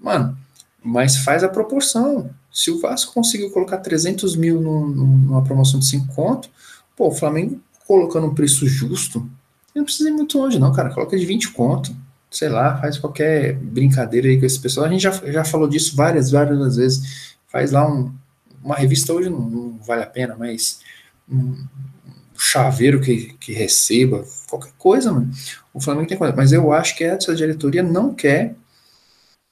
Mano, 0.00 0.36
mas 0.82 1.18
faz 1.18 1.42
a 1.42 1.48
proporção. 1.48 2.30
Se 2.52 2.70
o 2.70 2.80
Vasco 2.80 3.12
conseguiu 3.12 3.50
colocar 3.50 3.78
300 3.78 4.36
mil 4.36 4.60
numa 4.60 5.42
promoção 5.42 5.78
de 5.78 5.86
5 5.86 6.14
conto, 6.14 6.48
pô, 6.96 7.08
o 7.08 7.14
Flamengo 7.14 7.60
colocando 7.86 8.26
um 8.26 8.34
preço 8.34 8.66
justo, 8.66 9.28
não 9.74 9.84
precisa 9.84 10.08
ir 10.08 10.12
muito 10.12 10.38
longe, 10.38 10.58
não, 10.58 10.72
cara. 10.72 10.90
Coloca 10.90 11.18
de 11.18 11.26
20 11.26 11.50
conto. 11.52 11.94
Sei 12.30 12.48
lá, 12.48 12.80
faz 12.80 12.98
qualquer 12.98 13.54
brincadeira 13.54 14.28
aí 14.28 14.38
com 14.38 14.46
esse 14.46 14.58
pessoal. 14.58 14.86
A 14.86 14.88
gente 14.88 15.02
já, 15.02 15.10
já 15.10 15.44
falou 15.44 15.68
disso 15.68 15.94
várias, 15.94 16.30
várias 16.30 16.76
vezes. 16.76 17.35
Faz 17.48 17.70
lá 17.72 17.86
um, 17.88 18.14
uma 18.62 18.76
revista 18.76 19.12
hoje 19.12 19.30
não, 19.30 19.40
não 19.40 19.78
vale 19.78 20.02
a 20.02 20.06
pena, 20.06 20.36
mas 20.36 20.80
um 21.28 21.66
chaveiro 22.38 23.00
que, 23.00 23.34
que 23.34 23.52
receba, 23.52 24.24
qualquer 24.48 24.72
coisa, 24.78 25.12
mano. 25.12 25.30
O 25.72 25.80
Flamengo 25.80 26.08
tem 26.08 26.18
coisa. 26.18 26.34
Mas 26.36 26.52
eu 26.52 26.72
acho 26.72 26.96
que 26.96 27.04
essa 27.04 27.34
diretoria 27.34 27.82
não 27.82 28.14
quer 28.14 28.54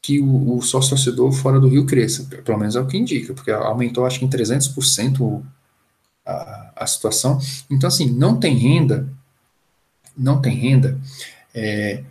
que 0.03 0.21
o, 0.21 0.57
o 0.57 0.63
sócio 0.63 0.91
torcedor 0.91 1.33
fora 1.33 1.59
do 1.59 1.69
Rio 1.69 1.87
cresça. 1.87 2.25
Pelo 2.45 2.59
menos 2.59 2.77
é 2.77 2.81
o 2.81 2.87
que 2.87 2.99
indica, 2.99 3.33
porque 3.33 3.51
aumentou 3.51 4.05
acho 4.05 4.19
que 4.19 4.25
em 4.25 4.29
300% 4.29 5.43
a, 6.27 6.73
a 6.77 6.87
situação. 6.87 7.39
Então, 7.71 7.89
assim, 7.89 8.11
não 8.11 8.39
tem 8.39 8.57
renda, 8.57 9.09
não 10.17 10.41
tem 10.41 10.55
renda, 10.55 10.99
é, 11.55 12.05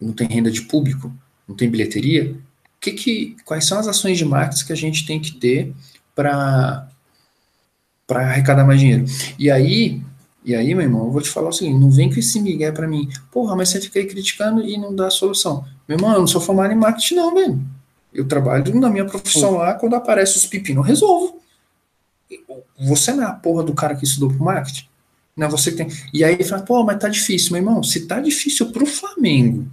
não 0.00 0.12
tem 0.12 0.26
renda 0.28 0.50
de 0.50 0.62
público, 0.62 1.12
não 1.46 1.54
tem 1.54 1.70
bilheteria. 1.70 2.36
Que 2.80 2.92
que, 2.92 3.36
quais 3.44 3.64
são 3.64 3.78
as 3.78 3.88
ações 3.88 4.18
de 4.18 4.24
marketing 4.24 4.66
que 4.66 4.72
a 4.72 4.76
gente 4.76 5.06
tem 5.06 5.20
que 5.20 5.32
ter 5.32 5.74
para 6.14 6.88
arrecadar 8.08 8.64
mais 8.64 8.80
dinheiro? 8.80 9.04
E 9.38 9.50
aí, 9.50 10.02
e 10.44 10.54
aí, 10.54 10.74
meu 10.74 10.84
irmão, 10.84 11.06
eu 11.06 11.10
vou 11.10 11.20
te 11.20 11.28
falar 11.28 11.48
o 11.48 11.52
seguinte: 11.52 11.78
não 11.78 11.90
vem 11.90 12.08
com 12.08 12.20
esse 12.20 12.40
migué 12.40 12.70
para 12.70 12.86
mim, 12.86 13.08
porra, 13.32 13.56
mas 13.56 13.70
você 13.70 13.80
fica 13.80 13.98
aí 13.98 14.06
criticando 14.06 14.62
e 14.62 14.78
não 14.78 14.94
dá 14.94 15.10
solução. 15.10 15.64
Meu 15.88 15.98
irmão, 15.98 16.12
eu 16.12 16.20
não 16.20 16.26
sou 16.26 16.40
formado 16.40 16.72
em 16.72 16.76
marketing, 16.76 17.14
não, 17.16 17.34
velho. 17.34 17.60
Eu 18.14 18.26
trabalho 18.26 18.78
na 18.80 18.88
minha 18.88 19.04
profissão 19.04 19.56
lá, 19.56 19.74
quando 19.74 19.94
aparece 19.94 20.36
os 20.36 20.46
pepinos, 20.46 20.78
eu 20.78 20.88
resolvo. 20.88 21.40
Você 22.78 23.12
não 23.12 23.24
é 23.24 23.26
a 23.26 23.32
porra 23.32 23.62
do 23.62 23.74
cara 23.74 23.94
que 23.94 24.04
estudou 24.04 24.30
pro 24.30 24.44
marketing? 24.44 24.88
Não 25.36 25.46
é 25.46 25.50
você 25.50 25.70
tem. 25.70 25.88
E 26.14 26.24
aí 26.24 26.42
fala, 26.44 26.62
pô, 26.62 26.82
mas 26.82 26.98
tá 26.98 27.08
difícil, 27.08 27.52
meu 27.52 27.60
irmão. 27.60 27.82
Se 27.82 28.06
tá 28.06 28.20
difícil 28.20 28.72
pro 28.72 28.86
Flamengo, 28.86 29.66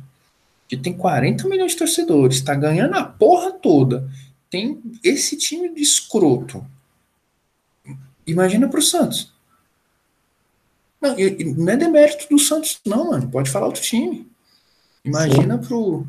que 0.75 0.83
tem 0.83 0.93
40 0.93 1.47
milhões 1.47 1.73
de 1.73 1.77
torcedores, 1.77 2.41
tá 2.41 2.55
ganhando 2.55 2.95
a 2.95 3.03
porra 3.03 3.51
toda, 3.51 4.09
tem 4.49 4.81
esse 5.03 5.37
time 5.37 5.73
de 5.73 5.81
escroto. 5.81 6.65
Imagina 8.25 8.67
pro 8.67 8.81
Santos. 8.81 9.31
Não, 10.99 11.15
não 11.57 11.73
é 11.73 11.77
demérito 11.77 12.27
do 12.29 12.39
Santos, 12.39 12.79
não, 12.85 13.11
mano. 13.11 13.29
Pode 13.29 13.49
falar 13.49 13.67
outro 13.67 13.81
time. 13.81 14.27
Imagina 15.03 15.57
pro, 15.57 16.07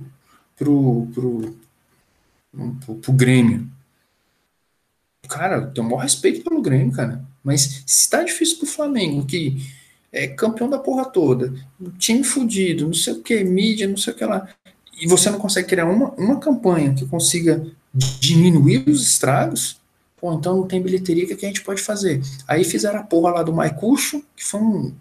pro, 0.57 1.09
pro, 1.13 1.57
pro, 2.81 2.95
pro 2.97 3.13
Grêmio. 3.13 3.69
Cara, 5.29 5.67
tenho 5.67 5.87
o 5.87 5.91
maior 5.91 6.03
respeito 6.03 6.43
pelo 6.45 6.63
Grêmio, 6.63 6.93
cara. 6.93 7.25
Mas 7.43 7.83
se 7.87 8.09
tá 8.09 8.23
difícil 8.23 8.59
pro 8.59 8.67
Flamengo, 8.67 9.27
que 9.27 9.57
é 10.15 10.29
campeão 10.29 10.71
da 10.71 10.79
porra 10.79 11.05
toda, 11.05 11.53
time 11.99 12.23
fudido, 12.23 12.87
não 12.87 12.95
sei 12.95 13.15
o 13.15 13.23
que, 13.23 13.43
mídia, 13.43 13.89
não 13.89 13.97
sei 13.97 14.13
o 14.13 14.17
que 14.17 14.25
lá, 14.25 14.49
e 15.01 15.09
você 15.09 15.29
não 15.29 15.39
consegue 15.39 15.69
criar 15.69 15.87
uma, 15.87 16.11
uma 16.11 16.39
campanha 16.39 16.95
que 16.95 17.05
consiga 17.05 17.67
diminuir 17.93 18.89
os 18.89 19.03
estragos, 19.03 19.81
pô, 20.17 20.33
então 20.33 20.57
não 20.57 20.69
tem 20.69 20.81
bilheteria, 20.81 21.25
o 21.25 21.27
que, 21.27 21.37
que 21.37 21.45
a 21.45 21.49
gente 21.49 21.63
pode 21.63 21.83
fazer? 21.83 22.23
Aí 22.47 22.65
fizeram 22.65 23.01
a 23.01 23.03
porra 23.03 23.33
lá 23.33 23.43
do 23.43 23.53
Maicucho, 23.53 24.23
que 24.37 24.45
foi 24.45 24.61
um 24.61 24.95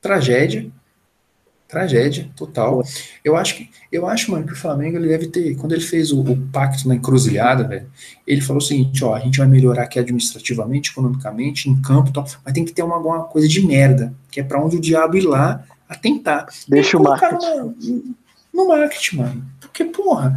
tragédia, 0.00 0.70
Tragédia, 1.68 2.30
total. 2.36 2.84
Eu 3.24 3.36
acho 3.36 3.56
que, 3.56 3.68
eu 3.90 4.06
acho, 4.06 4.30
mano, 4.30 4.46
que 4.46 4.52
o 4.52 4.56
Flamengo 4.56 4.96
ele 4.96 5.08
deve 5.08 5.26
ter, 5.26 5.56
quando 5.56 5.72
ele 5.72 5.82
fez 5.82 6.12
o, 6.12 6.20
o 6.20 6.36
pacto 6.52 6.86
na 6.86 6.94
encruzilhada, 6.94 7.66
velho, 7.66 7.86
ele 8.24 8.40
falou 8.40 8.62
o 8.62 8.64
seguinte, 8.64 9.04
ó, 9.04 9.14
a 9.14 9.18
gente 9.18 9.38
vai 9.38 9.48
melhorar 9.48 9.82
aqui 9.82 9.98
administrativamente, 9.98 10.90
economicamente, 10.90 11.68
em 11.68 11.82
campo, 11.82 12.12
tal, 12.12 12.24
mas 12.44 12.54
tem 12.54 12.64
que 12.64 12.72
ter 12.72 12.82
uma, 12.82 12.94
alguma 12.94 13.24
coisa 13.24 13.48
de 13.48 13.66
merda, 13.66 14.14
que 14.30 14.38
é 14.38 14.44
para 14.44 14.62
onde 14.62 14.76
o 14.76 14.80
diabo 14.80 15.16
ir 15.16 15.22
lá 15.22 15.64
a 15.88 15.96
tentar. 15.96 16.46
Deixa 16.68 16.96
o 16.96 17.02
marketing. 17.02 17.34
No, 17.34 18.14
no 18.54 18.68
marketing, 18.68 19.16
mano. 19.16 19.44
Porque, 19.60 19.84
porra, 19.86 20.36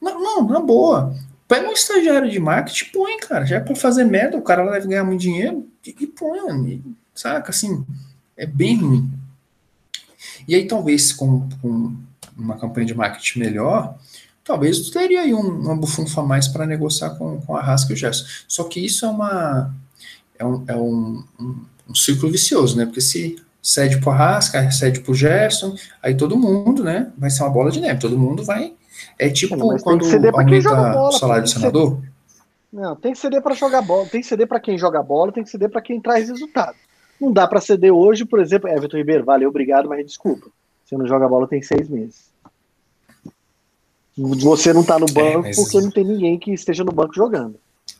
não, 0.00 0.22
não, 0.22 0.48
na 0.48 0.60
boa. 0.60 1.14
Pega 1.46 1.68
um 1.68 1.72
estagiário 1.72 2.30
de 2.30 2.40
marketing, 2.40 2.90
põe, 2.90 3.18
cara, 3.18 3.44
já 3.44 3.56
é 3.56 3.60
pra 3.60 3.76
fazer 3.76 4.04
merda, 4.04 4.38
o 4.38 4.42
cara 4.42 4.64
deve 4.70 4.88
ganhar 4.88 5.04
muito 5.04 5.20
dinheiro, 5.20 5.68
e, 5.86 5.94
e 6.00 6.06
põe, 6.06 6.82
saca, 7.14 7.50
assim, 7.50 7.84
é 8.34 8.46
bem 8.46 8.78
ruim. 8.78 9.10
E 10.46 10.54
aí, 10.54 10.66
talvez, 10.66 11.12
com, 11.12 11.48
com 11.60 11.94
uma 12.36 12.56
campanha 12.56 12.86
de 12.86 12.94
marketing 12.94 13.38
melhor, 13.38 13.96
talvez 14.44 14.80
tu 14.80 14.90
teria 14.90 15.22
aí 15.22 15.34
um, 15.34 15.40
uma 15.40 15.76
bufunfa 15.76 16.20
a 16.20 16.24
mais 16.24 16.46
para 16.48 16.66
negociar 16.66 17.10
com, 17.10 17.40
com 17.40 17.56
a 17.56 17.62
Rasca 17.62 17.92
e 17.92 17.94
o 17.94 17.96
Gerson. 17.96 18.24
Só 18.46 18.64
que 18.64 18.84
isso 18.84 19.04
é 19.04 19.08
uma 19.08 19.74
é 20.38 20.44
um, 20.44 20.64
é 20.66 20.76
um, 20.76 21.24
um, 21.40 21.64
um 21.88 21.94
ciclo 21.94 22.30
vicioso, 22.30 22.76
né? 22.76 22.84
Porque 22.84 23.00
se 23.00 23.36
cede 23.62 23.98
para 23.98 24.10
o 24.10 24.12
Rasca, 24.12 24.70
cede 24.70 25.00
para 25.00 25.12
o 25.12 25.14
Gerson, 25.14 25.74
aí 26.02 26.14
todo 26.14 26.36
mundo, 26.36 26.84
né? 26.84 27.10
Vai 27.16 27.30
ser 27.30 27.42
uma 27.42 27.50
bola 27.50 27.70
de 27.70 27.80
neve, 27.80 28.00
todo 28.00 28.18
mundo 28.18 28.44
vai. 28.44 28.74
É 29.18 29.30
tipo 29.30 29.56
quando 29.80 30.04
aumenta 30.04 30.74
bola, 30.74 31.08
o 31.08 31.12
salário 31.12 31.44
do 31.44 31.48
senador. 31.48 32.02
Não, 32.72 32.96
tem 32.96 33.12
que 33.12 33.18
ceder 33.18 33.40
para 33.40 33.54
jogar 33.54 33.82
bola, 33.82 34.06
tem 34.06 34.20
que 34.20 34.26
ceder 34.26 34.46
para 34.46 34.60
quem 34.60 34.76
joga 34.76 35.02
bola, 35.02 35.32
tem 35.32 35.44
que 35.44 35.50
ceder 35.50 35.70
para 35.70 35.80
quem 35.80 36.00
traz 36.00 36.28
resultado. 36.28 36.76
Não 37.20 37.32
dá 37.32 37.46
para 37.46 37.60
ceder 37.60 37.92
hoje, 37.92 38.24
por 38.24 38.40
exemplo, 38.40 38.68
Everton 38.68 38.96
Ribeiro, 38.96 39.24
valeu, 39.24 39.48
obrigado, 39.48 39.88
mas 39.88 40.04
desculpa. 40.04 40.48
Você 40.84 40.96
não 40.96 41.06
joga 41.06 41.28
bola 41.28 41.48
tem 41.48 41.62
seis 41.62 41.88
meses. 41.88 42.32
Você 44.16 44.72
não 44.72 44.84
tá 44.84 44.98
no 44.98 45.06
é, 45.06 45.12
banco 45.12 45.46
é, 45.46 45.48
mas... 45.48 45.56
porque 45.56 45.80
não 45.80 45.90
tem 45.90 46.04
ninguém 46.04 46.38
que 46.38 46.52
esteja 46.52 46.84
no 46.84 46.92
banco 46.92 47.14
jogando. 47.14 47.56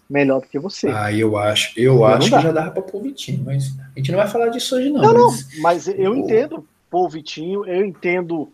Melhor 0.08 0.40
do 0.40 0.46
que 0.46 0.58
você. 0.58 0.88
Ah, 0.88 1.12
eu 1.12 1.36
acho, 1.36 1.78
eu 1.78 2.04
acho 2.04 2.30
que 2.30 2.40
já 2.40 2.52
dava 2.52 2.70
para 2.70 2.82
pôr 2.82 2.98
o 2.98 3.02
Vitinho, 3.02 3.42
mas 3.44 3.74
a 3.78 3.98
gente 3.98 4.12
não 4.12 4.18
vai 4.18 4.28
falar 4.28 4.48
disso 4.48 4.76
hoje, 4.76 4.90
não. 4.90 5.00
Não, 5.00 5.30
mas... 5.30 5.54
não, 5.54 5.62
mas 5.62 5.88
eu 5.88 6.14
entendo 6.14 6.66
pôr 6.90 7.06
o 7.06 7.08
Vitinho, 7.08 7.64
eu 7.64 7.84
entendo 7.84 8.52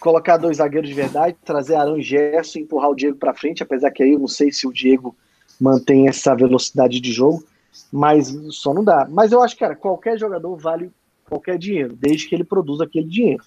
colocar 0.00 0.36
dois 0.36 0.56
zagueiros 0.56 0.88
de 0.88 0.94
verdade, 0.94 1.36
trazer 1.44 1.76
Arão 1.76 1.96
e 1.96 2.02
Gerson, 2.02 2.58
empurrar 2.58 2.90
o 2.90 2.94
Diego 2.94 3.16
para 3.16 3.34
frente, 3.34 3.62
apesar 3.62 3.90
que 3.92 4.02
aí 4.02 4.12
eu 4.12 4.18
não 4.18 4.28
sei 4.28 4.50
se 4.50 4.66
o 4.66 4.72
Diego 4.72 5.16
mantém 5.60 6.08
essa 6.08 6.34
velocidade 6.34 7.00
de 7.00 7.12
jogo 7.12 7.44
mas 7.92 8.34
só 8.50 8.72
não 8.72 8.84
dá. 8.84 9.06
Mas 9.08 9.32
eu 9.32 9.42
acho, 9.42 9.56
cara, 9.56 9.74
qualquer 9.74 10.18
jogador 10.18 10.56
vale 10.56 10.90
qualquer 11.28 11.58
dinheiro, 11.58 11.96
desde 11.96 12.28
que 12.28 12.34
ele 12.34 12.44
produza 12.44 12.84
aquele 12.84 13.08
dinheiro. 13.08 13.44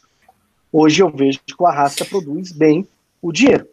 Hoje 0.71 1.01
eu 1.01 1.09
vejo 1.09 1.39
que 1.45 1.55
o 1.57 1.65
Arrasca 1.65 2.05
produz 2.05 2.51
bem 2.51 2.87
o 3.21 3.31
dinheiro. 3.31 3.67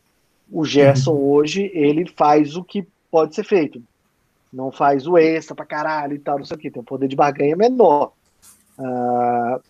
O 0.51 0.65
Gerson 0.65 1.13
uhum. 1.13 1.33
hoje, 1.33 1.71
ele 1.75 2.07
faz 2.17 2.57
o 2.57 2.63
que 2.63 2.87
pode 3.11 3.35
ser 3.35 3.45
feito. 3.45 3.83
Não 4.53 4.71
faz 4.71 5.07
o 5.07 5.19
extra 5.19 5.55
pra 5.55 5.65
caralho 5.65 6.15
e 6.15 6.19
tal, 6.19 6.39
não 6.39 6.45
sei 6.45 6.57
o 6.57 6.61
que. 6.61 6.71
Tem 6.71 6.81
um 6.81 6.85
poder 6.85 7.09
de 7.09 7.17
barganha 7.17 7.57
menor. 7.57 8.13
Uh, 8.79 9.61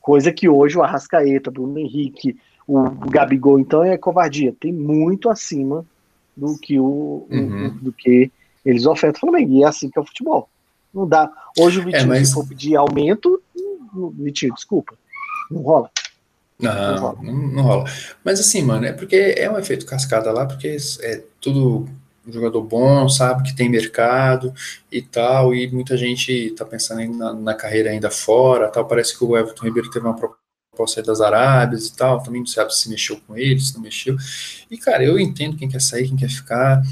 coisa 0.00 0.32
que 0.32 0.48
hoje 0.48 0.76
o 0.76 0.82
Arrascaeta, 0.82 1.50
Bruno 1.50 1.78
Henrique, 1.78 2.36
o, 2.66 2.90
Gabigol, 2.90 3.58
então, 3.58 3.84
é 3.84 3.96
covardia. 3.96 4.54
Tem 4.58 4.72
muito 4.72 5.28
acima 5.28 5.84
do 6.36 6.58
que 6.58 6.80
o, 6.80 7.26
uhum. 7.30 7.66
o 7.66 7.70
do 7.70 7.92
que 7.92 8.32
eles 8.64 8.86
ofertam 8.86 9.18
o 9.18 9.20
Flamengo. 9.30 9.52
E 9.52 9.62
é 9.62 9.66
assim 9.66 9.90
que 9.90 9.98
é 9.98 10.02
o 10.02 10.06
futebol. 10.06 10.48
Não 10.92 11.08
dá. 11.08 11.30
Hoje 11.58 11.80
o 11.80 11.82
é, 11.82 11.84
Vitinho, 11.86 12.02
é, 12.02 12.06
mas... 12.06 12.28
se 12.28 12.34
for 12.34 12.46
pedir 12.46 12.76
aumento, 12.76 13.42
Vitinho, 14.18 14.54
desculpa. 14.54 14.94
Não 15.50 15.62
rola. 15.62 15.90
Não, 16.58 16.72
não 16.72 16.98
rola. 16.98 17.18
Não, 17.22 17.32
não 17.32 17.62
rola. 17.62 17.84
Mas 18.24 18.40
assim, 18.40 18.62
mano, 18.62 18.86
é 18.86 18.92
porque 18.92 19.34
é 19.36 19.50
um 19.50 19.58
efeito 19.58 19.86
cascada 19.86 20.32
lá, 20.32 20.46
porque 20.46 20.76
é 21.02 21.22
tudo 21.40 21.88
um 22.26 22.32
jogador 22.32 22.62
bom, 22.62 23.08
sabe 23.08 23.42
que 23.42 23.54
tem 23.54 23.68
mercado 23.68 24.52
e 24.90 25.02
tal, 25.02 25.54
e 25.54 25.70
muita 25.70 25.96
gente 25.96 26.50
tá 26.56 26.64
pensando 26.64 27.06
na, 27.14 27.34
na, 27.34 27.54
carreira 27.54 27.90
ainda 27.90 28.10
fora, 28.10 28.68
tal. 28.68 28.86
Parece 28.86 29.16
que 29.16 29.24
o 29.24 29.36
Everton 29.36 29.66
Ribeiro 29.66 29.90
teve 29.90 30.06
uma 30.06 30.16
proposta 30.16 31.02
das 31.02 31.20
Arábias 31.20 31.86
e 31.86 31.94
tal, 31.94 32.22
também 32.22 32.40
não 32.40 32.46
sabe 32.46 32.74
se 32.74 32.88
mexeu 32.88 33.20
com 33.26 33.36
ele, 33.36 33.60
se 33.60 33.74
não 33.74 33.82
mexeu. 33.82 34.16
E 34.70 34.78
cara, 34.78 35.04
eu 35.04 35.18
entendo 35.18 35.56
quem 35.56 35.68
quer 35.68 35.82
sair, 35.82 36.08
quem 36.08 36.16
quer 36.16 36.30
ficar 36.30 36.82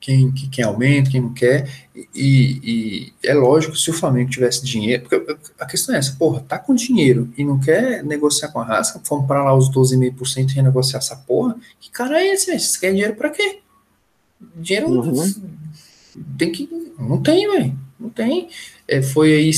quem, 0.00 0.32
quem 0.32 0.64
aumenta, 0.64 1.10
quem 1.10 1.20
não 1.20 1.34
quer. 1.34 1.68
E, 2.14 2.60
e, 2.64 3.12
é 3.22 3.34
lógico, 3.34 3.76
se 3.76 3.90
o 3.90 3.92
Flamengo 3.92 4.30
tivesse 4.30 4.64
dinheiro, 4.64 5.02
porque 5.02 5.36
a 5.58 5.66
questão 5.66 5.94
é 5.94 5.98
essa, 5.98 6.16
porra, 6.18 6.40
tá 6.40 6.58
com 6.58 6.74
dinheiro 6.74 7.30
e 7.36 7.44
não 7.44 7.60
quer 7.60 8.02
negociar 8.02 8.48
com 8.48 8.60
a 8.60 8.64
raça, 8.64 9.00
vamos 9.08 9.26
para 9.26 9.44
lá 9.44 9.54
os 9.54 9.70
12,5% 9.70 10.50
e 10.50 10.54
renegociar 10.54 11.02
essa 11.02 11.16
porra, 11.16 11.56
que 11.78 11.90
cara 11.90 12.20
é 12.20 12.32
esse, 12.32 12.46
velho? 12.46 12.58
Você 12.58 12.80
quer 12.80 12.92
dinheiro 12.92 13.14
para 13.14 13.30
quê? 13.30 13.60
Dinheiro 14.56 14.88
uhum. 14.88 15.34
tem 16.38 16.50
que. 16.50 16.68
Não 16.98 17.22
tem, 17.22 17.50
velho. 17.50 17.78
Não 17.98 18.08
tem. 18.08 18.48
É, 18.88 19.02
foi 19.02 19.34
aí, 19.34 19.50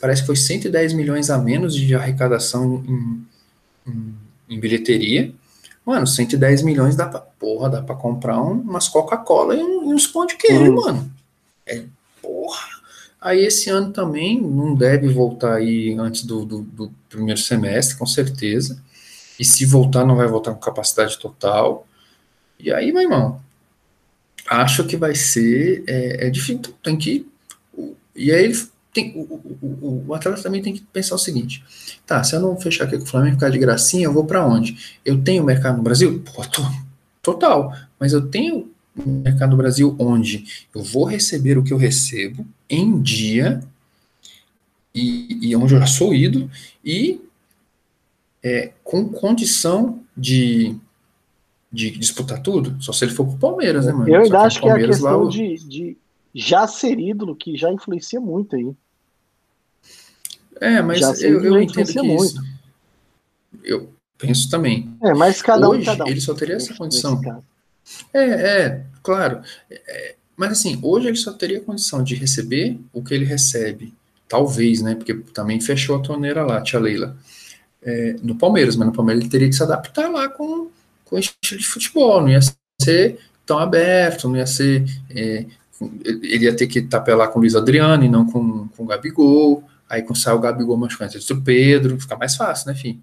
parece 0.00 0.22
que 0.22 0.26
foi 0.26 0.36
110 0.36 0.92
milhões 0.92 1.28
a 1.28 1.38
menos 1.38 1.74
de 1.74 1.94
arrecadação 1.94 2.84
em, 2.86 3.26
em, 3.90 4.14
em 4.48 4.60
bilheteria. 4.60 5.34
Mano, 5.90 6.06
110 6.06 6.62
milhões 6.62 6.94
dá 6.94 7.04
pra, 7.08 7.18
porra, 7.18 7.68
dá 7.68 7.82
pra 7.82 7.96
comprar 7.96 8.40
um, 8.40 8.60
umas 8.60 8.86
Coca-Cola 8.86 9.56
e, 9.56 9.60
um, 9.60 9.90
e 9.90 9.92
uns 9.92 10.06
pão 10.06 10.24
de 10.24 10.36
queijo, 10.36 10.70
uhum. 10.70 10.80
mano. 10.80 11.12
É, 11.66 11.82
porra. 12.22 12.64
Aí 13.20 13.44
esse 13.44 13.68
ano 13.70 13.92
também 13.92 14.40
não 14.40 14.72
deve 14.72 15.08
voltar 15.08 15.56
aí 15.56 15.92
antes 15.98 16.22
do, 16.22 16.44
do, 16.44 16.62
do, 16.62 16.92
primeiro 17.08 17.40
semestre, 17.40 17.98
com 17.98 18.06
certeza. 18.06 18.80
E 19.36 19.44
se 19.44 19.66
voltar, 19.66 20.04
não 20.04 20.14
vai 20.14 20.28
voltar 20.28 20.54
com 20.54 20.60
capacidade 20.60 21.18
total. 21.18 21.84
E 22.56 22.72
aí, 22.72 22.92
meu 22.92 23.02
irmão, 23.02 23.40
acho 24.48 24.84
que 24.84 24.96
vai 24.96 25.16
ser. 25.16 25.82
É, 25.88 26.28
é 26.28 26.30
difícil, 26.30 26.72
tem 26.84 26.96
que. 26.96 27.28
E 28.14 28.30
aí 28.30 28.44
ele 28.44 28.54
tem, 28.92 29.12
o, 29.14 29.20
o, 29.20 30.04
o, 30.08 30.14
atleta 30.14 30.42
também 30.42 30.60
tem 30.60 30.74
que 30.74 30.80
pensar 30.80 31.14
o 31.14 31.18
seguinte: 31.18 31.62
tá, 32.06 32.22
se 32.24 32.34
eu 32.34 32.40
não 32.40 32.60
fechar 32.60 32.84
aqui 32.84 32.96
com 32.96 33.04
o 33.04 33.06
Flamengo 33.06 33.36
ficar 33.36 33.50
de 33.50 33.58
gracinha, 33.58 34.04
eu 34.04 34.12
vou 34.12 34.24
para 34.24 34.44
onde? 34.44 34.98
Eu 35.04 35.22
tenho 35.22 35.44
mercado 35.44 35.76
no 35.76 35.82
Brasil? 35.82 36.22
Pô, 36.34 36.44
tô, 36.44 36.62
total. 37.22 37.72
Mas 37.98 38.12
eu 38.12 38.28
tenho 38.28 38.70
mercado 38.94 39.50
no 39.50 39.56
Brasil 39.56 39.94
onde 39.98 40.66
eu 40.74 40.82
vou 40.82 41.04
receber 41.04 41.56
o 41.56 41.62
que 41.62 41.72
eu 41.72 41.78
recebo 41.78 42.44
em 42.68 43.00
dia 43.00 43.62
e, 44.94 45.50
e 45.50 45.56
onde 45.56 45.74
eu 45.74 45.80
já 45.80 45.86
sou 45.86 46.12
ídolo 46.12 46.50
e 46.84 47.20
é, 48.42 48.72
com 48.82 49.08
condição 49.08 50.00
de, 50.16 50.74
de 51.72 51.90
disputar 51.90 52.42
tudo, 52.42 52.82
só 52.82 52.92
se 52.92 53.04
ele 53.04 53.12
for 53.12 53.26
pro 53.26 53.38
Palmeiras, 53.38 53.86
né, 53.86 53.92
mano? 53.92 54.08
Eu 54.08 54.22
ainda 54.22 54.40
acho 54.40 54.60
que 54.60 54.68
é 54.68 54.72
a 54.72 54.78
questão 54.78 55.24
lá, 55.24 55.30
de, 55.30 55.56
de 55.56 55.98
já 56.34 56.66
ser 56.66 56.98
ídolo 56.98 57.36
que 57.36 57.56
já 57.56 57.72
influencia 57.72 58.20
muito 58.20 58.56
aí. 58.56 58.74
É, 60.60 60.82
mas 60.82 61.00
eu, 61.22 61.42
eu 61.42 61.60
entendo 61.60 61.92
que 61.92 62.02
muito. 62.02 62.24
Isso, 62.24 62.44
eu 63.64 63.92
penso 64.18 64.50
também. 64.50 64.94
É, 65.02 65.14
mas 65.14 65.40
cada 65.40 65.68
Hoje, 65.68 65.82
um, 65.82 65.84
cada 65.84 66.04
um. 66.04 66.08
ele 66.08 66.20
só 66.20 66.34
teria 66.34 66.56
essa 66.56 66.74
condição. 66.74 67.20
É, 68.12 68.20
é, 68.20 68.86
claro. 69.02 69.40
É, 69.70 70.14
mas 70.36 70.52
assim, 70.52 70.78
hoje 70.82 71.08
ele 71.08 71.16
só 71.16 71.32
teria 71.32 71.60
condição 71.60 72.02
de 72.04 72.14
receber 72.14 72.78
o 72.92 73.02
que 73.02 73.14
ele 73.14 73.24
recebe. 73.24 73.94
Talvez, 74.28 74.80
né? 74.82 74.94
Porque 74.94 75.14
também 75.14 75.60
fechou 75.60 75.96
a 75.96 76.02
torneira 76.02 76.44
lá, 76.44 76.60
tia 76.62 76.78
Leila. 76.78 77.16
É, 77.82 78.16
no 78.22 78.36
Palmeiras, 78.36 78.76
mas 78.76 78.86
no 78.86 78.92
Palmeiras 78.92 79.22
ele 79.22 79.30
teria 79.30 79.48
que 79.48 79.56
se 79.56 79.62
adaptar 79.62 80.10
lá 80.10 80.28
com, 80.28 80.68
com 81.04 81.16
o 81.16 81.18
estilo 81.18 81.60
de 81.60 81.66
futebol. 81.66 82.20
Não 82.20 82.28
ia 82.28 82.40
ser 82.80 83.18
tão 83.46 83.58
aberto, 83.58 84.28
não 84.28 84.36
ia 84.36 84.46
ser 84.46 84.84
é, 85.10 85.46
ele 86.02 86.44
ia 86.44 86.54
ter 86.54 86.66
que 86.66 86.82
tapelar 86.82 87.28
com 87.28 87.38
o 87.38 87.42
Luiz 87.42 87.54
Adriano 87.54 88.04
e 88.04 88.08
não 88.08 88.26
com, 88.26 88.68
com 88.68 88.82
o 88.84 88.86
Gabigol. 88.86 89.64
Aí 89.90 90.02
com 90.02 90.14
sai 90.14 90.32
o 90.32 90.38
Gabigol 90.38 90.76
machucando 90.76 91.12
o 91.18 91.42
Pedro, 91.42 92.00
fica 92.00 92.16
mais 92.16 92.36
fácil, 92.36 92.68
né, 92.68 92.74
enfim. 92.74 93.02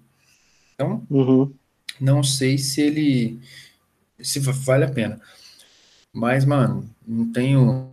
Então, 0.74 1.04
uhum. 1.10 1.52
não 2.00 2.22
sei 2.22 2.56
se 2.56 2.80
ele 2.80 3.38
se 4.18 4.40
vale 4.40 4.84
a 4.84 4.90
pena. 4.90 5.20
Mas, 6.12 6.46
mano, 6.46 6.88
não 7.06 7.30
tenho. 7.30 7.90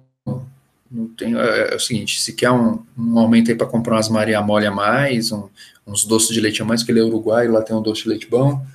Não 0.89 1.07
tenho. 1.09 1.37
É, 1.39 1.73
é 1.73 1.75
o 1.75 1.79
seguinte, 1.79 2.21
se 2.21 2.33
quer 2.33 2.51
um, 2.51 2.83
um 2.97 3.19
aumento 3.19 3.51
aí 3.51 3.57
para 3.57 3.67
comprar 3.67 3.95
umas 3.95 4.07
Maria 4.07 4.41
Mole 4.41 4.65
a 4.65 4.71
mais, 4.71 5.31
um, 5.31 5.49
uns 5.85 6.05
doces 6.05 6.33
de 6.33 6.39
leite 6.39 6.61
a 6.61 6.65
mais, 6.65 6.81
que 6.81 6.91
ele 6.91 7.01
é 7.01 7.03
uruguaio, 7.03 7.51
lá 7.51 7.61
tem 7.61 7.75
um 7.75 7.81
doce 7.81 8.03
de 8.03 8.09
leite 8.09 8.27
bom. 8.29 8.65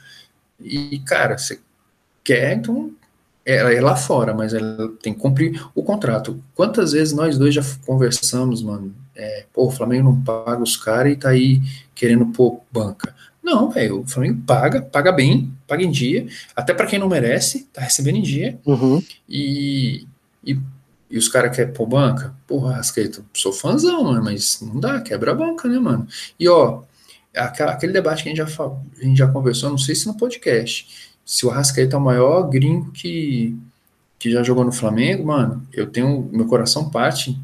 E, 0.61 0.99
cara, 1.01 1.39
você 1.39 1.59
quer, 2.23 2.57
então 2.59 2.93
ela 3.45 3.73
é 3.73 3.81
lá 3.81 3.97
fora, 3.97 4.35
mas 4.35 4.53
ela 4.53 4.93
tem 5.03 5.15
que 5.15 5.21
cumprir 5.21 5.65
o 5.75 5.83
contrato. 5.83 6.43
Quantas 6.55 6.93
vezes 6.93 7.15
nós 7.15 7.39
dois 7.39 7.55
já 7.55 7.63
conversamos, 7.87 8.63
mano? 8.63 8.95
É, 9.21 9.45
pô, 9.53 9.67
o 9.67 9.71
Flamengo 9.71 10.05
não 10.05 10.21
paga 10.23 10.63
os 10.63 10.77
caras 10.77 11.13
e 11.13 11.17
tá 11.17 11.31
aí 11.31 11.61
querendo 11.95 12.27
pôr 12.27 12.61
banca. 12.73 13.15
Não, 13.43 13.71
velho, 13.71 14.01
o 14.01 14.07
Flamengo 14.07 14.43
paga, 14.47 14.83
paga 14.83 15.13
bem, 15.13 15.53
paga 15.67 15.83
em 15.83 15.91
dia, 15.91 16.27
até 16.55 16.75
para 16.75 16.87
quem 16.87 16.99
não 16.99 17.09
merece, 17.09 17.69
tá 17.73 17.83
recebendo 17.83 18.17
em 18.17 18.23
dia. 18.23 18.59
Uhum. 18.65 19.03
E, 19.29 20.07
e, 20.45 20.59
e, 21.11 21.19
os 21.19 21.29
caras 21.29 21.55
querem 21.55 21.73
pôr 21.73 21.87
banca? 21.87 22.35
Porra, 22.47 22.77
Rascaeta, 22.77 23.25
sou 23.35 23.53
fãzão, 23.53 24.05
mano, 24.05 24.23
mas 24.25 24.61
não 24.61 24.79
dá, 24.79 25.01
quebra 25.01 25.33
a 25.33 25.35
banca, 25.35 25.69
né, 25.69 25.79
mano? 25.79 26.07
E 26.39 26.49
ó, 26.49 26.83
aquele 27.35 27.93
debate 27.93 28.23
que 28.23 28.29
a 28.29 28.35
gente 28.35 28.39
já, 28.39 28.65
a 28.65 29.05
gente 29.05 29.19
já 29.19 29.27
conversou, 29.27 29.71
não 29.71 29.79
sei 29.79 29.95
se 29.95 30.07
no 30.07 30.17
podcast 30.17 31.11
se 31.31 31.47
o 31.47 31.51
Arrascaeta 31.51 31.95
é 31.95 31.99
o 31.99 32.03
maior 32.03 32.49
gringo 32.49 32.91
que, 32.91 33.57
que 34.19 34.33
já 34.33 34.43
jogou 34.43 34.65
no 34.65 34.73
Flamengo, 34.73 35.27
mano, 35.27 35.65
eu 35.73 35.87
tenho. 35.87 36.29
Meu 36.33 36.45
coração 36.45 36.91
parte 36.91 37.41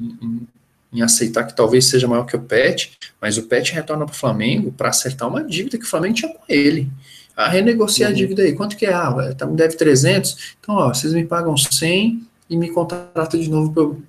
em, 0.00 0.18
em, 0.20 0.48
em 0.92 1.02
aceitar 1.02 1.44
que 1.44 1.54
talvez 1.54 1.86
seja 1.86 2.08
maior 2.08 2.24
que 2.24 2.36
o 2.36 2.40
Pet, 2.40 2.96
mas 3.20 3.38
o 3.38 3.44
Pet 3.44 3.72
retorna 3.72 4.04
para 4.04 4.14
o 4.14 4.16
Flamengo 4.16 4.72
para 4.72 4.88
acertar 4.88 5.28
uma 5.28 5.44
dívida 5.44 5.78
que 5.78 5.84
o 5.84 5.88
Flamengo 5.88 6.14
tinha 6.14 6.32
com 6.32 6.42
ele. 6.48 6.90
A 7.36 7.48
renegociar 7.48 8.10
uhum. 8.10 8.16
a 8.16 8.18
dívida 8.18 8.42
aí. 8.42 8.52
Quanto 8.52 8.76
que 8.76 8.86
é? 8.86 8.92
Ah, 8.92 9.34
tá, 9.36 9.46
me 9.46 9.56
deve 9.56 9.76
300. 9.76 10.54
Então, 10.60 10.74
ó, 10.74 10.88
vocês 10.92 11.12
me 11.12 11.24
pagam 11.24 11.56
100 11.56 12.26
e 12.50 12.56
me 12.56 12.70
contratam 12.70 13.40
de 13.40 13.48
novo 13.48 13.72
para 13.72 13.82
eu 13.82 14.02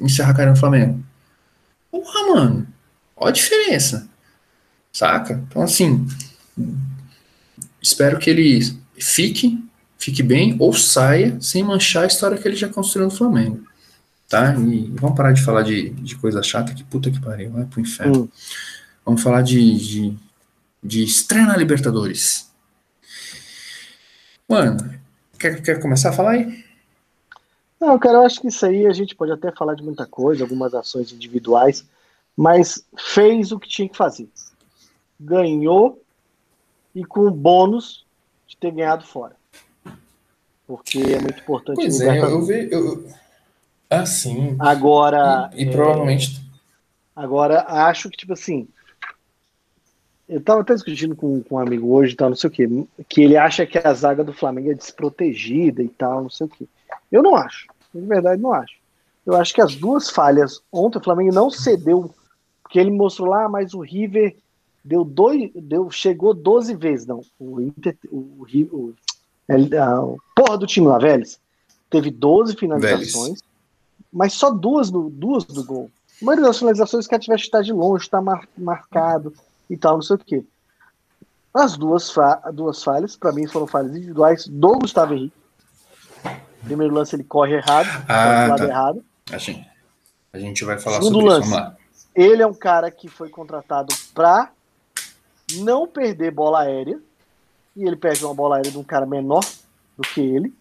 encerrar 0.00 0.30
a 0.30 0.32
carreira 0.32 0.50
no 0.52 0.58
Flamengo. 0.58 1.02
Porra, 1.90 2.34
mano. 2.34 2.66
Olha 3.16 3.30
a 3.30 3.32
diferença. 3.32 4.08
Saca? 4.92 5.42
Então, 5.48 5.62
assim, 5.62 6.06
Espero 7.84 8.18
que 8.18 8.30
ele 8.30 8.60
fique, 8.98 9.62
fique 9.98 10.22
bem 10.22 10.56
ou 10.58 10.72
saia 10.72 11.36
sem 11.38 11.62
manchar 11.62 12.04
a 12.04 12.06
história 12.06 12.38
que 12.38 12.48
ele 12.48 12.56
já 12.56 12.66
construiu 12.66 13.08
no 13.08 13.14
Flamengo. 13.14 13.62
Tá? 14.28 14.54
E 14.54 14.90
vamos 14.94 15.16
parar 15.16 15.32
de 15.32 15.42
falar 15.42 15.62
de, 15.62 15.90
de 15.90 16.16
coisa 16.16 16.42
chata, 16.42 16.74
que 16.74 16.84
puta 16.84 17.10
que 17.10 17.20
pariu, 17.20 17.50
vai 17.50 17.64
pro 17.64 17.80
inferno. 17.80 18.22
Hum. 18.22 18.28
Vamos 19.04 19.22
falar 19.22 19.42
de, 19.42 19.74
de, 19.76 20.18
de 20.82 21.04
estreia 21.04 21.46
na 21.46 21.56
Libertadores. 21.56 22.50
Mano, 24.48 24.76
quer, 25.38 25.62
quer 25.62 25.80
começar 25.80 26.10
a 26.10 26.12
falar 26.12 26.32
aí? 26.32 26.64
Não, 27.80 27.98
cara, 27.98 28.18
eu 28.18 28.22
acho 28.22 28.40
que 28.40 28.48
isso 28.48 28.64
aí 28.64 28.86
a 28.86 28.92
gente 28.92 29.14
pode 29.14 29.32
até 29.32 29.52
falar 29.52 29.74
de 29.74 29.82
muita 29.82 30.06
coisa, 30.06 30.42
algumas 30.42 30.74
ações 30.74 31.12
individuais, 31.12 31.84
mas 32.36 32.84
fez 32.96 33.52
o 33.52 33.58
que 33.58 33.68
tinha 33.68 33.88
que 33.88 33.96
fazer. 33.96 34.28
Ganhou 35.20 36.02
e 36.94 37.04
com 37.04 37.26
o 37.26 37.30
bônus 37.30 38.06
de 38.46 38.56
ter 38.56 38.70
ganhado 38.70 39.04
fora. 39.04 39.36
Porque 40.66 40.98
é 40.98 41.20
muito 41.20 41.40
importante. 41.40 41.76
Pois 41.76 42.00
é, 42.00 42.20
eu, 42.20 42.42
vi. 42.42 42.68
Eu... 42.70 43.06
Ah, 43.90 44.06
sim. 44.06 44.56
Agora. 44.58 45.50
E, 45.54 45.64
e 45.64 45.68
é... 45.68 45.70
provavelmente. 45.70 46.42
Agora, 47.14 47.64
acho 47.68 48.10
que, 48.10 48.16
tipo 48.16 48.32
assim. 48.32 48.68
Eu 50.26 50.40
tava 50.40 50.62
até 50.62 50.74
discutindo 50.74 51.14
com, 51.14 51.42
com 51.42 51.56
um 51.56 51.58
amigo 51.58 51.92
hoje 51.94 52.14
e 52.14 52.16
tal, 52.16 52.30
não 52.30 52.36
sei 52.36 52.48
o 52.48 52.50
quê, 52.50 52.66
que 53.06 53.22
ele 53.22 53.36
acha 53.36 53.66
que 53.66 53.76
a 53.76 53.92
zaga 53.92 54.24
do 54.24 54.32
Flamengo 54.32 54.70
é 54.70 54.74
desprotegida 54.74 55.82
e 55.82 55.88
tal, 55.88 56.22
não 56.22 56.30
sei 56.30 56.46
o 56.46 56.50
quê. 56.50 56.66
Eu 57.12 57.22
não 57.22 57.36
acho. 57.36 57.66
De 57.94 58.00
verdade, 58.00 58.40
não 58.40 58.52
acho. 58.52 58.74
Eu 59.26 59.36
acho 59.36 59.54
que 59.54 59.60
as 59.60 59.74
duas 59.74 60.10
falhas. 60.10 60.62
Ontem 60.72 60.98
o 60.98 61.04
Flamengo 61.04 61.32
não 61.32 61.50
cedeu, 61.50 62.14
porque 62.62 62.78
ele 62.78 62.90
mostrou 62.90 63.28
lá, 63.28 63.48
mas 63.48 63.74
o 63.74 63.80
River 63.80 64.34
deu 64.84 65.04
dois, 65.04 65.50
deu, 65.54 65.90
chegou 65.90 66.34
12 66.34 66.74
vezes, 66.74 67.06
não. 67.06 67.22
O 67.38 67.60
Inter, 67.60 67.96
o, 68.10 68.16
o, 68.16 68.46
o, 68.72 68.94
a, 69.80 70.04
o 70.04 70.18
porra 70.36 70.58
do 70.58 70.66
time 70.66 70.86
lá, 70.86 70.98
Vélez, 70.98 71.40
teve 71.88 72.10
12 72.10 72.56
finalizações, 72.56 73.40
Vélez. 73.40 73.42
Mas 74.14 74.32
só 74.32 74.50
duas 74.50 74.90
do, 74.90 75.10
duas 75.10 75.44
do 75.44 75.64
gol. 75.64 75.90
A 76.22 76.24
maioria 76.24 76.46
das 76.46 76.58
finalizações 76.58 77.08
que 77.08 77.18
tivesse 77.18 77.42
estar 77.42 77.62
de 77.62 77.72
longe, 77.72 78.04
está 78.04 78.20
mar, 78.20 78.48
marcado 78.56 79.34
e 79.68 79.76
tal, 79.76 79.94
não 79.94 80.02
sei 80.02 80.14
o 80.14 80.18
quê. 80.20 80.44
As 81.52 81.76
duas, 81.76 82.10
fa 82.10 82.36
duas 82.52 82.82
falhas, 82.82 83.16
para 83.16 83.32
mim, 83.32 83.46
foram 83.48 83.66
falhas 83.66 83.90
individuais 83.96 84.46
do 84.46 84.78
Gustavo 84.78 85.14
Henrique. 85.14 85.36
Primeiro 86.62 86.94
lance 86.94 87.14
ele 87.16 87.24
corre 87.24 87.56
errado, 87.56 87.88
ah, 88.08 88.46
lado 88.48 88.58
tá. 88.58 88.68
errado. 88.68 89.04
A 89.30 89.38
gente, 89.38 89.68
a 90.32 90.38
gente 90.38 90.64
vai 90.64 90.78
falar 90.78 90.96
Segundo 90.96 91.14
sobre 91.14 91.28
lance, 91.28 91.48
isso. 91.48 91.56
Lá. 91.56 91.76
Ele 92.14 92.42
é 92.42 92.46
um 92.46 92.54
cara 92.54 92.90
que 92.90 93.08
foi 93.08 93.28
contratado 93.28 93.92
para 94.14 94.50
não 95.56 95.86
perder 95.86 96.30
bola 96.30 96.62
aérea. 96.62 97.00
E 97.76 97.84
ele 97.84 97.96
perde 97.96 98.24
uma 98.24 98.34
bola 98.34 98.56
aérea 98.56 98.70
de 98.70 98.78
um 98.78 98.84
cara 98.84 99.04
menor 99.04 99.44
do 99.98 100.02
que 100.02 100.20
ele. 100.20 100.54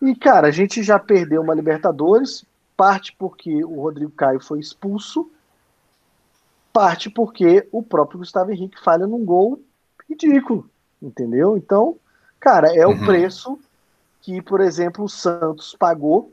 E, 0.00 0.14
cara, 0.14 0.48
a 0.48 0.50
gente 0.50 0.82
já 0.82 0.98
perdeu 0.98 1.42
uma 1.42 1.54
Libertadores, 1.54 2.44
parte 2.76 3.14
porque 3.18 3.64
o 3.64 3.82
Rodrigo 3.82 4.12
Caio 4.12 4.40
foi 4.40 4.60
expulso, 4.60 5.30
parte 6.72 7.10
porque 7.10 7.66
o 7.72 7.82
próprio 7.82 8.18
Gustavo 8.18 8.52
Henrique 8.52 8.80
falha 8.80 9.06
num 9.06 9.24
gol 9.24 9.60
ridículo, 10.08 10.68
entendeu? 11.02 11.56
Então, 11.56 11.96
cara, 12.38 12.74
é 12.74 12.86
uhum. 12.86 12.94
o 12.94 13.04
preço 13.04 13.58
que, 14.20 14.40
por 14.40 14.60
exemplo, 14.60 15.04
o 15.04 15.08
Santos 15.08 15.74
pagou 15.76 16.32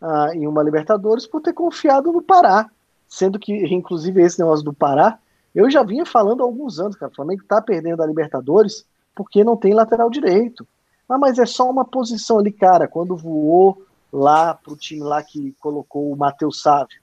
ah, 0.00 0.30
em 0.34 0.46
uma 0.46 0.62
Libertadores 0.62 1.26
por 1.26 1.40
ter 1.40 1.52
confiado 1.52 2.10
no 2.12 2.22
Pará, 2.22 2.70
sendo 3.06 3.38
que, 3.38 3.52
inclusive, 3.74 4.22
esse 4.22 4.38
negócio 4.38 4.64
do 4.64 4.72
Pará 4.72 5.18
eu 5.54 5.70
já 5.70 5.82
vinha 5.84 6.04
falando 6.04 6.42
há 6.42 6.44
alguns 6.44 6.80
anos, 6.80 6.96
cara, 6.96 7.12
o 7.12 7.14
Flamengo 7.14 7.42
está 7.42 7.62
perdendo 7.62 8.02
a 8.02 8.06
Libertadores 8.06 8.84
porque 9.14 9.44
não 9.44 9.56
tem 9.56 9.72
lateral 9.72 10.10
direito. 10.10 10.66
Ah, 11.08 11.18
mas 11.18 11.38
é 11.38 11.46
só 11.46 11.70
uma 11.70 11.84
posição 11.84 12.38
ali, 12.38 12.50
cara, 12.50 12.88
quando 12.88 13.16
voou 13.16 13.84
lá 14.12 14.54
pro 14.54 14.76
time 14.76 15.02
lá 15.02 15.22
que 15.22 15.52
colocou 15.60 16.10
o 16.10 16.16
Matheus 16.16 16.62
Sávio, 16.62 17.00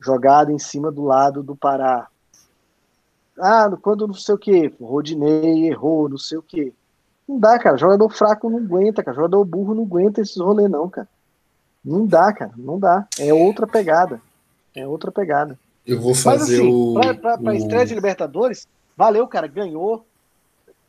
jogado 0.00 0.52
em 0.52 0.58
cima 0.58 0.92
do 0.92 1.02
lado 1.02 1.42
do 1.42 1.56
Pará. 1.56 2.06
ah, 3.38 3.70
quando 3.82 4.06
não 4.06 4.14
sei 4.14 4.34
o 4.34 4.38
que, 4.38 4.74
Rodinei 4.80 5.68
errou, 5.68 6.08
não 6.08 6.18
sei 6.18 6.38
o 6.38 6.42
que. 6.42 6.72
Não 7.28 7.38
dá, 7.40 7.58
cara. 7.58 7.76
Jogador 7.76 8.08
fraco 8.10 8.48
não 8.48 8.58
aguenta, 8.58 9.02
cara. 9.02 9.16
Jogador 9.16 9.44
burro 9.44 9.74
não 9.74 9.82
aguenta 9.82 10.20
esses 10.20 10.36
rolês, 10.36 10.70
não, 10.70 10.88
cara. 10.88 11.08
Não 11.84 12.06
dá, 12.06 12.32
cara. 12.32 12.52
Não 12.56 12.78
dá. 12.78 13.06
É 13.18 13.32
outra 13.34 13.66
pegada. 13.66 14.20
É 14.74 14.86
outra 14.86 15.10
pegada. 15.10 15.58
Eu 15.84 16.00
vou 16.00 16.14
fazer 16.14 16.58
Mas, 16.58 16.66
assim, 16.66 16.72
o. 16.72 16.94
Pra, 16.94 17.14
pra, 17.14 17.38
pra 17.38 17.52
o... 17.52 17.56
estreia 17.56 17.86
de 17.86 17.94
Libertadores, 17.94 18.68
valeu, 18.96 19.26
cara. 19.26 19.46
Ganhou. 19.46 20.04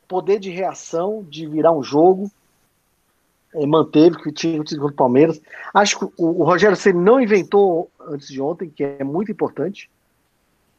Poder 0.08 0.40
de 0.40 0.50
reação, 0.50 1.26
de 1.30 1.48
virar 1.48 1.72
um 1.72 1.84
jogo. 1.84 2.32
É, 3.54 3.66
manteve 3.66 4.18
que 4.18 4.32
tinha 4.32 4.58
contra 4.58 4.86
o 4.86 4.92
Palmeiras. 4.92 5.42
Acho 5.74 6.00
que 6.00 6.06
o, 6.18 6.42
o 6.42 6.44
Rogério 6.44 6.76
você 6.76 6.94
não 6.94 7.20
inventou 7.20 7.90
antes 8.08 8.28
de 8.28 8.42
ontem, 8.42 8.70
que 8.70 8.84
é 8.84 9.04
muito 9.04 9.32
importante. 9.32 9.90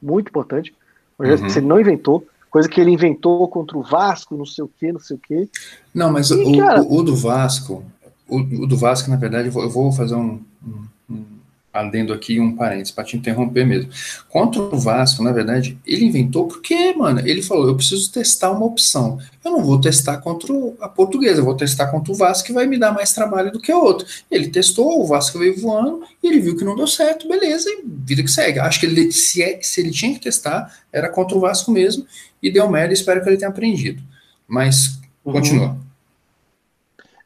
Muito 0.01 0.29
importante. 0.29 0.75
O 1.19 1.23
Rogério 1.23 1.43
uhum. 1.43 1.51
você 1.51 1.61
não 1.61 1.81
inventou. 1.81 2.27
Coisa 2.51 2.69
que 2.69 2.81
ele 2.81 2.91
inventou 2.91 3.47
contra 3.49 3.77
o 3.77 3.83
Vasco, 3.83 4.37
não 4.37 4.47
sei 4.47 4.65
o 4.65 4.69
que, 4.69 4.91
não 4.91 5.01
sei 5.01 5.17
o 5.17 5.21
que. 5.21 5.49
Não, 5.95 6.11
mas 6.11 6.31
e, 6.31 6.35
o, 6.35 6.59
cara... 6.59 6.83
o, 6.83 6.97
o, 6.99 7.03
do 7.03 7.15
Vasco, 7.15 7.85
o, 8.27 8.39
o, 8.39 8.67
do 8.67 8.77
Vasco, 8.77 9.11
na 9.11 9.17
verdade, 9.17 9.49
eu 9.49 9.53
vou, 9.53 9.63
eu 9.63 9.71
vou 9.71 9.93
fazer 9.93 10.15
um, 10.15 10.43
um, 10.65 10.85
um 11.11 11.38
adendo 11.73 12.13
aqui 12.13 12.41
um 12.41 12.57
parênteses, 12.57 12.91
para 12.91 13.05
te 13.05 13.17
interromper 13.17 13.65
mesmo. 13.67 13.91
Contra 14.29 14.61
o 14.61 14.79
Vasco, 14.79 15.23
na 15.23 15.33
verdade, 15.33 15.79
ele 15.87 16.07
inventou 16.07 16.47
porque, 16.47 16.95
mano, 16.95 17.21
ele 17.21 17.43
falou: 17.43 17.69
eu 17.69 17.77
preciso 17.77 18.11
testar 18.11 18.51
uma 18.51 18.67
opção. 18.67 19.19
Eu 19.45 19.53
não 19.53 19.63
vou 19.63 19.81
testar 19.81 20.19
contra 20.19 20.53
a 20.81 20.89
portuguesa, 20.89 21.41
eu 21.41 21.45
vou 21.45 21.57
testar 21.57 21.89
contra 21.89 22.13
o 22.13 22.17
Vasco, 22.17 22.47
que 22.47 22.53
vai 22.53 22.67
me 22.67 22.79
dar 22.79 22.93
mais 22.93 23.13
trabalho 23.13 23.53
do 23.53 23.61
que 23.61 23.73
o 23.73 23.81
outro. 23.81 24.07
Ele 24.31 24.49
testou, 24.49 25.01
o 25.01 25.07
Vasco 25.07 25.39
veio 25.39 25.59
voando, 25.61 26.03
e 26.23 26.29
ele 26.29 26.41
viu 26.41 26.57
que 26.57 26.65
não 26.65 26.77
deu 26.77 26.87
certo, 26.87 27.29
beleza, 27.29 27.69
e 27.69 27.83
vida 27.87 28.23
que 28.23 28.31
segue. 28.31 28.59
Acho 28.59 28.81
que 28.81 28.87
ele, 28.87 29.13
se, 29.13 29.43
é, 29.43 29.61
se 29.63 29.81
ele 29.81 29.91
tinha 29.91 30.15
que 30.15 30.21
testar, 30.21 30.75
era 30.93 31.09
contra 31.09 31.37
o 31.37 31.41
Vasco 31.41 31.71
mesmo, 31.71 32.07
e 32.43 32.51
deu 32.51 32.69
merda, 32.69 32.93
espero 32.93 33.23
que 33.23 33.29
ele 33.29 33.37
tenha 33.37 33.51
aprendido. 33.51 34.03
Mas, 34.47 34.99
uhum. 35.25 35.33
continua. 35.33 35.77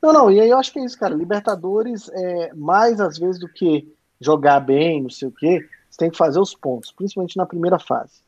Não, 0.02 0.12
não, 0.12 0.30
e 0.32 0.40
aí 0.40 0.50
eu 0.50 0.58
acho 0.58 0.72
que 0.72 0.80
é 0.80 0.84
isso, 0.84 0.98
cara. 0.98 1.14
Libertadores 1.14 2.10
é 2.12 2.52
mais 2.54 3.00
às 3.00 3.16
vezes 3.16 3.38
do 3.38 3.48
que 3.48 3.86
jogar 4.24 4.60
bem, 4.60 5.02
não 5.02 5.10
sei 5.10 5.28
o 5.28 5.32
quê, 5.32 5.66
você 5.90 5.98
tem 5.98 6.10
que 6.10 6.16
fazer 6.16 6.40
os 6.40 6.54
pontos, 6.54 6.92
principalmente 6.92 7.36
na 7.36 7.46
primeira 7.46 7.78
fase. 7.78 8.22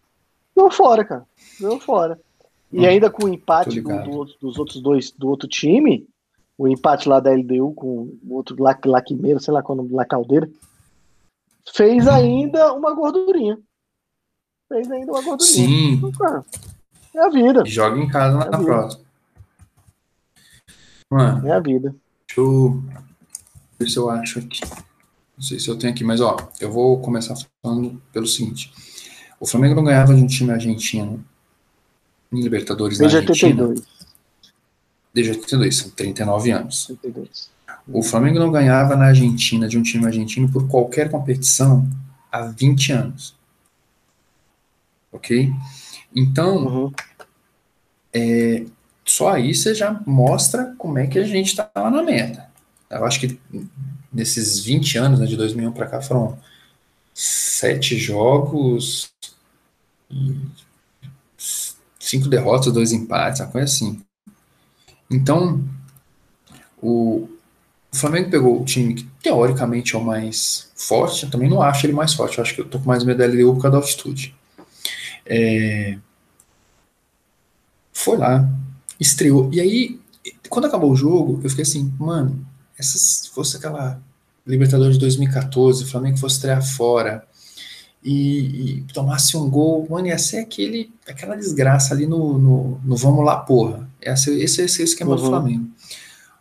Deu 0.55 0.71
fora, 0.71 1.05
cara. 1.05 1.27
Deu 1.59 1.81
fora. 1.81 2.21
E 2.73 2.81
hum, 2.81 2.87
ainda 2.87 3.11
com 3.11 3.25
o 3.25 3.29
empate 3.29 3.81
do, 3.81 4.03
do, 4.03 4.25
dos 4.41 4.59
outros 4.59 4.81
dois 4.81 5.11
do 5.11 5.29
outro 5.29 5.49
time, 5.49 6.07
o 6.57 6.69
empate 6.69 7.09
lá 7.09 7.21
da 7.21 7.33
LDU 7.33 7.73
com 7.73 8.17
o 8.23 8.35
outro 8.35 8.57
Laquimeiro, 8.59 9.41
sei 9.41 9.53
lá 9.53 9.63
qual 9.63 9.77
é 9.77 9.81
o 9.81 9.85
nome 9.85 9.95
La 9.95 10.05
Caldeira, 10.05 10.49
fez 11.75 12.07
ainda 12.07 12.73
uma 12.73 12.95
gordurinha. 12.95 13.59
Fez 14.69 14.91
ainda 14.91 15.13
uma 15.13 15.23
gordurinha. 15.23 15.67
Sim. 15.67 15.93
Então, 15.95 16.13
cara, 16.13 16.45
é 17.15 17.21
a 17.21 17.29
vida. 17.29 17.65
Joga 17.65 17.99
em 17.99 18.09
casa 18.09 18.39
na, 18.39 18.59
é 18.59 18.65
próxima. 18.65 19.05
Mano, 21.11 21.47
é 21.47 21.53
a 21.53 21.61
vida. 21.61 21.95
Deixa 22.27 22.41
eu 22.41 22.83
ver 23.79 23.89
se 23.89 23.97
eu 23.97 24.11
acho 24.11 24.39
aqui. 24.39 24.61
Não 25.37 25.43
sei 25.43 25.59
se 25.59 25.69
eu 25.69 25.77
tenho 25.77 25.93
aqui, 25.93 26.05
mas 26.05 26.21
ó, 26.21 26.37
eu 26.61 26.71
vou 26.71 27.01
começar 27.01 27.35
falando 27.63 28.01
pelo 28.13 28.27
seguinte. 28.27 28.73
O 29.41 29.47
Flamengo 29.47 29.75
não 29.75 29.85
ganhava 29.85 30.15
de 30.15 30.23
um 30.23 30.27
time 30.27 30.53
argentino 30.53 31.25
em 32.33 32.41
Libertadores 32.41 32.99
Desde 32.99 33.17
na 33.17 33.23
Argentina. 33.23 33.63
82. 33.63 33.95
Desde 35.13 35.33
82, 35.33 35.77
são 35.77 35.91
39 35.91 36.51
anos. 36.51 36.91
82. 36.91 37.51
O 37.87 38.03
Flamengo 38.03 38.39
não 38.39 38.51
ganhava 38.51 38.97
na 38.97 39.07
Argentina 39.07 39.69
de 39.69 39.77
um 39.77 39.83
time 39.83 40.07
argentino 40.07 40.51
por 40.51 40.67
qualquer 40.69 41.11
competição 41.11 41.89
há 42.33 42.43
20 42.43 42.93
anos. 42.93 43.37
Ok? 45.13 45.53
Então, 46.15 46.67
uhum. 46.67 46.93
é, 48.13 48.65
só 49.05 49.33
aí 49.33 49.55
você 49.55 49.75
já 49.75 50.01
mostra 50.07 50.75
como 50.79 50.99
é 50.99 51.07
que 51.07 51.19
a 51.19 51.25
gente 51.25 51.49
está 51.49 51.71
lá 51.75 51.91
na 51.91 52.03
meta. 52.03 52.49
Eu 52.91 53.05
acho 53.05 53.21
que 53.21 53.39
nesses 54.15 54.61
20 54.61 54.97
anos, 54.99 55.21
né, 55.21 55.27
de 55.27 55.37
2001 55.37 55.73
para 55.73 55.87
cá, 55.87 56.01
foram 56.01 56.39
sete 57.13 57.97
jogos, 57.99 59.11
cinco 61.99 62.29
derrotas, 62.29 62.73
dois 62.73 62.93
empates, 62.93 63.41
uma 63.41 63.49
coisa 63.49 63.65
assim. 63.67 64.01
Então, 65.11 65.63
o, 66.81 67.29
Flamengo 67.93 68.31
pegou 68.31 68.61
o 68.61 68.65
time 68.65 68.95
que 68.95 69.05
teoricamente 69.23 69.95
é 69.95 69.99
o 69.99 70.05
mais 70.05 70.71
forte, 70.75 71.25
eu 71.25 71.31
também 71.31 71.49
não 71.49 71.63
acho 71.63 71.87
ele 71.87 71.93
mais 71.93 72.13
forte, 72.13 72.39
eu 72.39 72.43
acho 72.43 72.55
que 72.55 72.61
eu 72.61 72.69
tô 72.69 72.79
com 72.79 72.87
mais 72.87 73.05
medo 73.05 73.19
da 73.19 73.27
LDU 73.27 73.55
por 73.55 73.63
causa 73.63 73.79
da 73.79 73.83
altitude. 73.83 74.35
É, 75.25 75.97
foi 77.93 78.19
lá, 78.19 78.49
estreou, 78.99 79.49
e 79.53 79.61
aí, 79.61 80.01
quando 80.49 80.67
acabou 80.67 80.91
o 80.91 80.97
jogo, 80.97 81.41
eu 81.43 81.49
fiquei 81.49 81.63
assim, 81.63 81.93
mano, 81.99 82.45
essa, 82.79 82.99
se 82.99 83.31
fosse 83.31 83.57
aquela 83.57 84.01
Libertadores 84.47 84.95
de 84.95 85.01
2014, 85.01 85.85
o 85.85 85.87
Flamengo 85.87 86.19
fosse 86.19 86.37
estrear 86.37 86.63
fora 86.63 87.27
e, 88.05 88.81
e, 88.81 88.81
tomasse 88.93 89.35
um 89.39 89.49
gol, 89.49 89.87
mano, 89.89 90.07
ia 90.07 90.19
ser 90.19 90.39
aquele, 90.39 90.93
aquela 91.09 91.35
desgraça 91.35 91.95
ali 91.95 92.07
no, 92.07 92.37
no, 92.37 92.81
no 92.85 92.97
vamos 92.97 93.25
lá, 93.25 93.37
porra. 93.37 93.89
Esse, 94.03 94.39
esse, 94.39 94.61
esse 94.61 94.83
é 94.83 94.85
o 94.85 94.85
esquema 94.85 95.13
uhum. 95.13 95.17
do 95.17 95.23
Flamengo. 95.23 95.65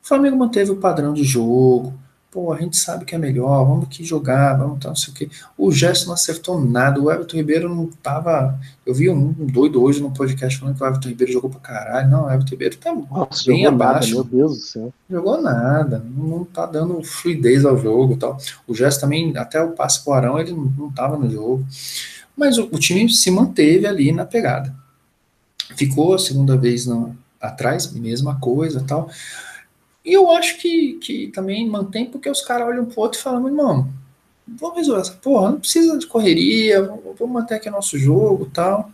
O 0.03 0.05
Flamengo 0.05 0.35
manteve 0.35 0.71
o 0.71 0.75
padrão 0.75 1.13
de 1.13 1.23
jogo, 1.23 1.97
pô, 2.33 2.51
a 2.51 2.59
gente 2.59 2.75
sabe 2.75 3.05
que 3.05 3.13
é 3.13 3.17
melhor, 3.17 3.63
vamos 3.63 3.87
que 3.87 4.03
jogar, 4.03 4.57
vamos 4.57 4.79
tal, 4.79 4.89
não 4.89 4.95
sei 4.95 5.13
o 5.13 5.15
quê. 5.15 5.29
O 5.55 5.71
Gerson 5.71 6.07
não 6.07 6.13
acertou 6.15 6.59
nada, 6.59 6.99
o 6.99 7.11
Everton 7.11 7.37
Ribeiro 7.37 7.73
não 7.73 7.85
tava. 7.85 8.59
Eu 8.83 8.95
vi 8.95 9.07
um 9.07 9.31
doido 9.31 9.83
hoje 9.83 10.01
no 10.01 10.11
podcast 10.11 10.59
falando 10.59 10.75
que 10.75 10.83
o 10.83 10.87
Everton 10.87 11.09
Ribeiro 11.09 11.31
jogou 11.31 11.51
pra 11.51 11.59
caralho. 11.59 12.09
Não, 12.09 12.25
o 12.25 12.31
Everton 12.31 12.49
Ribeiro 12.49 12.77
tá 12.77 12.91
Nossa, 12.91 13.43
bem 13.45 13.67
abaixo. 13.67 14.15
Nada, 14.15 14.15
meu 14.15 14.23
Deus 14.23 14.57
do 14.57 14.63
céu. 14.63 14.93
Jogou 15.07 15.39
nada, 15.39 16.03
não 16.03 16.43
tá 16.43 16.65
dando 16.65 17.03
fluidez 17.03 17.63
ao 17.63 17.77
jogo 17.77 18.17
tal. 18.17 18.35
O 18.67 18.73
Gerson 18.73 19.01
também, 19.01 19.37
até 19.37 19.61
o 19.61 19.73
passe 19.73 20.03
pro 20.03 20.13
Arão, 20.13 20.39
ele 20.39 20.53
não 20.53 20.91
tava 20.91 21.15
no 21.15 21.29
jogo. 21.29 21.63
Mas 22.35 22.57
o, 22.57 22.63
o 22.63 22.79
time 22.79 23.07
se 23.11 23.29
manteve 23.29 23.85
ali 23.85 24.11
na 24.11 24.25
pegada. 24.25 24.73
Ficou 25.77 26.15
a 26.15 26.19
segunda 26.19 26.57
vez 26.57 26.87
no, 26.87 27.15
atrás, 27.39 27.91
mesma 27.93 28.39
coisa 28.39 28.83
tal. 28.87 29.07
E 30.05 30.13
eu 30.13 30.29
acho 30.31 30.57
que, 30.57 30.93
que 30.93 31.27
também 31.29 31.67
mantém 31.67 32.05
porque 32.05 32.29
os 32.29 32.41
caras 32.41 32.67
olham 32.67 32.85
pro 32.85 33.01
outro 33.01 33.19
e 33.19 33.23
falam, 33.23 33.47
irmão, 33.47 33.89
vamos 34.47 34.77
resolver 34.77 35.01
essa 35.01 35.13
porra, 35.13 35.51
não 35.51 35.59
precisa 35.59 35.97
de 35.97 36.05
correria, 36.05 36.81
vamos 36.83 37.33
manter 37.33 37.55
aqui 37.55 37.69
nosso 37.69 37.97
jogo 37.97 38.49
tal. 38.53 38.91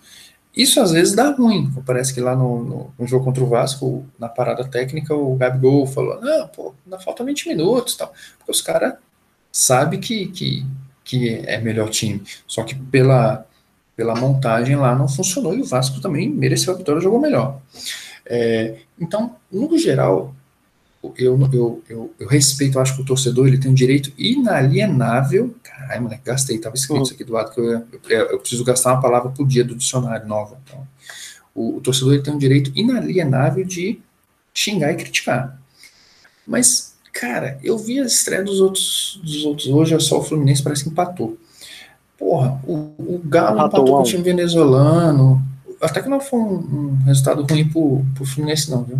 Isso 0.56 0.82
às 0.82 0.92
vezes 0.92 1.16
dá 1.16 1.32
ruim. 1.32 1.72
Parece 1.86 2.14
que 2.14 2.20
lá 2.20 2.36
no, 2.36 2.64
no, 2.64 2.94
no, 2.98 3.08
jogo 3.08 3.26
contra 3.26 3.44
o 3.44 3.48
Vasco, 3.48 4.06
na 4.20 4.28
parada 4.28 4.64
técnica, 4.66 5.14
o 5.14 5.36
Gabigol 5.36 5.88
falou: 5.88 6.20
não, 6.20 6.48
pô, 6.48 6.74
ainda 6.86 7.00
falta 7.00 7.24
20 7.24 7.50
minutos 7.50 7.96
tal. 7.96 8.12
Porque 8.38 8.52
os 8.52 8.62
caras 8.62 8.96
sabem 9.52 10.00
que, 10.00 10.28
que, 10.28 10.66
que 11.04 11.44
é 11.46 11.60
melhor 11.60 11.90
time. 11.90 12.22
Só 12.48 12.64
que 12.64 12.76
pela, 12.76 13.46
pela 13.96 14.16
montagem 14.16 14.76
lá 14.76 14.96
não 14.96 15.08
funcionou 15.08 15.56
e 15.56 15.62
o 15.62 15.66
Vasco 15.66 16.02
também 16.02 16.30
mereceu 16.30 16.74
a 16.74 16.78
vitória, 16.78 17.02
jogou 17.02 17.20
melhor. 17.20 17.62
É, 18.26 18.80
então, 19.00 19.36
no 19.52 19.78
geral, 19.78 20.36
eu, 21.02 21.40
eu, 21.54 21.84
eu, 21.88 22.14
eu, 22.20 22.28
respeito, 22.28 22.78
eu 22.78 22.82
acho 22.82 22.96
que 22.96 23.02
o 23.02 23.06
torcedor 23.06 23.48
ele 23.48 23.58
tem 23.58 23.72
um 23.72 23.76
direito 23.76 24.12
inalienável. 24.18 25.56
Caralho, 25.64 26.04
moleque, 26.04 26.24
gastei, 26.26 26.58
estava 26.58 26.76
escrito 26.76 27.04
isso 27.04 27.14
aqui 27.14 27.24
do 27.24 27.34
lado 27.34 27.52
que 27.54 27.60
eu, 27.60 27.86
eu, 28.10 28.20
eu, 28.32 28.40
preciso 28.40 28.66
gastar 28.66 28.94
uma 28.94 29.02
palavra 29.02 29.30
por 29.30 29.48
dia 29.48 29.64
do 29.64 29.76
dicionário 29.76 30.28
nova. 30.28 30.60
Então, 30.66 30.86
o, 31.56 31.78
o, 31.78 31.82
torcedor 31.82 32.14
ele 32.14 32.24
tem 32.24 32.34
um 32.34 32.38
direito 32.38 32.72
inalienável 32.76 33.64
de 33.64 34.02
xingar 34.54 34.92
e 34.92 34.98
criticar. 34.98 35.58
Mas, 36.46 36.96
cara, 37.14 37.58
eu 37.64 37.78
vi 37.78 38.00
a 38.02 38.06
estreia 38.06 38.44
dos 38.44 38.60
outros, 38.60 39.22
dos 39.24 39.46
outros 39.46 39.68
hoje, 39.68 39.96
é 39.96 40.00
só 40.00 40.20
o 40.20 40.24
Fluminense 40.24 40.62
parece 40.62 40.84
que 40.84 40.90
empatou. 40.90 41.38
Porra, 42.18 42.60
o, 42.68 42.74
o 42.98 43.22
Galo 43.24 43.56
empatou, 43.56 43.80
empatou 43.80 43.86
com 43.86 44.02
o 44.02 44.04
time 44.04 44.24
venezuelano. 44.24 45.42
Até 45.80 46.02
que 46.02 46.10
não 46.10 46.20
foi 46.20 46.40
um, 46.40 46.56
um 46.56 47.04
resultado 47.06 47.42
ruim 47.50 47.70
pro, 47.70 48.06
pro 48.14 48.26
Fluminense, 48.26 48.70
não, 48.70 48.84
viu? 48.84 49.00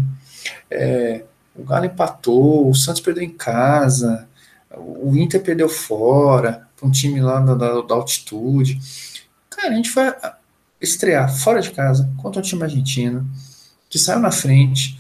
É, 0.72 1.24
o 1.56 1.64
Galo 1.64 1.86
empatou, 1.86 2.70
o 2.70 2.76
Santos 2.76 3.02
perdeu 3.02 3.24
em 3.24 3.30
casa, 3.30 4.28
o 4.78 5.16
Inter 5.16 5.42
perdeu 5.42 5.68
fora, 5.68 6.68
para 6.76 6.88
um 6.88 6.92
time 6.92 7.20
lá 7.20 7.40
da, 7.40 7.56
da, 7.56 7.82
da, 7.82 7.96
altitude. 7.96 8.80
Cara, 9.50 9.74
a 9.74 9.76
gente 9.76 9.90
foi 9.90 10.04
estrear 10.80 11.34
fora 11.34 11.62
de 11.62 11.72
casa 11.72 12.10
contra 12.18 12.40
um 12.40 12.44
time 12.44 12.64
argentino, 12.64 13.30
que 13.90 14.00
saiu 14.00 14.20
na 14.20 14.32
frente, 14.32 15.00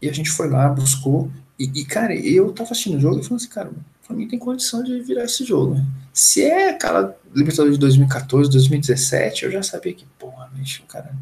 e 0.00 0.08
a 0.08 0.12
gente 0.12 0.30
foi 0.30 0.48
lá, 0.48 0.68
buscou. 0.68 1.30
E, 1.58 1.70
e 1.74 1.84
cara, 1.84 2.14
eu 2.14 2.52
tava 2.52 2.70
assistindo 2.70 2.96
o 2.96 3.00
jogo 3.00 3.18
e 3.18 3.22
falei 3.22 3.36
assim, 3.36 3.48
cara, 3.48 3.70
pra 4.06 4.16
mim 4.16 4.28
tem 4.28 4.38
condição 4.38 4.82
de 4.82 5.00
virar 5.00 5.24
esse 5.24 5.44
jogo. 5.44 5.74
Né? 5.74 5.84
Se 6.12 6.42
é 6.44 6.70
aquela 6.70 7.16
Libertadores 7.34 7.74
de 7.74 7.80
2014, 7.80 8.50
2017, 8.50 9.44
eu 9.44 9.52
já 9.52 9.62
sabia 9.62 9.94
que, 9.94 10.04
porra, 10.18 10.50
bicho, 10.52 10.82
cara, 10.88 11.14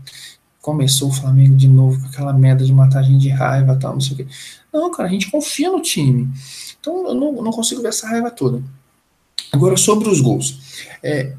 começou 0.68 1.08
o 1.08 1.12
Flamengo 1.12 1.56
de 1.56 1.66
novo 1.66 1.98
com 1.98 2.08
aquela 2.08 2.30
merda 2.30 2.62
de 2.62 2.70
gente 2.70 3.18
de 3.18 3.30
raiva 3.30 3.74
tal, 3.80 3.94
não 3.94 4.00
sei 4.02 4.12
o 4.12 4.16
quê. 4.16 4.26
Não, 4.70 4.90
cara, 4.90 5.08
a 5.08 5.10
gente 5.10 5.30
confia 5.30 5.70
no 5.70 5.80
time. 5.80 6.28
Então 6.78 7.08
eu 7.08 7.14
não, 7.14 7.32
não 7.40 7.50
consigo 7.50 7.80
ver 7.80 7.88
essa 7.88 8.06
raiva 8.06 8.30
toda. 8.30 8.62
Agora, 9.50 9.78
sobre 9.78 10.10
os 10.10 10.20
gols. 10.20 10.84
É, 11.02 11.34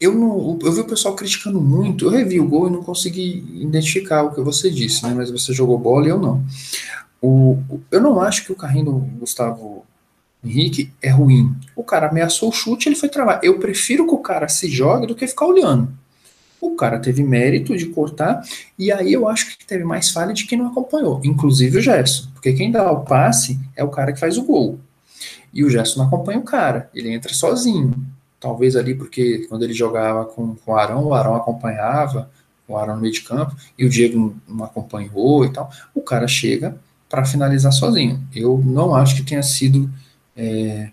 eu 0.00 0.12
não, 0.12 0.58
eu 0.60 0.72
vi 0.72 0.80
o 0.80 0.84
pessoal 0.84 1.14
criticando 1.14 1.60
muito. 1.60 2.06
Eu 2.06 2.10
revi 2.10 2.40
o 2.40 2.48
gol 2.48 2.66
e 2.66 2.72
não 2.72 2.82
consegui 2.82 3.46
identificar 3.54 4.24
o 4.24 4.34
que 4.34 4.40
você 4.40 4.68
disse, 4.68 5.04
né? 5.04 5.14
Mas 5.14 5.30
você 5.30 5.52
jogou 5.52 5.78
bola 5.78 6.06
e 6.06 6.08
eu 6.08 6.18
não. 6.18 6.44
O, 7.22 7.62
eu 7.92 8.00
não 8.00 8.20
acho 8.20 8.44
que 8.44 8.50
o 8.50 8.56
carrinho 8.56 8.86
do 8.86 8.98
Gustavo 9.20 9.86
Henrique 10.44 10.92
é 11.00 11.08
ruim. 11.08 11.54
O 11.76 11.84
cara 11.84 12.08
ameaçou 12.08 12.48
o 12.48 12.52
chute, 12.52 12.88
ele 12.88 12.96
foi 12.96 13.08
travar. 13.08 13.38
Eu 13.44 13.60
prefiro 13.60 14.08
que 14.08 14.14
o 14.14 14.18
cara 14.18 14.48
se 14.48 14.68
jogue 14.68 15.06
do 15.06 15.14
que 15.14 15.28
ficar 15.28 15.46
olhando. 15.46 15.88
O 16.60 16.74
cara 16.74 16.98
teve 16.98 17.22
mérito 17.22 17.76
de 17.76 17.86
cortar, 17.86 18.42
e 18.78 18.90
aí 18.90 19.12
eu 19.12 19.28
acho 19.28 19.56
que 19.56 19.66
teve 19.66 19.84
mais 19.84 20.10
falha 20.10 20.32
de 20.32 20.46
quem 20.46 20.58
não 20.58 20.68
acompanhou, 20.68 21.20
inclusive 21.24 21.78
o 21.78 21.82
Gerson, 21.82 22.28
porque 22.32 22.52
quem 22.52 22.70
dá 22.70 22.90
o 22.90 23.04
passe 23.04 23.58
é 23.76 23.84
o 23.84 23.88
cara 23.88 24.12
que 24.12 24.20
faz 24.20 24.38
o 24.38 24.44
gol. 24.44 24.78
E 25.52 25.64
o 25.64 25.70
Gerson 25.70 26.00
não 26.00 26.06
acompanha 26.06 26.38
o 26.38 26.42
cara, 26.42 26.90
ele 26.94 27.12
entra 27.12 27.32
sozinho. 27.32 27.94
Talvez 28.38 28.76
ali 28.76 28.94
porque 28.94 29.46
quando 29.48 29.62
ele 29.62 29.72
jogava 29.72 30.24
com, 30.24 30.54
com 30.54 30.72
o 30.72 30.76
Arão, 30.76 31.04
o 31.04 31.14
Arão 31.14 31.34
acompanhava, 31.34 32.30
o 32.68 32.76
Arão 32.76 32.96
no 32.96 33.00
meio 33.00 33.12
de 33.12 33.22
campo, 33.22 33.56
e 33.78 33.84
o 33.84 33.88
Diego 33.88 34.36
não, 34.46 34.64
acompanhou 34.64 35.44
e 35.44 35.52
tal. 35.52 35.70
O 35.94 36.02
cara 36.02 36.28
chega 36.28 36.76
para 37.08 37.24
finalizar 37.24 37.72
sozinho. 37.72 38.22
Eu 38.34 38.60
não 38.64 38.94
acho 38.94 39.16
que 39.16 39.22
tenha 39.22 39.42
sido 39.42 39.90
é, 40.36 40.90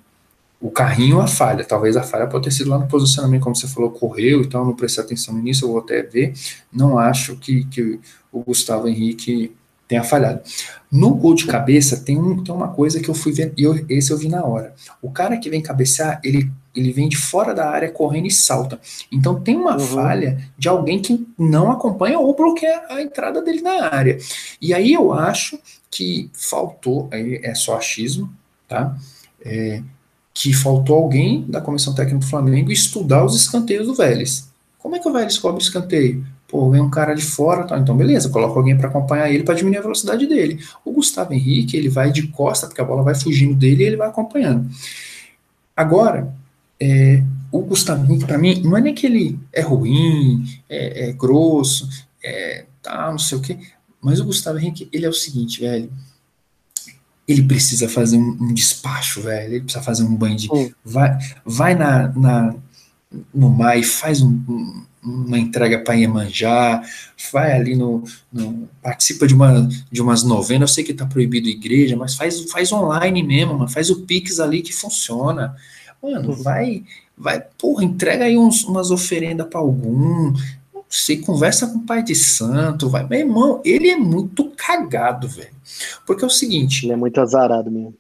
o 0.63 0.71
carrinho 0.71 1.19
a 1.19 1.27
falha. 1.27 1.65
Talvez 1.65 1.97
a 1.97 2.03
falha 2.03 2.25
pode 2.25 2.45
ter 2.45 2.51
sido 2.51 2.69
lá 2.69 2.79
no 2.79 2.87
posicionamento, 2.87 3.41
como 3.41 3.53
você 3.53 3.67
falou, 3.67 3.91
correu 3.91 4.41
e 4.41 4.47
tal, 4.47 4.65
não 4.65 4.73
prestei 4.73 5.03
atenção 5.03 5.37
nisso, 5.37 5.65
eu 5.65 5.69
vou 5.73 5.79
até 5.79 6.01
ver. 6.01 6.33
Não 6.71 6.97
acho 6.97 7.35
que, 7.35 7.65
que 7.65 7.99
o 8.31 8.39
Gustavo 8.41 8.87
Henrique 8.87 9.53
tenha 9.89 10.05
falhado. 10.05 10.41
No 10.89 11.13
gol 11.15 11.35
de 11.35 11.45
cabeça 11.45 11.97
tem, 11.97 12.17
um, 12.17 12.41
tem 12.41 12.55
uma 12.55 12.69
coisa 12.69 13.01
que 13.01 13.09
eu 13.09 13.13
fui 13.13 13.33
ver, 13.33 13.53
e 13.57 13.63
eu, 13.63 13.85
esse 13.89 14.09
eu 14.09 14.17
vi 14.17 14.29
na 14.29 14.45
hora. 14.45 14.73
O 15.01 15.11
cara 15.11 15.35
que 15.35 15.49
vem 15.49 15.61
cabecear, 15.61 16.21
ele, 16.23 16.49
ele 16.73 16.93
vem 16.93 17.09
de 17.09 17.17
fora 17.17 17.53
da 17.53 17.69
área 17.69 17.91
correndo 17.91 18.27
e 18.27 18.31
salta. 18.31 18.79
Então 19.11 19.41
tem 19.41 19.57
uma 19.57 19.73
uhum. 19.73 19.79
falha 19.79 20.49
de 20.57 20.69
alguém 20.69 21.01
que 21.01 21.27
não 21.37 21.73
acompanha 21.73 22.17
ou 22.17 22.33
bloqueia 22.33 22.83
a 22.89 23.01
entrada 23.01 23.41
dele 23.41 23.59
na 23.59 23.93
área. 23.93 24.17
E 24.61 24.73
aí 24.73 24.93
eu 24.93 25.11
acho 25.11 25.59
que 25.91 26.31
faltou, 26.31 27.09
aí 27.11 27.41
é 27.43 27.53
só 27.53 27.75
achismo, 27.75 28.33
tá? 28.65 28.95
É, 29.45 29.83
que 30.33 30.53
faltou 30.53 30.95
alguém 30.95 31.45
da 31.47 31.61
comissão 31.61 31.93
técnica 31.93 32.19
do 32.19 32.25
Flamengo 32.25 32.71
estudar 32.71 33.23
os 33.23 33.35
escanteios 33.35 33.85
do 33.85 33.93
Vélez. 33.93 34.49
Como 34.79 34.95
é 34.95 34.99
que 34.99 35.07
o 35.07 35.13
Vélez 35.13 35.37
cobre 35.37 35.61
escanteio? 35.61 36.25
Pô, 36.47 36.69
vem 36.69 36.81
um 36.81 36.89
cara 36.89 37.13
de 37.13 37.23
fora, 37.23 37.63
tá? 37.63 37.77
então 37.77 37.95
beleza, 37.95 38.29
coloca 38.29 38.59
alguém 38.59 38.77
para 38.77 38.87
acompanhar 38.87 39.31
ele 39.31 39.43
para 39.43 39.55
diminuir 39.55 39.79
a 39.79 39.83
velocidade 39.83 40.27
dele. 40.27 40.59
O 40.83 40.91
Gustavo 40.91 41.33
Henrique, 41.33 41.77
ele 41.77 41.89
vai 41.89 42.11
de 42.11 42.27
costa, 42.27 42.67
porque 42.67 42.81
a 42.81 42.85
bola 42.85 43.03
vai 43.03 43.15
fugindo 43.15 43.55
dele 43.55 43.83
e 43.83 43.87
ele 43.87 43.95
vai 43.97 44.07
acompanhando. 44.07 44.69
Agora, 45.75 46.33
é, 46.79 47.23
o 47.51 47.61
Gustavo 47.61 48.03
Henrique, 48.03 48.25
para 48.25 48.37
mim, 48.37 48.61
não 48.63 48.75
é 48.77 48.81
nem 48.81 48.93
que 48.93 49.05
ele 49.05 49.39
é 49.51 49.61
ruim, 49.61 50.43
é, 50.69 51.09
é 51.09 51.11
grosso, 51.13 51.87
é, 52.23 52.65
tá, 52.81 53.09
não 53.09 53.19
sei 53.19 53.37
o 53.37 53.41
quê, 53.41 53.57
mas 54.01 54.19
o 54.19 54.25
Gustavo 54.25 54.59
Henrique, 54.59 54.89
ele 54.91 55.05
é 55.05 55.09
o 55.09 55.13
seguinte, 55.13 55.61
velho, 55.61 55.89
ele 57.27 57.43
precisa 57.43 57.87
fazer 57.87 58.17
um, 58.17 58.37
um, 58.41 58.53
despacho, 58.53 59.21
velho. 59.21 59.53
Ele 59.53 59.63
precisa 59.63 59.83
fazer 59.83 60.03
um 60.03 60.15
banho 60.15 60.35
de. 60.35 60.49
Vai, 60.83 61.17
vai 61.45 61.75
na, 61.75 62.09
na, 62.09 62.55
no 63.33 63.49
mar 63.49 63.77
e 63.77 63.83
faz 63.83 64.21
um, 64.21 64.29
um, 64.47 64.83
uma 65.03 65.37
entrega 65.37 65.79
para 65.79 65.95
Iemanjá, 65.95 66.81
vai 67.31 67.51
ali 67.53 67.75
no, 67.75 68.03
no, 68.31 68.67
participa 68.81 69.27
de, 69.27 69.33
uma, 69.33 69.67
de 69.91 70.01
umas 70.01 70.23
novenas. 70.23 70.69
Eu 70.69 70.73
sei 70.75 70.83
que 70.83 70.93
tá 70.93 71.05
proibido 71.05 71.47
igreja, 71.47 71.95
mas 71.95 72.15
faz, 72.15 72.41
faz 72.51 72.71
online 72.71 73.23
mesmo, 73.23 73.53
mano, 73.53 73.69
faz 73.69 73.89
o 73.89 74.01
Pix 74.01 74.39
ali 74.39 74.61
que 74.61 74.73
funciona. 74.73 75.55
Mano, 76.01 76.33
vai, 76.33 76.83
vai, 77.17 77.41
porra, 77.57 77.83
entrega 77.83 78.25
aí 78.25 78.37
uns, 78.37 78.63
umas 78.63 78.91
oferendas 78.91 79.47
para 79.47 79.59
algum, 79.59 80.33
você 80.93 81.17
conversa 81.17 81.65
com 81.65 81.79
o 81.79 81.85
pai 81.85 82.03
de 82.03 82.13
santo, 82.13 82.87
vai. 82.87 83.03
Meu 83.07 83.19
irmão, 83.19 83.61
ele 83.65 83.89
é 83.89 83.95
muito 83.95 84.51
cagado, 84.55 85.27
velho. 85.27 85.49
Porque 86.05 86.23
é 86.23 86.27
o 86.27 86.29
seguinte. 86.29 86.85
Ele 86.85 86.93
é 86.93 86.95
muito 86.95 87.19
azarado 87.19 87.71
mesmo. 87.71 87.95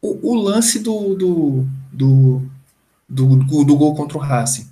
O, 0.00 0.30
o 0.30 0.34
lance 0.36 0.78
do 0.78 1.16
do, 1.16 1.66
do, 1.92 2.42
do, 3.08 3.36
do, 3.36 3.64
do 3.64 3.76
gol 3.76 3.96
contra 3.96 4.16
o 4.16 4.20
Racing. 4.20 4.68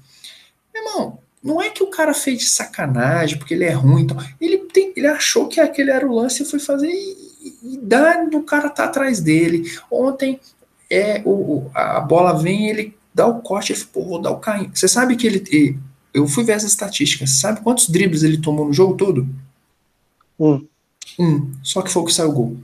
Meu 0.72 0.86
irmão, 0.86 1.18
não 1.42 1.60
é 1.60 1.68
que 1.68 1.82
o 1.82 1.88
cara 1.88 2.14
fez 2.14 2.38
de 2.38 2.44
sacanagem, 2.48 3.36
porque 3.36 3.54
ele 3.54 3.64
é 3.64 3.72
ruim. 3.72 4.02
Então, 4.02 4.16
ele, 4.40 4.58
tem, 4.58 4.92
ele 4.94 5.08
achou 5.08 5.48
que 5.48 5.58
aquele 5.58 5.90
era 5.90 6.06
o 6.06 6.14
lance 6.14 6.44
e 6.44 6.46
foi 6.46 6.60
fazer 6.60 6.92
e, 6.92 7.54
e 7.64 7.76
dá 7.82 8.24
o 8.32 8.42
cara 8.44 8.70
tá 8.70 8.84
atrás 8.84 9.20
dele. 9.20 9.68
Ontem 9.90 10.38
é 10.88 11.20
o, 11.24 11.68
a 11.74 11.98
bola 11.98 12.40
vem 12.40 12.68
ele 12.68 12.96
dá 13.12 13.26
o 13.26 13.42
corte, 13.42 13.72
ele 13.72 13.84
pô, 13.84 14.04
vou 14.04 14.22
dar 14.22 14.30
o 14.30 14.38
carrinho. 14.38 14.70
Você 14.72 14.86
sabe 14.86 15.16
que 15.16 15.26
ele 15.26 15.40
eu 16.12 16.26
fui 16.26 16.44
ver 16.44 16.52
as 16.52 16.64
estatísticas. 16.64 17.30
Sabe 17.30 17.60
quantos 17.60 17.88
dribles 17.88 18.22
ele 18.22 18.38
tomou 18.38 18.66
no 18.66 18.72
jogo 18.72 18.96
todo? 18.96 19.26
Um. 20.38 20.66
Um. 21.18 21.52
Só 21.62 21.82
que 21.82 21.90
foi 21.90 22.02
o 22.02 22.04
que 22.04 22.12
saiu 22.12 22.32
gol. 22.32 22.56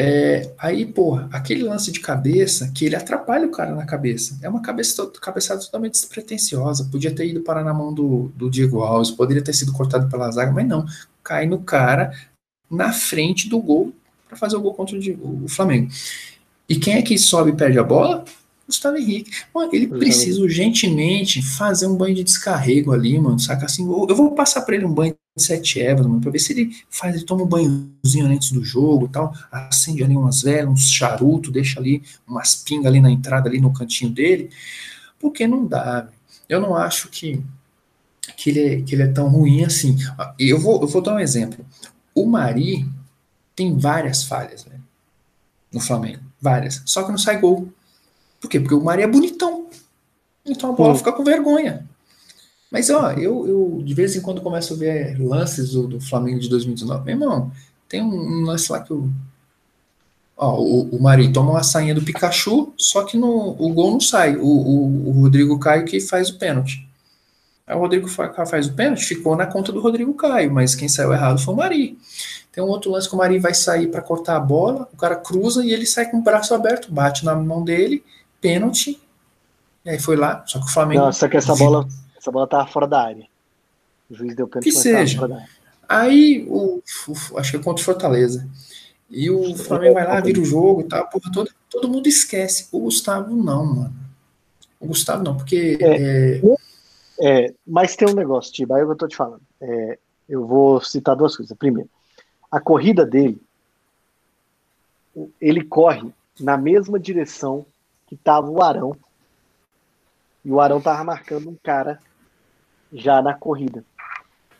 É, 0.00 0.52
aí, 0.58 0.86
porra, 0.86 1.28
aquele 1.32 1.64
lance 1.64 1.90
de 1.90 1.98
cabeça 1.98 2.70
que 2.72 2.84
ele 2.84 2.94
atrapalha 2.94 3.46
o 3.46 3.50
cara 3.50 3.74
na 3.74 3.84
cabeça. 3.84 4.38
É 4.42 4.48
uma 4.48 4.62
cabeça, 4.62 5.04
cabeçada 5.20 5.60
totalmente 5.60 5.94
despretensiosa. 5.94 6.88
Podia 6.90 7.12
ter 7.12 7.26
ido 7.26 7.40
parar 7.40 7.64
na 7.64 7.74
mão 7.74 7.92
do, 7.92 8.30
do 8.36 8.48
Diego 8.48 8.80
Alves, 8.80 9.10
poderia 9.10 9.42
ter 9.42 9.52
sido 9.52 9.72
cortado 9.72 10.08
pela 10.08 10.30
zaga, 10.30 10.52
mas 10.52 10.66
não. 10.68 10.86
Cai 11.24 11.46
no 11.46 11.58
cara 11.60 12.12
na 12.70 12.92
frente 12.92 13.48
do 13.48 13.60
gol 13.60 13.92
para 14.28 14.36
fazer 14.36 14.56
o 14.56 14.60
gol 14.60 14.74
contra 14.74 14.96
o, 14.96 15.44
o 15.44 15.48
Flamengo. 15.48 15.90
E 16.68 16.76
quem 16.76 16.94
é 16.94 17.02
que 17.02 17.18
sobe 17.18 17.50
e 17.50 17.56
perde 17.56 17.78
a 17.78 17.82
bola? 17.82 18.24
Gustavo 18.68 18.98
Henrique. 18.98 19.30
Mano, 19.52 19.74
ele 19.74 19.86
precisa 19.86 20.42
urgentemente 20.42 21.40
fazer 21.40 21.86
um 21.86 21.96
banho 21.96 22.14
de 22.14 22.22
descarrego 22.22 22.92
ali, 22.92 23.18
mano. 23.18 23.38
Saca 23.40 23.64
assim? 23.64 23.82
Eu 23.82 24.14
vou 24.14 24.34
passar 24.34 24.60
para 24.60 24.74
ele 24.74 24.84
um 24.84 24.92
banho 24.92 25.16
de 25.34 25.42
sete 25.42 25.80
ervas, 25.80 26.06
mano, 26.06 26.20
pra 26.20 26.30
ver 26.30 26.38
se 26.38 26.52
ele 26.52 26.76
faz, 26.90 27.16
ele 27.16 27.24
toma 27.24 27.44
um 27.44 27.46
banhozinho 27.46 28.26
antes 28.26 28.52
do 28.52 28.62
jogo 28.62 29.08
tal. 29.08 29.32
Acende 29.50 30.04
ali 30.04 30.14
umas 30.14 30.42
velas, 30.42 30.70
uns 30.70 30.90
charutos, 30.90 31.50
deixa 31.50 31.80
ali 31.80 32.02
umas 32.26 32.56
pingas 32.56 32.86
ali 32.86 33.00
na 33.00 33.10
entrada, 33.10 33.48
ali 33.48 33.58
no 33.58 33.72
cantinho 33.72 34.10
dele. 34.12 34.50
Porque 35.18 35.46
não 35.46 35.66
dá, 35.66 36.02
véio. 36.02 36.18
Eu 36.46 36.60
não 36.60 36.74
acho 36.74 37.08
que, 37.08 37.42
que, 38.36 38.50
ele 38.50 38.60
é, 38.60 38.82
que 38.82 38.94
ele 38.94 39.02
é 39.02 39.08
tão 39.08 39.28
ruim 39.28 39.64
assim. 39.64 39.96
Eu 40.38 40.60
vou, 40.60 40.82
eu 40.82 40.88
vou 40.88 41.00
dar 41.00 41.14
um 41.14 41.20
exemplo. 41.20 41.64
O 42.14 42.26
Mari 42.26 42.86
tem 43.56 43.76
várias 43.76 44.24
falhas, 44.24 44.64
velho, 44.64 44.82
no 45.72 45.80
Flamengo. 45.80 46.20
Várias. 46.40 46.82
Só 46.84 47.02
que 47.02 47.10
não 47.10 47.18
sai 47.18 47.40
gol. 47.40 47.72
Por 48.40 48.48
quê? 48.48 48.60
Porque 48.60 48.74
o 48.74 48.82
Maria 48.82 49.04
é 49.04 49.08
bonitão. 49.08 49.66
Então 50.44 50.70
a 50.70 50.72
bola 50.72 50.94
fica 50.94 51.12
com 51.12 51.24
vergonha. 51.24 51.86
Mas, 52.70 52.90
ó, 52.90 53.12
eu, 53.12 53.46
eu 53.46 53.82
de 53.82 53.94
vez 53.94 54.14
em 54.14 54.20
quando 54.20 54.42
começo 54.42 54.74
a 54.74 54.76
ver 54.76 55.18
lances 55.18 55.70
do, 55.70 55.86
do 55.86 56.00
Flamengo 56.00 56.38
de 56.38 56.48
2019. 56.48 57.04
Meu 57.04 57.14
irmão, 57.14 57.52
tem 57.88 58.02
um, 58.02 58.14
um 58.14 58.42
lance 58.42 58.70
lá 58.70 58.80
que 58.80 58.92
o. 58.92 59.10
Ó, 60.36 60.60
o, 60.60 60.96
o 60.96 61.02
Mari 61.02 61.32
toma 61.32 61.50
uma 61.50 61.62
sainha 61.62 61.94
do 61.94 62.02
Pikachu, 62.02 62.72
só 62.76 63.02
que 63.02 63.16
no, 63.16 63.56
o 63.58 63.72
gol 63.72 63.92
não 63.92 64.00
sai. 64.00 64.36
O, 64.36 64.46
o, 64.46 65.08
o 65.08 65.22
Rodrigo 65.22 65.58
Caio 65.58 65.84
que 65.84 66.00
faz 66.00 66.28
o 66.30 66.38
pênalti. 66.38 66.86
Aí 67.66 67.76
o 67.76 67.80
Rodrigo 67.80 68.08
faz 68.08 68.66
o 68.66 68.72
pênalti, 68.72 69.04
ficou 69.04 69.36
na 69.36 69.46
conta 69.46 69.72
do 69.72 69.80
Rodrigo 69.80 70.14
Caio, 70.14 70.50
mas 70.50 70.74
quem 70.74 70.88
saiu 70.88 71.12
errado 71.12 71.38
foi 71.38 71.52
o 71.52 71.56
Mari. 71.56 71.98
Tem 72.50 72.64
um 72.64 72.68
outro 72.68 72.90
lance 72.90 73.08
que 73.08 73.14
o 73.14 73.18
Mari 73.18 73.38
vai 73.38 73.52
sair 73.52 73.88
para 73.88 74.00
cortar 74.00 74.36
a 74.36 74.40
bola, 74.40 74.88
o 74.92 74.96
cara 74.96 75.16
cruza 75.16 75.64
e 75.64 75.72
ele 75.72 75.84
sai 75.84 76.10
com 76.10 76.18
o 76.18 76.22
braço 76.22 76.54
aberto, 76.54 76.90
bate 76.90 77.24
na 77.26 77.34
mão 77.34 77.62
dele 77.62 78.02
pênalti, 78.40 79.00
e 79.84 79.90
aí 79.90 79.98
foi 79.98 80.16
lá, 80.16 80.44
só 80.46 80.58
que 80.58 80.66
o 80.66 80.68
Flamengo. 80.68 81.02
Não, 81.02 81.12
só 81.12 81.28
que 81.28 81.36
essa 81.36 81.54
bola, 81.54 81.88
essa 82.16 82.30
bola 82.30 82.46
tava 82.46 82.66
fora 82.66 82.86
da 82.86 83.02
área. 83.02 83.26
O 84.10 84.14
juiz 84.14 84.34
deu 84.34 84.46
pênalti. 84.46 84.64
Que 84.64 84.72
seja. 84.72 85.46
Aí, 85.88 86.46
o, 86.48 86.82
o, 87.08 87.38
acho 87.38 87.52
que 87.52 87.56
é 87.56 87.62
contra 87.62 87.80
o 87.80 87.84
Fortaleza. 87.84 88.46
E 89.10 89.30
o 89.30 89.56
Flamengo 89.56 89.94
vai 89.94 90.06
lá, 90.06 90.20
vira 90.20 90.40
o 90.40 90.44
jogo 90.44 90.82
e 90.82 90.84
tal, 90.84 91.08
porra, 91.08 91.32
todo, 91.32 91.50
todo 91.70 91.88
mundo 91.88 92.06
esquece. 92.06 92.68
O 92.70 92.80
Gustavo 92.80 93.34
não, 93.34 93.64
mano. 93.64 93.96
O 94.78 94.86
Gustavo 94.86 95.22
não, 95.22 95.36
porque. 95.36 95.78
É, 95.80 96.36
é... 96.36 97.46
é 97.46 97.54
mas 97.66 97.96
tem 97.96 98.06
um 98.06 98.14
negócio, 98.14 98.52
Tiba, 98.52 98.76
aí 98.76 98.82
é 98.82 98.84
eu 98.84 98.94
tô 98.94 99.08
te 99.08 99.16
falando. 99.16 99.40
É, 99.60 99.98
eu 100.28 100.46
vou 100.46 100.82
citar 100.82 101.16
duas 101.16 101.34
coisas. 101.34 101.56
Primeiro, 101.56 101.88
a 102.50 102.60
corrida 102.60 103.06
dele, 103.06 103.40
ele 105.40 105.64
corre 105.64 106.12
na 106.38 106.58
mesma 106.58 107.00
direção 107.00 107.64
que 108.08 108.16
tava 108.16 108.48
o 108.48 108.62
Arão. 108.62 108.96
E 110.44 110.50
o 110.50 110.60
Arão 110.60 110.80
tava 110.80 111.04
marcando 111.04 111.50
um 111.50 111.56
cara 111.62 112.00
já 112.92 113.20
na 113.20 113.34
corrida. 113.34 113.84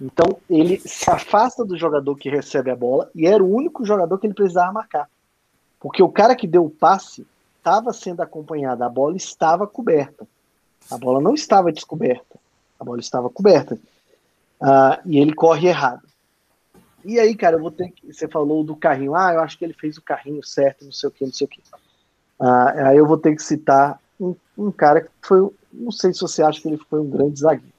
Então 0.00 0.38
ele 0.48 0.78
se 0.78 1.10
afasta 1.10 1.64
do 1.64 1.76
jogador 1.76 2.14
que 2.14 2.28
recebe 2.28 2.70
a 2.70 2.76
bola 2.76 3.10
e 3.14 3.26
era 3.26 3.42
o 3.42 3.52
único 3.52 3.84
jogador 3.84 4.18
que 4.18 4.26
ele 4.26 4.34
precisava 4.34 4.70
marcar. 4.70 5.08
Porque 5.80 6.02
o 6.02 6.10
cara 6.10 6.36
que 6.36 6.46
deu 6.46 6.64
o 6.64 6.70
passe 6.70 7.26
estava 7.56 7.92
sendo 7.92 8.20
acompanhado, 8.20 8.84
a 8.84 8.88
bola 8.88 9.16
estava 9.16 9.66
coberta. 9.66 10.26
A 10.90 10.96
bola 10.96 11.20
não 11.20 11.34
estava 11.34 11.72
descoberta, 11.72 12.38
a 12.78 12.84
bola 12.84 13.00
estava 13.00 13.28
coberta. 13.28 13.78
Uh, 14.60 14.98
e 15.06 15.18
ele 15.18 15.32
corre 15.32 15.68
errado. 15.68 16.02
E 17.04 17.18
aí, 17.18 17.34
cara, 17.34 17.56
eu 17.56 17.60
vou 17.60 17.70
ter 17.70 17.90
que. 17.90 18.12
Você 18.12 18.26
falou 18.26 18.64
do 18.64 18.74
carrinho. 18.74 19.14
Ah, 19.14 19.32
eu 19.32 19.40
acho 19.40 19.56
que 19.56 19.64
ele 19.64 19.72
fez 19.72 19.96
o 19.96 20.02
carrinho 20.02 20.44
certo, 20.44 20.84
não 20.84 20.92
sei 20.92 21.08
o 21.08 21.12
que, 21.12 21.24
não 21.24 21.32
sei 21.32 21.44
o 21.46 21.48
que. 21.48 21.62
Ah, 22.40 22.88
aí 22.88 22.96
eu 22.96 23.06
vou 23.06 23.18
ter 23.18 23.34
que 23.34 23.42
citar 23.42 24.00
um, 24.20 24.34
um 24.56 24.70
cara 24.70 25.02
que 25.02 25.10
foi 25.22 25.50
não 25.72 25.90
sei 25.90 26.12
se 26.12 26.20
você 26.20 26.42
acha 26.42 26.60
que 26.60 26.68
ele 26.68 26.78
foi 26.78 27.00
um 27.00 27.10
grande 27.10 27.40
zagueiro. 27.40 27.72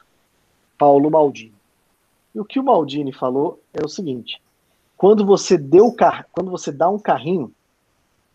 Paulo 0.77 1.09
Maldini. 1.09 1.53
E 2.33 2.39
o 2.39 2.45
que 2.45 2.59
o 2.59 2.63
Maldini 2.63 3.11
falou 3.11 3.59
é 3.73 3.83
o 3.83 3.89
seguinte: 3.89 4.41
quando 4.95 5.25
você 5.25 5.57
deu 5.57 5.93
quando 6.31 6.51
você 6.51 6.71
dá 6.71 6.89
um 6.89 6.99
carrinho, 6.99 7.51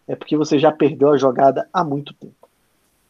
é 0.06 0.14
porque 0.14 0.36
você 0.36 0.58
já 0.58 0.70
perdeu 0.70 1.10
a 1.10 1.16
jogada 1.16 1.68
há 1.72 1.82
muito 1.82 2.12
tempo. 2.14 2.48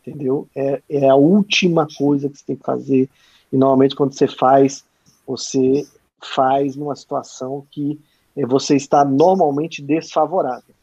Entendeu? 0.07 0.47
É, 0.55 0.82
é 0.89 1.09
a 1.09 1.16
última 1.16 1.89
coisa 1.97 2.28
que 2.28 2.39
você 2.39 2.45
tem 2.45 2.57
que 2.57 2.65
fazer. 2.65 3.09
E 3.51 3.57
normalmente 3.57 3.97
quando 3.97 4.12
você 4.12 4.28
faz, 4.28 4.85
você 5.27 5.86
faz 6.23 6.77
numa 6.77 6.95
situação 6.95 7.66
que 7.70 7.99
é, 8.36 8.45
você 8.47 8.77
está 8.77 9.05
normalmente 9.05 9.82
desfavorável. 9.82 10.74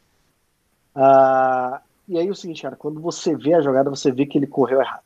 Ah, 0.94 1.80
e 2.08 2.18
aí 2.18 2.30
o 2.30 2.34
seguinte, 2.34 2.62
cara, 2.62 2.76
quando 2.76 3.00
você 3.00 3.36
vê 3.36 3.54
a 3.54 3.60
jogada, 3.60 3.90
você 3.90 4.10
vê 4.10 4.26
que 4.26 4.38
ele 4.38 4.46
correu 4.46 4.80
errado. 4.80 5.02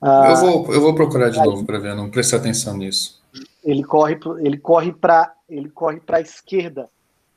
Ah, 0.00 0.28
eu, 0.30 0.36
vou, 0.36 0.74
eu 0.74 0.80
vou 0.80 0.94
procurar 0.94 1.28
de 1.28 1.40
aí, 1.40 1.46
novo 1.46 1.64
para 1.64 1.78
ver, 1.78 1.94
não 1.94 2.08
preste 2.08 2.34
atenção 2.34 2.76
nisso. 2.76 3.20
Ele 3.64 3.82
corre, 3.82 4.18
ele 4.40 4.56
corre 4.56 4.92
para 4.92 5.34
ele 5.48 5.68
corre 5.70 5.98
para 5.98 6.18
a 6.18 6.20
esquerda, 6.20 6.88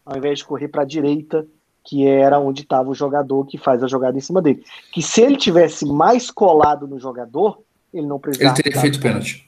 ao 0.06 0.18
invés 0.18 0.40
de 0.40 0.46
correr 0.46 0.68
para 0.68 0.82
a 0.82 0.86
direita, 0.86 1.46
que 1.84 2.06
era 2.06 2.40
onde 2.40 2.62
estava 2.62 2.90
o 2.90 2.96
jogador 2.96 3.46
que 3.46 3.58
faz 3.58 3.82
a 3.84 3.88
jogada 3.88 4.18
em 4.18 4.22
cima 4.22 4.42
dele. 4.42 4.64
Que 4.92 5.02
se 5.02 5.22
ele 5.22 5.38
tivesse 5.38 5.86
mais 5.86 6.30
colado 6.30 6.88
no 6.88 7.00
jogador, 7.00 7.60
ele 7.94 8.06
não 8.06 8.20
precisava. 8.20 8.54
Ele 8.54 8.64
teria 8.64 8.82
feito 8.82 9.00
pênalti. 9.00 9.48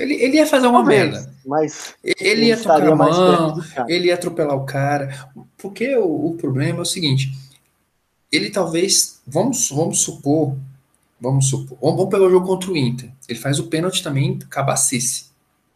Ele, 0.00 0.14
ele, 0.14 0.36
ia 0.38 0.46
fazer 0.46 0.66
uma 0.66 0.80
Talvez, 0.80 1.12
merda. 1.12 1.32
Mas 1.46 1.94
ele 2.02 2.46
ia 2.46 2.56
tocar 2.56 2.82
a 2.82 2.96
mão, 2.96 3.62
ele 3.86 4.08
ia 4.08 4.14
atropelar 4.14 4.56
o 4.56 4.66
cara. 4.66 5.30
Porque 5.56 5.94
o, 5.94 6.30
o, 6.30 6.34
problema 6.34 6.78
é 6.78 6.82
o 6.82 6.84
seguinte: 6.84 7.30
ele 8.30 8.50
talvez, 8.50 9.20
vamos, 9.26 9.70
vamos 9.70 10.00
supor, 10.00 10.56
vamos 11.20 11.48
supor, 11.48 11.78
vamos, 11.80 12.08
pegar 12.08 12.24
o 12.24 12.30
jogo 12.30 12.46
contra 12.46 12.70
o 12.70 12.76
Inter. 12.76 13.10
Ele 13.28 13.38
faz 13.38 13.58
o 13.58 13.68
pênalti 13.68 14.02
também, 14.02 14.38
cabacice. 14.38 15.28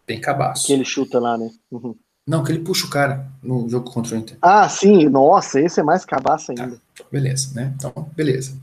Bem 0.07 0.21
cabaço. 0.21 0.67
Que 0.67 0.73
ele 0.73 0.85
chuta 0.85 1.19
lá, 1.19 1.39
né? 1.39 1.51
Uhum. 1.71 1.95
Não, 2.27 2.45
que 2.45 2.53
ele 2.53 2.61
puxa 2.61 2.87
o 2.87 2.91
cara 2.91 3.27
no 3.43 3.69
jogo 3.69 3.91
contra 3.91 4.15
o 4.15 4.19
Inter. 4.19 4.37
Ah, 4.41 4.69
sim, 4.69 5.09
nossa, 5.09 5.61
esse 5.61 5.81
é 5.81 5.83
mais 5.83 6.05
cabaço 6.05 6.53
tá, 6.53 6.63
ainda. 6.63 6.81
Tá, 6.97 7.05
beleza, 7.11 7.53
né? 7.55 7.73
Então, 7.77 8.11
beleza. 8.15 8.57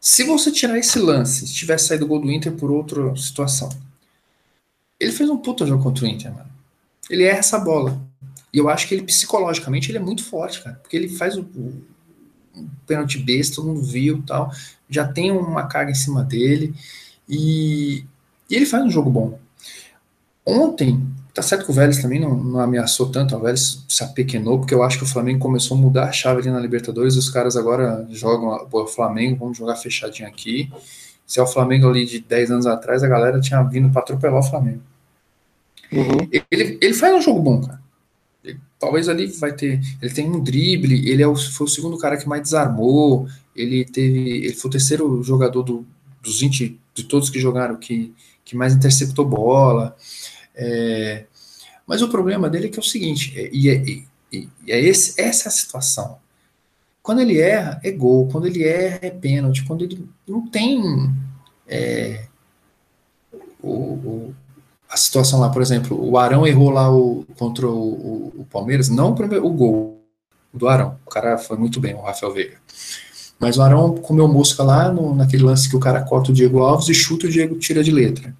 Se 0.00 0.22
você 0.24 0.52
tirar 0.52 0.78
esse 0.78 0.98
lance, 0.98 1.46
se 1.46 1.54
tivesse 1.54 1.88
saído 1.88 2.04
o 2.04 2.08
gol 2.08 2.20
do 2.20 2.30
Inter 2.30 2.52
por 2.52 2.70
outra 2.70 3.14
situação, 3.16 3.68
ele 5.00 5.12
fez 5.12 5.28
um 5.28 5.36
puta 5.36 5.66
jogo 5.66 5.82
contra 5.82 6.04
o 6.04 6.08
Inter, 6.08 6.32
mano. 6.32 6.50
Ele 7.08 7.24
erra 7.24 7.38
essa 7.38 7.58
bola. 7.58 8.00
E 8.52 8.58
eu 8.58 8.68
acho 8.68 8.86
que 8.88 8.94
ele, 8.94 9.02
psicologicamente, 9.02 9.90
ele 9.90 9.98
é 9.98 10.00
muito 10.00 10.24
forte, 10.24 10.62
cara. 10.62 10.76
Porque 10.76 10.96
ele 10.96 11.08
faz 11.08 11.36
o, 11.36 11.42
o, 11.42 11.84
o 12.56 12.66
pênalti 12.86 13.18
besta, 13.18 13.56
todo 13.56 13.68
mundo 13.68 13.82
viu 13.82 14.22
tal. 14.26 14.50
Já 14.88 15.06
tem 15.06 15.30
uma 15.30 15.66
carga 15.66 15.90
em 15.90 15.94
cima 15.94 16.22
dele. 16.22 16.74
E, 17.28 18.04
e 18.48 18.54
ele 18.54 18.66
faz 18.66 18.84
um 18.84 18.90
jogo 18.90 19.10
bom. 19.10 19.38
Ontem, 20.44 21.04
tá 21.34 21.42
certo 21.42 21.64
que 21.64 21.70
o 21.70 21.74
Vélez 21.74 22.00
também 22.00 22.20
não, 22.20 22.36
não 22.36 22.60
ameaçou 22.60 23.10
tanto, 23.10 23.34
o 23.34 23.40
Vélez 23.40 23.84
se 23.88 24.04
apequenou, 24.04 24.60
porque 24.60 24.72
eu 24.72 24.82
acho 24.82 24.98
que 24.98 25.04
o 25.04 25.08
Flamengo 25.08 25.40
começou 25.40 25.76
a 25.76 25.80
mudar 25.80 26.04
a 26.04 26.12
chave 26.12 26.40
ali 26.40 26.50
na 26.50 26.60
Libertadores, 26.60 27.16
os 27.16 27.28
caras 27.28 27.56
agora 27.56 28.06
jogam, 28.10 28.66
o 28.70 28.86
Flamengo, 28.86 29.40
vamos 29.40 29.58
jogar 29.58 29.74
fechadinho 29.76 30.28
aqui. 30.28 30.72
Se 31.26 31.40
é 31.40 31.42
o 31.42 31.46
Flamengo 31.46 31.88
ali 31.88 32.06
de 32.06 32.20
10 32.20 32.52
anos 32.52 32.66
atrás, 32.66 33.02
a 33.02 33.08
galera 33.08 33.40
tinha 33.40 33.60
vindo 33.64 33.90
para 33.90 34.02
atropelar 34.02 34.38
o 34.38 34.42
Flamengo. 34.44 34.80
Uhum. 35.92 36.28
Ele, 36.50 36.78
ele 36.80 36.94
faz 36.94 37.14
um 37.14 37.20
jogo 37.20 37.40
bom, 37.40 37.60
cara. 37.60 37.80
Ele, 38.46 38.60
talvez 38.78 39.08
ali 39.08 39.26
vai 39.26 39.52
ter. 39.52 39.80
Ele 40.00 40.14
tem 40.14 40.30
um 40.30 40.42
drible, 40.42 41.08
ele 41.08 41.22
é 41.22 41.26
o, 41.26 41.36
foi 41.36 41.66
o 41.66 41.70
segundo 41.70 41.98
cara 41.98 42.16
que 42.16 42.28
mais 42.28 42.42
desarmou. 42.42 43.28
Ele 43.54 43.84
teve. 43.84 44.44
Ele 44.44 44.54
foi 44.54 44.68
o 44.68 44.72
terceiro 44.72 45.22
jogador 45.22 45.62
do, 45.62 45.86
dos 46.22 46.40
20, 46.40 46.78
de 46.94 47.04
todos 47.04 47.30
que 47.30 47.40
jogaram, 47.40 47.76
que, 47.76 48.14
que 48.44 48.56
mais 48.56 48.74
interceptou 48.74 49.24
bola. 49.24 49.96
É, 50.54 51.26
mas 51.86 52.02
o 52.02 52.08
problema 52.08 52.48
dele 52.48 52.66
é 52.66 52.68
que 52.68 52.78
é 52.78 52.82
o 52.82 52.84
seguinte, 52.84 53.32
é, 53.38 53.50
e 53.52 53.68
é, 53.68 53.76
e, 53.76 54.04
e 54.32 54.72
é 54.72 54.80
esse, 54.80 55.20
essa 55.20 55.48
é 55.48 55.48
a 55.48 55.52
situação. 55.52 56.18
Quando 57.02 57.20
ele 57.20 57.38
erra, 57.38 57.80
é 57.84 57.92
gol. 57.92 58.26
Quando 58.28 58.48
ele 58.48 58.64
erra, 58.64 58.98
é 59.02 59.10
pênalti. 59.10 59.64
Quando 59.64 59.84
ele 59.84 60.08
não 60.26 60.48
tem 60.48 60.82
é, 61.68 62.26
o, 63.62 64.34
a 64.88 64.96
situação 64.96 65.40
lá, 65.40 65.48
por 65.48 65.62
exemplo, 65.62 65.98
o 65.98 66.16
Arão 66.16 66.46
errou 66.46 66.70
lá 66.70 66.90
o, 66.92 67.26
contra 67.36 67.66
o, 67.68 68.32
o 68.40 68.46
Palmeiras, 68.50 68.88
não 68.88 69.10
o, 69.10 69.46
o 69.46 69.50
gol 69.50 70.04
do 70.52 70.68
Arão. 70.68 70.98
O 71.04 71.10
cara 71.10 71.36
foi 71.38 71.56
muito 71.56 71.80
bem, 71.80 71.94
o 71.94 72.00
Rafael 72.00 72.32
Veiga. 72.32 72.56
Mas 73.38 73.58
o 73.58 73.62
Arão 73.62 73.94
comeu 73.96 74.26
mosca 74.26 74.62
lá 74.62 74.90
no, 74.90 75.14
naquele 75.14 75.42
lance 75.42 75.68
que 75.68 75.76
o 75.76 75.80
cara 75.80 76.02
corta 76.02 76.30
o 76.30 76.34
Diego 76.34 76.60
Alves 76.60 76.88
e 76.88 76.94
chuta 76.94 77.26
o 77.26 77.30
Diego 77.30 77.58
tira 77.58 77.82
de 77.82 77.90
letra. 77.90 78.34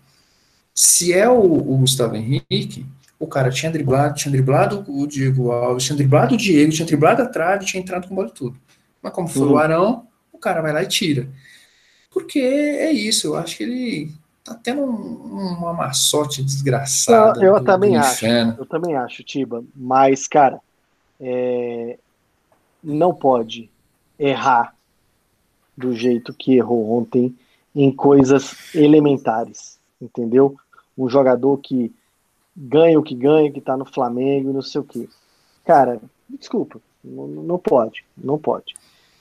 Se 0.74 1.12
é 1.12 1.28
o, 1.28 1.40
o 1.40 1.78
Gustavo 1.78 2.16
Henrique, 2.16 2.86
o 3.18 3.27
cara 3.27 3.51
tinha 3.51 3.70
driblado, 3.70 4.14
tinha 4.14 4.31
driblado 4.31 4.85
o 4.89 5.06
Diego 5.06 5.51
Alves, 5.51 5.85
tinha 5.85 5.97
driblado 5.97 6.35
o 6.35 6.39
Diego, 6.39 6.73
tinha 6.73 6.86
driblado 6.86 7.23
a 7.23 7.27
trave, 7.27 7.64
tinha 7.64 7.82
entrado 7.82 8.09
com 8.09 8.14
bola 8.14 8.31
tudo. 8.31 8.56
Mas 9.02 9.12
como 9.12 9.28
foi 9.28 9.47
uhum. 9.47 9.52
o 9.52 9.59
Arão, 9.59 10.06
o 10.32 10.39
cara 10.39 10.62
vai 10.62 10.73
lá 10.73 10.82
e 10.82 10.86
tira. 10.86 11.28
Porque 12.10 12.39
é 12.39 12.90
isso, 12.93 13.27
eu 13.27 13.36
acho 13.36 13.56
que 13.56 13.62
ele 13.62 14.14
tá 14.47 14.55
tendo 14.55 14.82
um, 14.82 15.59
uma 15.59 15.73
massote 15.73 16.43
desgraçada. 16.43 17.40
Eu, 17.40 17.55
eu 17.55 17.60
do, 17.60 17.66
também 17.66 17.93
do 17.93 17.98
acho, 17.98 18.27
eu 18.27 18.66
também 18.66 18.97
acho, 18.97 19.24
Tiba. 19.24 19.64
Mas, 19.74 20.27
cara, 20.27 20.60
é, 21.20 21.98
não 22.82 23.14
pode 23.14 23.68
errar 24.18 24.74
do 25.77 25.93
jeito 25.93 26.32
que 26.32 26.56
errou 26.56 26.98
ontem 26.98 27.36
em 27.74 27.93
coisas 27.93 28.74
elementares, 28.74 29.78
entendeu? 30.01 30.56
Um 30.97 31.09
jogador 31.09 31.59
que 31.59 31.93
ganha 32.56 32.98
o 32.98 33.02
que 33.02 33.14
ganha, 33.14 33.52
que 33.52 33.60
tá 33.60 33.77
no 33.77 33.85
Flamengo 33.85 34.51
e 34.51 34.55
não 34.55 34.62
sei 34.62 34.81
o 34.81 34.85
quê. 34.85 35.09
Cara, 35.64 36.01
desculpa, 36.31 36.81
não, 37.05 37.27
não 37.27 37.59
pode, 37.59 38.05
não 38.16 38.39
pode. 38.39 38.74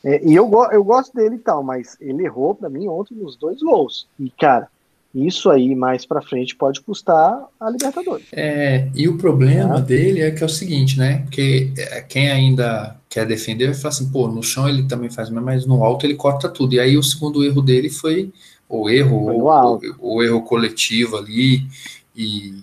É, 0.03 0.23
e 0.23 0.35
eu, 0.35 0.49
eu 0.71 0.83
gosto 0.83 1.13
dele 1.15 1.35
e 1.35 1.39
tal, 1.39 1.63
mas 1.63 1.97
ele 1.99 2.23
errou 2.23 2.53
para 2.53 2.69
mim 2.69 2.87
ontem 2.87 3.15
nos 3.15 3.35
dois 3.35 3.59
gols. 3.61 4.07
E, 4.19 4.29
cara, 4.29 4.69
isso 5.15 5.49
aí 5.49 5.73
mais 5.73 6.05
para 6.05 6.21
frente 6.21 6.55
pode 6.55 6.81
custar 6.81 7.45
a 7.57 7.69
Libertadores. 7.69 8.25
É, 8.33 8.89
e 8.93 9.07
o 9.07 9.17
problema 9.17 9.77
é. 9.77 9.81
dele 9.81 10.21
é 10.21 10.31
que 10.31 10.43
é 10.43 10.45
o 10.45 10.49
seguinte, 10.49 10.99
né? 10.99 11.19
Porque 11.19 11.71
é, 11.77 12.01
quem 12.01 12.29
ainda 12.29 12.97
quer 13.09 13.25
defender 13.25 13.67
vai 13.67 13.75
falar 13.75 13.89
assim, 13.89 14.09
pô, 14.11 14.27
no 14.27 14.43
chão 14.43 14.67
ele 14.67 14.83
também 14.83 15.09
faz, 15.09 15.29
mas 15.29 15.65
no 15.65 15.85
alto 15.85 16.05
ele 16.05 16.15
corta 16.15 16.49
tudo. 16.49 16.75
E 16.75 16.79
aí 16.81 16.97
o 16.97 17.03
segundo 17.03 17.45
erro 17.45 17.61
dele 17.61 17.89
foi 17.89 18.33
o 18.67 18.89
erro, 18.89 19.15
o, 19.15 19.47
o, 19.47 20.15
o 20.17 20.23
erro 20.23 20.41
coletivo 20.41 21.15
ali, 21.15 21.65
e 22.13 22.55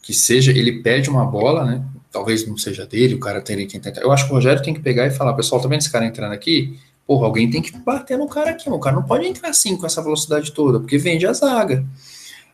que 0.00 0.14
seja, 0.14 0.52
ele 0.52 0.80
perde 0.80 1.10
uma 1.10 1.26
bola, 1.26 1.64
né? 1.64 1.84
Talvez 2.12 2.46
não 2.46 2.56
seja 2.56 2.86
dele, 2.86 3.14
o 3.14 3.20
cara 3.20 3.40
teria 3.40 3.66
que 3.66 3.78
tentar. 3.78 4.00
Eu 4.00 4.12
acho 4.12 4.26
que 4.26 4.30
o 4.30 4.34
Rogério 4.34 4.62
tem 4.62 4.72
que 4.72 4.80
pegar 4.80 5.06
e 5.06 5.10
falar, 5.10 5.34
pessoal, 5.34 5.60
tá 5.60 5.68
vendo 5.68 5.80
esse 5.80 5.90
cara 5.90 6.06
entrando 6.06 6.32
aqui? 6.32 6.78
Porra, 7.08 7.26
alguém 7.26 7.48
tem 7.48 7.62
que 7.62 7.74
bater 7.78 8.18
no 8.18 8.28
cara 8.28 8.50
aqui, 8.50 8.68
o 8.68 8.78
cara 8.78 8.96
não 8.96 9.02
pode 9.02 9.26
entrar 9.26 9.48
assim 9.48 9.76
com 9.78 9.86
essa 9.86 10.02
velocidade 10.02 10.52
toda, 10.52 10.78
porque 10.78 10.98
vende 10.98 11.26
a 11.26 11.32
zaga. 11.32 11.82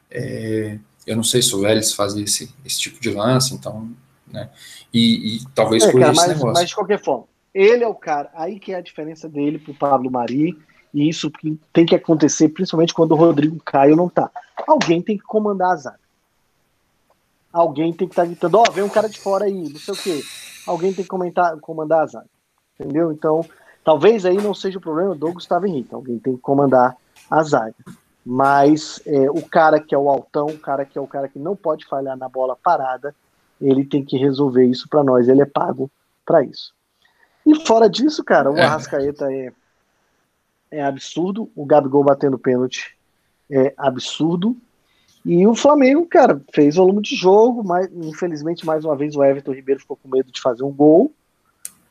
É, 0.09 0.79
eu 1.05 1.17
não 1.17 1.25
sei 1.25 1.43
se 1.43 1.53
o 1.57 1.61
Vélez 1.61 1.93
fazia 1.93 2.23
esse, 2.23 2.55
esse 2.65 2.79
tipo 2.79 3.01
de 3.01 3.11
lance, 3.11 3.53
então, 3.53 3.91
né? 4.29 4.49
E, 4.93 5.39
e 5.39 5.47
talvez 5.53 5.83
é, 5.83 5.91
por 5.91 6.01
cara, 6.01 6.13
esse 6.13 6.21
mas, 6.21 6.29
negócio. 6.29 6.55
Mas 6.55 6.69
de 6.69 6.75
qualquer 6.77 7.03
forma, 7.03 7.25
ele 7.53 7.83
é 7.83 7.89
o 7.89 7.95
cara, 7.97 8.31
aí 8.33 8.61
que 8.61 8.73
é 8.73 8.77
a 8.77 8.81
diferença 8.81 9.29
dele 9.29 9.59
pro 9.59 9.75
Pablo 9.75 10.09
Mari, 10.09 10.57
e 10.95 11.09
isso 11.09 11.33
tem 11.73 11.85
que 11.85 11.97
acontecer 11.97 12.49
principalmente 12.51 12.95
quando 12.95 13.11
o 13.11 13.17
Rodrigo 13.17 13.61
Caio 13.65 13.97
não 13.97 14.09
tá. 14.09 14.31
Alguém 14.67 15.03
tem 15.03 15.19
que 15.19 15.25
comandar 15.25 15.73
a 15.73 15.77
zaga 15.77 16.05
alguém 17.55 17.93
tem 17.93 18.09
que 18.09 18.13
estar 18.13 18.23
tá 18.23 18.27
gritando, 18.27 18.59
ó, 18.59 18.65
oh, 18.69 18.73
vem 18.73 18.83
um 18.83 18.89
cara 18.89 19.09
de 19.09 19.19
fora 19.19 19.45
aí, 19.45 19.69
não 19.69 19.79
sei 19.79 19.95
o 19.95 19.97
quê. 19.97 20.21
Alguém 20.67 20.93
tem 20.93 21.05
que 21.05 21.09
comentar, 21.09 21.57
comandar 21.61 22.03
a 22.03 22.07
zaga. 22.07 22.27
Entendeu? 22.79 23.13
Então, 23.13 23.47
talvez 23.85 24.25
aí 24.25 24.37
não 24.37 24.55
seja 24.55 24.79
o 24.79 24.81
problema 24.81 25.15
do 25.15 25.33
Gustavo 25.33 25.67
Henrique. 25.67 25.95
Alguém 25.95 26.19
tem 26.19 26.35
que 26.35 26.43
comandar 26.43 26.97
a 27.31 27.43
zaga. 27.43 27.75
Mas 28.25 29.01
é, 29.05 29.31
o 29.31 29.43
cara 29.43 29.79
que 29.79 29.95
é 29.95 29.99
o 29.99 30.09
altão, 30.09 30.47
o 30.47 30.59
cara 30.59 30.85
que 30.85 30.97
é 30.97 31.01
o 31.01 31.07
cara 31.07 31.29
que 31.29 31.39
não 31.39 31.55
pode 31.55 31.85
falhar 31.85 32.17
na 32.17 32.29
bola 32.29 32.57
parada, 32.57 33.15
ele 33.61 33.85
tem 33.85 34.03
que 34.03 34.17
resolver 34.17 34.65
isso 34.65 34.89
para 34.89 35.05
nós. 35.05 35.29
Ele 35.29 35.43
é 35.43 35.47
pago 35.47 35.91
para 36.25 36.43
isso. 36.43 36.73
E 37.47 37.55
fora 37.67 37.89
disso, 37.89 38.25
cara, 38.25 38.51
o 38.51 38.57
é. 38.57 38.63
Arrascaeta 38.63 39.31
é, 39.31 39.53
é 40.71 40.83
absurdo. 40.83 41.51
O 41.55 41.67
Gabigol 41.67 42.03
batendo 42.03 42.39
pênalti 42.39 42.97
é 43.51 43.75
absurdo. 43.77 44.57
E 45.25 45.47
o 45.47 45.55
Flamengo, 45.55 46.07
cara, 46.07 46.41
fez 46.53 46.77
volume 46.77 47.03
de 47.03 47.15
jogo, 47.15 47.63
mas 47.63 47.91
infelizmente, 47.93 48.65
mais 48.65 48.85
uma 48.85 48.97
vez, 48.97 49.17
o 49.17 49.25
Everton 49.25 49.53
Ribeiro 49.53 49.81
ficou 49.81 49.97
com 49.97 50.09
medo 50.09 50.31
de 50.31 50.41
fazer 50.41 50.65
um 50.65 50.73
gol. 50.73 51.13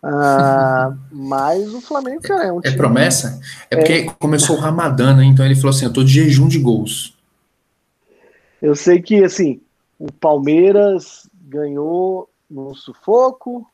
Ah, 0.03 0.93
mas 1.11 1.73
o 1.73 1.79
Flamengo, 1.79 2.21
cara, 2.21 2.45
é 2.45 2.51
um 2.51 2.59
é 2.59 2.63
time. 2.63 2.73
É 2.73 2.77
promessa? 2.77 3.39
É 3.71 3.75
porque 3.77 3.93
é... 3.93 4.05
começou 4.19 4.57
o 4.57 4.59
Ramadã, 4.59 5.15
né? 5.15 5.23
Então 5.23 5.45
ele 5.45 5.55
falou 5.55 5.69
assim: 5.69 5.85
eu 5.85 5.93
tô 5.93 6.03
de 6.03 6.11
jejum 6.11 6.47
de 6.47 6.59
gols. 6.59 7.17
Eu 8.61 8.75
sei 8.75 9.01
que, 9.01 9.23
assim, 9.23 9.59
o 9.99 10.11
Palmeiras 10.11 11.29
ganhou 11.47 12.29
no 12.49 12.73
sufoco, 12.75 13.67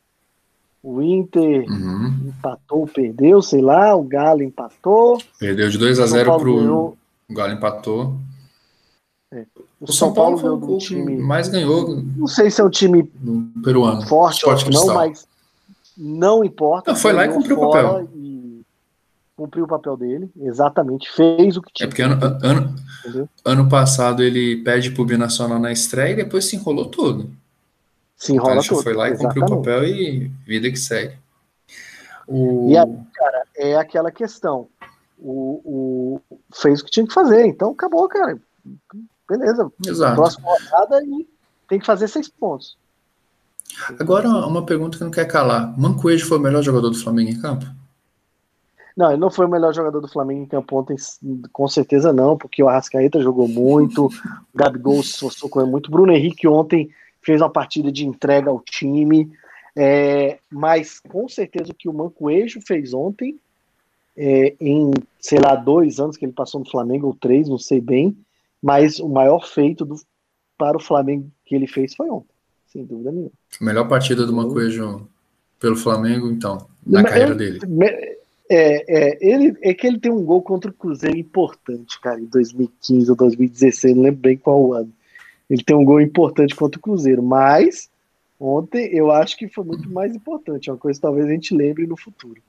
o 0.82 1.02
Inter 1.02 1.66
uhum. 1.70 2.30
empatou, 2.30 2.88
perdeu, 2.88 3.42
sei 3.42 3.62
lá, 3.62 3.96
o 3.96 4.04
Galo 4.04 4.42
empatou. 4.42 5.22
Perdeu 5.38 5.70
de 5.70 5.78
2 5.78 6.00
a 6.00 6.06
0 6.06 6.38
pro, 6.40 6.56
ganhou 6.58 6.98
O 7.30 7.34
Galo 7.34 7.54
empatou. 7.54 8.16
É. 9.32 9.46
O, 9.80 9.86
o, 9.86 9.88
São, 9.88 10.08
São 10.08 10.14
Paulo, 10.14 10.42
Paulo 10.42 10.60
foi 10.60 10.76
o 10.76 10.78
time 10.80 11.18
mais 11.18 11.48
ganhou. 11.50 12.02
Não 12.18 12.28
sei 12.28 12.50
se 12.50 12.60
é 12.60 12.64
um 12.64 12.70
time 12.70 13.04
peruano 13.64 14.02
forte 14.08 14.44
ou 14.46 14.56
não, 14.72 14.88
mas 14.88 15.28
não 16.00 16.46
importa. 16.46 16.92
Não, 16.92 16.98
foi 16.98 17.12
lá 17.12 17.26
e 17.26 17.30
cumpriu 17.30 17.58
o 17.58 17.70
papel. 17.70 18.10
E 18.16 18.66
cumpriu 19.36 19.66
o 19.66 19.68
papel 19.68 19.98
dele, 19.98 20.32
exatamente. 20.38 21.12
Fez 21.12 21.58
o 21.58 21.62
que 21.62 21.74
tinha. 21.74 21.88
É 21.88 21.90
porque 21.90 22.02
ano, 22.02 22.18
ano, 22.42 22.76
ano 23.44 23.70
passado 23.70 24.24
ele 24.24 24.64
pede 24.64 24.92
pro 24.92 25.04
Binacional 25.04 25.60
na 25.60 25.72
estreia 25.72 26.14
e 26.14 26.16
depois 26.24 26.46
se 26.46 26.56
enrolou 26.56 26.86
todo. 26.86 27.30
Se 28.16 28.34
enrola 28.34 28.56
então, 28.56 28.76
todo. 28.76 28.84
foi 28.84 28.94
lá 28.94 29.10
e 29.10 29.18
cumpriu 29.18 29.44
o 29.44 29.50
papel 29.50 29.84
e 29.86 30.32
vida 30.46 30.70
que 30.70 30.78
segue. 30.78 31.18
O... 32.28 32.70
E 32.70 32.78
aí, 32.78 32.98
cara, 33.14 33.44
é 33.56 33.76
aquela 33.76 34.12
questão. 34.12 34.68
O, 35.18 35.62
o, 35.66 36.38
fez 36.54 36.80
o 36.80 36.86
que 36.86 36.92
tinha 36.92 37.06
que 37.06 37.14
fazer, 37.14 37.46
então 37.46 37.72
acabou, 37.72 38.08
cara. 38.08 38.38
Beleza. 39.28 39.70
Exato. 39.86 40.16
Próxima 40.16 40.50
rodada 40.50 41.04
e 41.04 41.28
tem 41.68 41.80
que 41.80 41.86
fazer 41.86 42.08
seis 42.08 42.30
pontos. 42.30 42.78
Agora, 44.00 44.30
uma 44.30 44.66
pergunta 44.66 44.98
que 44.98 45.04
não 45.04 45.12
quer 45.12 45.26
calar. 45.26 45.78
Mancoejo 45.80 46.28
foi 46.28 46.38
o 46.38 46.42
melhor 46.42 46.62
jogador 46.64 46.90
do 46.90 46.98
Flamengo 46.98 47.30
em 47.30 47.40
campo? 47.42 47.66
Não, 49.00 49.12
ele 49.12 49.22
não 49.22 49.32
foi 49.32 49.46
o 49.46 49.50
melhor 49.50 49.74
jogador 49.74 50.02
do 50.02 50.10
Flamengo 50.10 50.44
em 50.44 50.46
campo 50.46 50.78
ontem, 50.78 50.98
com 51.54 51.68
certeza 51.70 52.12
não, 52.12 52.38
porque 52.38 52.62
o 52.62 52.68
Arrascaeta 52.68 53.22
jogou 53.22 53.48
muito, 53.48 54.08
o 54.08 54.12
Gabigol 54.54 55.02
se 55.02 55.12
esforçou 55.12 55.50
com 55.50 55.66
muito, 55.66 55.90
Bruno 55.90 56.12
Henrique 56.12 56.46
ontem 56.50 56.90
fez 57.22 57.40
uma 57.40 57.50
partida 57.50 57.94
de 57.94 58.06
entrega 58.06 58.50
ao 58.50 58.60
time, 58.60 59.32
é, 59.74 60.40
mas 60.52 61.00
com 61.00 61.30
certeza 61.30 61.72
o 61.72 61.74
que 61.74 61.88
o 61.88 61.94
Mancoejo 61.94 62.60
fez 62.60 62.94
ontem, 62.94 63.40
é, 64.18 64.54
em, 64.60 64.92
sei 65.18 65.40
lá, 65.40 65.56
dois 65.56 65.98
anos 66.02 66.18
que 66.18 66.26
ele 66.26 66.34
passou 66.34 66.60
no 66.60 66.70
Flamengo, 66.70 67.08
ou 67.08 67.16
três, 67.16 67.48
não 67.48 67.58
sei 67.58 67.80
bem, 67.80 68.18
mas 68.62 69.00
o 69.00 69.08
maior 69.08 69.48
feito 69.48 69.86
do, 69.86 69.96
para 70.58 70.76
o 70.76 70.82
Flamengo 70.82 71.32
que 71.46 71.56
ele 71.56 71.68
fez 71.68 71.96
foi 71.96 72.10
ontem, 72.10 72.34
sem 72.72 72.86
dúvida 72.86 73.12
nenhuma. 73.12 73.32
Melhor 73.60 73.88
partida 73.88 74.26
do 74.26 74.34
Mancoejo 74.34 75.08
pelo 75.60 75.76
Flamengo, 75.76 76.30
então, 76.30 76.68
na 76.86 77.04
carreira 77.04 77.36
dele. 77.36 77.60
É, 78.52 79.12
é, 79.12 79.18
ele, 79.22 79.56
é 79.62 79.74
que 79.76 79.86
ele 79.86 80.00
tem 80.00 80.12
um 80.12 80.24
gol 80.24 80.42
contra 80.42 80.72
o 80.72 80.74
Cruzeiro 80.74 81.18
importante, 81.18 82.00
cara, 82.02 82.20
em 82.20 82.26
2015 82.26 83.12
ou 83.12 83.16
2016, 83.16 83.96
não 83.96 84.04
lembro 84.04 84.22
bem 84.22 84.38
qual 84.38 84.74
ano. 84.74 84.92
Ele 85.48 85.64
tem 85.64 85.76
um 85.76 85.86
gol 85.86 86.02
importante 86.02 86.56
contra 86.56 86.80
o 86.80 86.82
Cruzeiro, 86.82 87.22
mas 87.22 87.90
ontem 88.40 88.90
eu 88.92 89.12
acho 89.12 89.38
que 89.38 89.48
foi 89.48 89.64
muito 89.64 89.88
mais 89.92 90.16
importante, 90.16 90.70
é 90.70 90.74
uma 90.74 90.80
coisa 90.80 90.98
que 90.98 91.02
talvez 91.02 91.28
a 91.28 91.32
gente 91.32 91.54
lembre 91.54 91.86
no 91.86 91.96
futuro. 91.96 92.42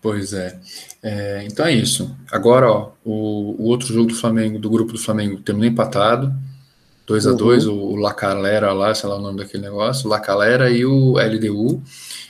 Pois 0.00 0.32
é. 0.32 0.60
é 1.02 1.44
então 1.44 1.66
é 1.66 1.72
isso. 1.72 2.14
Agora, 2.30 2.70
ó, 2.70 2.92
o, 3.04 3.56
o, 3.58 3.64
outro 3.64 3.92
jogo 3.92 4.08
do 4.08 4.14
Flamengo, 4.14 4.58
do 4.58 4.70
grupo 4.70 4.92
do 4.92 4.98
Flamengo, 4.98 5.40
terminou 5.40 5.70
empatado. 5.70 6.32
2 7.08 7.26
a 7.26 7.32
2 7.32 7.66
uhum. 7.66 7.74
o, 7.74 7.96
Lacalera 7.96 8.72
lá, 8.72 8.94
sei 8.94 9.08
lá 9.08 9.16
o 9.16 9.22
nome 9.22 9.38
daquele 9.38 9.62
negócio, 9.62 10.06
o 10.06 10.10
Lacalera 10.10 10.70
e 10.70 10.84
o 10.84 11.14
LDU. 11.14 11.82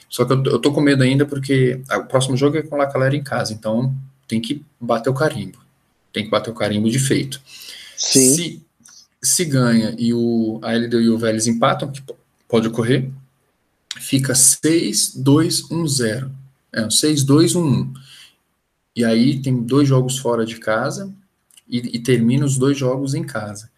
Só 0.09 0.25
que 0.25 0.33
eu, 0.33 0.43
eu 0.45 0.59
tô 0.61 0.73
com 0.73 0.81
medo 0.81 1.03
ainda 1.03 1.27
porque 1.27 1.83
o 1.91 2.05
próximo 2.05 2.37
jogo 2.37 2.57
é 2.57 2.63
com 2.63 2.77
o 2.77 2.79
Lacalera 2.79 3.17
em 3.17 3.23
casa, 3.23 3.53
então 3.53 3.93
tem 4.29 4.41
que 4.41 4.65
bater 4.81 5.11
o 5.11 5.15
carimbo. 5.15 5.59
Tem 6.13 6.25
que 6.25 6.31
bater 6.31 6.51
o 6.51 6.55
carimbo 6.55 6.89
de 6.89 6.99
feito. 7.01 7.41
Sim. 7.97 8.35
Se, 8.35 8.63
se 9.21 9.45
ganha 9.45 9.97
e 9.99 10.15
o, 10.15 10.61
a 10.63 10.73
LDU 10.73 11.01
e 11.01 11.11
o 11.11 11.19
Vélez 11.19 11.49
empatam, 11.49 11.91
que 11.91 12.01
pode 12.49 12.69
ocorrer, 12.69 13.11
fica 13.99 14.33
6, 14.33 15.17
2, 15.17 15.73
1, 15.73 15.89
0. 15.89 16.31
É 16.73 16.87
um 16.87 16.91
6, 16.91 17.25
2, 17.25 17.57
1, 17.57 17.61
1. 17.61 17.95
E 18.95 19.05
aí 19.05 19.43
tem 19.43 19.61
dois 19.63 19.89
jogos 19.89 20.19
fora 20.19 20.47
de 20.47 20.57
casa 20.57 21.13
e, 21.69 21.97
e 21.97 21.99
termina 21.99 22.47
os 22.47 22.57
dois 22.57 22.79
jogos 22.79 23.15
em 23.15 23.25
casa. 23.25 23.71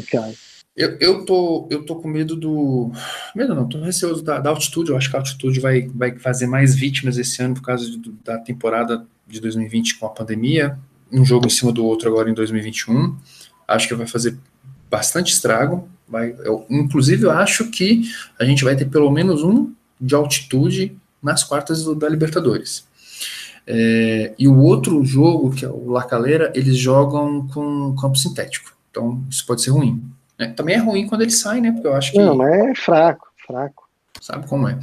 Casa. 0.00 0.36
Eu, 0.74 0.96
eu, 1.00 1.24
tô, 1.26 1.68
eu 1.70 1.84
tô 1.84 1.96
com 1.96 2.08
medo 2.08 2.34
do. 2.34 2.90
Medo 3.34 3.54
não, 3.54 3.68
tô 3.68 3.78
receoso 3.82 4.22
da, 4.22 4.38
da, 4.38 4.48
altitude. 4.48 4.90
Eu 4.90 4.96
acho 4.96 5.10
que 5.10 5.16
a 5.16 5.18
altitude 5.18 5.60
vai, 5.60 5.82
vai 5.94 6.18
fazer 6.18 6.46
mais 6.46 6.74
vítimas 6.74 7.18
esse 7.18 7.42
ano 7.42 7.54
por 7.54 7.62
causa 7.62 7.90
de, 7.90 8.10
da 8.24 8.38
temporada 8.38 9.06
de 9.26 9.40
2020 9.40 9.98
com 9.98 10.06
a 10.06 10.10
pandemia. 10.10 10.78
Um 11.10 11.26
jogo 11.26 11.46
em 11.46 11.50
cima 11.50 11.72
do 11.72 11.84
outro 11.84 12.08
agora 12.08 12.30
em 12.30 12.34
2021. 12.34 13.14
Acho 13.68 13.86
que 13.86 13.94
vai 13.94 14.06
fazer 14.06 14.38
bastante 14.90 15.32
estrago. 15.32 15.86
Vai, 16.08 16.34
eu, 16.42 16.64
inclusive, 16.70 17.24
eu 17.24 17.30
acho 17.30 17.70
que 17.70 18.10
a 18.38 18.44
gente 18.44 18.64
vai 18.64 18.74
ter 18.74 18.86
pelo 18.86 19.10
menos 19.10 19.42
um 19.42 19.72
de 20.00 20.14
altitude 20.14 20.96
nas 21.22 21.44
quartas 21.44 21.84
do, 21.84 21.94
da 21.94 22.08
Libertadores. 22.08 22.86
É, 23.66 24.34
e 24.38 24.48
o 24.48 24.58
outro 24.58 25.04
jogo, 25.04 25.54
que 25.54 25.64
é 25.64 25.68
o 25.68 25.90
Lacaleira, 25.90 26.50
eles 26.54 26.76
jogam 26.76 27.46
com 27.48 27.94
campo 27.94 28.16
sintético. 28.16 28.72
Então, 28.92 29.24
isso 29.30 29.44
pode 29.46 29.62
ser 29.62 29.70
ruim. 29.70 30.04
É, 30.38 30.48
também 30.48 30.74
é 30.76 30.78
ruim 30.78 31.06
quando 31.06 31.22
ele 31.22 31.30
sai, 31.30 31.60
né? 31.60 31.72
Porque 31.72 31.86
eu 31.86 31.94
acho 31.94 32.12
que. 32.12 32.18
Não, 32.18 32.36
mas 32.36 32.52
é 32.52 32.74
fraco, 32.74 33.26
fraco. 33.46 33.88
Sabe 34.20 34.46
como 34.46 34.68
é? 34.68 34.78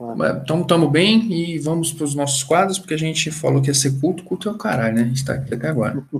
Ah. 0.00 0.40
Então, 0.42 0.60
estamos 0.60 0.90
bem 0.90 1.32
e 1.32 1.58
vamos 1.58 1.92
para 1.92 2.04
os 2.04 2.14
nossos 2.14 2.42
quadros, 2.42 2.78
porque 2.78 2.94
a 2.94 2.98
gente 2.98 3.30
falou 3.30 3.62
que 3.62 3.68
ia 3.68 3.74
ser 3.74 3.98
culto, 4.00 4.24
culto 4.24 4.48
é 4.48 4.52
o 4.52 4.58
caralho, 4.58 4.96
né? 4.96 5.02
A 5.02 5.06
gente 5.06 5.16
está 5.18 5.34
aqui 5.34 5.54
até 5.54 5.68
agora. 5.68 6.02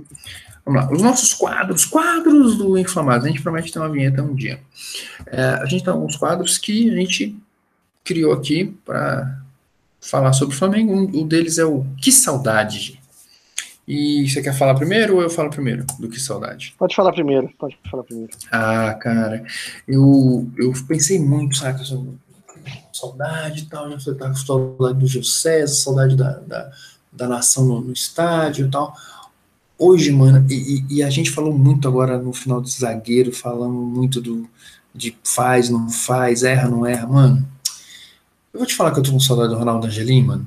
Vamos 0.65 0.81
lá, 0.81 0.91
os 0.91 0.99
nossos 0.99 1.31
quadros, 1.31 1.85
quadros 1.85 2.57
do 2.57 2.75
Inflamado. 2.75 3.25
A 3.25 3.27
gente 3.27 3.43
promete 3.43 3.71
ter 3.71 3.77
uma 3.77 3.89
vinheta 3.89 4.23
um 4.23 4.33
dia. 4.33 4.59
É, 5.27 5.41
a 5.61 5.65
gente 5.67 5.83
tem 5.83 5.93
alguns 5.93 6.15
quadros 6.15 6.57
que 6.57 6.89
a 6.89 6.95
gente 6.95 7.37
criou 8.03 8.33
aqui 8.33 8.75
para 8.83 9.41
falar 10.01 10.33
sobre 10.33 10.55
o 10.55 10.57
Flamengo. 10.57 10.91
Um, 10.91 11.21
um 11.21 11.27
deles 11.27 11.59
é 11.59 11.65
o 11.65 11.85
Que 12.01 12.11
Saudade. 12.11 12.99
E 13.87 14.27
você 14.27 14.41
quer 14.41 14.57
falar 14.57 14.73
primeiro 14.73 15.15
ou 15.15 15.21
eu 15.21 15.29
falo 15.29 15.49
primeiro 15.49 15.85
do 15.99 16.09
que 16.09 16.19
saudade? 16.19 16.73
Pode 16.77 16.95
falar 16.95 17.11
primeiro, 17.11 17.49
pode 17.59 17.77
falar 17.89 18.03
primeiro. 18.03 18.31
Ah, 18.51 18.95
cara, 18.95 19.45
eu, 19.87 20.49
eu 20.57 20.73
pensei 20.87 21.19
muito, 21.19 21.55
sabe, 21.57 21.81
saudade 22.91 23.63
e 23.63 23.65
tal, 23.67 23.87
né? 23.87 23.99
Você 23.99 24.15
tá 24.15 24.27
com 24.27 24.35
saudade 24.35 24.99
do 24.99 25.07
José, 25.07 25.67
saudade 25.67 26.15
da, 26.15 26.31
da, 26.39 26.71
da 27.11 27.27
nação 27.27 27.65
no, 27.65 27.81
no, 27.81 27.93
estádio 27.93 28.65
e 28.67 28.71
tal. 28.71 28.95
Hoje, 29.77 30.11
mano, 30.11 30.43
e, 30.49 30.83
e, 30.89 31.03
a 31.03 31.09
gente 31.09 31.29
falou 31.29 31.55
muito 31.55 31.87
agora 31.87 32.17
no 32.17 32.33
final 32.33 32.59
do 32.59 32.67
zagueiro, 32.67 33.31
falando 33.31 33.73
muito 33.73 34.19
do 34.19 34.49
de 34.93 35.15
faz, 35.23 35.69
não 35.69 35.89
faz, 35.89 36.41
erra, 36.41 36.69
não 36.69 36.85
erra, 36.85 37.05
mano. 37.05 37.45
Eu 38.53 38.59
vou 38.59 38.65
te 38.65 38.73
falar 38.73 38.91
que 38.91 38.99
eu 38.99 39.03
tô 39.03 39.11
com 39.11 39.19
saudade 39.19 39.49
do 39.49 39.59
Ronaldo 39.59 39.85
Angelim, 39.85 40.23
mano. 40.23 40.45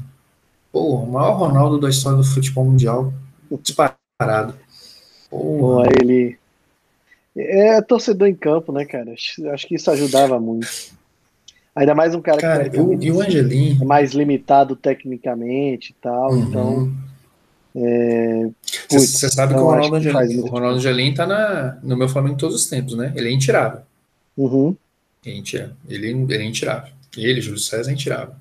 Pô, 0.72 0.96
o 0.96 1.12
maior 1.12 1.36
Ronaldo 1.36 1.78
da 1.78 1.90
história 1.90 2.16
do 2.16 2.24
futebol 2.24 2.64
mundial 2.64 3.12
disparado. 3.56 4.54
Pô, 5.30 5.82
ele. 5.84 6.36
É 7.36 7.80
torcedor 7.80 8.28
em 8.28 8.34
campo, 8.34 8.72
né, 8.72 8.84
cara? 8.84 9.14
Acho 9.52 9.66
que 9.66 9.76
isso 9.76 9.90
ajudava 9.90 10.40
muito. 10.40 10.66
Ainda 11.74 11.94
mais 11.94 12.12
um 12.12 12.20
cara, 12.20 12.40
cara 12.40 12.68
que 12.68 12.76
eu, 12.76 13.00
e 13.00 13.12
o 13.12 13.20
Angelim. 13.20 13.78
é 13.80 13.84
mais 13.84 14.12
limitado 14.12 14.74
tecnicamente 14.74 15.90
e 15.90 15.94
tal, 16.02 16.32
uhum. 16.32 16.38
então. 16.40 16.92
Você 18.90 19.26
é, 19.26 19.28
sabe 19.28 19.54
que 19.54 19.60
o 19.60 19.64
Ronaldo 19.64 19.94
Angelim, 19.94 20.40
o 20.40 20.46
Ronaldo 20.46 20.76
Angelim 20.78 21.14
tá 21.14 21.24
na, 21.24 21.78
no 21.80 21.96
meu 21.96 22.08
Flamengo 22.08 22.36
todos 22.36 22.56
os 22.56 22.66
tempos, 22.66 22.96
né? 22.96 23.12
Ele 23.14 23.28
é 23.28 23.32
intirável. 23.32 23.82
Uhum. 24.36 24.74
Ele, 25.24 25.42
ele, 25.88 26.08
ele 26.08 26.42
é 26.42 26.44
intirável. 26.44 26.92
Ele, 27.16 27.40
Júlio 27.40 27.60
César, 27.60 27.90
é 27.90 27.94
intirável. 27.94 28.34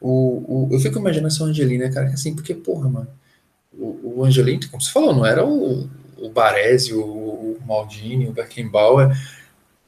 O, 0.00 0.68
o, 0.68 0.68
eu 0.72 0.80
fico 0.80 0.98
imaginando 0.98 1.28
essa 1.28 1.44
Angelina, 1.44 1.90
cara, 1.90 2.08
assim, 2.08 2.34
porque, 2.34 2.54
porra, 2.54 2.88
mano, 2.88 3.08
o, 3.78 4.18
o 4.18 4.24
Angelino, 4.24 4.68
como 4.70 4.82
você 4.82 4.90
falou, 4.90 5.14
não 5.14 5.26
era 5.26 5.44
o, 5.44 5.88
o 6.18 6.28
Baresi, 6.30 6.94
o, 6.94 7.02
o 7.02 7.58
Maldini, 7.66 8.28
o 8.28 8.32
Beckenbauer, 8.32 9.16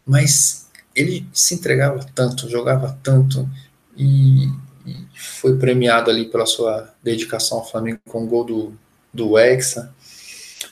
mas 0.05 0.71
ele 0.95 1.27
se 1.33 1.55
entregava 1.55 2.05
tanto, 2.15 2.49
jogava 2.49 2.99
tanto 3.03 3.49
e, 3.97 4.47
e, 4.87 4.97
foi 5.15 5.59
premiado 5.59 6.11
ali 6.11 6.27
pela 6.27 6.47
sua 6.47 6.95
dedicação 7.03 7.59
ao 7.59 7.69
Flamengo 7.69 8.01
com 8.09 8.25
o 8.25 8.27
gol 8.27 8.45
do, 8.45 8.73
do 9.13 9.39
Hexa. 9.39 9.95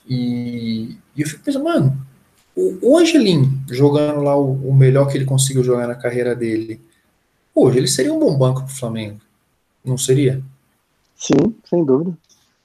E, 0.09 0.97
e 1.17 1.23
eu 1.23 1.27
fico 1.27 1.43
pensando, 1.43 1.65
mano, 1.65 2.07
o, 2.55 2.93
o 2.93 2.99
Angelim 2.99 3.63
jogando 3.69 4.23
lá 4.23 4.37
o, 4.37 4.69
o, 4.69 4.75
melhor 4.75 5.09
que 5.09 5.17
ele 5.17 5.25
conseguiu 5.25 5.65
jogar 5.65 5.87
na 5.87 5.95
carreira 5.95 6.35
dele, 6.35 6.81
hoje 7.55 7.79
ele 7.79 7.89
seria 7.89 8.13
um 8.13 8.19
bom 8.19 8.37
banco 8.37 8.63
pro 8.63 8.75
Flamengo, 8.75 9.21
não 9.85 9.99
seria? 9.99 10.43
Sim, 11.17 11.55
sem 11.69 11.85
dúvida. 11.85 12.17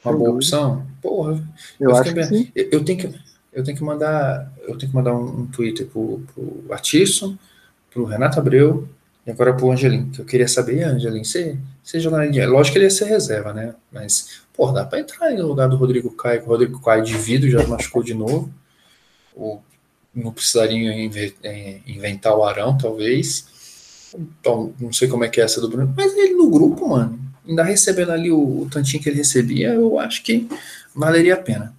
Uma 0.04 0.16
boa 0.16 0.32
opção? 0.32 0.86
Porra, 1.02 1.44
eu, 1.80 1.90
eu 1.90 1.96
acho 1.96 2.14
que 2.14 2.24
sim. 2.24 2.52
Eu, 2.56 2.84
tenho 2.84 3.00
que 3.00 3.20
eu 3.52 3.64
tenho 3.64 3.78
que 3.78 3.84
mandar 3.84 4.52
eu 4.62 4.78
tenho 4.78 4.92
que 4.92 4.96
mandar 4.96 5.14
um, 5.14 5.42
um 5.42 5.46
Twitter 5.48 5.88
pro, 5.88 6.22
pro 6.34 6.74
Artisson, 6.74 7.38
pro 7.92 8.06
Renato 8.06 8.40
Abreu 8.40 8.88
e 9.26 9.32
agora 9.32 9.54
pro 9.54 9.72
Angelim, 9.72 10.10
que 10.10 10.22
eu 10.22 10.26
queria 10.26 10.48
saber, 10.48 10.84
Angelim, 10.84 11.24
você, 11.24 11.58
você 11.84 12.00
jogaria, 12.00 12.48
lógico 12.50 12.74
que 12.74 12.80
ele 12.80 12.86
ia 12.86 12.90
ser 12.90 13.06
reserva, 13.06 13.54
né? 13.54 13.76
Mas, 13.92 14.42
pô, 14.54 14.72
dá 14.72 14.86
para 14.86 15.00
entrar 15.00 15.32
no 15.32 15.48
lugar 15.48 15.68
do 15.68 15.76
Rodrigo 15.76 16.10
Caio, 16.12 16.42
o 16.44 16.46
Rodrigo 16.46 16.80
Caio 16.82 17.04
de 17.04 17.16
vidro 17.18 17.50
já 17.50 17.66
machucou 17.68 18.02
de 18.02 18.14
novo. 18.14 18.52
Ou 19.36 19.62
não 20.14 20.32
precisaria 20.32 20.92
é, 21.44 21.80
inventar 21.86 22.36
o 22.36 22.44
Arão, 22.44 22.78
talvez. 22.78 24.10
Então, 24.18 24.74
não 24.80 24.92
sei 24.92 25.08
como 25.08 25.24
é 25.24 25.30
que 25.30 25.40
é 25.40 25.44
essa 25.44 25.62
do 25.62 25.70
Bruno, 25.70 25.94
mas 25.96 26.16
ele 26.18 26.34
no 26.34 26.50
grupo, 26.50 26.90
mano, 26.90 27.20
ainda 27.50 27.64
recebendo 27.64 28.12
ali 28.12 28.32
o, 28.32 28.62
o 28.62 28.70
tantinho 28.70 29.02
que 29.02 29.10
ele 29.10 29.18
recebia, 29.18 29.74
eu 29.74 30.00
acho 30.00 30.24
que 30.24 30.48
valeria 30.96 31.34
a 31.34 31.42
pena. 31.42 31.74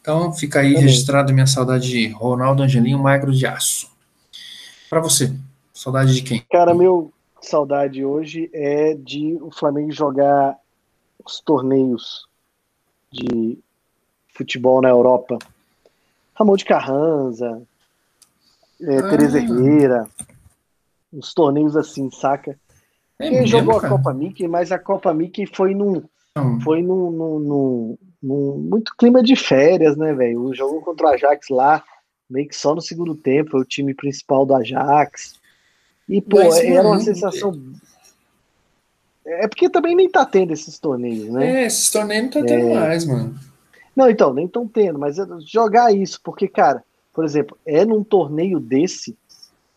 Então 0.00 0.32
fica 0.32 0.60
aí 0.60 0.74
registrado 0.74 1.32
minha 1.32 1.46
saudade 1.46 1.88
de 1.88 2.08
Ronaldo 2.08 2.62
Angelinho 2.62 2.98
Magro 2.98 3.32
de 3.32 3.46
Aço. 3.46 3.90
Para 4.88 5.00
você, 5.00 5.32
saudade 5.74 6.14
de 6.14 6.22
quem? 6.22 6.44
Cara, 6.50 6.74
meu 6.74 7.12
saudade 7.42 8.04
hoje 8.04 8.50
é 8.52 8.94
de 8.94 9.38
o 9.40 9.50
Flamengo 9.50 9.92
jogar 9.92 10.56
os 11.24 11.40
torneios 11.40 12.26
de 13.12 13.58
futebol 14.28 14.80
na 14.80 14.88
Europa. 14.88 15.38
Ramon 16.34 16.56
de 16.56 16.64
Carranza, 16.64 17.60
é, 18.80 18.98
ah. 18.98 19.10
Tereza 19.10 19.38
Herrera, 19.38 20.08
uns 21.12 21.34
torneios 21.34 21.76
assim, 21.76 22.10
saca? 22.10 22.58
É 23.20 23.26
Ele 23.26 23.46
jogou 23.46 23.76
a 23.76 23.86
Copa 23.86 24.14
Mickey, 24.14 24.48
mas 24.48 24.72
a 24.72 24.78
Copa 24.78 25.12
Mickey 25.12 25.46
foi 25.46 25.74
num. 25.74 26.02
Foi 26.64 26.80
num, 26.80 27.10
num, 27.10 27.98
num, 28.22 28.56
muito 28.58 28.96
clima 28.96 29.22
de 29.22 29.36
férias, 29.36 29.96
né, 29.96 30.14
velho? 30.14 30.42
O 30.42 30.54
jogo 30.54 30.80
contra 30.80 31.08
o 31.08 31.10
Ajax 31.10 31.48
lá, 31.50 31.84
meio 32.30 32.48
que 32.48 32.56
só 32.56 32.74
no 32.74 32.80
segundo 32.80 33.14
tempo, 33.14 33.50
foi 33.50 33.60
o 33.60 33.64
time 33.64 33.92
principal 33.92 34.46
do 34.46 34.54
Ajax. 34.54 35.34
E, 36.08 36.20
pô, 36.20 36.38
mas, 36.38 36.58
era 36.60 36.86
uma 36.86 36.98
sensação. 37.00 37.52
É 39.26 39.46
porque 39.46 39.68
também 39.68 39.94
nem 39.94 40.08
tá 40.08 40.24
tendo 40.24 40.52
esses 40.52 40.78
torneios, 40.78 41.28
né? 41.28 41.62
É, 41.62 41.66
esses 41.66 41.90
torneios 41.90 42.24
não 42.24 42.30
tá 42.30 42.42
tendo 42.42 42.68
é... 42.70 42.74
mais, 42.74 43.04
mano. 43.04 43.38
Não, 43.94 44.08
então, 44.08 44.32
nem 44.32 44.46
estão 44.46 44.66
tendo, 44.66 44.98
mas 44.98 45.16
jogar 45.44 45.92
isso, 45.92 46.20
porque, 46.24 46.48
cara, 46.48 46.82
por 47.12 47.24
exemplo, 47.24 47.58
é 47.66 47.84
num 47.84 48.02
torneio 48.02 48.58
desse, 48.58 49.16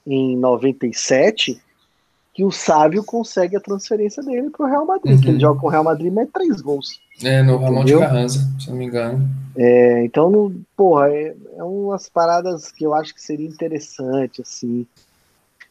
em 0.06 0.38
97, 0.38 1.62
que 2.34 2.44
o 2.44 2.52
Sábio 2.52 3.04
consegue 3.04 3.56
a 3.56 3.60
transferência 3.60 4.24
dele 4.24 4.50
pro 4.50 4.66
Real 4.66 4.86
Madrid, 4.86 5.16
uhum. 5.16 5.22
que 5.22 5.28
ele 5.28 5.36
uhum. 5.36 5.42
joga 5.42 5.60
com 5.60 5.68
o 5.68 5.70
Real 5.70 5.84
Madrid 5.84 6.08
e 6.08 6.12
mete 6.12 6.32
três 6.32 6.62
gols. 6.62 7.00
É, 7.24 7.44
no 7.44 7.58
Ramon 7.58 7.86
de 7.86 7.98
Carranza, 7.98 8.40
se 8.60 8.70
não 8.70 8.78
me 8.78 8.86
engano. 8.86 9.30
É, 9.56 10.04
então, 10.04 10.32
no, 10.32 10.62
porra, 10.76 11.10
é, 11.10 11.36
é 11.58 11.64
umas 11.64 12.10
paradas 12.10 12.72
que 12.72 12.84
eu 12.84 12.94
acho 12.94 13.14
que 13.14 13.22
seria 13.22 13.48
interessante, 13.48 14.42
assim. 14.42 14.88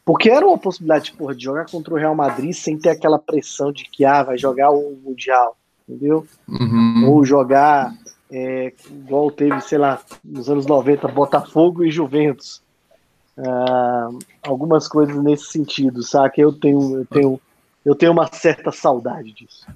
Porque 0.05 0.31
era 0.31 0.47
uma 0.47 0.59
possibilidade 0.59 1.13
porra, 1.13 1.35
de 1.35 1.43
jogar 1.43 1.67
contra 1.67 1.93
o 1.93 1.97
Real 1.97 2.15
Madrid 2.15 2.53
sem 2.53 2.79
ter 2.79 2.91
aquela 2.91 3.19
pressão 3.19 3.73
de 3.73 3.85
que 3.85 4.05
ah, 4.05 4.23
vai 4.23 4.39
jogar 4.39 4.71
o 4.71 4.97
Mundial, 5.05 5.57
entendeu? 5.89 6.27
Uhum. 6.49 7.09
Ou 7.09 7.25
jogar 7.25 7.93
é, 8.31 8.73
igual 8.91 9.31
teve, 9.31 9.61
sei 9.61 9.79
lá, 9.79 10.01
nos 10.25 10.49
anos 10.49 10.67
90, 10.67 11.09
Botafogo 11.09 11.85
e 11.85 11.91
Juventus. 11.91 12.63
Ah, 13.39 14.09
algumas 14.43 14.87
coisas 14.87 15.17
nesse 15.23 15.47
sentido, 15.47 16.03
sabe? 16.03 16.35
Eu 16.39 16.53
tenho, 16.53 16.99
eu 16.99 17.07
tenho, 17.07 17.41
eu 17.85 17.95
tenho 17.95 18.13
uma 18.13 18.27
certa 18.33 18.71
saudade 18.71 19.33
disso. 19.33 19.67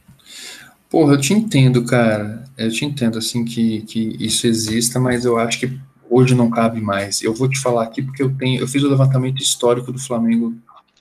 Porra, 0.91 1.15
eu 1.15 1.20
te 1.20 1.33
entendo, 1.33 1.85
cara. 1.85 2.45
Eu 2.57 2.70
te 2.70 2.85
entendo, 2.85 3.19
assim, 3.19 3.45
que, 3.45 3.83
que 3.83 4.16
isso 4.20 4.47
exista, 4.47 5.01
mas 5.01 5.24
eu 5.24 5.39
acho 5.39 5.61
que 5.61 5.81
hoje 6.09 6.35
não 6.35 6.51
cabe 6.51 6.81
mais. 6.81 7.23
Eu 7.23 7.35
vou 7.35 7.49
te 7.49 7.59
falar 7.59 7.85
aqui 7.85 8.03
porque 8.03 8.23
eu 8.23 8.35
tenho, 8.37 8.61
eu 8.61 8.69
fiz 8.69 8.83
o 8.83 8.89
levantamento 8.89 9.43
histórico 9.43 9.93
do 9.93 9.99
Flamengo 9.99 10.55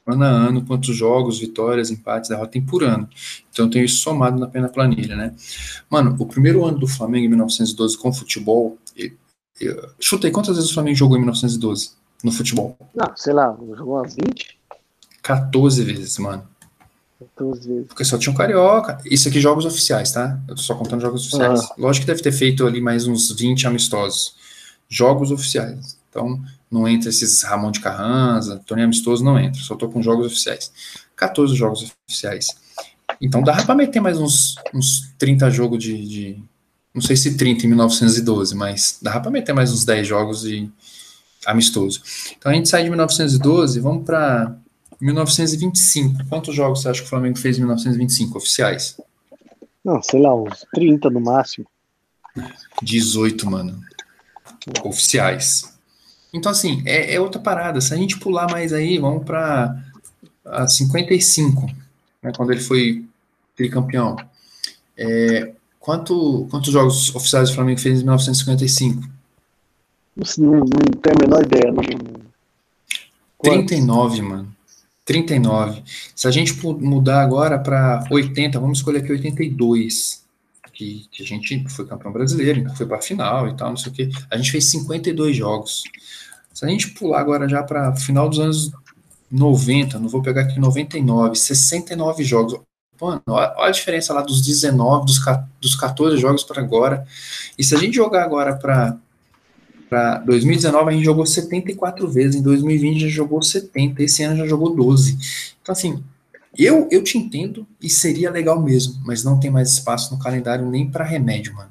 ano 0.07 0.23
a 0.23 0.27
ano, 0.27 0.65
quantos 0.65 0.95
jogos, 0.95 1.39
vitórias, 1.39 1.89
empates, 1.89 2.29
derrotas 2.29 2.51
tem 2.51 2.61
por 2.61 2.83
ano. 2.83 3.09
Então 3.51 3.65
eu 3.65 3.71
tenho 3.71 3.85
isso 3.85 3.97
somado 3.97 4.39
na 4.39 4.47
pena 4.47 4.69
planilha, 4.69 5.15
né? 5.15 5.35
Mano, 5.89 6.15
o 6.19 6.25
primeiro 6.27 6.63
ano 6.63 6.77
do 6.77 6.87
Flamengo 6.87 7.25
em 7.25 7.29
1912 7.29 7.97
com 7.97 8.13
futebol, 8.13 8.77
eu, 8.95 9.11
eu, 9.59 9.89
chutei 9.99 10.29
quantas 10.29 10.55
vezes 10.55 10.69
o 10.69 10.73
Flamengo 10.73 10.95
jogou 10.95 11.17
em 11.17 11.21
1912 11.21 12.04
no 12.23 12.31
futebol? 12.31 12.77
Não, 12.93 13.15
sei 13.15 13.33
lá, 13.33 13.55
jogou 13.75 13.99
umas 13.99 14.15
20? 14.15 14.57
14 15.21 15.83
vezes, 15.83 16.17
mano. 16.17 16.47
14 17.19 17.67
vezes. 17.67 17.87
Porque 17.87 18.05
só 18.05 18.17
tinha 18.17 18.31
um 18.31 18.35
carioca. 18.35 18.99
Isso 19.05 19.27
aqui 19.27 19.39
jogos 19.39 19.65
oficiais, 19.65 20.11
tá? 20.11 20.39
Eu 20.47 20.55
tô 20.55 20.61
só 20.61 20.75
contando 20.75 21.01
jogos 21.01 21.21
oficiais. 21.21 21.61
Uhum. 21.61 21.69
Lógico 21.77 22.05
que 22.05 22.11
deve 22.11 22.21
ter 22.21 22.31
feito 22.31 22.65
ali 22.65 22.81
mais 22.81 23.07
uns 23.07 23.31
20 23.31 23.67
amistosos. 23.67 24.35
Jogos 24.87 25.31
oficiais. 25.31 25.97
Então, 26.09 26.41
não 26.69 26.87
entra 26.87 27.09
esses 27.09 27.41
Ramon 27.43 27.71
de 27.71 27.79
Carranza, 27.79 28.61
torneio 28.65 28.85
amistoso, 28.85 29.23
não 29.23 29.39
entra, 29.39 29.61
só 29.61 29.75
tô 29.75 29.89
com 29.89 30.01
jogos 30.01 30.27
oficiais. 30.27 30.71
14 31.15 31.55
jogos 31.55 31.91
oficiais. 32.07 32.47
Então 33.21 33.41
dá 33.41 33.63
para 33.63 33.75
meter 33.75 33.99
mais 33.99 34.19
uns, 34.19 34.55
uns 34.73 35.13
30 35.17 35.49
jogos 35.49 35.81
de, 35.81 36.07
de, 36.07 36.43
Não 36.93 37.01
sei 37.01 37.15
se 37.15 37.37
30 37.37 37.65
em 37.65 37.69
1912, 37.69 38.55
mas 38.55 38.99
dá 39.01 39.19
para 39.19 39.31
meter 39.31 39.53
mais 39.53 39.71
uns 39.71 39.85
10 39.85 40.07
jogos 40.07 40.41
de 40.41 40.69
amistoso. 41.45 42.01
Então 42.37 42.51
a 42.51 42.55
gente 42.55 42.69
sai 42.69 42.83
de 42.83 42.89
1912 42.89 43.79
vamos 43.79 44.05
para 44.05 44.55
1925. 44.99 46.25
Quantos 46.27 46.55
jogos 46.55 46.81
você 46.81 46.89
acha 46.89 47.01
que 47.01 47.07
o 47.07 47.09
Flamengo 47.09 47.37
fez 47.37 47.57
em 47.57 47.61
1925 47.61 48.37
oficiais? 48.37 48.99
Não, 49.83 50.01
sei 50.01 50.21
lá, 50.21 50.35
uns 50.35 50.65
30 50.73 51.09
no 51.09 51.21
máximo. 51.21 51.67
18, 52.81 53.49
mano. 53.49 53.79
Oficiais. 54.83 55.75
Então, 56.33 56.51
assim, 56.51 56.81
é, 56.85 57.13
é, 57.13 57.19
outra 57.19 57.39
parada. 57.39 57.79
Se 57.79 57.93
a 57.93 57.97
gente 57.97 58.17
pular 58.17 58.49
mais 58.49 58.73
aí, 58.73 58.97
vamos 58.97 59.23
para 59.23 59.75
55, 60.67 61.67
né, 62.21 62.31
quando 62.35 62.51
ele 62.51 62.61
foi 62.61 63.05
tricampeão. 63.55 64.15
É, 64.97 65.53
quanto, 65.79 66.47
quantos 66.49 66.73
jogos 66.73 67.13
oficiais 67.15 67.49
o 67.49 67.53
Flamengo 67.53 67.79
fez 67.79 67.99
em 67.99 68.03
1955? 68.03 69.14
Não, 70.15 70.51
não 70.51 70.65
tenho 70.65 71.15
a 71.15 71.21
menor 71.21 71.43
ideia. 71.43 71.71
Não. 71.71 72.25
39, 73.41 74.21
mano. 74.21 74.55
39. 75.03 75.83
Se 76.15 76.27
a 76.27 76.31
gente 76.31 76.55
mudar 76.65 77.21
agora 77.21 77.59
para 77.59 78.03
80, 78.09 78.59
vamos 78.59 78.79
escolher 78.79 78.99
aqui 78.99 79.11
82. 79.11 80.23
Que, 80.73 81.07
que 81.09 81.23
a 81.23 81.25
gente 81.25 81.63
foi 81.69 81.85
campeão 81.85 82.11
brasileiro, 82.11 82.59
então 82.59 82.75
foi 82.75 82.85
para 82.85 83.01
final 83.01 83.47
e 83.47 83.55
tal, 83.55 83.69
não 83.69 83.77
sei 83.77 83.91
o 83.91 83.95
que. 83.95 84.09
A 84.29 84.35
gente 84.35 84.51
fez 84.51 84.69
52 84.71 85.33
jogos. 85.33 85.83
Se 86.53 86.65
a 86.65 86.67
gente 86.67 86.89
pular 86.89 87.21
agora 87.21 87.47
já 87.47 87.63
para 87.63 87.95
final 87.95 88.27
dos 88.27 88.39
anos 88.39 88.71
90, 89.31 89.99
não 89.99 90.09
vou 90.09 90.21
pegar 90.21 90.41
aqui 90.41 90.59
99, 90.59 91.37
69 91.37 92.25
jogos. 92.25 92.59
Mano, 92.99 93.21
olha 93.27 93.53
a 93.57 93.71
diferença 93.71 94.13
lá 94.13 94.21
dos 94.21 94.41
19, 94.41 95.05
dos, 95.05 95.21
dos 95.61 95.75
14 95.75 96.17
jogos 96.17 96.43
para 96.43 96.61
agora. 96.61 97.05
E 97.57 97.63
se 97.63 97.73
a 97.73 97.77
gente 97.77 97.95
jogar 97.95 98.23
agora 98.23 98.55
para 98.55 98.97
para 99.95 100.17
2019 100.17 100.89
a 100.89 100.91
gente 100.91 101.05
jogou 101.05 101.25
74 101.25 102.05
vezes, 102.09 102.35
em 102.35 102.43
2020 102.43 102.99
já 102.99 103.07
jogou 103.07 103.41
70, 103.41 104.03
esse 104.03 104.23
ano 104.23 104.35
já 104.35 104.45
jogou 104.45 104.75
12. 104.75 105.55
Então 105.61 105.71
assim, 105.71 106.03
eu 106.57 106.89
eu 106.91 107.01
te 107.01 107.17
entendo 107.17 107.65
e 107.81 107.89
seria 107.89 108.29
legal 108.29 108.61
mesmo, 108.61 109.01
mas 109.05 109.23
não 109.23 109.39
tem 109.39 109.49
mais 109.49 109.71
espaço 109.71 110.13
no 110.13 110.21
calendário 110.21 110.69
nem 110.69 110.91
para 110.91 111.05
remédio, 111.05 111.55
mano. 111.55 111.69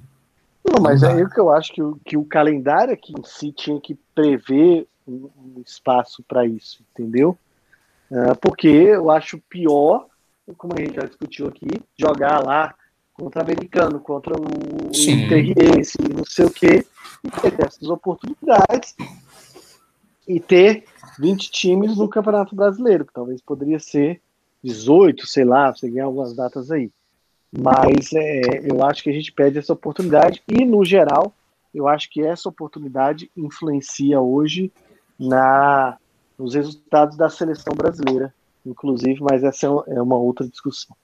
Não, 0.66 0.80
mas 0.80 1.02
é 1.02 1.12
aí 1.12 1.28
que 1.28 1.38
eu 1.38 1.52
acho 1.52 1.70
que 1.70 1.82
o, 1.82 1.98
que 2.02 2.16
o 2.16 2.24
calendário 2.24 2.94
aqui 2.94 3.12
em 3.12 3.22
si 3.24 3.52
tinha 3.52 3.78
que 3.78 3.94
prever 4.14 4.86
um, 5.06 5.28
um 5.36 5.60
espaço 5.60 6.24
para 6.26 6.46
isso, 6.46 6.82
entendeu? 6.94 7.36
Uh, 8.10 8.34
porque 8.40 8.68
eu 8.68 9.10
acho 9.10 9.38
pior, 9.50 10.06
como 10.56 10.72
a 10.74 10.80
gente 10.80 10.94
já 10.94 11.02
discutiu 11.02 11.46
aqui, 11.46 11.66
jogar 11.94 12.42
lá 12.42 12.74
contra 13.12 13.42
o 13.42 13.44
americano, 13.44 14.00
contra 14.00 14.34
o 14.34 14.90
interriense, 14.94 15.98
não 16.10 16.24
sei 16.24 16.46
o 16.46 16.50
quê, 16.50 16.86
e 17.24 17.30
ter 17.40 17.64
essas 17.64 17.88
oportunidades 17.88 18.94
e 20.28 20.38
ter 20.38 20.84
20 21.18 21.50
times 21.50 21.96
no 21.96 22.08
Campeonato 22.08 22.54
Brasileiro, 22.54 23.06
que 23.06 23.12
talvez 23.12 23.40
poderia 23.40 23.78
ser 23.78 24.20
18, 24.62 25.26
sei 25.26 25.44
lá, 25.44 25.70
você 25.70 25.88
ganhar 25.88 26.06
algumas 26.06 26.34
datas 26.34 26.70
aí. 26.70 26.90
Mas 27.52 28.12
é, 28.12 28.40
eu 28.70 28.84
acho 28.84 29.02
que 29.02 29.10
a 29.10 29.12
gente 29.12 29.32
perde 29.32 29.58
essa 29.58 29.72
oportunidade 29.72 30.42
e, 30.48 30.64
no 30.64 30.84
geral, 30.84 31.32
eu 31.74 31.88
acho 31.88 32.10
que 32.10 32.22
essa 32.22 32.48
oportunidade 32.48 33.30
influencia 33.36 34.20
hoje 34.20 34.72
na 35.18 35.96
nos 36.36 36.54
resultados 36.54 37.16
da 37.16 37.30
seleção 37.30 37.74
brasileira, 37.74 38.34
inclusive, 38.66 39.20
mas 39.22 39.44
essa 39.44 39.66
é 39.86 40.02
uma 40.02 40.16
outra 40.16 40.48
discussão. 40.48 40.96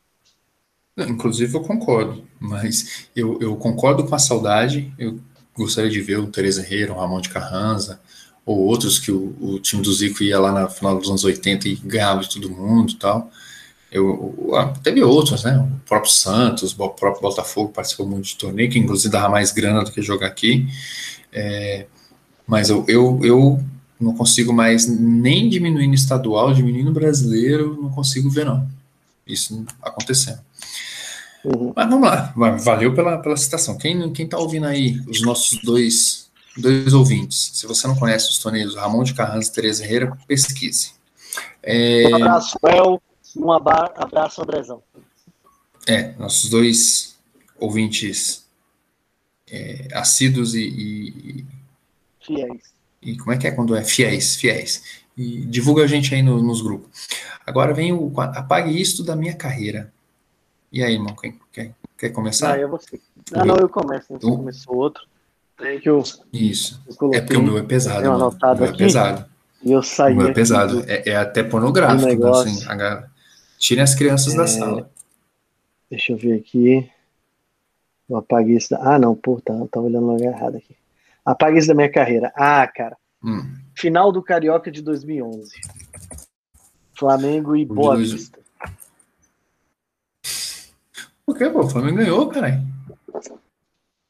Inclusive 0.99 1.57
eu 1.57 1.63
concordo, 1.63 2.25
mas 2.39 3.09
eu, 3.15 3.41
eu 3.41 3.57
concordo 3.57 4.05
com 4.05 4.15
a 4.15 4.19
saudade. 4.19 4.93
Eu 4.99 5.21
gostaria 5.65 5.91
de 5.91 6.01
ver 6.01 6.19
o 6.19 6.27
Teresa 6.27 6.63
Herrera, 6.63 6.93
o 6.93 6.97
Ramon 6.99 7.21
de 7.21 7.29
Carranza, 7.29 8.01
ou 8.45 8.59
outros 8.59 8.99
que 8.99 9.13
o, 9.13 9.37
o 9.41 9.61
time 9.61 9.83
do 9.83 9.93
Zico 9.93 10.23
ia 10.23 10.39
lá 10.39 10.53
na 10.53 10.69
final 10.69 10.99
dos 10.99 11.09
anos 11.09 11.25
80 11.25 11.69
e 11.69 11.77
ganhava 11.77 12.21
de 12.21 12.31
todo 12.31 12.51
mundo 12.51 12.93
e 12.93 12.97
tal. 12.97 13.31
Eu, 13.93 14.35
teve 14.83 15.03
outros, 15.03 15.43
né? 15.43 15.59
O 15.59 15.81
próprio 15.87 16.13
Santos, 16.13 16.73
o 16.73 16.89
próprio 16.91 17.21
Botafogo 17.21 17.73
participou 17.73 18.07
muito 18.07 18.27
de 18.27 18.37
torneio, 18.37 18.71
que 18.71 18.79
inclusive 18.79 19.11
dava 19.11 19.29
mais 19.29 19.53
grana 19.53 19.85
do 19.85 19.91
que 19.91 20.01
jogar 20.01 20.29
aqui. 20.29 20.69
É, 21.33 21.87
mas 22.47 22.71
eu, 22.71 22.85
eu, 22.89 23.21
eu 23.23 23.65
não 24.01 24.15
consigo 24.15 24.53
mais 24.53 24.87
nem 24.87 25.49
diminuir 25.49 25.89
no 25.89 25.95
estadual, 25.95 26.55
diminuir 26.55 26.85
no 26.85 26.93
brasileiro, 26.93 27.79
não 27.81 27.91
consigo 27.91 28.31
ver, 28.31 28.47
não. 28.47 28.67
Isso 29.27 29.65
acontecendo. 29.83 30.41
Uhum. 31.45 31.73
Mas 31.75 31.89
vamos 31.89 32.09
lá, 32.09 32.35
valeu 32.59 32.95
pela, 32.95 33.19
pela 33.19 33.37
citação. 33.37 33.79
Quem, 33.79 34.13
quem 34.13 34.29
tá 34.29 34.39
ouvindo 34.39 34.67
aí, 34.67 35.01
os 35.09 35.23
nossos 35.23 35.59
dois, 35.63 36.31
dois 36.57 36.93
ouvintes, 36.93 37.51
se 37.55 37.67
você 37.67 37.87
não 37.87 37.97
conhece 37.97 38.29
os 38.29 38.39
torneios 38.39 38.75
Ramon 38.75 39.05
de 39.05 39.15
Carranza 39.15 39.49
e 39.49 39.53
Tereza 39.53 39.85
Herrera, 39.85 40.17
pesquise. 40.27 40.93
É... 41.63 42.09
Um 42.09 42.17
abraço, 42.17 42.59
El. 42.67 43.03
Um 43.37 43.53
abraço, 43.53 44.43
Andrezão. 44.43 44.83
É, 45.87 46.13
nossos 46.19 46.51
dois 46.51 47.19
ouvintes 47.59 48.45
é, 49.51 49.89
assíduos 49.93 50.55
e, 50.55 50.63
e, 50.63 51.47
Fiéis. 52.21 52.71
E 53.03 53.17
como 53.17 53.33
é 53.33 53.39
que 53.39 53.47
é 53.47 53.51
quando 53.51 53.75
é 53.75 53.83
fiéis? 53.83 54.37
Fiéis. 54.37 54.83
E 55.17 55.41
divulga 55.47 55.85
a 55.85 55.87
gente 55.87 56.15
aí 56.15 56.23
no, 56.23 56.43
nos 56.43 56.61
grupos. 56.61 57.09
Agora 57.47 57.75
vem 57.75 57.93
o 57.93 58.13
apague 58.21 58.81
isto 58.81 59.03
da 59.03 59.17
minha 59.17 59.35
carreira. 59.35 59.93
E 60.73 60.85
aí, 60.85 60.95
irmão, 60.95 61.15
quem, 61.17 61.39
quer, 61.53 61.75
quer 61.99 62.11
começar? 62.11 62.55
Ah, 62.55 62.59
eu 62.59 62.69
vou 62.69 62.81
Ah, 63.35 63.45
não, 63.45 63.57
eu 63.57 63.69
começo. 63.69 64.07
Você 64.09 64.15
então, 64.15 64.37
começou 64.37 64.77
outro. 64.77 65.05
que 65.83 65.89
eu, 65.89 66.03
Isso. 66.33 66.81
Eu 67.01 67.15
é 67.15 67.21
porque 67.21 67.37
o 67.37 67.43
meu 67.43 67.59
é 67.59 67.63
pesado. 67.63 68.07
Mano. 68.07 68.29
O 68.29 68.55
meu 68.57 68.65
é 68.67 68.77
pesado. 68.77 69.27
E 69.63 69.73
eu 69.73 69.83
saí. 69.83 70.15
O 70.15 70.17
meu 70.17 70.29
é 70.29 70.33
pesado. 70.33 70.85
É, 70.87 71.11
é, 71.11 71.17
até 71.17 71.43
pornográfico. 71.43 72.27
Assim, 72.29 72.65
a, 72.69 73.05
tirem 73.59 73.83
as 73.83 73.95
crianças 73.95 74.35
é... 74.35 74.37
da 74.37 74.47
sala. 74.47 74.91
Deixa 75.91 76.13
eu 76.13 76.17
ver 76.17 76.39
aqui. 76.39 76.89
Eu 78.09 78.17
apaguei 78.17 78.57
isso. 78.57 78.71
Da... 78.71 78.95
Ah, 78.95 78.99
não, 78.99 79.15
pô, 79.15 79.41
tá, 79.41 79.53
tava 79.71 79.87
olhando 79.87 80.07
no 80.07 80.15
lugar 80.15 80.33
errado 80.33 80.57
aqui. 80.57 80.77
Apague 81.25 81.59
isso 81.59 81.69
da 81.69 81.75
minha 81.75 81.91
carreira. 81.91 82.33
Ah, 82.37 82.67
cara. 82.67 82.97
Hum. 83.23 83.55
Final 83.75 84.13
do 84.13 84.23
Carioca 84.23 84.71
de 84.71 84.83
2011. 84.83 85.53
Flamengo 86.95 87.57
e 87.57 87.65
Boa. 87.65 87.97
Vista. 87.97 88.40
Por 91.31 91.39
que, 91.39 91.49
pô? 91.49 91.61
O 91.61 91.71
Flamengo 91.71 91.99
ganhou, 91.99 92.29
caralho. 92.29 92.61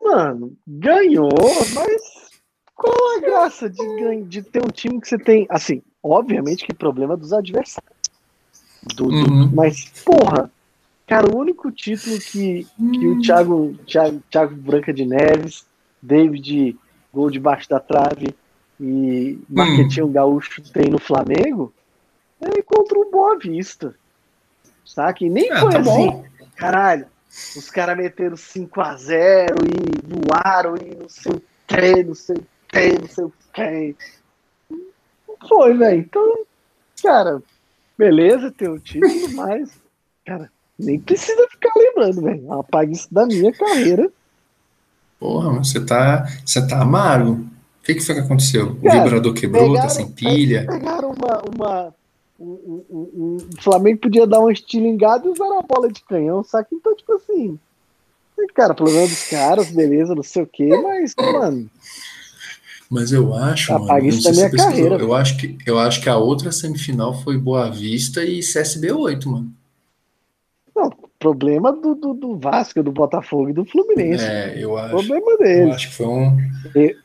Mano, 0.03 0.57
ganhou, 0.67 1.29
mas 1.75 2.31
qual 2.75 2.95
a 3.19 3.21
graça 3.21 3.69
de, 3.69 4.25
de 4.25 4.43
ter 4.43 4.65
um 4.65 4.71
time 4.71 4.99
que 4.99 5.07
você 5.07 5.19
tem. 5.19 5.47
Assim, 5.51 5.83
obviamente 6.03 6.65
que 6.65 6.73
problema 6.73 7.19
dos 7.19 7.35
adversários. 7.35 7.93
Do, 8.97 9.09
uhum. 9.09 9.51
mas, 9.53 9.85
porra, 10.03 10.51
cara, 11.07 11.31
o 11.31 11.37
único 11.39 11.71
título 11.71 12.19
que, 12.19 12.67
que 12.79 13.07
o 13.07 13.21
Thiago, 13.21 13.75
Thiago, 13.87 14.23
Thiago 14.31 14.57
Branca 14.57 14.91
de 14.91 15.05
Neves, 15.05 15.67
David 16.01 16.79
gol 17.13 17.31
debaixo 17.31 17.69
da 17.69 17.79
trave 17.79 18.35
e 18.81 19.39
Marquetinho 19.47 20.07
hum. 20.07 20.13
Gaúcho 20.13 20.63
tem 20.73 20.89
no 20.89 20.99
Flamengo, 20.99 21.71
é 22.41 22.63
contra 22.63 22.99
o 22.99 23.11
Boa 23.11 23.37
Vista. 23.37 23.95
Saca? 24.87 25.25
E 25.25 25.29
nem 25.29 25.51
é, 25.51 25.61
foi 25.61 25.71
tá 25.71 25.81
assim. 25.81 26.07
Bom. 26.07 26.25
Caralho, 26.61 27.07
os 27.57 27.71
caras 27.71 27.97
meteram 27.97 28.37
5x0 28.37 29.57
e 29.65 30.27
voaram 30.27 30.77
e 30.77 30.95
não 30.95 31.09
sei 31.09 31.33
o 31.33 31.43
que, 31.67 32.05
não 32.05 32.15
sei 32.15 32.37
o 32.37 32.47
que, 32.69 32.99
não 33.01 33.09
sei 33.09 33.25
o 33.25 33.33
que. 33.53 33.97
Foi, 35.49 35.77
velho. 35.77 36.01
Então, 36.01 36.45
cara, 37.03 37.43
beleza 37.97 38.53
ter 38.53 38.69
o 38.69 38.75
um 38.75 38.79
título, 38.79 39.33
mas, 39.35 39.73
cara, 40.25 40.53
nem 40.79 41.01
precisa 41.01 41.49
ficar 41.49 41.73
lembrando, 41.77 42.21
velho. 42.21 42.53
Apaga 42.53 42.93
isso 42.93 43.09
da 43.13 43.25
minha 43.27 43.53
carreira 43.53 44.13
Porra, 45.21 45.53
você 45.59 45.85
tá, 45.85 46.27
você 46.45 46.67
tá 46.67 46.81
amargo. 46.81 47.33
O 47.33 47.83
que, 47.85 47.95
que 47.95 48.01
foi 48.01 48.15
que 48.15 48.23
aconteceu? 48.23 48.73
O 48.73 48.83
Cara, 48.83 49.03
vibrador 49.03 49.35
quebrou, 49.35 49.69
pegaram, 49.69 49.83
tá 49.83 49.89
sem 49.91 50.11
pilha? 50.11 50.67
Pegaram 50.67 51.13
uma. 51.13 51.43
uma 51.43 52.00
um, 52.41 52.85
um, 52.91 53.37
o 53.37 53.63
Flamengo 53.63 54.01
podia 54.01 54.27
dar 54.27 54.41
um 54.41 54.51
estilingado 54.51 55.29
e 55.29 55.31
usar 55.31 55.59
a 55.59 55.63
bola 55.63 55.91
de 55.91 56.03
canhão, 56.03 56.43
saca? 56.43 56.69
Então, 56.73 56.95
tipo 56.97 57.13
assim. 57.15 57.59
Cara, 58.55 58.73
problema 58.73 59.07
dos 59.07 59.29
caras, 59.29 59.71
beleza, 59.71 60.15
não 60.15 60.23
sei 60.23 60.43
o 60.43 60.47
quê, 60.47 60.69
mas, 60.83 61.15
mano. 61.15 61.71
Mas 62.89 63.13
eu 63.13 63.35
acho, 63.35 63.79
mano, 63.79 64.07
isso 64.07 64.25
da 64.25 64.33
minha 64.33 64.51
carreira. 64.51 64.97
Eu 64.97 65.13
acho, 65.13 65.37
que, 65.37 65.59
eu 65.67 65.79
acho 65.79 66.01
que 66.01 66.09
a 66.09 66.17
outra 66.17 66.51
semifinal 66.51 67.23
foi 67.23 67.37
Boa 67.37 67.71
Vista 67.71 68.25
e 68.25 68.41
CSB 68.41 68.93
8, 68.93 69.29
mano. 69.29 69.53
Não, 70.75 70.91
Problema 71.21 71.71
do, 71.71 71.95
do, 71.95 72.15
do, 72.15 72.39
Vasco, 72.39 72.83
do 72.83 72.91
Botafogo 72.91 73.51
e 73.51 73.53
do 73.53 73.63
Fluminense. 73.67 74.25
É, 74.25 74.55
eu 74.57 74.75
acho. 74.79 74.89
Problema 74.89 75.37
deles. 75.37 75.69
Eu 75.69 75.73
acho 75.75 75.89
que 75.89 75.95
foi 75.95 76.07
um. 76.07 76.39
Eu, 76.75 76.97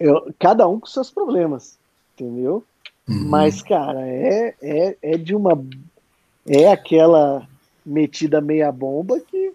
eu, 0.00 0.34
cada 0.36 0.66
um 0.66 0.80
com 0.80 0.86
seus 0.88 1.12
problemas, 1.12 1.78
entendeu? 2.14 2.64
Uhum. 3.08 3.28
Mas, 3.28 3.62
cara, 3.62 4.06
é, 4.06 4.54
é, 4.60 4.96
é 5.00 5.16
de 5.16 5.34
uma. 5.34 5.64
É 6.46 6.70
aquela 6.70 7.46
metida 7.84 8.40
meia 8.40 8.70
bomba 8.72 9.20
que 9.20 9.52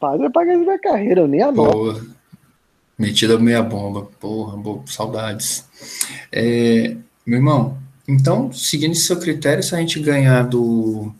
faz 0.00 0.20
apagar 0.20 0.56
minha 0.56 0.78
carreira, 0.78 1.22
eu 1.22 1.28
nem 1.28 1.42
anoto. 1.42 1.72
Boa. 1.72 2.06
Metida 2.98 3.38
meia 3.38 3.62
bomba, 3.62 4.08
porra, 4.20 4.56
boa, 4.56 4.82
saudades. 4.86 5.64
É, 6.30 6.96
meu 7.26 7.38
irmão, 7.38 7.78
então, 8.06 8.52
seguindo 8.52 8.92
esse 8.92 9.02
seu 9.02 9.18
critério, 9.18 9.62
se 9.62 9.74
a 9.74 9.78
gente 9.78 9.98
ganhar 10.00 10.42
do 10.42 11.12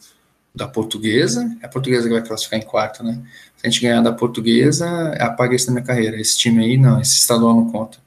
da 0.54 0.68
portuguesa, 0.68 1.50
é 1.60 1.66
a 1.66 1.68
portuguesa 1.68 2.06
que 2.06 2.14
vai 2.14 2.24
classificar 2.24 2.60
em 2.60 2.62
quarto, 2.62 3.02
né? 3.02 3.20
Se 3.56 3.66
a 3.66 3.70
gente 3.70 3.82
ganhar 3.82 4.00
da 4.00 4.12
portuguesa, 4.12 4.86
apaga 5.18 5.56
isso 5.56 5.66
na 5.66 5.72
minha 5.72 5.84
carreira. 5.84 6.20
Esse 6.20 6.38
time 6.38 6.64
aí, 6.64 6.76
não, 6.78 7.00
esse 7.00 7.16
estadual 7.16 7.56
não 7.56 7.70
conta. 7.72 7.98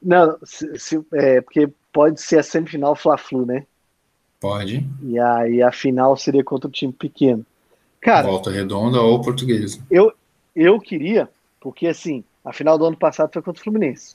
Não, 0.00 0.36
se, 0.44 0.78
se, 0.78 1.00
é, 1.14 1.40
porque 1.40 1.68
pode 1.96 2.20
ser 2.20 2.38
a 2.38 2.42
semifinal 2.42 2.94
Fla-Flu, 2.94 3.46
né? 3.46 3.64
Pode. 4.38 4.86
E 5.02 5.18
aí 5.18 5.62
a 5.62 5.72
final 5.72 6.14
seria 6.14 6.44
contra 6.44 6.68
o 6.68 6.70
time 6.70 6.92
pequeno. 6.92 7.42
Cara, 8.02 8.26
Volta 8.26 8.50
redonda 8.50 9.00
ou 9.00 9.18
portuguesa. 9.22 9.78
Eu, 9.90 10.12
eu 10.54 10.78
queria, 10.78 11.26
porque 11.58 11.86
assim, 11.86 12.22
a 12.44 12.52
final 12.52 12.76
do 12.76 12.84
ano 12.84 12.98
passado 12.98 13.30
foi 13.32 13.40
contra 13.40 13.62
o 13.62 13.64
Fluminense. 13.64 14.14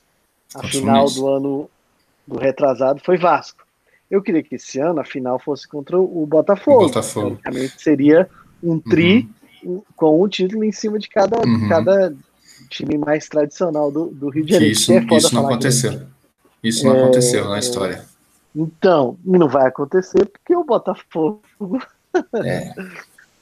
A 0.54 0.62
final 0.68 1.08
Fluminense. 1.08 1.20
do 1.20 1.28
ano 1.28 1.70
do 2.28 2.38
retrasado 2.38 3.02
foi 3.04 3.18
Vasco. 3.18 3.66
Eu 4.12 4.22
queria 4.22 4.44
que 4.44 4.54
esse 4.54 4.80
ano 4.80 5.00
a 5.00 5.04
final 5.04 5.40
fosse 5.40 5.68
contra 5.68 6.00
o 6.00 6.24
Botafogo. 6.28 6.84
O 6.84 6.88
Botafogo. 6.88 7.40
seria 7.80 8.30
um 8.62 8.78
tri 8.78 9.28
uhum. 9.64 9.82
com 9.96 10.24
um 10.24 10.28
título 10.28 10.64
em 10.64 10.72
cima 10.72 11.00
de 11.00 11.10
cada, 11.10 11.40
uhum. 11.40 11.68
cada 11.68 12.14
time 12.70 12.96
mais 13.00 13.28
tradicional 13.28 13.92
do, 13.92 14.06
do 14.06 14.30
Rio 14.30 14.46
de 14.46 14.52
Janeiro. 14.52 14.72
Isso, 14.72 14.94
é 14.94 15.04
isso 15.18 15.34
não 15.34 15.48
aconteceu. 15.48 16.12
Isso 16.64 16.86
não 16.86 16.96
é, 16.96 17.02
aconteceu 17.02 17.50
na 17.50 17.60
história. 17.60 18.06
Então, 18.56 19.18
não 19.24 19.48
vai 19.48 19.68
acontecer 19.68 20.26
porque 20.26 20.56
o 20.56 20.64
Botafogo. 20.64 21.42
É. 22.44 22.74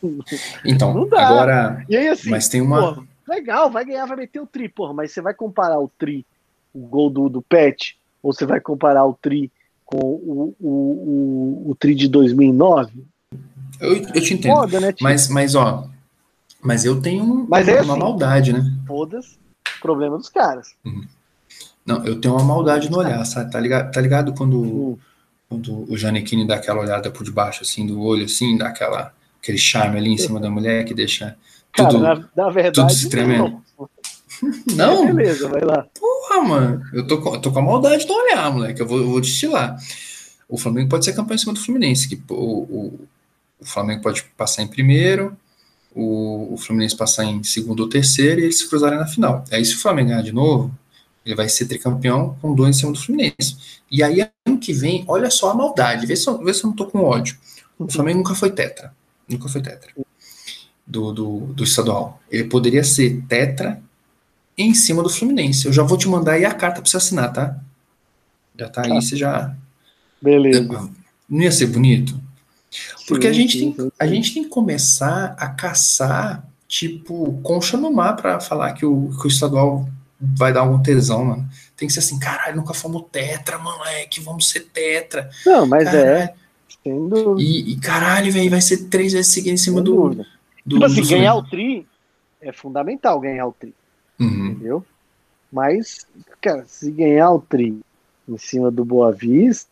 Então, 0.64 0.91
agora. 1.12 1.84
E 1.90 1.98
aí, 1.98 2.08
assim, 2.08 2.30
mas 2.30 2.48
tem 2.48 2.62
uma. 2.62 2.94
Porra, 2.94 3.08
legal, 3.28 3.70
vai 3.70 3.84
ganhar, 3.84 4.06
vai 4.06 4.16
meter 4.16 4.40
o 4.40 4.48
tri, 4.48 4.70
porra, 4.70 4.94
mas 4.94 5.12
você 5.12 5.20
vai 5.20 5.34
comparar 5.34 5.78
o 5.78 5.91
tri, 5.98 6.26
o 6.74 6.80
gol 6.88 7.10
do, 7.10 7.28
do 7.28 7.41
Pet, 7.41 8.00
ou 8.24 8.32
você 8.32 8.46
vai 8.46 8.62
comparar 8.62 9.06
o 9.06 9.14
tri 9.14 9.52
com 9.90 9.98
o, 9.98 10.56
o, 10.60 10.68
o, 10.68 11.72
o 11.72 11.76
Tri 11.76 11.96
de 11.96 12.08
2009. 12.08 13.04
Eu, 13.82 13.96
eu 13.96 14.22
te 14.22 14.36
entendo. 14.36 14.56
Foda, 14.56 14.80
né, 14.80 14.94
mas, 15.02 15.28
mas, 15.30 15.56
ó, 15.56 15.90
mas 16.62 16.86
eu 16.86 17.02
tenho 17.02 17.48
mas 17.50 17.68
uma, 17.68 17.74
é 17.74 17.82
uma 17.82 17.94
assim, 17.94 18.02
maldade, 18.02 18.54
né? 18.54 18.62
Foda-se, 18.86 19.38
problema 19.82 20.18
dos 20.18 20.30
caras. 20.30 20.76
Uhum. 20.86 21.04
Não, 21.86 22.06
eu 22.06 22.20
tenho 22.20 22.36
uma 22.36 22.44
maldade 22.44 22.90
no 22.90 22.98
olhar, 22.98 23.24
sabe? 23.26 23.52
Tá 23.52 23.60
ligado, 23.60 23.92
tá 23.92 24.00
ligado 24.00 24.34
quando, 24.34 24.60
uhum. 24.60 24.98
quando 25.48 25.92
o 25.92 25.98
Janequine 25.98 26.46
dá 26.46 26.56
aquela 26.56 26.82
olhada 26.82 27.10
por 27.10 27.24
debaixo, 27.24 27.64
assim, 27.64 27.86
do 27.86 28.02
olho, 28.02 28.26
assim, 28.26 28.58
dá 28.58 28.68
aquela, 28.68 29.12
aquele 29.42 29.58
charme 29.58 29.98
ali 29.98 30.10
em 30.12 30.18
cima 30.18 30.40
da 30.40 30.50
mulher 30.50 30.86
que 30.86 30.94
deixa 30.94 31.36
tudo, 31.74 32.02
Cara, 32.02 32.16
na, 32.16 32.30
na 32.36 32.50
verdade, 32.50 32.76
tudo 32.76 32.92
se 32.92 33.10
tremendo. 33.10 33.62
Não. 34.76 35.08
É, 35.08 35.14
beleza, 35.14 35.48
vai 35.48 35.62
lá. 35.62 35.86
Porra, 36.00 36.42
mano. 36.42 36.82
Eu 36.94 37.06
tô, 37.06 37.22
com, 37.22 37.36
eu 37.36 37.42
tô 37.42 37.52
com 37.52 37.60
a 37.60 37.62
maldade 37.62 38.08
no 38.08 38.14
olhar, 38.14 38.52
moleque. 38.52 38.82
Eu 38.82 38.88
vou, 38.88 39.00
eu 39.00 39.08
vou 39.08 39.22
destilar. 39.22 39.78
O 40.48 40.58
Flamengo 40.58 40.90
pode 40.90 41.06
ser 41.06 41.14
campeão 41.14 41.36
em 41.36 41.40
cima 41.40 41.54
do 41.54 41.60
Fluminense. 41.60 42.08
Que, 42.08 42.22
o, 42.30 42.34
o, 42.34 43.00
o 43.60 43.66
Flamengo 43.66 44.02
pode 44.02 44.24
passar 44.38 44.64
em 44.64 44.68
primeiro, 44.68 45.38
o, 45.94 46.54
o 46.54 46.58
Fluminense 46.58 46.96
passar 46.96 47.26
em 47.26 47.44
segundo 47.44 47.82
ou 47.82 47.90
terceiro 47.90 48.40
e 48.40 48.46
eles 48.46 48.58
se 48.58 48.70
cruzarem 48.70 48.98
na 48.98 49.06
final. 49.06 49.44
Aí, 49.52 49.64
se 49.64 49.76
o 49.76 49.80
Flamengo 49.80 50.10
ganhar 50.10 50.24
de 50.24 50.32
novo, 50.32 50.72
ele 51.30 51.36
vai 51.36 51.48
ser 51.48 51.68
tricampeão 51.68 52.36
com 52.42 52.56
dois 52.56 52.76
em 52.76 52.80
cima 52.80 52.92
do 52.92 53.00
Fluminense. 53.00 53.56
E 53.92 54.02
aí, 54.02 54.28
ano 54.48 54.58
que 54.58 54.74
vem, 54.74 55.06
olha 55.08 55.30
só 55.30 55.52
a 55.52 55.54
maldade. 55.54 56.08
Vê 56.08 56.16
se 56.16 56.28
eu, 56.28 56.44
vê 56.44 56.52
se 56.52 56.64
eu 56.64 56.70
não 56.70 56.76
tô 56.76 56.88
com 56.88 57.04
ódio. 57.04 57.38
O 57.78 57.88
Flamengo 57.88 58.18
nunca 58.18 58.34
foi 58.34 58.50
tetra. 58.50 58.92
Nunca 59.28 59.48
foi 59.48 59.62
tetra. 59.62 59.92
Do, 60.88 61.14
do, 61.14 61.40
do 61.54 61.64
estadual. 61.64 62.20
Ele 62.32 62.46
poderia 62.46 62.84
ser 62.84 63.22
tetra 63.28 63.80
em 64.58 64.74
cima 64.74 65.04
do 65.04 65.10
Fluminense. 65.10 65.68
Eu 65.68 65.74
já 65.74 65.84
vou 65.84 66.00
te 66.00 66.08
mandar 66.08 66.34
aí 66.34 66.46
a 66.46 66.52
carta 66.52 66.82
para 66.82 66.90
você 66.90 66.98
assinar, 66.98 67.32
tá? 67.32 67.60
Já 68.58 68.68
tá 68.68 68.82
aí, 68.86 68.92
ah. 68.92 68.96
você 69.00 69.16
já. 69.16 69.56
Beleza. 70.20 70.90
Não 71.30 71.42
ia 71.42 71.52
ser 71.52 71.68
bonito? 71.68 72.20
Porque 73.08 73.28
sim, 73.28 73.30
a, 73.30 73.34
gente 73.34 73.60
sim, 73.60 73.72
tem, 73.72 73.86
sim. 73.86 73.92
a 74.00 74.08
gente 74.08 74.34
tem 74.34 74.44
que 74.44 74.50
começar 74.50 75.36
a 75.38 75.48
caçar, 75.48 76.44
tipo, 76.68 77.40
concha 77.44 77.78
no 77.78 77.94
mar 77.94 78.16
para 78.16 78.40
falar 78.40 78.74
que 78.74 78.86
o, 78.86 79.12
que 79.22 79.28
o 79.28 79.30
estadual 79.30 79.88
vai 80.20 80.52
dar 80.52 80.62
algum 80.62 80.82
tesão, 80.82 81.26
mano. 81.26 81.50
Tem 81.78 81.88
que 81.88 81.94
ser 81.94 82.00
assim, 82.00 82.20
caralho, 82.20 82.58
nunca 82.58 82.74
fomos 82.74 83.06
tetra, 83.12 83.58
moleque, 83.58 84.22
vamos 84.22 84.50
ser 84.50 84.62
tetra. 84.62 85.30
Não, 85.46 85.66
mas 85.66 85.88
é, 85.88 85.91
caralho. 85.91 86.36
é. 86.86 87.41
E, 87.41 87.74
e 87.74 87.80
caralho, 87.80 88.32
velho, 88.32 88.50
vai 88.50 88.62
ser 88.62 88.90
três 88.90 89.14
vezes 89.14 89.32
seguindo 89.32 89.54
em 89.54 89.58
cima 89.58 89.82
do, 89.82 90.10
do. 90.10 90.26
Tipo 90.68 90.86
assim, 90.86 91.08
ganhar 91.08 91.36
o 91.36 91.44
tri 91.44 91.86
é 92.41 92.52
fundamental 92.52 93.20
ganhar 93.20 93.48
o 93.48 93.52
tri. 93.52 93.74
Uhum. 94.20 94.48
Entendeu? 94.48 94.86
Mas, 95.52 96.06
cara, 96.41 96.66
se 96.68 96.91
ganhar 96.91 97.32
o 97.32 97.41
tri 97.41 97.80
em 98.28 98.38
cima 98.38 98.70
do 98.70 98.86
Boa 98.86 99.12
Vista, 99.12 99.70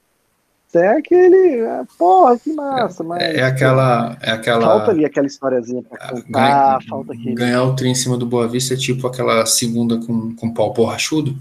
é 0.73 0.88
aquele. 0.89 1.60
é, 1.61 1.84
Porra, 1.98 2.38
que 2.38 2.52
massa, 2.53 3.03
mas. 3.03 3.22
É, 3.22 3.38
é 3.38 3.44
aquela. 3.44 4.18
É 4.22 4.31
aquela 4.31 4.61
Falta 4.61 4.91
ali 4.91 5.06
aquela 5.06 5.27
historiazinha 5.27 5.81
pra 5.84 5.98
contar, 6.10 6.22
ganha- 6.30 6.80
falta 6.89 7.14
aquele. 7.14 7.35
ganhar 7.35 7.64
o 7.64 7.76
tri 7.76 7.89
em 7.89 7.95
cima 7.95 8.18
do 8.18 8.26
Boa 8.26 8.48
Vista 8.48 8.73
é 8.73 8.77
tipo 8.77 9.07
aquela 9.07 9.45
segunda 9.45 9.98
com, 10.06 10.35
com 10.35 10.53
pau 10.53 10.73
borrachudo. 10.73 11.35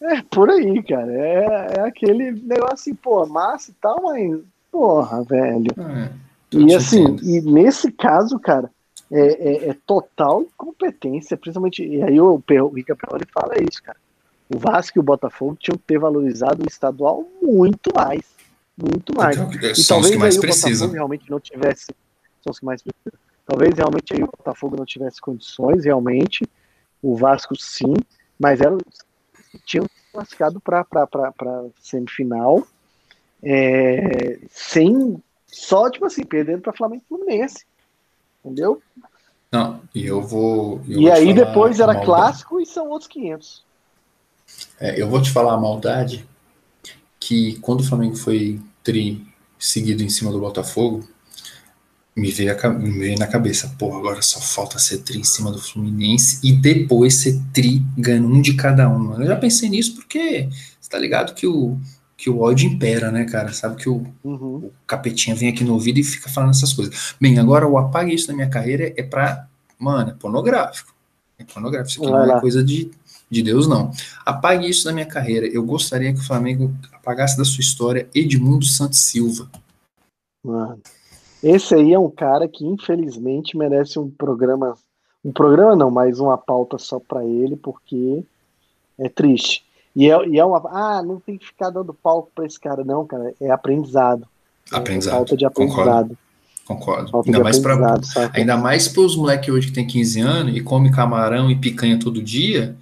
É 0.00 0.20
por 0.22 0.50
aí, 0.50 0.82
cara. 0.82 1.12
É, 1.12 1.66
é 1.76 1.80
aquele 1.80 2.32
negócio 2.32 2.74
assim, 2.74 2.94
pô, 2.94 3.24
massa 3.26 3.70
e 3.70 3.74
tal, 3.80 4.02
mas. 4.02 4.38
Porra, 4.70 5.22
velho. 5.22 5.70
É, 5.78 6.08
E 6.52 6.74
assim, 6.74 7.02
entendo. 7.02 7.22
e 7.24 7.40
nesse 7.42 7.92
caso, 7.92 8.38
cara, 8.38 8.70
é, 9.10 9.50
é- 9.66 9.68
é 9.70 9.76
total 9.86 10.42
incompetência, 10.42 11.36
principalmente. 11.36 11.84
E 11.86 12.02
aí 12.02 12.20
o, 12.20 12.42
o 12.46 12.68
Rica 12.68 12.96
Perrone 12.96 13.24
fala 13.32 13.54
isso, 13.62 13.82
cara. 13.82 13.98
O 14.52 14.58
Vasco 14.58 14.98
e 14.98 15.00
o 15.00 15.02
Botafogo 15.04 15.56
tinham 15.58 15.78
que 15.78 15.84
ter 15.86 15.98
valorizado 15.98 16.62
o 16.62 16.66
estadual 16.68 17.24
muito 17.40 17.90
mais. 17.94 18.22
Muito 18.76 19.14
mais. 19.14 19.36
Porque 19.36 19.72
E 19.72 19.76
são 19.76 19.98
os 19.98 20.08
talvez 20.08 20.10
que 20.12 20.18
mais 20.18 20.34
aí 20.34 20.38
o 20.38 20.40
precisam. 20.40 20.70
Botafogo 20.72 20.94
realmente 20.94 21.30
não 21.30 21.40
tivesse. 21.40 21.86
São 22.42 22.50
os 22.50 22.58
que 22.58 22.64
mais 22.64 22.82
precisam. 22.82 23.18
Talvez 23.46 23.74
realmente 23.76 24.14
aí 24.14 24.22
o 24.22 24.26
Botafogo 24.26 24.76
não 24.76 24.84
tivesse 24.84 25.20
condições, 25.20 25.84
realmente. 25.84 26.48
O 27.02 27.16
Vasco 27.16 27.56
sim, 27.56 27.94
mas 28.38 28.60
era, 28.60 28.76
tinham 29.66 29.86
classificado 30.12 30.60
para 30.60 31.64
semifinal. 31.80 32.66
é, 33.42 34.38
sem. 34.50 35.22
Só, 35.46 35.90
tipo 35.90 36.06
assim, 36.06 36.24
perdendo 36.24 36.62
para 36.62 36.72
Flamengo 36.72 37.02
e 37.04 37.08
Fluminense. 37.08 37.66
Entendeu? 38.42 38.82
Não, 39.50 39.82
e 39.94 40.06
eu 40.06 40.22
vou. 40.22 40.80
eu 40.88 41.00
e 41.00 41.04
vou 41.04 41.12
aí 41.12 41.34
falar 41.34 41.44
depois 41.44 41.80
era 41.80 42.00
clássico 42.00 42.60
e 42.60 42.64
são 42.64 42.88
outros 42.88 43.08
500. 43.08 43.62
É, 44.80 45.00
eu 45.00 45.08
vou 45.08 45.20
te 45.20 45.30
falar 45.30 45.54
a 45.54 45.60
maldade 45.60 46.26
que 47.26 47.56
quando 47.60 47.80
o 47.80 47.84
Flamengo 47.84 48.16
foi 48.16 48.60
tri 48.82 49.24
seguido 49.58 50.02
em 50.02 50.08
cima 50.08 50.32
do 50.32 50.40
Botafogo, 50.40 51.08
me 52.14 52.30
veio, 52.30 52.54
a 52.60 52.68
me 52.68 52.90
veio 52.90 53.18
na 53.18 53.26
cabeça, 53.26 53.74
pô, 53.78 53.96
agora 53.96 54.20
só 54.20 54.38
falta 54.40 54.78
ser 54.78 54.98
tri 54.98 55.18
em 55.18 55.24
cima 55.24 55.50
do 55.50 55.58
Fluminense 55.60 56.38
e 56.42 56.52
depois 56.52 57.14
ser 57.14 57.40
tri 57.54 57.82
ganhando 57.96 58.28
um 58.28 58.42
de 58.42 58.54
cada 58.54 58.88
um. 58.88 59.18
Eu 59.20 59.26
já 59.26 59.36
pensei 59.36 59.68
nisso 59.68 59.94
porque 59.94 60.48
você 60.80 60.90
tá 60.90 60.98
ligado 60.98 61.32
que 61.34 61.46
o, 61.46 61.78
que 62.16 62.28
o 62.28 62.40
ódio 62.40 62.68
impera, 62.70 63.10
né, 63.10 63.24
cara? 63.24 63.52
Sabe 63.52 63.76
que 63.76 63.88
o, 63.88 64.04
Uhum. 64.22 64.56
o 64.66 64.72
capetinha 64.86 65.34
vem 65.34 65.48
aqui 65.48 65.64
no 65.64 65.72
ouvido 65.72 65.98
e 66.00 66.04
fica 66.04 66.28
falando 66.28 66.50
essas 66.50 66.72
coisas. 66.74 67.14
Bem, 67.20 67.38
agora 67.38 67.66
o 67.66 67.78
apague 67.78 68.14
isso 68.14 68.26
da 68.26 68.34
minha 68.34 68.48
carreira 68.50 68.92
é 68.96 69.02
pra. 69.02 69.46
Mano, 69.78 70.10
é 70.10 70.14
pornográfico. 70.14 70.92
É 71.38 71.44
pornográfico. 71.44 71.90
Isso 71.92 72.02
aqui 72.02 72.10
Vai 72.12 72.20
não 72.26 72.30
é 72.30 72.34
lá. 72.34 72.40
coisa 72.40 72.62
de, 72.62 72.90
de 73.32 73.42
Deus, 73.42 73.66
não. 73.66 73.90
Apague 74.26 74.68
isso 74.68 74.84
da 74.84 74.92
minha 74.92 75.06
carreira. 75.06 75.46
Eu 75.46 75.64
gostaria 75.64 76.12
que 76.12 76.20
o 76.20 76.26
Flamengo 76.26 76.70
apagasse 76.92 77.36
da 77.36 77.44
sua 77.46 77.62
história 77.62 78.06
Edmundo 78.14 78.66
Santos 78.66 78.98
Silva. 78.98 79.48
Mano. 80.44 80.78
Esse 81.42 81.74
aí 81.74 81.94
é 81.94 81.98
um 81.98 82.10
cara 82.10 82.46
que 82.46 82.64
infelizmente 82.64 83.56
merece 83.56 83.98
um 83.98 84.10
programa, 84.10 84.76
um 85.24 85.32
programa 85.32 85.74
não, 85.74 85.90
mas 85.90 86.20
uma 86.20 86.36
pauta 86.36 86.76
só 86.76 87.00
pra 87.00 87.24
ele, 87.24 87.56
porque 87.56 88.22
é 88.98 89.08
triste. 89.08 89.64
E 89.96 90.10
é, 90.10 90.28
e 90.28 90.38
é 90.38 90.44
uma, 90.44 90.58
ah, 90.70 91.02
não 91.02 91.18
tem 91.18 91.38
que 91.38 91.46
ficar 91.46 91.70
dando 91.70 91.94
palco 91.94 92.30
pra 92.34 92.44
esse 92.46 92.60
cara, 92.60 92.84
não, 92.84 93.06
cara, 93.06 93.34
é 93.40 93.50
aprendizado. 93.50 94.28
É 94.70 94.76
Aprendizado. 94.76 95.14
falta 95.14 95.36
de 95.36 95.46
aprendizado. 95.46 95.84
Concordo. 95.86 96.18
Falta 97.10 97.28
Ainda 97.28 97.40
mais 97.42 97.56
saca? 98.06 98.38
Ainda 98.38 98.56
mais 98.56 98.88
para 98.88 99.02
os 99.02 99.16
moleques 99.16 99.48
hoje 99.48 99.66
que 99.68 99.72
tem 99.72 99.86
15 99.86 100.20
anos 100.20 100.56
e 100.56 100.60
come 100.60 100.90
camarão 100.90 101.50
e 101.50 101.56
picanha 101.56 101.98
todo 101.98 102.22
dia, 102.22 102.76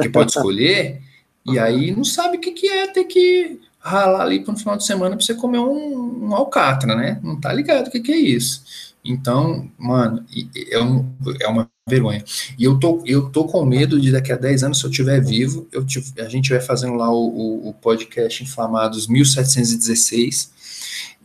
que 0.00 0.08
pode 0.08 0.30
escolher, 0.32 1.00
e 1.46 1.58
aí 1.58 1.90
não 1.94 2.04
sabe 2.04 2.36
o 2.36 2.40
que, 2.40 2.52
que 2.52 2.66
é 2.68 2.86
ter 2.86 3.04
que 3.04 3.60
ralar 3.78 4.22
ali 4.22 4.40
para 4.40 4.52
no 4.52 4.58
final 4.58 4.76
de 4.76 4.84
semana 4.84 5.16
para 5.16 5.24
você 5.24 5.34
comer 5.34 5.58
um, 5.58 6.26
um 6.28 6.34
alcatra, 6.34 6.94
né? 6.94 7.18
Não 7.22 7.40
tá 7.40 7.52
ligado 7.52 7.86
o 7.88 7.90
que, 7.90 8.00
que 8.00 8.12
é 8.12 8.16
isso. 8.18 8.62
Então, 9.02 9.70
mano, 9.78 10.22
e- 10.30 10.46
e- 10.54 10.74
é, 10.74 10.82
um- 10.82 11.06
é 11.40 11.48
uma 11.48 11.66
vergonha. 11.88 12.22
E 12.58 12.62
eu 12.64 12.78
tô, 12.78 13.02
eu 13.06 13.30
tô 13.30 13.46
com 13.46 13.64
medo 13.64 13.98
de 13.98 14.12
daqui 14.12 14.30
a 14.30 14.36
10 14.36 14.62
anos, 14.62 14.78
se 14.78 14.84
eu 14.84 14.90
estiver 14.90 15.18
vivo, 15.24 15.66
eu 15.72 15.84
a 16.18 16.28
gente 16.28 16.50
vai 16.50 16.60
fazendo 16.60 16.92
lá 16.94 17.10
o, 17.10 17.26
o- 17.28 17.68
o 17.70 17.72
podcast 17.74 18.42
Inflamados 18.44 19.06
1716, 19.08 20.50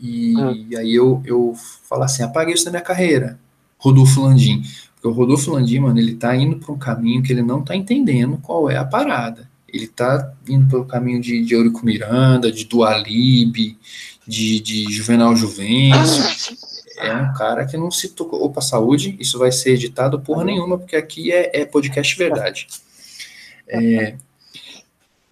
e, 0.02 0.36
Hum. 0.38 0.68
aí 0.78 0.96
eu, 0.96 1.22
eu 1.26 1.54
falo 1.88 2.03
assim, 2.03 2.24
apague 2.24 2.52
isso 2.52 2.66
da 2.66 2.72
minha 2.72 2.82
carreira, 2.82 3.40
Rodolfo 3.78 4.22
Landim. 4.22 4.64
Porque 4.95 5.07
o 5.07 5.12
Rodolfo 5.12 5.52
Landim, 5.52 5.80
mano, 5.80 5.99
ele 5.99 6.16
tá 6.16 6.36
indo 6.36 6.57
para 6.57 6.74
um 6.74 6.78
caminho 6.78 7.22
que 7.22 7.32
ele 7.32 7.41
não 7.41 7.64
tá 7.64 7.76
entendendo 7.76 8.38
qual 8.38 8.70
é 8.70 8.78
a 8.78 8.86
parada. 8.86 9.49
Ele 9.68 9.88
tá 9.88 10.34
indo 10.48 10.68
pelo 10.68 10.86
caminho 10.86 11.22
de, 11.22 11.44
de 11.44 11.53
Eurico 11.53 11.86
Miranda, 11.86 12.52
de 12.52 12.66
Dualib, 12.66 13.78
de, 14.26 14.60
de 14.60 14.91
Juvenal 14.91 15.36
Juvencio. 15.36 16.24
É 16.98 17.14
um 17.14 17.34
cara 17.34 17.66
que 17.66 17.76
não 17.76 17.91
se 17.91 18.10
tocou. 18.10 18.44
Opa, 18.44 18.62
saúde, 18.62 19.18
isso 19.20 19.38
vai 19.38 19.52
ser 19.52 19.72
editado 19.72 20.20
porra 20.20 20.45
nenhuma, 20.45 20.78
porque 20.78 20.95
aqui 20.95 21.32
é, 21.32 21.62
é 21.62 21.66
podcast 21.66 22.18
verdade. 22.18 22.68
É, 23.68 24.16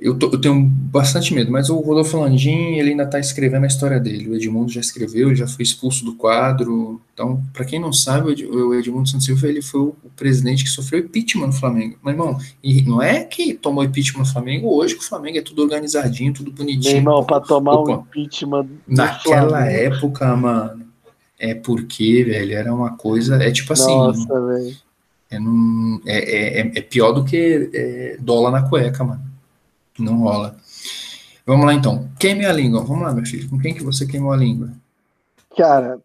eu, 0.05 0.17
tô- 0.17 0.29
eu 0.31 0.39
tenho 0.41 0.61
bastante 0.65 1.33
medo, 1.33 1.51
mas 1.51 1.69
o 1.69 1.77
Rodolfo 1.79 2.19
Landim, 2.19 2.75
ele 2.75 2.89
ainda 2.91 3.05
tá 3.05 3.19
escrevendo 3.19 3.63
a 3.63 3.67
história 3.67 3.99
dele. 3.99 4.29
O 4.29 4.35
Edmundo 4.35 4.69
já 4.71 4.81
escreveu, 4.81 5.27
ele 5.29 5.35
já 5.37 5.47
foi 5.47 5.63
expulso 5.63 6.03
do 6.03 6.13
quadro. 6.15 7.01
Então, 7.13 7.41
para 7.53 7.63
quem 7.63 7.79
não 7.79 7.93
sabe, 7.93 8.27
o 8.27 8.31
Ed- 8.31 8.45
o 8.45 8.73
Edmundo 8.75 9.07
Santos 9.07 9.25
Silva, 9.25 9.47
ele 9.47 9.61
foi 9.61 9.79
o, 9.81 9.95
presidente 10.15 10.63
que 10.63 10.69
sofreu 10.69 10.99
impeachment 10.99 11.47
no 11.47 11.53
Flamengo. 11.53 11.97
Mas, 12.01 12.13
irmão, 12.13 12.37
e 12.63 12.81
não 12.83 13.01
é 13.01 13.23
que 13.23 13.53
tomou 13.53 13.83
impeachment 13.83 14.19
no 14.19 14.25
Flamengo 14.31 14.67
hoje, 14.75 14.95
que 14.95 15.01
o 15.03 15.07
Flamengo 15.07 15.37
é 15.37 15.41
tudo 15.41 15.61
organizadinho, 15.63 16.33
tudo 16.33 16.47
Meu 16.51 16.57
bonitinho. 16.57 16.97
irmão, 16.97 17.23
pra 17.23 17.39
tomar 17.39 17.73
Opa. 17.75 17.91
um 17.91 18.01
impeachment 18.01 18.67
Naquela 18.87 19.65
época, 19.65 20.35
mano, 20.35 20.83
é 21.39 21.55
porque, 21.55 22.23
velho, 22.23 22.53
era 22.53 22.73
uma 22.73 22.95
coisa. 22.97 23.41
É 23.43 23.49
tipo 23.51 23.71
assim, 23.73 23.85
Nossa, 23.95 24.41
velho. 24.47 24.75
é, 25.31 25.37
é, 26.05 26.59
é, 26.61 26.71
é 26.75 26.81
pior 26.81 27.11
do 27.13 27.23
que 27.23 27.69
é, 27.73 28.17
dólar 28.19 28.51
na 28.51 28.61
cueca, 28.69 29.03
mano. 29.03 29.32
Não 29.99 30.19
rola. 30.19 30.55
Vamos 31.45 31.65
lá 31.65 31.73
então. 31.73 32.09
Queime 32.19 32.45
a 32.45 32.53
língua. 32.53 32.83
Vamos 32.83 33.03
lá, 33.03 33.13
meu 33.13 33.25
filho. 33.25 33.49
Com 33.49 33.59
quem 33.59 33.73
que 33.73 33.83
você 33.83 34.05
queimou 34.05 34.31
a 34.31 34.37
língua? 34.37 34.69
Cara, 35.57 35.99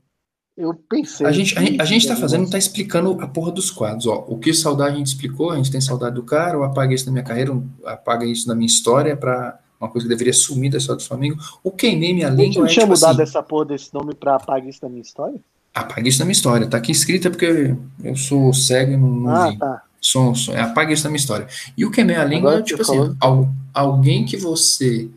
eu 0.57 0.75
pensei. 0.75 1.27
A 1.27 1.33
gente, 1.33 1.57
a, 1.57 1.83
a 1.83 1.85
gente 1.87 2.07
tá 2.07 2.17
fazendo, 2.17 2.51
tá 2.51 2.59
explicando 2.59 3.17
a 3.21 3.27
porra 3.29 3.53
dos 3.53 3.71
quadros. 3.71 4.07
Ó, 4.07 4.25
o 4.29 4.39
que 4.39 4.53
saudade 4.53 4.95
a 4.95 4.99
gente 4.99 5.07
explicou, 5.07 5.51
a 5.51 5.57
gente 5.57 5.71
tem 5.71 5.81
saudade 5.81 6.17
do 6.17 6.23
cara, 6.23 6.59
o 6.59 6.65
apaga 6.65 6.93
isso 6.93 7.07
da 7.07 7.13
minha 7.13 7.25
carreira, 7.25 7.57
apaga 7.85 8.27
isso 8.27 8.47
da 8.47 8.55
minha 8.55 8.67
história, 8.67 9.17
pra 9.17 9.59
uma 9.81 9.89
coisa 9.89 10.07
que 10.07 10.13
deveria 10.13 10.33
sumir 10.33 10.71
da 10.73 10.79
história 10.79 11.01
do 11.01 11.07
Flamengo. 11.07 11.39
O 11.63 11.71
queimei 11.71 12.13
minha 12.13 12.27
A 12.27 12.31
gente 12.31 12.41
língua 12.41 12.61
não 12.63 12.67
é 12.67 12.71
tinha 12.71 12.85
tipo 12.85 12.95
mudado 12.95 13.23
assim, 13.23 13.31
essa 13.31 13.43
porra 13.43 13.65
desse 13.67 13.95
nome 13.95 14.15
pra 14.15 14.35
apagar 14.35 14.69
isso 14.69 14.81
da 14.81 14.89
minha 14.89 15.03
história? 15.03 15.41
apaga 15.73 16.09
isso 16.09 16.19
da 16.19 16.25
minha 16.25 16.33
história. 16.33 16.67
Tá 16.67 16.77
aqui 16.79 16.91
escrita 16.91 17.31
porque 17.31 17.77
eu 18.03 18.17
sou 18.17 18.53
cego 18.53 18.93
e 18.93 18.97
não, 18.97 19.09
não 19.09 19.31
Ah, 19.31 19.51
vi. 19.51 19.59
tá. 19.59 19.83
Som, 20.11 20.35
som, 20.35 20.53
é, 20.53 20.61
apaga 20.61 20.93
isso 20.93 21.03
da 21.05 21.11
minha 21.11 21.19
história. 21.19 21.47
E 21.77 21.85
o 21.85 21.91
queimei 21.91 22.17
a 22.17 22.25
língua 22.25 22.51
Agora 22.51 22.63
é 22.63 22.65
tipo 22.65 22.83
assim, 22.83 23.17
al- 23.21 23.49
alguém 23.75 24.25
que 24.25 24.37
você 24.37 25.09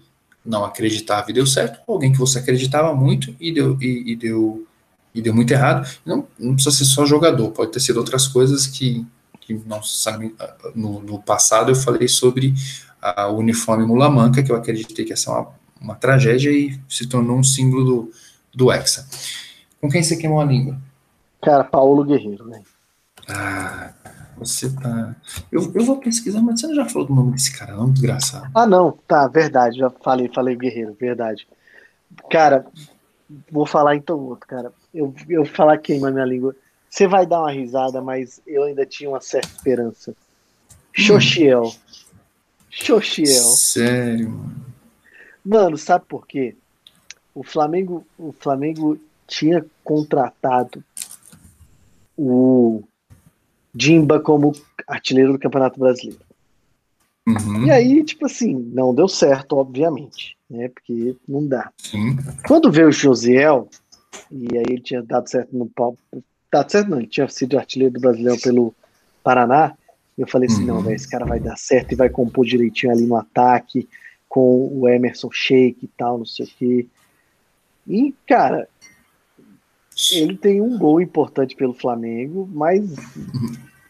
não 0.45 0.65
acreditava 0.65 1.29
e 1.29 1.33
deu 1.33 1.45
certo, 1.45 1.79
ou 1.87 1.95
alguém 1.95 2.11
que 2.11 2.17
você 2.17 2.39
acreditava 2.39 2.93
muito 2.93 3.35
e 3.39 3.51
deu, 3.53 3.77
e, 3.81 4.11
e 4.11 4.15
deu, 4.15 4.67
e 5.13 5.21
deu 5.21 5.33
muito 5.33 5.51
errado. 5.51 5.87
Não, 6.05 6.27
não 6.37 6.55
precisa 6.55 6.75
ser 6.75 6.85
só 6.85 7.05
jogador, 7.05 7.51
pode 7.51 7.71
ter 7.71 7.79
sido 7.79 7.97
outras 7.97 8.27
coisas 8.27 8.67
que, 8.67 9.05
que 9.39 9.53
não 9.65 9.81
sabe. 9.83 10.35
No, 10.75 10.99
no 11.01 11.21
passado 11.21 11.71
eu 11.71 11.75
falei 11.75 12.07
sobre 12.07 12.53
a 13.01 13.27
o 13.27 13.37
uniforme 13.37 13.85
Mulamanca, 13.85 14.43
que 14.43 14.51
eu 14.51 14.55
acreditei 14.55 15.05
que 15.05 15.11
ia 15.11 15.17
ser 15.17 15.29
uma, 15.29 15.47
uma 15.79 15.95
tragédia 15.95 16.51
e 16.51 16.79
se 16.89 17.07
tornou 17.07 17.37
um 17.37 17.43
símbolo 17.43 17.83
do, 17.85 18.11
do 18.53 18.71
Hexa. 18.71 19.07
Com 19.79 19.89
quem 19.89 20.03
você 20.03 20.17
queimou 20.17 20.41
a 20.41 20.45
língua? 20.45 20.77
Cara, 21.41 21.63
Paulo 21.63 22.03
Guerreiro, 22.03 22.49
velho. 22.49 22.63
Ah, 23.27 23.93
você 24.45 24.69
tá. 24.73 25.15
Eu, 25.51 25.71
eu 25.73 25.83
vou 25.83 25.97
pesquisar, 25.99 26.41
mas 26.41 26.59
você 26.59 26.67
não 26.67 26.75
já 26.75 26.85
falou 26.85 27.07
do 27.07 27.15
nome 27.15 27.33
desse 27.33 27.55
cara, 27.57 27.75
não? 27.75 27.91
Desgraçado. 27.91 28.49
Ah, 28.53 28.65
não, 28.65 28.91
tá, 29.07 29.27
verdade, 29.27 29.77
já 29.77 29.89
falei, 29.89 30.29
falei 30.33 30.55
Guerreiro, 30.55 30.95
verdade. 30.99 31.47
Cara, 32.29 32.65
vou 33.51 33.65
falar 33.65 33.95
então 33.95 34.19
outro, 34.19 34.47
cara. 34.47 34.73
Eu, 34.93 35.13
eu 35.29 35.45
falar 35.45 35.77
queima 35.77 36.11
minha 36.11 36.25
língua. 36.25 36.55
Você 36.89 37.07
vai 37.07 37.25
dar 37.25 37.39
uma 37.39 37.51
risada, 37.51 38.01
mas 38.01 38.41
eu 38.45 38.63
ainda 38.63 38.85
tinha 38.85 39.09
uma 39.09 39.21
certa 39.21 39.47
esperança. 39.47 40.13
Xoxiel. 40.91 41.73
Xoxiel. 42.69 43.43
Sério, 43.43 44.29
mano. 44.29 44.65
Mano, 45.43 45.77
sabe 45.77 46.05
por 46.07 46.27
quê? 46.27 46.55
O 47.33 47.43
Flamengo, 47.43 48.05
o 48.17 48.31
Flamengo 48.31 48.99
tinha 49.25 49.65
contratado 49.83 50.83
o 52.17 52.83
Dimba 53.73 54.19
como 54.19 54.51
artilheiro 54.87 55.33
do 55.33 55.39
Campeonato 55.39 55.79
Brasileiro. 55.79 56.21
Uhum, 57.27 57.65
E 57.65 57.71
aí, 57.71 58.03
tipo 58.03 58.25
assim, 58.25 58.53
não 58.73 58.93
deu 58.95 59.07
certo, 59.07 59.55
obviamente, 59.57 60.35
né? 60.49 60.69
Porque 60.69 61.15
não 61.27 61.45
dá. 61.47 61.71
sim. 61.77 62.17
Quando 62.47 62.71
veio 62.71 62.87
o 62.89 62.91
Josiel, 62.91 63.69
e 64.31 64.57
aí 64.57 64.63
ele 64.67 64.81
tinha 64.81 65.01
dado 65.03 65.29
certo 65.29 65.55
no 65.55 65.67
pau. 65.67 65.95
Dado 66.51 66.71
certo, 66.71 66.89
não, 66.89 66.97
ele 66.97 67.07
tinha 67.07 67.27
sido 67.29 67.57
artilheiro 67.57 67.93
do 67.93 67.99
Brasileiro 68.01 68.41
pelo 68.41 68.73
Paraná. 69.23 69.73
Eu 70.17 70.27
falei 70.27 70.47
assim: 70.49 70.61
Uhum. 70.61 70.67
não, 70.75 70.81
velho, 70.81 70.95
esse 70.95 71.07
cara 71.09 71.25
vai 71.25 71.39
dar 71.39 71.55
certo 71.57 71.91
e 71.93 71.95
vai 71.95 72.09
compor 72.09 72.45
direitinho 72.45 72.91
ali 72.91 73.05
no 73.05 73.15
ataque, 73.15 73.87
com 74.27 74.67
o 74.73 74.89
Emerson 74.89 75.29
Sheik 75.31 75.85
e 75.85 75.87
tal, 75.89 76.17
não 76.17 76.25
sei 76.25 76.45
o 76.45 76.49
quê. 76.57 76.87
E, 77.87 78.13
cara, 78.27 78.67
ele 80.11 80.35
tem 80.35 80.61
um 80.61 80.77
gol 80.77 81.01
importante 81.01 81.55
pelo 81.55 81.73
Flamengo, 81.73 82.49
mas. 82.51 82.89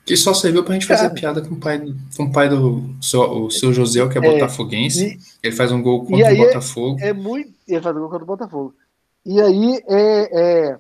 Que 0.06 0.18
só 0.18 0.34
serviu 0.34 0.64
pra 0.64 0.74
gente 0.74 0.86
fazer 0.88 1.04
cara, 1.04 1.14
piada 1.14 1.42
com 1.42 1.56
o 1.56 1.60
pai, 1.60 1.82
com 2.18 2.24
o 2.24 2.32
pai 2.32 2.50
do 2.50 2.84
seu, 3.02 3.22
o 3.22 3.52
seu 3.52 3.72
José, 3.72 4.06
que 4.10 4.18
é, 4.18 4.22
é 4.22 4.32
botafoguense. 4.32 5.06
E, 5.06 5.48
ele 5.48 5.56
faz 5.56 5.72
um 5.72 5.82
gol 5.82 6.06
contra 6.06 6.34
o 6.34 6.38
Botafogo. 6.38 6.98
É, 7.00 7.10
é, 7.10 7.14
muito. 7.14 7.54
Ele 7.68 7.82
faz 7.82 7.96
um 7.96 8.00
gol 8.00 8.10
contra 8.10 8.24
o 8.24 8.28
Botafogo. 8.28 8.76
E 9.26 9.40
aí 9.40 9.80
é, 9.88 10.70
é 10.72 10.80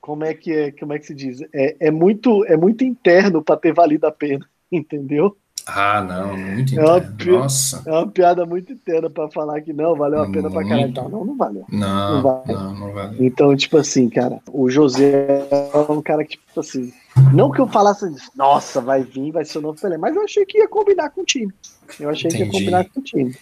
como 0.00 0.24
é 0.24 0.32
que 0.32 0.52
é, 0.52 0.70
como 0.72 0.92
é 0.92 0.98
que 0.98 1.06
se 1.06 1.14
diz? 1.14 1.40
É, 1.52 1.76
é 1.88 1.90
muito 1.90 2.44
é 2.46 2.56
muito 2.56 2.84
interno 2.84 3.42
para 3.42 3.56
ter 3.56 3.74
valido 3.74 4.06
a 4.06 4.12
pena, 4.12 4.48
entendeu? 4.70 5.36
Ah, 5.66 6.02
não, 6.02 6.36
muito 6.36 6.72
interno. 6.72 6.88
É 6.88 7.32
uma, 7.32 7.38
Nossa. 7.40 7.82
É 7.86 7.90
uma 7.90 8.08
piada 8.08 8.44
muito 8.46 8.72
interna 8.72 9.08
para 9.08 9.30
falar 9.30 9.60
que 9.60 9.72
não, 9.72 9.94
valeu 9.94 10.22
a 10.22 10.26
pena 10.26 10.48
muito. 10.48 10.54
pra 10.54 10.68
caralho. 10.68 10.92
Não, 10.92 11.08
não, 11.08 11.24
não 11.24 11.36
valeu. 11.36 11.64
Não, 11.70 12.22
não, 12.22 12.44
não, 12.46 12.74
não 12.74 12.92
valeu. 12.92 13.24
Então, 13.24 13.56
tipo 13.56 13.76
assim, 13.76 14.08
cara, 14.08 14.40
o 14.50 14.68
José 14.70 15.46
é 15.50 15.92
um 15.92 16.02
cara 16.02 16.24
que, 16.24 16.36
tipo 16.36 16.60
assim, 16.60 16.92
não 17.32 17.50
que 17.50 17.60
eu 17.60 17.68
falasse 17.68 18.04
nossa, 18.34 18.80
vai 18.80 19.02
vir, 19.02 19.32
vai 19.32 19.44
ser 19.44 19.58
o 19.58 19.62
novo 19.62 19.80
Pelé, 19.80 19.96
mas 19.96 20.14
eu 20.14 20.22
achei 20.22 20.44
que 20.44 20.58
ia 20.58 20.68
combinar 20.68 21.10
com 21.10 21.22
o 21.22 21.24
time. 21.24 21.52
Eu 21.98 22.10
achei 22.10 22.28
Entendi. 22.28 22.50
que 22.50 22.56
ia 22.56 22.60
combinar 22.60 22.84
com 22.84 23.00
o 23.00 23.02
time. 23.02 23.34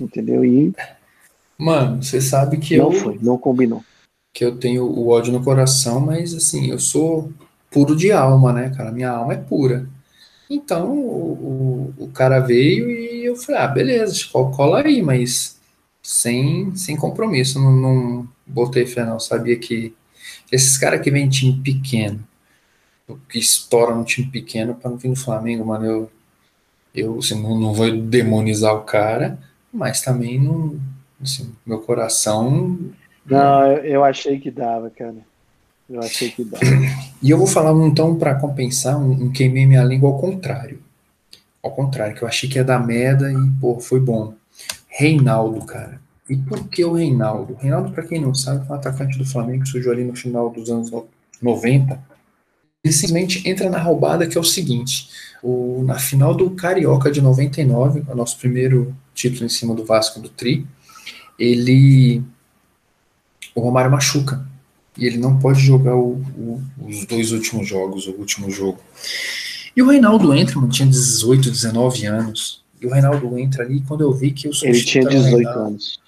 Entendeu? 0.00 0.44
E. 0.44 0.74
Mano, 1.58 2.02
você 2.02 2.20
sabe 2.20 2.56
que 2.58 2.76
não 2.76 2.86
eu. 2.86 2.92
Não 2.92 3.00
foi, 3.00 3.18
não 3.22 3.38
combinou 3.38 3.82
que 4.32 4.44
eu 4.44 4.56
tenho 4.56 4.84
o 4.84 5.08
ódio 5.08 5.32
no 5.32 5.44
coração, 5.44 6.00
mas 6.00 6.34
assim, 6.34 6.70
eu 6.70 6.78
sou 6.78 7.30
puro 7.70 7.94
de 7.94 8.10
alma, 8.10 8.52
né, 8.52 8.70
cara? 8.70 8.90
Minha 8.90 9.10
alma 9.10 9.34
é 9.34 9.36
pura. 9.36 9.86
Então, 10.54 10.92
o, 10.92 11.94
o, 11.96 12.08
cara 12.08 12.38
veio 12.38 12.90
e 12.90 13.24
eu 13.24 13.36
falei, 13.36 13.60
ah, 13.62 13.68
beleza, 13.68 14.26
cola 14.30 14.82
aí, 14.82 15.00
mas 15.00 15.58
sem, 16.02 16.76
sem 16.76 16.94
compromisso, 16.94 17.58
não, 17.58 17.72
não 17.72 18.28
botei 18.46 18.84
fé 18.84 19.02
não, 19.04 19.18
sabia 19.18 19.58
que 19.58 19.94
esses 20.50 20.76
caras 20.76 21.00
que 21.00 21.10
vêm 21.10 21.26
time 21.26 21.58
pequeno, 21.62 22.22
que 23.30 23.38
estouram 23.38 24.00
um 24.00 24.04
time 24.04 24.26
pequeno 24.30 24.74
para 24.74 24.90
não 24.90 24.98
vir 24.98 25.08
no 25.08 25.16
Flamengo, 25.16 25.64
mano, 25.64 25.86
eu, 25.86 26.12
eu 26.94 27.18
assim, 27.18 27.42
não, 27.42 27.58
não 27.58 27.72
vou 27.72 27.90
demonizar 27.90 28.74
o 28.74 28.82
cara, 28.82 29.38
mas 29.72 30.02
também 30.02 30.38
não, 30.38 30.78
assim, 31.22 31.50
meu 31.64 31.80
coração 31.80 32.78
não, 33.24 33.72
eu 33.78 34.04
achei 34.04 34.38
que 34.38 34.50
dava, 34.50 34.90
cara. 34.90 35.24
Eu 35.88 36.00
achei 36.00 36.30
que 36.30 36.44
dava. 36.44 36.64
E 37.22 37.30
eu 37.30 37.38
vou 37.38 37.46
falar 37.46 37.72
então 37.86 38.16
para 38.16 38.34
compensar 38.34 38.98
um, 38.98 39.12
um, 39.12 39.32
queimei 39.32 39.66
minha 39.66 39.84
língua 39.84 40.10
ao 40.10 40.18
contrário. 40.18 40.80
Ao 41.62 41.70
contrário, 41.70 42.16
que 42.16 42.22
eu 42.22 42.28
achei 42.28 42.48
que 42.48 42.58
ia 42.58 42.64
dar 42.64 42.84
merda 42.84 43.30
e 43.30 43.50
pô, 43.60 43.78
foi 43.78 44.00
bom. 44.00 44.34
Reinaldo, 44.88 45.64
cara. 45.64 46.00
E 46.28 46.36
por 46.36 46.68
que 46.68 46.84
o 46.84 46.92
Reinaldo? 46.92 47.54
Reinaldo, 47.54 47.92
para 47.92 48.04
quem 48.04 48.20
não 48.20 48.34
sabe, 48.34 48.66
é 48.66 48.72
um 48.72 48.74
atacante 48.74 49.18
do 49.18 49.24
Flamengo 49.24 49.62
que 49.62 49.68
surgiu 49.68 49.92
ali 49.92 50.04
no 50.04 50.16
final 50.16 50.50
dos 50.50 50.70
anos 50.70 50.90
90. 51.40 52.02
Ele 52.84 52.92
simplesmente 52.92 53.48
entra 53.48 53.70
na 53.70 53.78
roubada 53.78 54.26
que 54.26 54.36
é 54.36 54.40
o 54.40 54.44
seguinte: 54.44 55.08
o, 55.42 55.82
na 55.84 55.98
final 55.98 56.34
do 56.34 56.50
Carioca 56.50 57.10
de 57.10 57.20
99, 57.20 58.04
o 58.08 58.14
nosso 58.14 58.38
primeiro 58.38 58.94
título 59.14 59.46
em 59.46 59.48
cima 59.48 59.74
do 59.74 59.84
Vasco 59.84 60.20
do 60.20 60.28
Tri, 60.28 60.66
ele 61.38 62.22
o 63.54 63.60
Romário 63.60 63.90
machuca. 63.90 64.51
E 64.96 65.06
ele 65.06 65.16
não 65.16 65.38
pode 65.38 65.60
jogar 65.60 65.96
o, 65.96 66.22
o, 66.36 66.62
os 66.86 67.06
dois 67.06 67.32
últimos 67.32 67.66
jogos, 67.66 68.06
o 68.06 68.12
último 68.12 68.50
jogo. 68.50 68.78
E 69.74 69.82
o 69.82 69.88
Reinaldo 69.88 70.34
entra, 70.34 70.56
mano, 70.56 70.70
tinha 70.70 70.88
18, 70.88 71.50
19 71.50 72.06
anos. 72.06 72.62
E 72.80 72.86
o 72.86 72.90
Reinaldo 72.90 73.38
entra 73.38 73.64
ali 73.64 73.80
quando 73.86 74.02
eu 74.02 74.12
vi 74.12 74.32
que 74.32 74.48
o 74.48 74.52
Ele 74.62 74.82
tinha 74.82 75.04
18 75.04 75.48
anos. 75.48 76.00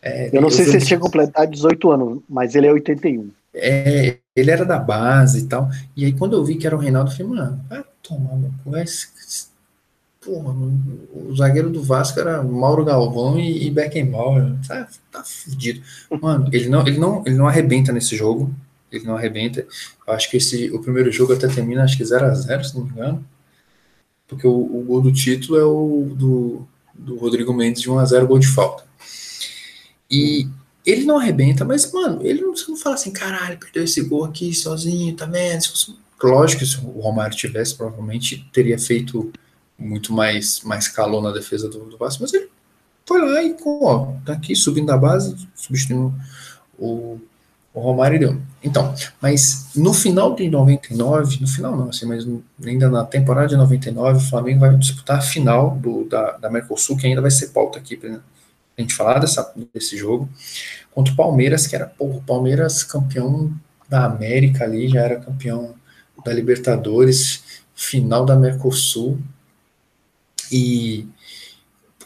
É, 0.00 0.36
eu 0.36 0.42
não 0.42 0.50
sei 0.50 0.64
se 0.64 0.76
ele 0.76 0.84
tinha 0.84 0.98
completado 0.98 1.52
18 1.52 1.90
anos, 1.92 2.18
mas 2.28 2.56
ele 2.56 2.66
é 2.66 2.72
81. 2.72 3.30
É, 3.54 4.16
ele 4.34 4.50
era 4.50 4.64
da 4.64 4.78
base 4.78 5.40
e 5.40 5.46
tal. 5.46 5.70
E 5.96 6.04
aí 6.04 6.12
quando 6.12 6.34
eu 6.34 6.44
vi 6.44 6.56
que 6.56 6.66
era 6.66 6.74
o 6.74 6.78
Reinaldo, 6.78 7.10
eu 7.10 7.16
falei, 7.16 7.32
mano, 7.32 7.64
vai 7.68 7.84
tomar 8.02 8.36
no 8.36 8.52
cu, 8.64 8.70
Porra, 10.24 10.54
o 10.54 11.34
zagueiro 11.34 11.68
do 11.68 11.82
Vasco 11.82 12.20
era 12.20 12.42
Mauro 12.42 12.84
Galvão 12.84 13.38
e, 13.38 13.66
e 13.66 13.70
Beckenbauer. 13.70 14.54
Tá, 14.66 14.88
tá 15.10 15.24
fudido. 15.24 15.82
Mano, 16.20 16.48
ele 16.52 16.68
não, 16.68 16.86
ele, 16.86 16.98
não, 16.98 17.22
ele 17.26 17.34
não 17.34 17.48
arrebenta 17.48 17.92
nesse 17.92 18.16
jogo. 18.16 18.54
Ele 18.90 19.04
não 19.04 19.16
arrebenta. 19.16 19.66
Eu 20.06 20.14
acho 20.14 20.30
que 20.30 20.36
esse, 20.36 20.70
o 20.70 20.80
primeiro 20.80 21.10
jogo 21.10 21.32
até 21.32 21.48
termina, 21.48 21.82
acho 21.82 21.96
que 21.96 22.04
0x0, 22.04 22.64
se 22.64 22.76
não 22.76 22.84
me 22.84 22.90
engano. 22.90 23.24
Porque 24.28 24.46
o, 24.46 24.52
o 24.52 24.84
gol 24.86 25.00
do 25.00 25.12
título 25.12 25.58
é 25.58 25.64
o 25.64 26.14
do, 26.14 26.68
do 26.94 27.16
Rodrigo 27.16 27.52
Mendes 27.52 27.82
de 27.82 27.90
1x0 27.90 28.26
gol 28.26 28.38
de 28.38 28.46
falta. 28.46 28.84
E 30.08 30.46
ele 30.86 31.04
não 31.04 31.18
arrebenta, 31.18 31.64
mas, 31.64 31.90
mano, 31.90 32.20
ele 32.22 32.42
não, 32.42 32.54
você 32.54 32.70
não 32.70 32.76
fala 32.76 32.94
assim, 32.94 33.10
caralho, 33.10 33.58
perdeu 33.58 33.82
esse 33.82 34.02
gol 34.02 34.24
aqui 34.24 34.54
sozinho, 34.54 35.16
tá 35.16 35.26
vendo? 35.26 35.64
Lógico 36.22 36.60
que 36.60 36.66
se 36.66 36.76
o 36.76 37.00
Romário 37.00 37.36
tivesse, 37.36 37.74
provavelmente 37.74 38.48
teria 38.52 38.78
feito 38.78 39.32
muito 39.82 40.12
mais, 40.12 40.60
mais 40.62 40.88
calor 40.88 41.22
na 41.22 41.32
defesa 41.32 41.68
do, 41.68 41.80
do 41.86 41.98
Vasco, 41.98 42.22
mas 42.22 42.32
ele 42.32 42.48
foi 43.06 43.20
lá 43.20 43.42
e, 43.42 43.56
ó, 43.64 44.12
tá 44.24 44.32
aqui 44.32 44.54
subindo 44.54 44.86
da 44.86 44.96
base, 44.96 45.48
substituindo 45.54 46.14
o, 46.78 47.18
o 47.74 47.80
Romário 47.80 48.16
e 48.16 48.18
deu. 48.18 48.40
Então, 48.62 48.94
mas 49.20 49.70
no 49.74 49.92
final 49.92 50.34
de 50.34 50.48
99, 50.48 51.40
no 51.40 51.46
final 51.46 51.76
não, 51.76 51.88
assim, 51.88 52.06
mas 52.06 52.26
ainda 52.64 52.88
na 52.88 53.04
temporada 53.04 53.48
de 53.48 53.56
99, 53.56 54.18
o 54.18 54.28
Flamengo 54.28 54.60
vai 54.60 54.76
disputar 54.76 55.18
a 55.18 55.22
final 55.22 55.76
do, 55.76 56.04
da, 56.04 56.32
da 56.32 56.50
Mercosul, 56.50 56.96
que 56.96 57.06
ainda 57.06 57.20
vai 57.20 57.30
ser 57.30 57.48
pauta 57.48 57.78
aqui 57.78 57.96
pra 57.96 58.20
gente 58.78 58.94
falar 58.94 59.18
dessa, 59.18 59.52
desse 59.74 59.96
jogo, 59.96 60.28
contra 60.92 61.12
o 61.12 61.16
Palmeiras, 61.16 61.66
que 61.66 61.74
era, 61.74 61.86
pô, 61.86 62.06
o 62.06 62.22
Palmeiras 62.22 62.82
campeão 62.82 63.52
da 63.88 64.04
América 64.04 64.64
ali, 64.64 64.88
já 64.88 65.02
era 65.02 65.20
campeão 65.20 65.74
da 66.24 66.32
Libertadores, 66.32 67.42
final 67.74 68.24
da 68.24 68.36
Mercosul, 68.36 69.18
e 70.52 71.08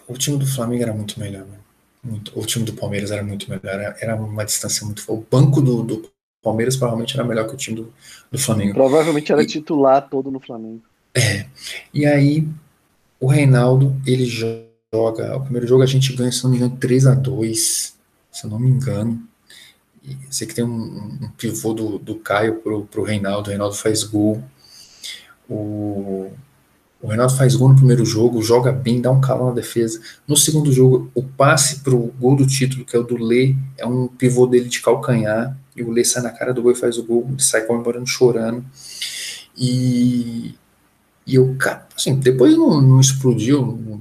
o 0.06 0.14
time 0.14 0.38
do 0.38 0.46
Flamengo 0.46 0.82
era 0.82 0.92
muito 0.92 1.18
melhor, 1.18 1.44
né? 1.44 1.58
muito, 2.02 2.38
o 2.38 2.46
time 2.46 2.64
do 2.64 2.72
Palmeiras 2.72 3.10
era 3.10 3.22
muito 3.22 3.50
melhor, 3.50 3.62
era, 3.64 3.96
era 4.00 4.16
uma 4.16 4.44
distância 4.44 4.86
muito. 4.86 5.02
O 5.08 5.26
banco 5.28 5.60
do, 5.60 5.82
do, 5.82 6.10
Palmeiras 6.42 6.76
provavelmente 6.76 7.16
era 7.16 7.26
melhor 7.26 7.48
que 7.48 7.54
o 7.54 7.56
time 7.56 7.76
do, 7.76 7.92
do 8.30 8.38
Flamengo. 8.38 8.74
Provavelmente 8.74 9.32
era 9.32 9.42
e, 9.42 9.46
titular 9.46 10.08
todo 10.08 10.30
no 10.30 10.38
Flamengo. 10.38 10.80
É. 11.12 11.46
E 11.92 12.06
aí, 12.06 12.46
o 13.18 13.26
Reinaldo, 13.26 14.00
ele 14.06 14.26
joga. 14.26 15.36
O 15.36 15.40
primeiro 15.40 15.66
jogo 15.66 15.82
a 15.82 15.86
gente 15.86 16.12
ganha, 16.12 16.30
se 16.30 16.44
não 16.44 16.50
me 16.52 16.58
engano, 16.58 16.76
3 16.76 17.06
a 17.08 17.14
2 17.14 17.96
se 18.36 18.44
eu 18.44 18.50
não 18.50 18.58
me 18.58 18.70
engano. 18.70 19.26
E 20.04 20.16
sei 20.30 20.46
que 20.46 20.54
tem 20.54 20.64
um, 20.64 21.18
um 21.22 21.30
pivô 21.36 21.72
do, 21.72 21.98
do 21.98 22.16
Caio 22.16 22.60
pro, 22.60 22.84
pro 22.84 23.02
Reinaldo, 23.02 23.48
o 23.48 23.50
Reinaldo 23.50 23.74
faz 23.74 24.04
gol. 24.04 24.42
O, 25.48 26.30
o 27.06 27.08
Renato 27.08 27.36
faz 27.36 27.54
gol 27.54 27.68
no 27.68 27.76
primeiro 27.76 28.04
jogo, 28.04 28.42
joga 28.42 28.72
bem, 28.72 29.00
dá 29.00 29.12
um 29.12 29.20
calor 29.20 29.50
na 29.50 29.54
defesa. 29.54 30.00
No 30.26 30.36
segundo 30.36 30.72
jogo, 30.72 31.08
o 31.14 31.22
passe 31.22 31.78
pro 31.78 32.12
gol 32.18 32.34
do 32.34 32.44
título, 32.44 32.84
que 32.84 32.96
é 32.96 32.98
o 32.98 33.04
do 33.04 33.16
Lê, 33.16 33.54
é 33.78 33.86
um 33.86 34.08
pivô 34.08 34.44
dele 34.44 34.68
de 34.68 34.80
calcanhar, 34.80 35.56
e 35.76 35.84
o 35.84 35.90
Lê 35.92 36.04
sai 36.04 36.24
na 36.24 36.32
cara 36.32 36.52
do 36.52 36.60
gol 36.60 36.72
e 36.72 36.74
faz 36.74 36.98
o 36.98 37.04
gol, 37.04 37.24
ele 37.28 37.40
sai 37.40 37.60
comemorando, 37.60 38.08
chorando. 38.08 38.64
E, 39.56 40.56
e 41.24 41.36
eu, 41.36 41.56
assim, 41.96 42.16
depois 42.16 42.56
não, 42.56 42.80
não 42.80 43.00
explodiu, 43.00 43.64
não, 43.64 44.00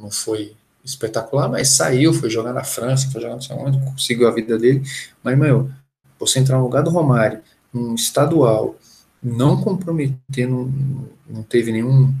não 0.00 0.10
foi 0.10 0.56
espetacular, 0.82 1.50
mas 1.50 1.76
saiu, 1.76 2.14
foi 2.14 2.30
jogar 2.30 2.54
na 2.54 2.64
França, 2.64 3.10
foi 3.10 3.20
jogar 3.20 3.34
não 3.34 3.42
sei 3.42 3.54
onde, 3.54 3.78
conseguiu 3.84 4.26
a 4.26 4.30
vida 4.30 4.58
dele. 4.58 4.82
Mas, 5.22 5.38
meu, 5.38 5.70
você 6.18 6.38
entrar 6.38 6.56
no 6.56 6.64
lugar 6.64 6.82
do 6.82 6.88
Romário, 6.88 7.42
um 7.74 7.94
estadual, 7.94 8.76
não 9.24 9.56
comprometer, 9.56 10.46
não, 10.46 10.70
não 11.28 11.42
teve 11.42 11.72
nenhum 11.72 12.12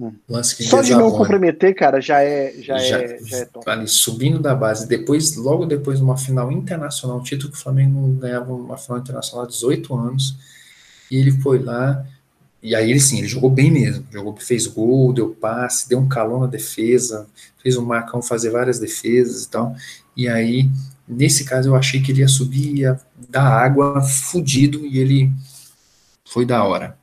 hum. 0.00 0.12
lance 0.26 0.56
que 0.56 0.64
Só 0.64 0.80
de 0.80 0.94
não 0.94 1.10
comprometer, 1.10 1.74
cara, 1.74 2.00
já 2.00 2.22
é, 2.22 2.54
já, 2.58 2.78
já 2.78 3.02
é, 3.02 3.18
já 3.22 3.36
é 3.36 3.44
top. 3.44 3.68
Ali, 3.68 3.86
subindo 3.86 4.38
da 4.38 4.54
base, 4.54 4.88
depois, 4.88 5.36
logo 5.36 5.66
depois 5.66 5.98
de 5.98 6.04
uma 6.04 6.16
final 6.16 6.50
internacional, 6.50 7.18
um 7.18 7.22
título 7.22 7.52
que 7.52 7.58
o 7.58 7.60
Flamengo 7.60 8.08
ganhava 8.18 8.50
uma 8.54 8.78
final 8.78 8.98
internacional 8.98 9.44
há 9.44 9.48
18 9.48 9.94
anos, 9.94 10.36
e 11.10 11.18
ele 11.18 11.32
foi 11.32 11.58
lá, 11.58 12.02
e 12.62 12.74
aí 12.74 12.90
ele 12.90 12.98
sim, 12.98 13.18
ele 13.18 13.28
jogou 13.28 13.50
bem 13.50 13.70
mesmo, 13.70 14.06
jogou, 14.10 14.34
fez 14.36 14.66
gol, 14.66 15.12
deu 15.12 15.28
passe, 15.28 15.86
deu 15.86 15.98
um 15.98 16.08
calor 16.08 16.40
na 16.40 16.46
defesa, 16.46 17.26
fez 17.62 17.76
o 17.76 17.84
Marcão 17.84 18.22
fazer 18.22 18.50
várias 18.50 18.78
defesas 18.78 19.44
e 19.44 19.50
tal, 19.50 19.76
e 20.16 20.26
aí, 20.28 20.70
nesse 21.06 21.44
caso, 21.44 21.68
eu 21.68 21.76
achei 21.76 22.00
que 22.00 22.10
ele 22.10 22.20
ia 22.20 22.28
subir, 22.28 22.78
ia 22.78 22.98
dar 23.28 23.46
água 23.46 24.00
fudido, 24.00 24.86
e 24.86 24.98
ele 24.98 25.30
foi 26.26 26.44
da 26.44 26.62
hora. 26.64 26.98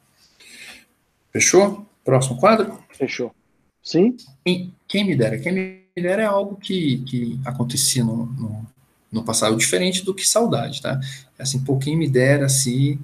Fechou? 1.32 1.86
Próximo 2.04 2.38
quadro? 2.38 2.78
Fechou. 2.92 3.34
Sim. 3.82 4.16
E 4.46 4.70
quem 4.88 5.06
me 5.06 5.16
dera? 5.16 5.40
Quem 5.40 5.52
me 5.52 5.84
dera 5.96 6.22
é 6.22 6.26
algo 6.26 6.58
que, 6.58 7.00
que 7.00 7.40
acontecia 7.46 8.04
no, 8.04 8.28
no, 8.28 8.68
no 9.12 9.24
passado, 9.24 9.58
diferente 9.58 10.06
do 10.06 10.14
que 10.14 10.28
saudade, 10.28 10.82
tá? 10.82 11.00
Assim, 11.40 11.64
pô, 11.64 11.78
quem 11.78 11.98
me 11.98 12.08
dera 12.08 12.48
se 12.50 13.00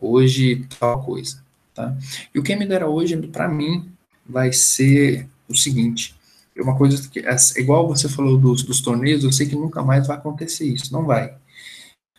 hoje 0.00 0.66
tal 0.78 1.02
coisa, 1.02 1.42
tá? 1.74 1.96
E 2.34 2.38
o 2.38 2.42
quem 2.42 2.58
me 2.58 2.66
dera 2.66 2.88
hoje, 2.88 3.16
para 3.28 3.48
mim, 3.48 3.90
vai 4.26 4.52
ser 4.52 5.28
o 5.48 5.54
seguinte, 5.54 6.14
é 6.56 6.62
uma 6.62 6.76
coisa 6.76 7.08
que, 7.08 7.20
é 7.20 7.36
igual 7.56 7.88
você 7.88 8.08
falou 8.08 8.38
dos, 8.38 8.62
dos 8.62 8.80
torneios, 8.80 9.24
eu 9.24 9.32
sei 9.32 9.46
que 9.46 9.56
nunca 9.56 9.82
mais 9.82 10.06
vai 10.06 10.16
acontecer 10.16 10.66
isso, 10.66 10.92
não 10.92 11.04
vai. 11.04 11.34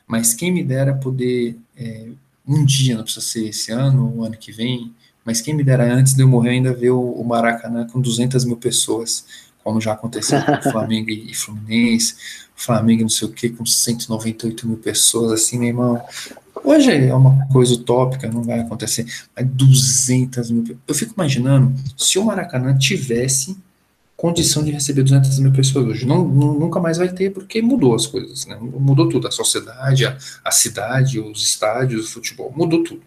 Mas 0.07 0.34
quem 0.34 0.52
me 0.52 0.64
dera 0.64 0.95
poder, 0.95 1.57
é, 1.76 2.10
um 2.48 2.65
dia, 2.65 2.95
não 2.95 3.03
precisa 3.03 3.26
ser 3.26 3.48
esse 3.48 3.72
ano 3.72 4.14
ou 4.15 4.24
ano 4.24 4.38
que 4.38 4.52
vem, 4.52 4.94
mas 5.26 5.41
quem 5.41 5.53
me 5.53 5.64
dera 5.64 5.91
antes 5.94 6.14
de 6.14 6.22
eu 6.22 6.28
morrer 6.28 6.52
ainda 6.52 6.74
ver 6.74 6.91
o, 6.91 6.99
o 6.99 7.24
Maracanã 7.24 7.88
com 7.88 8.02
200 8.02 8.44
mil 8.45 8.57
pessoas, 8.57 9.26
como 9.64 9.80
já 9.80 9.94
aconteceu 9.94 10.44
com 10.44 10.52
o 10.52 10.61
Flamengo 10.72 11.10
e 11.10 11.34
Fluminense, 11.34 12.15
Flamengo 12.56 13.03
não 13.03 13.10
sei 13.10 13.28
o 13.28 13.32
que, 13.32 13.49
com 13.49 13.65
198 13.65 14.68
mil 14.68 14.78
pessoas, 14.78 15.32
assim, 15.32 15.57
meu 15.57 15.70
irmão. 15.70 16.02
Hoje 16.64 16.91
é 16.91 17.14
uma 17.14 17.45
coisa 17.48 17.74
utópica, 17.74 18.28
não 18.28 18.44
vai 18.44 18.60
acontecer, 18.60 19.06
mas 19.36 19.45
200 19.48 20.52
mil. 20.52 20.78
Eu 20.88 20.95
fico 20.95 21.14
imaginando 21.14 21.74
se 21.98 22.18
o 22.20 22.26
Maracanã 22.26 22.78
tivesse 22.78 23.57
condição 24.23 24.63
de 24.63 24.71
receber 24.71 25.03
200 25.03 25.37
mil 25.39 25.51
pessoas 25.51 25.85
hoje. 25.85 26.05
Não, 26.05 26.25
nunca 26.25 26.79
mais 26.79 26.97
vai 26.97 27.09
ter, 27.09 27.33
porque 27.33 27.61
mudou 27.61 27.93
as 27.93 28.07
coisas, 28.07 28.45
né? 28.45 28.57
Mudou 28.57 29.09
tudo, 29.09 29.27
a 29.27 29.31
sociedade, 29.31 30.05
a, 30.05 30.17
a 30.45 30.49
cidade, 30.49 31.19
os 31.19 31.45
estádios, 31.45 32.05
o 32.07 32.11
futebol, 32.13 32.49
mudou 32.55 32.85
tudo. 32.85 33.01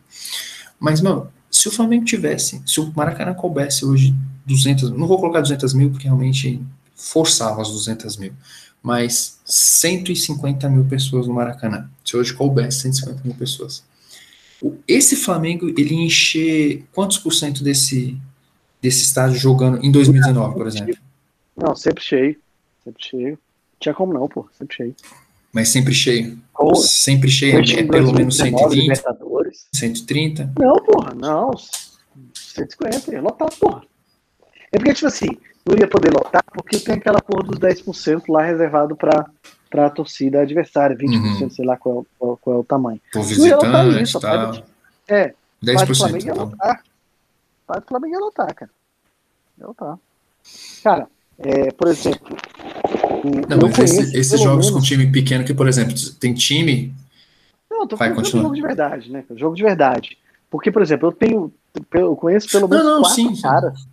Mas, 0.78 1.00
mano, 1.00 1.32
se 1.50 1.68
o 1.68 1.70
Flamengo 1.70 2.04
tivesse, 2.04 2.60
se 2.66 2.80
o 2.80 2.92
Maracanã 2.94 3.32
coubesse 3.32 3.82
hoje 3.82 4.14
200, 4.44 4.90
não 4.90 5.06
vou 5.06 5.18
colocar 5.18 5.40
200 5.40 5.72
mil, 5.72 5.88
porque 5.88 6.04
realmente 6.04 6.60
forçava 6.94 7.62
as 7.62 7.70
200 7.70 8.18
mil, 8.18 8.34
mas 8.82 9.40
150 9.46 10.68
mil 10.68 10.84
pessoas 10.84 11.26
no 11.26 11.32
Maracanã. 11.32 11.88
Se 12.04 12.14
hoje 12.14 12.34
coubesse 12.34 12.80
150 12.80 13.22
mil 13.24 13.34
pessoas. 13.34 13.82
Esse 14.86 15.16
Flamengo, 15.16 15.66
ele 15.66 15.94
encher 15.94 16.84
quantos 16.92 17.16
por 17.16 17.32
cento 17.32 17.64
desse, 17.64 18.18
desse 18.82 19.04
estádio 19.04 19.38
jogando 19.38 19.82
em 19.82 19.90
2019, 19.90 20.54
por 20.54 20.66
exemplo? 20.66 21.05
Não, 21.56 21.74
sempre 21.74 22.02
cheio. 22.02 22.38
Sempre 22.84 23.04
cheio. 23.04 23.38
Tinha 23.80 23.94
como 23.94 24.12
não, 24.12 24.28
pô, 24.28 24.48
sempre 24.52 24.76
cheio. 24.76 24.94
Mas 25.52 25.68
sempre 25.68 25.94
cheio. 25.94 26.38
Pô, 26.54 26.74
sempre 26.74 27.30
cheio, 27.30 27.60
é 27.60 27.82
pelo 27.84 28.12
menos 28.12 28.36
120, 28.36 29.00
130? 29.72 30.52
Não, 30.58 30.76
porra, 30.84 31.14
não. 31.14 31.50
150, 32.34 33.12
ia 33.12 33.22
lotar, 33.22 33.48
porra. 33.58 33.82
É 34.70 34.78
porque, 34.78 34.94
tipo 34.94 35.06
assim, 35.06 35.28
não 35.64 35.76
ia 35.78 35.88
poder 35.88 36.12
lotar 36.12 36.44
porque 36.52 36.78
tem 36.78 36.94
aquela 36.96 37.20
porra 37.20 37.44
dos 37.44 37.58
10% 37.58 38.24
lá 38.28 38.42
reservado 38.42 38.96
para 38.96 39.26
para 39.68 39.86
a 39.86 39.90
torcida 39.90 40.42
adversária, 40.42 40.96
20%, 40.96 41.42
uhum. 41.42 41.50
sei 41.50 41.64
lá 41.64 41.76
qual, 41.76 42.06
qual, 42.18 42.36
qual, 42.36 42.56
é 42.56 42.60
o 42.60 42.64
tamanho. 42.64 43.00
Por 43.12 43.24
visitante, 43.24 44.02
isso, 44.02 44.20
tá. 44.20 44.62
É, 45.08 45.34
10%. 45.62 45.96
Flamengo 45.96 46.24
ia 46.24 46.32
então. 46.32 46.44
lotar. 46.44 46.82
Para 47.66 47.80
o 47.80 47.88
Flamengo 47.88 48.14
ia 48.14 48.20
lotar, 48.20 48.54
cara. 48.54 48.70
Ia 49.58 49.66
lotar. 49.66 49.98
Cara, 50.84 51.08
é, 51.38 51.70
por 51.72 51.88
exemplo. 51.88 52.36
Não, 53.48 53.58
mas 53.58 53.78
esse, 53.78 54.16
esses 54.16 54.40
jogos 54.40 54.66
menos... 54.66 54.70
com 54.70 54.80
time 54.80 55.10
pequeno, 55.10 55.44
que, 55.44 55.54
por 55.54 55.68
exemplo, 55.68 55.94
tem 56.18 56.32
time. 56.32 56.94
Não, 57.70 57.86
tô 57.86 57.96
falando 57.96 58.22
de 58.22 58.30
jogo 58.30 58.54
de 58.54 58.62
verdade, 58.62 59.10
né? 59.10 59.24
Jogo 59.34 59.56
de 59.56 59.62
verdade. 59.62 60.18
Porque, 60.50 60.70
por 60.70 60.82
exemplo, 60.82 61.08
eu 61.08 61.12
tenho. 61.12 61.52
Eu 61.92 62.16
conheço 62.16 62.50
pelo 62.50 62.68
menos 62.68 62.84
não, 62.84 62.94
não, 62.94 63.02
quatro 63.02 63.16
sim, 63.16 63.42
caras 63.42 63.80
sim. 63.80 63.88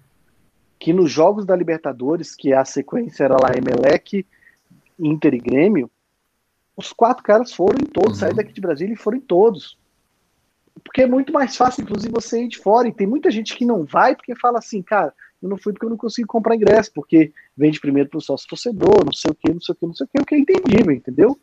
que 0.79 0.93
nos 0.93 1.11
jogos 1.11 1.45
da 1.45 1.55
Libertadores, 1.55 2.35
que 2.35 2.53
a 2.53 2.63
sequência 2.63 3.25
era 3.25 3.33
lá 3.33 3.51
Emelec, 3.55 4.25
Inter 4.97 5.33
e 5.33 5.39
Grêmio, 5.39 5.91
os 6.77 6.93
quatro 6.93 7.23
caras 7.23 7.51
foram 7.51 7.79
em 7.81 7.85
todos, 7.85 8.13
uhum. 8.13 8.15
saíram 8.15 8.37
daqui 8.37 8.53
de 8.53 8.61
Brasília 8.61 8.93
e 8.93 8.97
foram 8.97 9.17
em 9.17 9.21
todos. 9.21 9.77
Porque 10.83 11.01
é 11.01 11.07
muito 11.07 11.33
mais 11.33 11.55
fácil, 11.55 11.83
inclusive, 11.83 12.11
você 12.11 12.43
ir 12.43 12.47
de 12.47 12.57
fora. 12.57 12.87
E 12.87 12.93
tem 12.93 13.05
muita 13.05 13.29
gente 13.29 13.55
que 13.55 13.65
não 13.65 13.83
vai 13.83 14.15
porque 14.15 14.35
fala 14.35 14.59
assim, 14.59 14.81
cara, 14.81 15.13
eu 15.43 15.49
não 15.49 15.57
fui 15.57 15.73
porque 15.73 15.85
eu 15.85 15.89
não 15.89 15.97
consigo 15.97 16.25
comprar 16.25 16.55
ingresso, 16.55 16.89
porque 16.95 17.33
vende 17.55 17.77
primeiro 17.77 18.09
para 18.09 18.17
o 18.17 18.21
sócio 18.21 18.47
torcedor, 18.47 19.03
não 19.03 19.11
sei 19.11 19.29
o 19.29 19.35
que, 19.35 19.53
não 19.53 19.59
sei 19.59 19.73
o 19.73 19.75
que, 19.75 19.85
não 19.85 19.93
sei 19.93 20.05
o 20.05 20.09
que, 20.09 20.21
o 20.21 20.25
que 20.25 20.35
é 20.35 20.39
entendível, 20.39 20.91
entendeu? 20.93 21.29
Uhum. 21.29 21.37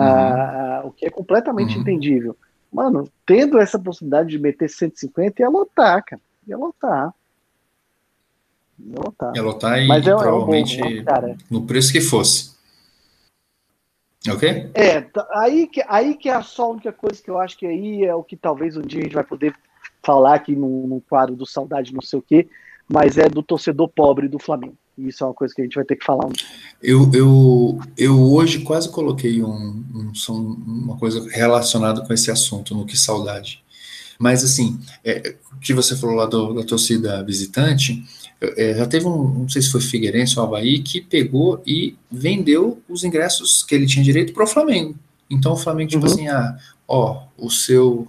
Ah, 0.00 0.82
o 0.84 0.90
que 0.90 1.04
é 1.04 1.10
completamente 1.10 1.74
uhum. 1.74 1.82
entendível. 1.82 2.34
Mano, 2.72 3.06
tendo 3.26 3.58
essa 3.58 3.78
possibilidade 3.78 4.30
de 4.30 4.38
meter 4.38 4.70
150, 4.70 5.42
ia 5.42 5.50
lotar, 5.50 6.02
cara. 6.02 6.22
Ia 6.48 6.56
lotar. 6.56 7.14
Ia 8.78 9.00
lotar. 9.04 9.36
Ia 9.36 9.42
lotar 9.42 9.82
e, 9.82 9.86
Mas 9.86 10.06
é, 10.06 10.16
provavelmente 10.16 10.80
é 10.80 11.02
bom, 11.02 11.36
no 11.50 11.66
preço 11.66 11.92
que 11.92 12.00
fosse. 12.00 12.56
Ok? 14.26 14.70
É, 14.72 15.02
tá, 15.02 15.28
aí 15.34 15.66
que, 15.66 15.84
aí 15.86 16.14
que 16.14 16.30
é 16.30 16.42
só 16.42 16.64
a 16.64 16.70
única 16.70 16.92
coisa 16.92 17.22
que 17.22 17.30
eu 17.30 17.38
acho 17.38 17.56
que 17.58 17.66
aí 17.66 18.02
é 18.02 18.14
o 18.14 18.24
que 18.24 18.34
talvez 18.34 18.78
um 18.78 18.82
dia 18.82 19.00
a 19.00 19.02
gente 19.04 19.14
vai 19.14 19.24
poder 19.24 19.54
falar 20.02 20.34
aqui 20.36 20.56
no, 20.56 20.86
no 20.86 21.02
quadro 21.02 21.36
do 21.36 21.46
Saudade, 21.46 21.94
não 21.94 22.00
sei 22.00 22.18
o 22.18 22.22
quê, 22.22 22.48
mas 22.88 23.18
é 23.18 23.28
do 23.28 23.42
torcedor 23.42 23.88
pobre 23.88 24.28
do 24.28 24.38
Flamengo. 24.38 24.76
E 24.96 25.08
isso 25.08 25.22
é 25.22 25.26
uma 25.26 25.34
coisa 25.34 25.54
que 25.54 25.60
a 25.60 25.64
gente 25.64 25.74
vai 25.74 25.84
ter 25.84 25.96
que 25.96 26.04
falar. 26.04 26.28
Eu, 26.82 27.10
eu, 27.12 27.78
eu 27.98 28.18
hoje 28.32 28.60
quase 28.60 28.88
coloquei 28.88 29.42
um, 29.42 29.84
um, 29.94 30.12
uma 30.66 30.96
coisa 30.96 31.28
relacionada 31.30 32.00
com 32.00 32.12
esse 32.12 32.30
assunto, 32.30 32.74
no 32.74 32.86
que 32.86 32.96
saudade. 32.96 33.62
Mas 34.18 34.42
assim, 34.42 34.80
é, 35.04 35.36
o 35.54 35.58
que 35.58 35.74
você 35.74 35.94
falou 35.96 36.16
lá 36.16 36.26
do, 36.26 36.54
da 36.54 36.64
torcida 36.64 37.22
visitante, 37.22 38.02
é, 38.40 38.74
já 38.74 38.86
teve 38.86 39.06
um, 39.06 39.40
não 39.40 39.48
sei 39.48 39.60
se 39.60 39.70
foi 39.70 39.80
Figueirense 39.80 40.38
ou 40.38 40.46
Havaí, 40.46 40.82
que 40.82 41.00
pegou 41.00 41.62
e 41.66 41.96
vendeu 42.10 42.80
os 42.88 43.04
ingressos 43.04 43.62
que 43.62 43.74
ele 43.74 43.86
tinha 43.86 44.04
direito 44.04 44.32
para 44.32 44.44
o 44.44 44.48
Flamengo. 44.48 44.94
Então 45.28 45.52
o 45.52 45.56
Flamengo, 45.56 45.90
tipo 45.90 46.06
uhum. 46.06 46.12
assim, 46.12 46.28
ah, 46.28 46.56
ó, 46.88 47.24
o 47.36 47.50
seu, 47.50 48.08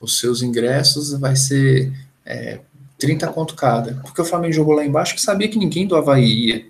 os 0.00 0.18
seus 0.18 0.42
ingressos 0.42 1.12
vai 1.18 1.36
ser 1.36 1.92
é, 2.24 2.60
30 2.98 3.26
conto 3.28 3.54
cada. 3.54 3.94
Porque 4.02 4.20
o 4.20 4.24
Flamengo 4.24 4.52
jogou 4.52 4.74
lá 4.74 4.84
embaixo 4.84 5.14
que 5.14 5.20
sabia 5.20 5.48
que 5.48 5.58
ninguém 5.58 5.86
do 5.86 5.96
Havaí 5.96 6.24
ia. 6.24 6.66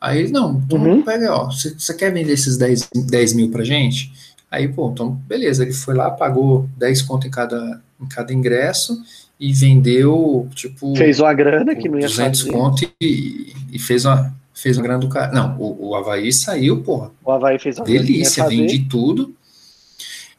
Aí 0.00 0.20
ele, 0.20 0.32
não, 0.32 0.62
então 0.64 0.78
uhum. 0.78 1.02
pega, 1.02 1.34
ó, 1.34 1.50
você 1.50 1.92
quer 1.92 2.10
vender 2.10 2.32
esses 2.32 2.56
10, 2.56 2.88
10 3.06 3.32
mil 3.34 3.50
pra 3.50 3.62
gente? 3.62 4.10
Aí, 4.50 4.66
pô, 4.66 4.90
então, 4.90 5.12
beleza, 5.12 5.62
ele 5.62 5.74
foi 5.74 5.94
lá, 5.94 6.10
pagou 6.10 6.68
10 6.78 7.02
conto 7.02 7.26
em 7.26 7.30
cada, 7.30 7.80
em 8.00 8.06
cada 8.06 8.32
ingresso 8.32 8.98
e 9.38 9.52
vendeu, 9.52 10.48
tipo... 10.54 10.96
Fez 10.96 11.20
uma 11.20 11.34
grana 11.34 11.74
que 11.74 11.88
não 11.88 11.98
ia 11.98 12.06
200 12.06 12.40
fazer. 12.40 12.52
conto 12.52 12.90
e, 13.00 13.52
e 13.70 13.78
fez 13.78 14.06
uma, 14.06 14.34
fez 14.54 14.78
uma 14.78 14.82
grana 14.82 15.00
do 15.00 15.08
cara. 15.08 15.32
Não, 15.32 15.56
o, 15.58 15.90
o 15.90 15.94
Havaí 15.94 16.32
saiu, 16.32 16.82
porra. 16.82 17.10
O 17.22 17.30
Havaí 17.30 17.58
fez 17.58 17.76
uma 17.76 17.84
Delícia, 17.84 18.48
vende 18.48 18.80
tudo. 18.88 19.34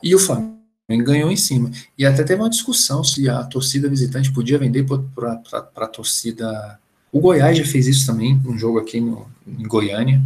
E 0.01 0.15
o 0.15 0.19
Flamengo 0.19 0.60
ganhou 0.97 1.31
em 1.31 1.37
cima. 1.37 1.71
E 1.97 2.05
até 2.05 2.23
teve 2.23 2.41
uma 2.41 2.49
discussão 2.49 3.03
se 3.03 3.29
a 3.29 3.43
torcida 3.43 3.89
visitante 3.89 4.31
podia 4.31 4.57
vender 4.57 4.85
para 4.85 5.41
a 5.75 5.87
torcida. 5.87 6.79
O 7.11 7.19
Goiás 7.19 7.57
já 7.57 7.65
fez 7.65 7.87
isso 7.87 8.05
também, 8.05 8.39
um 8.45 8.57
jogo 8.57 8.79
aqui 8.79 9.01
no, 9.01 9.27
em 9.45 9.67
Goiânia, 9.67 10.21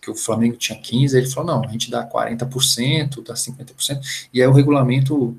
que 0.00 0.10
o 0.10 0.14
Flamengo 0.14 0.56
tinha 0.56 0.78
15%, 0.78 1.14
ele 1.14 1.30
falou: 1.30 1.54
não, 1.54 1.64
a 1.64 1.72
gente 1.72 1.90
dá 1.90 2.06
40%, 2.06 3.24
dá 3.24 3.34
50%, 3.34 4.28
e 4.34 4.42
aí 4.42 4.48
o 4.48 4.52
regulamento, 4.52 5.36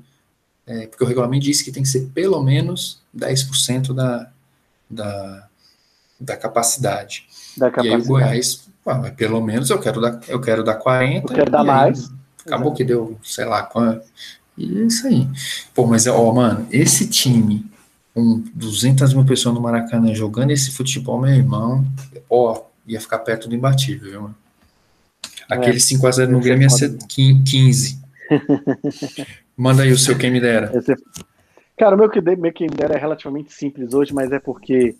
é, 0.66 0.86
porque 0.86 1.04
o 1.04 1.06
regulamento 1.06 1.44
diz 1.44 1.62
que 1.62 1.70
tem 1.70 1.82
que 1.82 1.88
ser 1.88 2.08
pelo 2.14 2.42
menos 2.42 3.00
10% 3.16 3.94
da, 3.94 4.30
da, 4.88 5.48
da 6.18 6.36
capacidade. 6.36 7.26
Da 7.56 7.70
capacidade. 7.70 7.88
E 7.88 7.94
aí 7.94 8.00
o 8.00 8.04
Goiás, 8.06 8.68
pelo 9.16 9.40
menos 9.42 9.70
eu 9.70 9.78
quero 9.78 10.00
dar, 10.00 10.20
eu 10.28 10.40
quero 10.40 10.64
dar 10.64 10.80
40%. 10.80 11.16
Eu 11.16 11.22
quero 11.22 11.50
dar 11.50 11.64
mais. 11.64 12.10
Acabou 12.46 12.68
Exato. 12.68 12.76
que 12.76 12.84
deu, 12.84 13.18
sei 13.22 13.44
lá, 13.46 13.62
e 14.56 14.78
é 14.78 14.82
isso 14.84 15.06
aí. 15.06 15.26
Pô, 15.74 15.86
mas, 15.86 16.06
ó, 16.06 16.32
mano, 16.32 16.66
esse 16.70 17.08
time, 17.08 17.64
com 18.14 18.42
200 18.54 19.14
mil 19.14 19.24
pessoas 19.24 19.54
no 19.54 19.60
Maracanã 19.60 20.14
jogando 20.14 20.50
esse 20.50 20.70
futebol, 20.70 21.20
meu 21.20 21.32
irmão, 21.32 21.84
ó, 22.30 22.62
ia 22.86 23.00
ficar 23.00 23.18
perto 23.20 23.48
do 23.48 23.54
imbatível, 23.54 24.10
viu, 24.10 24.22
mano? 24.22 24.36
Aquele 25.50 25.76
é, 25.76 25.80
5x0 25.80 26.28
no 26.28 26.40
Grêmio 26.40 26.64
ia 26.64 26.70
ser 26.70 26.96
15. 27.06 27.98
Manda 29.56 29.82
aí 29.82 29.92
o 29.92 29.98
seu 29.98 30.16
quem 30.16 30.30
me 30.30 30.40
dera. 30.40 30.72
Cara, 31.76 31.94
o 31.94 31.98
meu, 31.98 32.10
meu 32.38 32.52
quem 32.52 32.68
me 32.68 32.76
dera 32.76 32.94
é 32.94 32.98
relativamente 32.98 33.52
simples 33.52 33.92
hoje, 33.92 34.14
mas 34.14 34.32
é 34.32 34.38
porque 34.38 34.96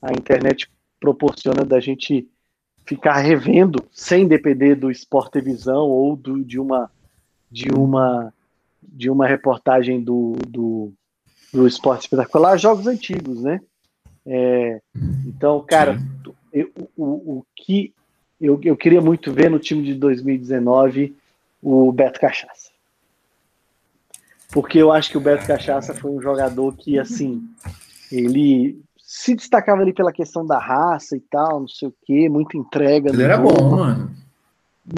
a 0.00 0.12
internet 0.12 0.68
proporciona 1.00 1.64
da 1.64 1.80
gente 1.80 2.28
ficar 2.86 3.18
revendo 3.18 3.84
sem 3.92 4.26
depender 4.26 4.74
do 4.74 4.90
Sport 4.90 5.32
Televisão 5.32 5.86
ou 5.88 6.16
do, 6.16 6.44
de 6.44 6.58
uma 6.58 6.90
de 7.50 7.70
uma 7.70 8.32
de 8.82 9.10
uma 9.10 9.26
reportagem 9.26 10.00
do, 10.02 10.36
do, 10.46 10.92
do 11.52 11.66
Esporte 11.66 12.02
Espetacular, 12.02 12.58
jogos 12.58 12.86
antigos, 12.86 13.42
né? 13.42 13.60
É, 14.26 14.80
então, 15.26 15.64
cara, 15.66 15.98
eu, 16.52 16.70
o, 16.96 17.38
o 17.38 17.46
que 17.56 17.94
eu, 18.40 18.60
eu 18.62 18.76
queria 18.76 19.00
muito 19.00 19.32
ver 19.32 19.50
no 19.50 19.58
time 19.58 19.82
de 19.82 19.94
2019 19.94 21.16
o 21.62 21.90
Beto 21.92 22.20
Cachaça. 22.20 22.70
Porque 24.50 24.78
eu 24.78 24.92
acho 24.92 25.10
que 25.10 25.18
o 25.18 25.20
Beto 25.20 25.46
Cachaça 25.46 25.94
foi 25.94 26.10
um 26.10 26.22
jogador 26.22 26.74
que, 26.76 26.98
assim, 26.98 27.42
ele 28.10 28.80
se 28.98 29.34
destacava 29.34 29.82
ali 29.82 29.92
pela 29.92 30.12
questão 30.12 30.46
da 30.46 30.58
raça 30.58 31.16
e 31.16 31.20
tal, 31.20 31.60
não 31.60 31.68
sei 31.68 31.88
o 31.88 31.94
quê, 32.04 32.28
muita 32.28 32.56
entrega. 32.56 33.10
Ele 33.10 33.22
era 33.22 33.36
jogo. 33.36 33.52
bom, 33.52 33.76
mano. 33.76 34.10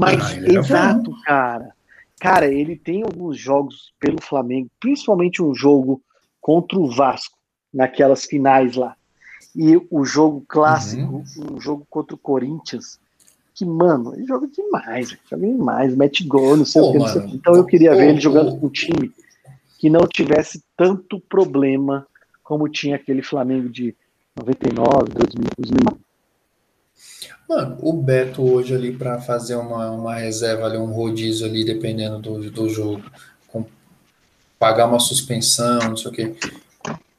Mas, 0.00 0.20
ah, 0.22 0.52
exato, 0.52 1.12
cara. 1.24 1.72
Cara, 2.20 2.46
ele 2.46 2.76
tem 2.76 3.02
alguns 3.02 3.38
jogos 3.38 3.94
pelo 3.98 4.20
Flamengo, 4.20 4.70
principalmente 4.78 5.42
um 5.42 5.54
jogo 5.54 6.02
contra 6.40 6.78
o 6.78 6.90
Vasco, 6.90 7.36
naquelas 7.72 8.24
finais 8.24 8.76
lá. 8.76 8.94
E 9.56 9.80
o 9.90 10.04
jogo 10.04 10.44
clássico, 10.46 11.24
uhum. 11.36 11.56
um 11.56 11.60
jogo 11.60 11.86
contra 11.88 12.14
o 12.14 12.18
Corinthians, 12.18 13.00
que, 13.54 13.64
mano, 13.64 14.14
ele 14.14 14.26
joga 14.26 14.46
demais, 14.46 15.16
joga 15.28 15.46
demais, 15.46 15.96
mete 15.96 16.22
gol, 16.24 16.58
não 16.58 16.64
sei 16.64 16.82
Pô, 16.82 16.88
o 16.88 16.92
que. 16.92 16.98
Mano, 16.98 17.30
então 17.34 17.54
eu 17.56 17.64
queria 17.64 17.94
ver 17.94 18.10
ele 18.10 18.20
jogando 18.20 18.56
com 18.58 18.66
um 18.66 18.70
time 18.70 19.10
que 19.78 19.88
não 19.88 20.06
tivesse 20.06 20.62
tanto 20.76 21.18
problema 21.20 22.06
como 22.44 22.68
tinha 22.68 22.96
aquele 22.96 23.22
Flamengo 23.22 23.68
de 23.68 23.96
99, 24.36 25.12
2000, 25.14 25.48
2000. 25.58 26.00
Mano, 27.48 27.78
o 27.80 27.92
Beto 27.92 28.42
hoje 28.42 28.74
ali 28.74 28.92
para 28.92 29.20
fazer 29.20 29.56
uma, 29.56 29.90
uma 29.90 30.14
reserva 30.14 30.66
ali, 30.66 30.76
um 30.76 30.92
rodízio 30.92 31.46
ali, 31.46 31.64
dependendo 31.64 32.18
do, 32.18 32.50
do 32.50 32.68
jogo, 32.68 33.02
com, 33.48 33.64
pagar 34.58 34.86
uma 34.86 35.00
suspensão, 35.00 35.80
não 35.80 35.96
sei 35.96 36.10
o 36.10 36.14
quê. 36.14 36.34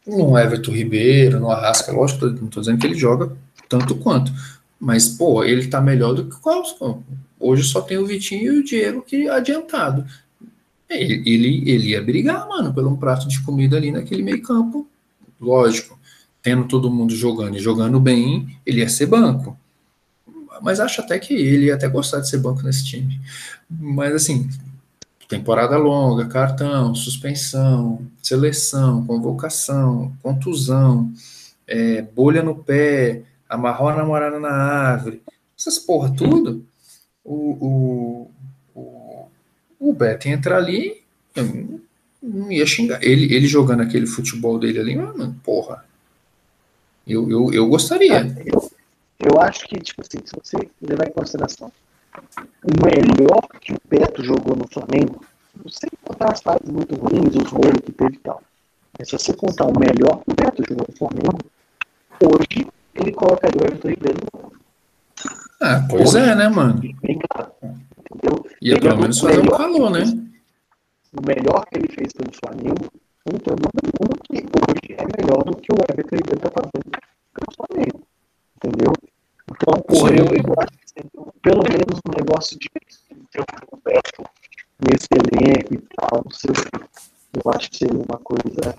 No 0.08 0.38
Everton 0.38 0.72
Ribeiro, 0.72 1.40
no 1.40 1.52
Arrasca, 1.52 1.92
lógico, 1.92 2.26
não 2.28 2.48
tô 2.48 2.62
dizendo 2.62 2.80
que 2.80 2.88
ele 2.88 2.96
joga 2.96 3.36
tanto 3.68 3.96
quanto. 3.96 4.32
Mas, 4.80 5.08
pô, 5.08 5.44
ele 5.44 5.68
tá 5.68 5.82
melhor 5.82 6.14
do 6.14 6.26
que 6.26 6.36
o 6.48 7.04
Hoje 7.40 7.64
só 7.64 7.82
tem 7.82 7.98
o 7.98 8.06
Vitinho 8.06 8.54
e 8.54 8.60
o 8.60 8.64
Diego 8.64 9.02
que 9.02 9.28
adiantado. 9.28 10.06
Ele, 10.90 11.24
ele, 11.26 11.70
ele 11.70 11.90
ia 11.90 12.02
brigar, 12.02 12.48
mano, 12.48 12.74
pelo 12.74 12.90
um 12.90 12.96
prato 12.96 13.28
de 13.28 13.42
comida 13.42 13.78
ali 13.78 13.92
naquele 13.92 14.24
meio 14.24 14.42
campo. 14.42 14.88
Lógico, 15.40 16.00
tendo 16.42 16.66
todo 16.68 16.92
mundo 16.92 17.16
jogando 17.16 17.58
e 17.58 17.60
jogando 17.60 18.00
bem, 18.00 18.58
ele 18.66 18.80
ia 18.80 18.90
ser 18.90 19.08
banco. 19.08 19.58
Mas 20.62 20.80
acho 20.80 21.02
até 21.02 21.18
que 21.20 21.34
ele 21.34 21.66
ia 21.66 21.76
até 21.76 21.88
gostar 21.88 22.20
de 22.20 22.30
ser 22.30 22.38
banco 22.38 22.64
nesse 22.64 22.86
time. 22.86 23.20
Mas 23.70 24.14
assim, 24.14 24.50
temporada 25.28 25.78
longa, 25.78 26.26
cartão, 26.26 26.94
suspensão, 26.94 28.06
seleção, 28.22 29.06
convocação, 29.06 30.14
contusão, 30.22 31.12
é, 31.68 32.02
bolha 32.02 32.44
no 32.44 32.56
pé, 32.56 33.24
amarrou 33.48 33.90
a 33.90 33.96
namorada 33.96 34.40
na 34.40 34.52
árvore, 34.52 35.22
essas 35.58 35.78
porra 35.78 36.14
tudo, 36.16 36.66
o, 37.24 37.36
o, 37.66 38.32
o, 38.76 39.28
o 39.80 39.94
Beto 39.94 40.28
entrar 40.28 40.58
ali, 40.58 41.02
não 42.22 42.52
ia 42.52 42.66
xingar. 42.66 43.04
Ele, 43.04 43.34
ele 43.34 43.48
jogando 43.48 43.82
aquele 43.82 44.06
futebol 44.06 44.60
dele 44.60 44.80
ali, 44.80 44.96
mano, 44.96 45.36
porra. 45.44 45.86
Eu, 47.08 47.30
eu, 47.30 47.54
eu 47.54 47.68
gostaria. 47.68 48.24
Eu, 49.22 49.40
acho 49.40 49.68
que, 49.68 49.80
tipo 49.80 50.02
assim, 50.02 50.20
se 50.26 50.34
você 50.36 50.70
levar 50.82 51.08
em 51.08 51.12
consideração 51.12 51.72
o 52.64 52.86
melhor 52.86 53.42
que 53.60 53.74
o 53.74 53.82
Beto 53.88 54.24
jogou 54.24 54.56
no 54.56 54.68
Flamengo, 54.68 55.24
não 55.56 55.70
sei 55.70 55.90
contar 56.04 56.32
as 56.32 56.42
fases 56.42 56.70
muito 56.70 56.96
ruins, 56.96 57.36
os 57.36 57.50
rolos 57.50 57.82
que 57.86 57.92
teve 57.92 58.16
e 58.16 58.20
tal. 58.20 58.42
Mas 58.98 59.10
se 59.10 59.18
você 59.18 59.34
contar 59.34 59.66
o 59.66 59.80
melhor 59.80 60.22
que 60.24 60.32
o 60.32 60.36
Beto 60.36 60.64
jogou 60.68 60.86
no 60.90 60.98
Flamengo, 60.98 61.40
hoje 62.22 62.68
ele 62.96 63.12
colocaria 63.12 63.62
o 63.62 63.66
Everton 63.66 63.90
Ribeiro 63.90 64.20
no 64.34 64.52
Ah, 65.62 65.86
pois 65.90 66.16
é, 66.16 66.36
né, 66.36 66.50
mano? 66.50 66.82
Ia 68.62 68.80
pelo 68.80 68.98
menos 68.98 69.20
fazer 69.20 69.40
um 69.40 69.48
calor, 69.48 69.90
né? 69.92 70.04
O 71.14 71.26
melhor 71.26 71.66
que 71.66 71.78
ele 71.78 71.88
fez 71.94 72.14
pelo 72.14 72.32
Flamengo, 72.34 72.92
não 73.26 73.38
tem 73.38 73.56
dúvida 73.56 73.82
nenhuma 73.84 74.18
que 74.24 74.38
hoje 74.38 74.96
é 74.98 75.22
melhor 75.22 75.44
do 75.44 75.56
que 75.58 75.72
o 75.72 75.76
Everton 75.76 76.16
Ribeiro 76.16 76.38
está 76.38 76.50
fazendo 76.50 76.92
pelo 77.34 77.56
Flamengo. 77.56 78.02
Entendeu? 78.58 78.94
Então, 79.62 79.80
porra, 79.82 80.10
eu, 80.12 80.26
eu 80.26 80.56
acho 80.58 80.72
que 80.72 81.04
pelo 81.44 81.62
menos 81.64 82.00
um 82.08 82.12
negócio 82.18 82.58
de 82.58 82.68
ter 83.32 83.42
um 83.42 83.70
Roberto 83.72 84.24
nesse 84.90 85.08
elenco 85.14 85.76
e 85.76 85.78
tal, 85.96 86.24
não 86.26 86.32
sei 86.32 86.52
eu 87.34 87.52
acho 87.54 87.70
que 87.70 87.78
seria 87.78 88.00
uma 88.00 88.20
coisa 88.24 88.76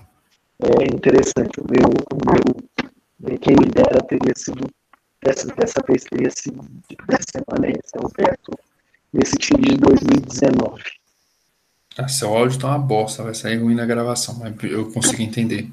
é, 0.59 0.83
interessante. 0.93 1.61
O 1.61 1.65
meu, 1.69 1.89
o 2.11 3.25
meu 3.25 3.37
quem 3.39 3.55
me 3.55 3.65
dera 3.71 4.03
teria 4.03 4.33
sido, 4.35 4.69
dessa, 5.23 5.47
dessa 5.55 5.81
vez 5.87 6.03
teria 6.03 6.29
sido, 6.29 6.61
dessa 7.07 7.25
semana 7.31 7.69
esse 7.69 7.97
Roberto, 7.97 8.51
nesse 9.13 9.37
time 9.37 9.61
de 9.61 9.77
2019. 9.77 10.83
Ah, 11.97 12.07
seu 12.09 12.35
áudio 12.35 12.59
tá 12.59 12.67
uma 12.67 12.79
bosta, 12.79 13.23
vai 13.23 13.33
sair 13.33 13.57
ruim 13.57 13.75
na 13.75 13.85
gravação, 13.85 14.35
mas 14.35 14.53
eu 14.63 14.91
consigo 14.91 15.21
entender. 15.21 15.69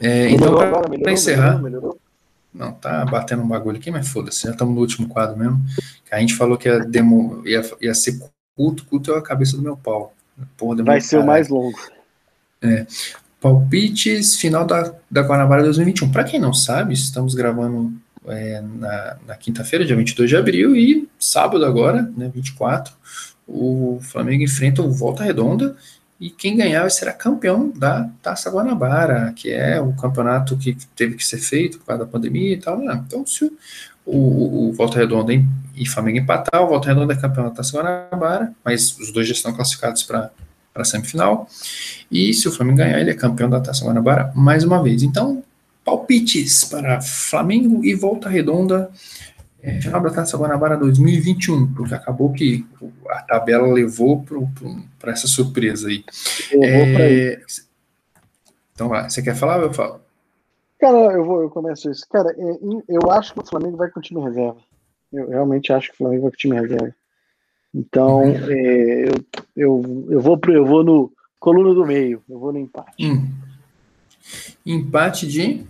É, 0.00 0.30
então, 0.30 0.54
para 0.54 1.12
encerrar. 1.12 1.58
Melhorou, 1.58 1.62
melhorou. 1.62 2.09
Não, 2.52 2.72
tá 2.72 3.04
batendo 3.04 3.42
um 3.42 3.48
bagulho 3.48 3.78
aqui, 3.78 3.90
mas 3.90 4.08
foda-se, 4.08 4.42
já 4.42 4.50
estamos 4.50 4.74
no 4.74 4.80
último 4.80 5.08
quadro 5.08 5.36
mesmo. 5.36 5.64
Que 6.04 6.14
a 6.14 6.18
gente 6.18 6.34
falou 6.34 6.58
que 6.58 6.68
ia, 6.68 6.80
demo, 6.80 7.42
ia, 7.46 7.62
ia 7.80 7.94
ser 7.94 8.20
culto, 8.56 8.84
culto 8.84 9.12
é 9.12 9.18
a 9.18 9.22
cabeça 9.22 9.56
do 9.56 9.62
meu 9.62 9.76
pau. 9.76 10.14
Porra, 10.56 10.82
vai 10.82 11.00
ser 11.00 11.18
o 11.18 11.26
mais 11.26 11.48
longo. 11.48 11.78
É. 12.62 12.86
Palpites 13.40 14.36
final 14.36 14.66
da, 14.66 14.94
da 15.10 15.22
Guanabara 15.22 15.62
2021. 15.62 16.10
Para 16.10 16.24
quem 16.24 16.38
não 16.38 16.52
sabe, 16.52 16.92
estamos 16.92 17.34
gravando 17.34 17.92
é, 18.26 18.60
na, 18.60 19.16
na 19.26 19.36
quinta-feira, 19.36 19.84
dia 19.84 19.96
22 19.96 20.28
de 20.28 20.36
abril, 20.36 20.76
e 20.76 21.08
sábado 21.18 21.64
agora, 21.64 22.02
né, 22.16 22.30
24, 22.34 22.92
o 23.46 23.98
Flamengo 24.02 24.42
enfrenta 24.42 24.82
o 24.82 24.92
Volta 24.92 25.24
Redonda, 25.24 25.76
e 26.20 26.28
quem 26.30 26.56
ganhar 26.56 26.88
será 26.90 27.12
campeão 27.12 27.72
da 27.74 28.10
Taça 28.22 28.50
Guanabara, 28.50 29.32
que 29.34 29.50
é 29.50 29.80
o 29.80 29.92
campeonato 29.94 30.56
que 30.56 30.76
teve 30.94 31.14
que 31.16 31.24
ser 31.24 31.38
feito 31.38 31.78
por 31.78 31.86
causa 31.86 32.04
da 32.04 32.10
pandemia 32.10 32.52
e 32.52 32.58
tal. 32.58 32.78
Né? 32.78 33.02
Então, 33.06 33.24
se 33.24 33.44
o, 33.44 33.50
o, 34.04 34.68
o 34.68 34.72
Volta 34.72 34.98
Redonda 34.98 35.32
e 35.74 35.88
Flamengo 35.88 36.18
empatar, 36.18 36.62
o 36.62 36.68
Volta 36.68 36.88
Redonda 36.88 37.14
é 37.14 37.16
campeão 37.16 37.44
da 37.44 37.50
Taça 37.50 37.76
Guanabara, 37.76 38.52
mas 38.62 38.98
os 38.98 39.10
dois 39.10 39.26
já 39.26 39.32
estão 39.32 39.52
classificados 39.54 40.02
para 40.02 40.30
para 40.72 40.82
a 40.82 40.84
semifinal. 40.84 41.48
E 42.10 42.32
se 42.32 42.48
o 42.48 42.52
Flamengo 42.52 42.78
ganhar, 42.78 43.00
ele 43.00 43.10
é 43.10 43.14
campeão 43.14 43.50
da 43.50 43.60
Taça 43.60 43.84
Guanabara 43.84 44.32
mais 44.34 44.64
uma 44.64 44.82
vez. 44.82 45.02
Então, 45.02 45.42
palpites 45.84 46.64
para 46.64 47.00
Flamengo 47.00 47.84
e 47.84 47.94
Volta 47.94 48.28
Redonda, 48.28 48.90
é, 49.62 49.80
final 49.80 50.00
da 50.00 50.10
Taça 50.10 50.36
Guanabara 50.36 50.76
2021, 50.76 51.74
porque 51.74 51.94
acabou 51.94 52.32
que 52.32 52.64
a 53.08 53.22
tabela 53.22 53.66
levou 53.72 54.22
para 54.22 54.38
essa 55.06 55.26
surpresa 55.26 55.88
aí. 55.88 56.04
É, 56.52 57.40
então, 58.74 58.88
vai, 58.88 59.08
você 59.08 59.22
quer 59.22 59.34
falar 59.34 59.58
ou 59.58 59.64
eu 59.64 59.72
falo? 59.72 60.00
Cara, 60.78 61.12
eu 61.12 61.24
vou, 61.24 61.42
eu 61.42 61.50
começo 61.50 61.90
isso. 61.90 62.06
Cara, 62.08 62.30
é, 62.30 62.58
eu 62.88 63.10
acho 63.10 63.34
que 63.34 63.40
o 63.40 63.46
Flamengo 63.46 63.76
vai 63.76 63.90
com 63.90 64.00
o 64.00 64.02
time 64.02 64.22
reserva. 64.22 64.56
Eu 65.12 65.28
realmente 65.28 65.72
acho 65.72 65.88
que 65.88 65.94
o 65.94 65.98
Flamengo 65.98 66.22
vai 66.22 66.30
com 66.30 66.36
o 66.36 66.38
time 66.38 66.58
reserva. 66.58 66.94
Então, 67.74 68.22
é, 68.22 69.08
eu, 69.08 69.14
eu, 69.56 70.06
eu, 70.10 70.20
vou 70.20 70.38
pro, 70.38 70.52
eu 70.52 70.64
vou 70.64 70.82
no 70.82 71.12
coluna 71.38 71.74
do 71.74 71.86
meio, 71.86 72.22
eu 72.28 72.38
vou 72.38 72.52
no 72.52 72.58
empate. 72.58 73.06
Hum. 73.06 73.30
Empate 74.64 75.26
de? 75.26 75.66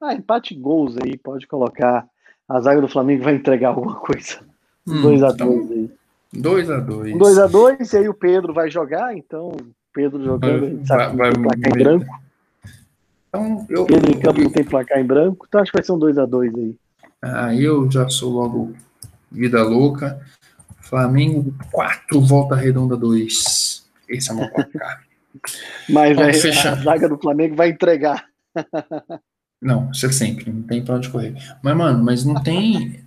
Ah, 0.00 0.14
empate 0.14 0.54
gols 0.54 0.96
aí, 0.98 1.16
pode 1.16 1.46
colocar. 1.46 2.06
A 2.48 2.60
zaga 2.60 2.80
do 2.80 2.88
Flamengo 2.88 3.24
vai 3.24 3.34
entregar 3.34 3.70
alguma 3.70 3.96
coisa. 3.96 4.38
2x2 4.86 4.88
hum, 4.88 5.34
então, 5.34 5.68
aí. 5.72 5.90
2x2. 6.40 7.16
2x2, 7.16 7.92
e 7.92 7.96
aí 7.96 8.08
o 8.08 8.14
Pedro 8.14 8.52
vai 8.52 8.70
jogar, 8.70 9.16
então, 9.16 9.56
Pedro 9.92 10.22
jogando, 10.22 10.60
vai, 10.60 10.68
a 10.68 10.72
gente 10.72 10.86
sabe 10.86 11.16
vai, 11.16 11.30
vai, 11.30 11.42
placar 11.42 11.70
em 11.70 11.82
branco. 11.82 12.20
Então, 13.28 13.66
eu, 13.68 13.86
Pedro 13.86 14.10
em 14.10 14.20
campo 14.20 14.40
não 14.40 14.50
tem 14.50 14.64
placar 14.64 14.98
em 14.98 15.06
branco, 15.06 15.46
então 15.48 15.60
acho 15.60 15.70
que 15.70 15.78
vai 15.78 15.84
ser 15.84 15.92
um 15.92 15.98
2x2 15.98 16.56
aí. 16.56 16.76
Ah, 17.22 17.54
eu 17.54 17.90
já 17.90 18.08
sou 18.08 18.32
logo 18.32 18.74
vida 19.30 19.62
louca. 19.62 20.20
Flamengo 20.80 21.52
4, 21.72 22.20
Volta 22.20 22.54
Redonda 22.54 22.96
2. 22.96 23.84
Esse 24.08 24.30
é 24.30 24.32
o 24.32 24.36
meu 24.36 24.50
placar. 24.50 25.04
Mas 25.88 26.16
vai, 26.16 26.30
a 26.30 26.74
zaga 26.76 27.08
do 27.08 27.18
Flamengo 27.18 27.56
vai 27.56 27.68
entregar. 27.68 28.24
Não, 29.60 29.90
isso 29.90 30.06
é 30.06 30.12
sempre, 30.12 30.50
não 30.50 30.62
tem 30.62 30.82
pra 30.82 30.94
onde 30.94 31.10
correr. 31.10 31.34
Mas, 31.62 31.76
mano, 31.76 32.04
mas 32.04 32.24
não 32.24 32.42
tem. 32.42 33.04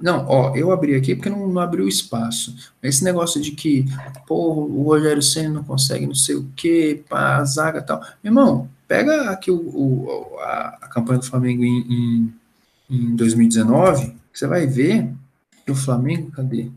Não, 0.00 0.26
ó, 0.26 0.54
eu 0.56 0.72
abri 0.72 0.94
aqui 0.94 1.14
porque 1.14 1.28
não, 1.28 1.46
não 1.46 1.60
abriu 1.60 1.86
espaço. 1.86 2.54
Esse 2.82 3.04
negócio 3.04 3.40
de 3.40 3.52
que, 3.52 3.84
pô, 4.26 4.54
o 4.54 4.82
Rogério 4.84 5.22
Senna 5.22 5.54
não 5.54 5.64
consegue 5.64 6.06
não 6.06 6.14
sei 6.14 6.36
o 6.36 6.48
quê, 6.56 7.02
pá, 7.08 7.36
a 7.36 7.44
zaga 7.44 7.80
e 7.80 7.82
tal. 7.82 8.00
Meu 8.22 8.30
irmão, 8.30 8.68
pega 8.88 9.30
aqui 9.30 9.50
o, 9.50 9.56
o 9.56 10.38
a, 10.40 10.78
a, 10.82 10.88
campanha 10.88 11.18
do 11.18 11.26
Flamengo 11.26 11.64
em, 11.64 11.80
em, 11.80 12.34
em 12.90 13.16
2019, 13.16 14.14
você 14.32 14.46
vai 14.46 14.66
ver 14.66 15.12
que 15.64 15.72
o 15.72 15.76
Flamengo, 15.76 16.30
cadê? 16.30 16.70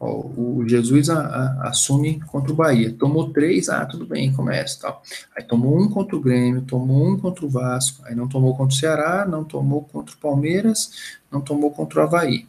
o 0.00 0.64
Jesus 0.66 1.10
a, 1.10 1.20
a, 1.20 1.68
assume 1.68 2.20
contra 2.20 2.50
o 2.50 2.56
Bahia. 2.56 2.90
Tomou 2.98 3.30
três, 3.30 3.68
ah, 3.68 3.84
tudo 3.84 4.06
bem, 4.06 4.32
começa 4.32 4.80
tal. 4.80 5.02
Aí 5.36 5.44
tomou 5.44 5.78
um 5.78 5.90
contra 5.90 6.16
o 6.16 6.20
Grêmio, 6.20 6.62
tomou 6.62 7.06
um 7.06 7.18
contra 7.18 7.44
o 7.44 7.50
Vasco, 7.50 8.02
aí 8.06 8.14
não 8.14 8.26
tomou 8.26 8.56
contra 8.56 8.74
o 8.74 8.78
Ceará, 8.78 9.26
não 9.26 9.44
tomou 9.44 9.84
contra 9.84 10.14
o 10.14 10.18
Palmeiras, 10.18 11.18
não 11.30 11.42
tomou 11.42 11.70
contra 11.70 12.00
o 12.00 12.02
Havaí. 12.02 12.48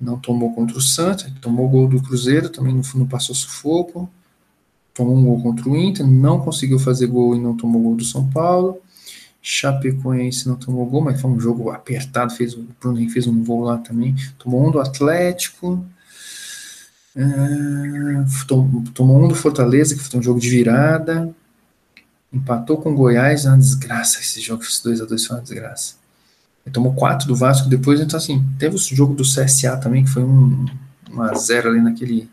Não 0.00 0.18
tomou 0.18 0.54
contra 0.54 0.78
o 0.78 0.80
Santos, 0.80 1.32
tomou 1.40 1.68
gol 1.68 1.88
do 1.88 2.00
Cruzeiro, 2.00 2.48
também 2.48 2.80
não, 2.94 3.06
passou 3.06 3.34
sufoco. 3.34 4.08
Tomou 4.94 5.16
um 5.16 5.24
gol 5.24 5.42
contra 5.42 5.68
o 5.68 5.76
Inter, 5.76 6.06
não 6.06 6.40
conseguiu 6.40 6.78
fazer 6.78 7.06
gol 7.06 7.36
e 7.36 7.40
não 7.40 7.56
tomou 7.56 7.82
gol 7.82 7.96
do 7.96 8.04
São 8.04 8.28
Paulo. 8.28 8.80
Chapecoense 9.40 10.48
não 10.48 10.56
tomou 10.56 10.84
gol, 10.86 11.02
mas 11.02 11.20
foi 11.20 11.30
um 11.30 11.40
jogo 11.40 11.70
apertado, 11.70 12.34
fez, 12.34 12.54
o 12.54 12.66
Bruno 12.80 13.08
fez 13.10 13.26
um 13.26 13.44
gol 13.44 13.62
lá 13.62 13.78
também. 13.78 14.14
Tomou 14.38 14.66
um 14.66 14.70
do 14.70 14.80
Atlético, 14.80 15.84
ah, 17.16 18.24
tomou 18.94 19.24
um 19.24 19.28
do 19.28 19.34
Fortaleza, 19.34 19.96
que 19.96 20.02
foi 20.02 20.20
um 20.20 20.22
jogo 20.22 20.38
de 20.38 20.48
virada. 20.48 21.34
Empatou 22.32 22.76
com 22.76 22.92
o 22.92 22.94
Goiás, 22.94 23.44
é 23.44 23.48
uma 23.48 23.58
desgraça 23.58 24.20
esse 24.20 24.40
jogo, 24.40 24.62
esse 24.62 24.82
2x2 24.82 25.26
foi 25.26 25.36
uma 25.36 25.42
desgraça. 25.42 25.94
Tomou 26.70 26.92
quatro 26.94 27.26
do 27.26 27.34
Vasco 27.34 27.68
depois, 27.68 28.00
então 28.00 28.16
assim, 28.16 28.44
teve 28.58 28.76
o 28.76 28.78
jogo 28.78 29.14
do 29.14 29.22
CSA 29.22 29.76
também, 29.76 30.04
que 30.04 30.10
foi 30.10 30.22
um, 30.22 30.66
um 31.12 31.22
a 31.22 31.34
zero 31.34 31.68
ali 31.70 31.80
naquele 31.80 32.28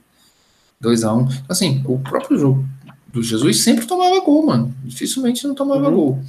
2 0.80 1.04
a 1.04 1.14
1 1.14 1.18
um. 1.18 1.22
Então, 1.24 1.44
assim, 1.50 1.84
o 1.86 2.00
próprio 2.00 2.38
jogo 2.38 2.66
do 3.12 3.24
Jesus 3.24 3.62
sempre 3.62 3.86
tomava 3.86 4.20
gol, 4.20 4.46
mano. 4.46 4.76
Dificilmente 4.84 5.48
não 5.48 5.56
tomava 5.56 5.90
uhum. 5.90 5.96
gol. 5.96 6.24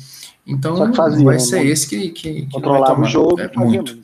Então 0.46 0.94
fazia, 0.94 1.24
vai 1.24 1.40
ser 1.40 1.56
né? 1.56 1.66
esse 1.66 1.88
que, 1.88 2.10
que, 2.10 2.46
que 2.46 2.60
vai 2.60 2.84
tomar. 2.84 3.00
o 3.00 3.04
jogo 3.04 3.40
é, 3.40 3.50
muito. 3.56 3.98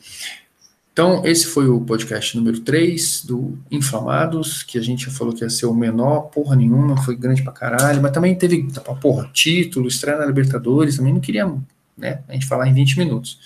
Então, 0.91 1.25
esse 1.25 1.47
foi 1.47 1.67
o 1.67 1.81
podcast 1.81 2.37
número 2.37 2.59
3 2.59 3.25
do 3.25 3.57
Inflamados, 3.71 4.61
que 4.61 4.77
a 4.77 4.81
gente 4.81 5.09
falou 5.09 5.33
que 5.33 5.43
ia 5.43 5.49
ser 5.49 5.65
o 5.65 5.73
menor, 5.73 6.29
porra 6.29 6.55
nenhuma, 6.55 7.01
foi 7.01 7.15
grande 7.15 7.41
pra 7.41 7.51
caralho, 7.51 7.99
mas 7.99 8.11
também 8.11 8.35
teve, 8.35 8.67
porra, 9.01 9.27
título, 9.33 9.87
estreia 9.87 10.19
na 10.19 10.25
Libertadores, 10.25 10.97
também 10.97 11.11
não 11.11 11.19
queria 11.19 11.51
né, 11.97 12.21
a 12.27 12.33
gente 12.33 12.45
falar 12.45 12.67
em 12.67 12.73
20 12.73 12.97
minutos. 12.97 13.39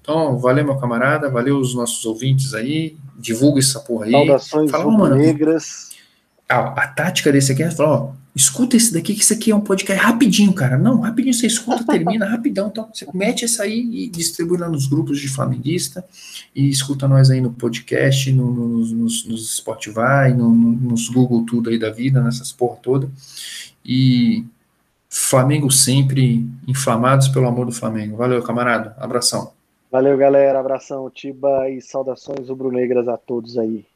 Então, 0.00 0.38
valeu, 0.38 0.64
meu 0.64 0.76
camarada, 0.76 1.30
valeu 1.30 1.58
os 1.58 1.74
nossos 1.74 2.04
ouvintes 2.04 2.54
aí, 2.54 2.96
divulga 3.18 3.60
essa 3.60 3.80
porra 3.80 4.06
aí. 4.06 4.12
Saudações 4.12 4.70
Fala, 4.70 4.90
mano, 4.90 5.16
negras. 5.16 5.90
A, 6.48 6.58
a, 6.82 6.88
tática 6.88 7.32
desse 7.32 7.52
aqui 7.52 7.62
é 7.62 7.70
falar, 7.70 8.02
ó, 8.02 8.12
escuta 8.36 8.76
esse 8.76 8.92
daqui, 8.92 9.14
que 9.14 9.22
isso 9.22 9.32
aqui 9.32 9.50
é 9.50 9.56
um 9.56 9.60
podcast 9.60 10.04
rapidinho, 10.04 10.52
cara. 10.52 10.76
Não, 10.76 11.00
rapidinho 11.00 11.32
você 11.32 11.46
escuta, 11.46 11.84
termina 11.90 12.26
rapidão. 12.26 12.68
Então, 12.68 12.90
você 12.92 13.06
mete 13.14 13.46
esse 13.46 13.62
aí 13.62 13.80
e 13.80 14.08
distribui 14.08 14.58
lá 14.58 14.68
nos 14.68 14.86
grupos 14.86 15.18
de 15.18 15.28
flamenguista 15.28 16.04
e 16.54 16.68
escuta 16.68 17.08
nós 17.08 17.30
aí 17.30 17.40
no 17.40 17.52
podcast, 17.52 18.30
no, 18.30 18.52
no, 18.52 18.86
nos, 18.86 19.24
nos 19.24 19.56
Spotify, 19.56 20.34
no, 20.36 20.50
nos 20.50 21.08
Google 21.08 21.46
tudo 21.46 21.70
aí 21.70 21.78
da 21.78 21.90
vida, 21.90 22.22
nessas 22.22 22.52
porra 22.52 22.76
toda. 22.82 23.10
E 23.84 24.44
Flamengo 25.16 25.70
sempre, 25.70 26.44
inflamados 26.66 27.28
pelo 27.28 27.46
amor 27.46 27.66
do 27.66 27.72
Flamengo. 27.72 28.16
Valeu, 28.16 28.42
camarada. 28.42 28.96
Abração. 28.98 29.52
Valeu, 29.88 30.18
galera. 30.18 30.58
Abração, 30.58 31.08
Tiba 31.08 31.70
e 31.70 31.80
saudações 31.80 32.48
rubro-negras 32.48 33.06
a 33.06 33.16
todos 33.16 33.56
aí. 33.56 33.86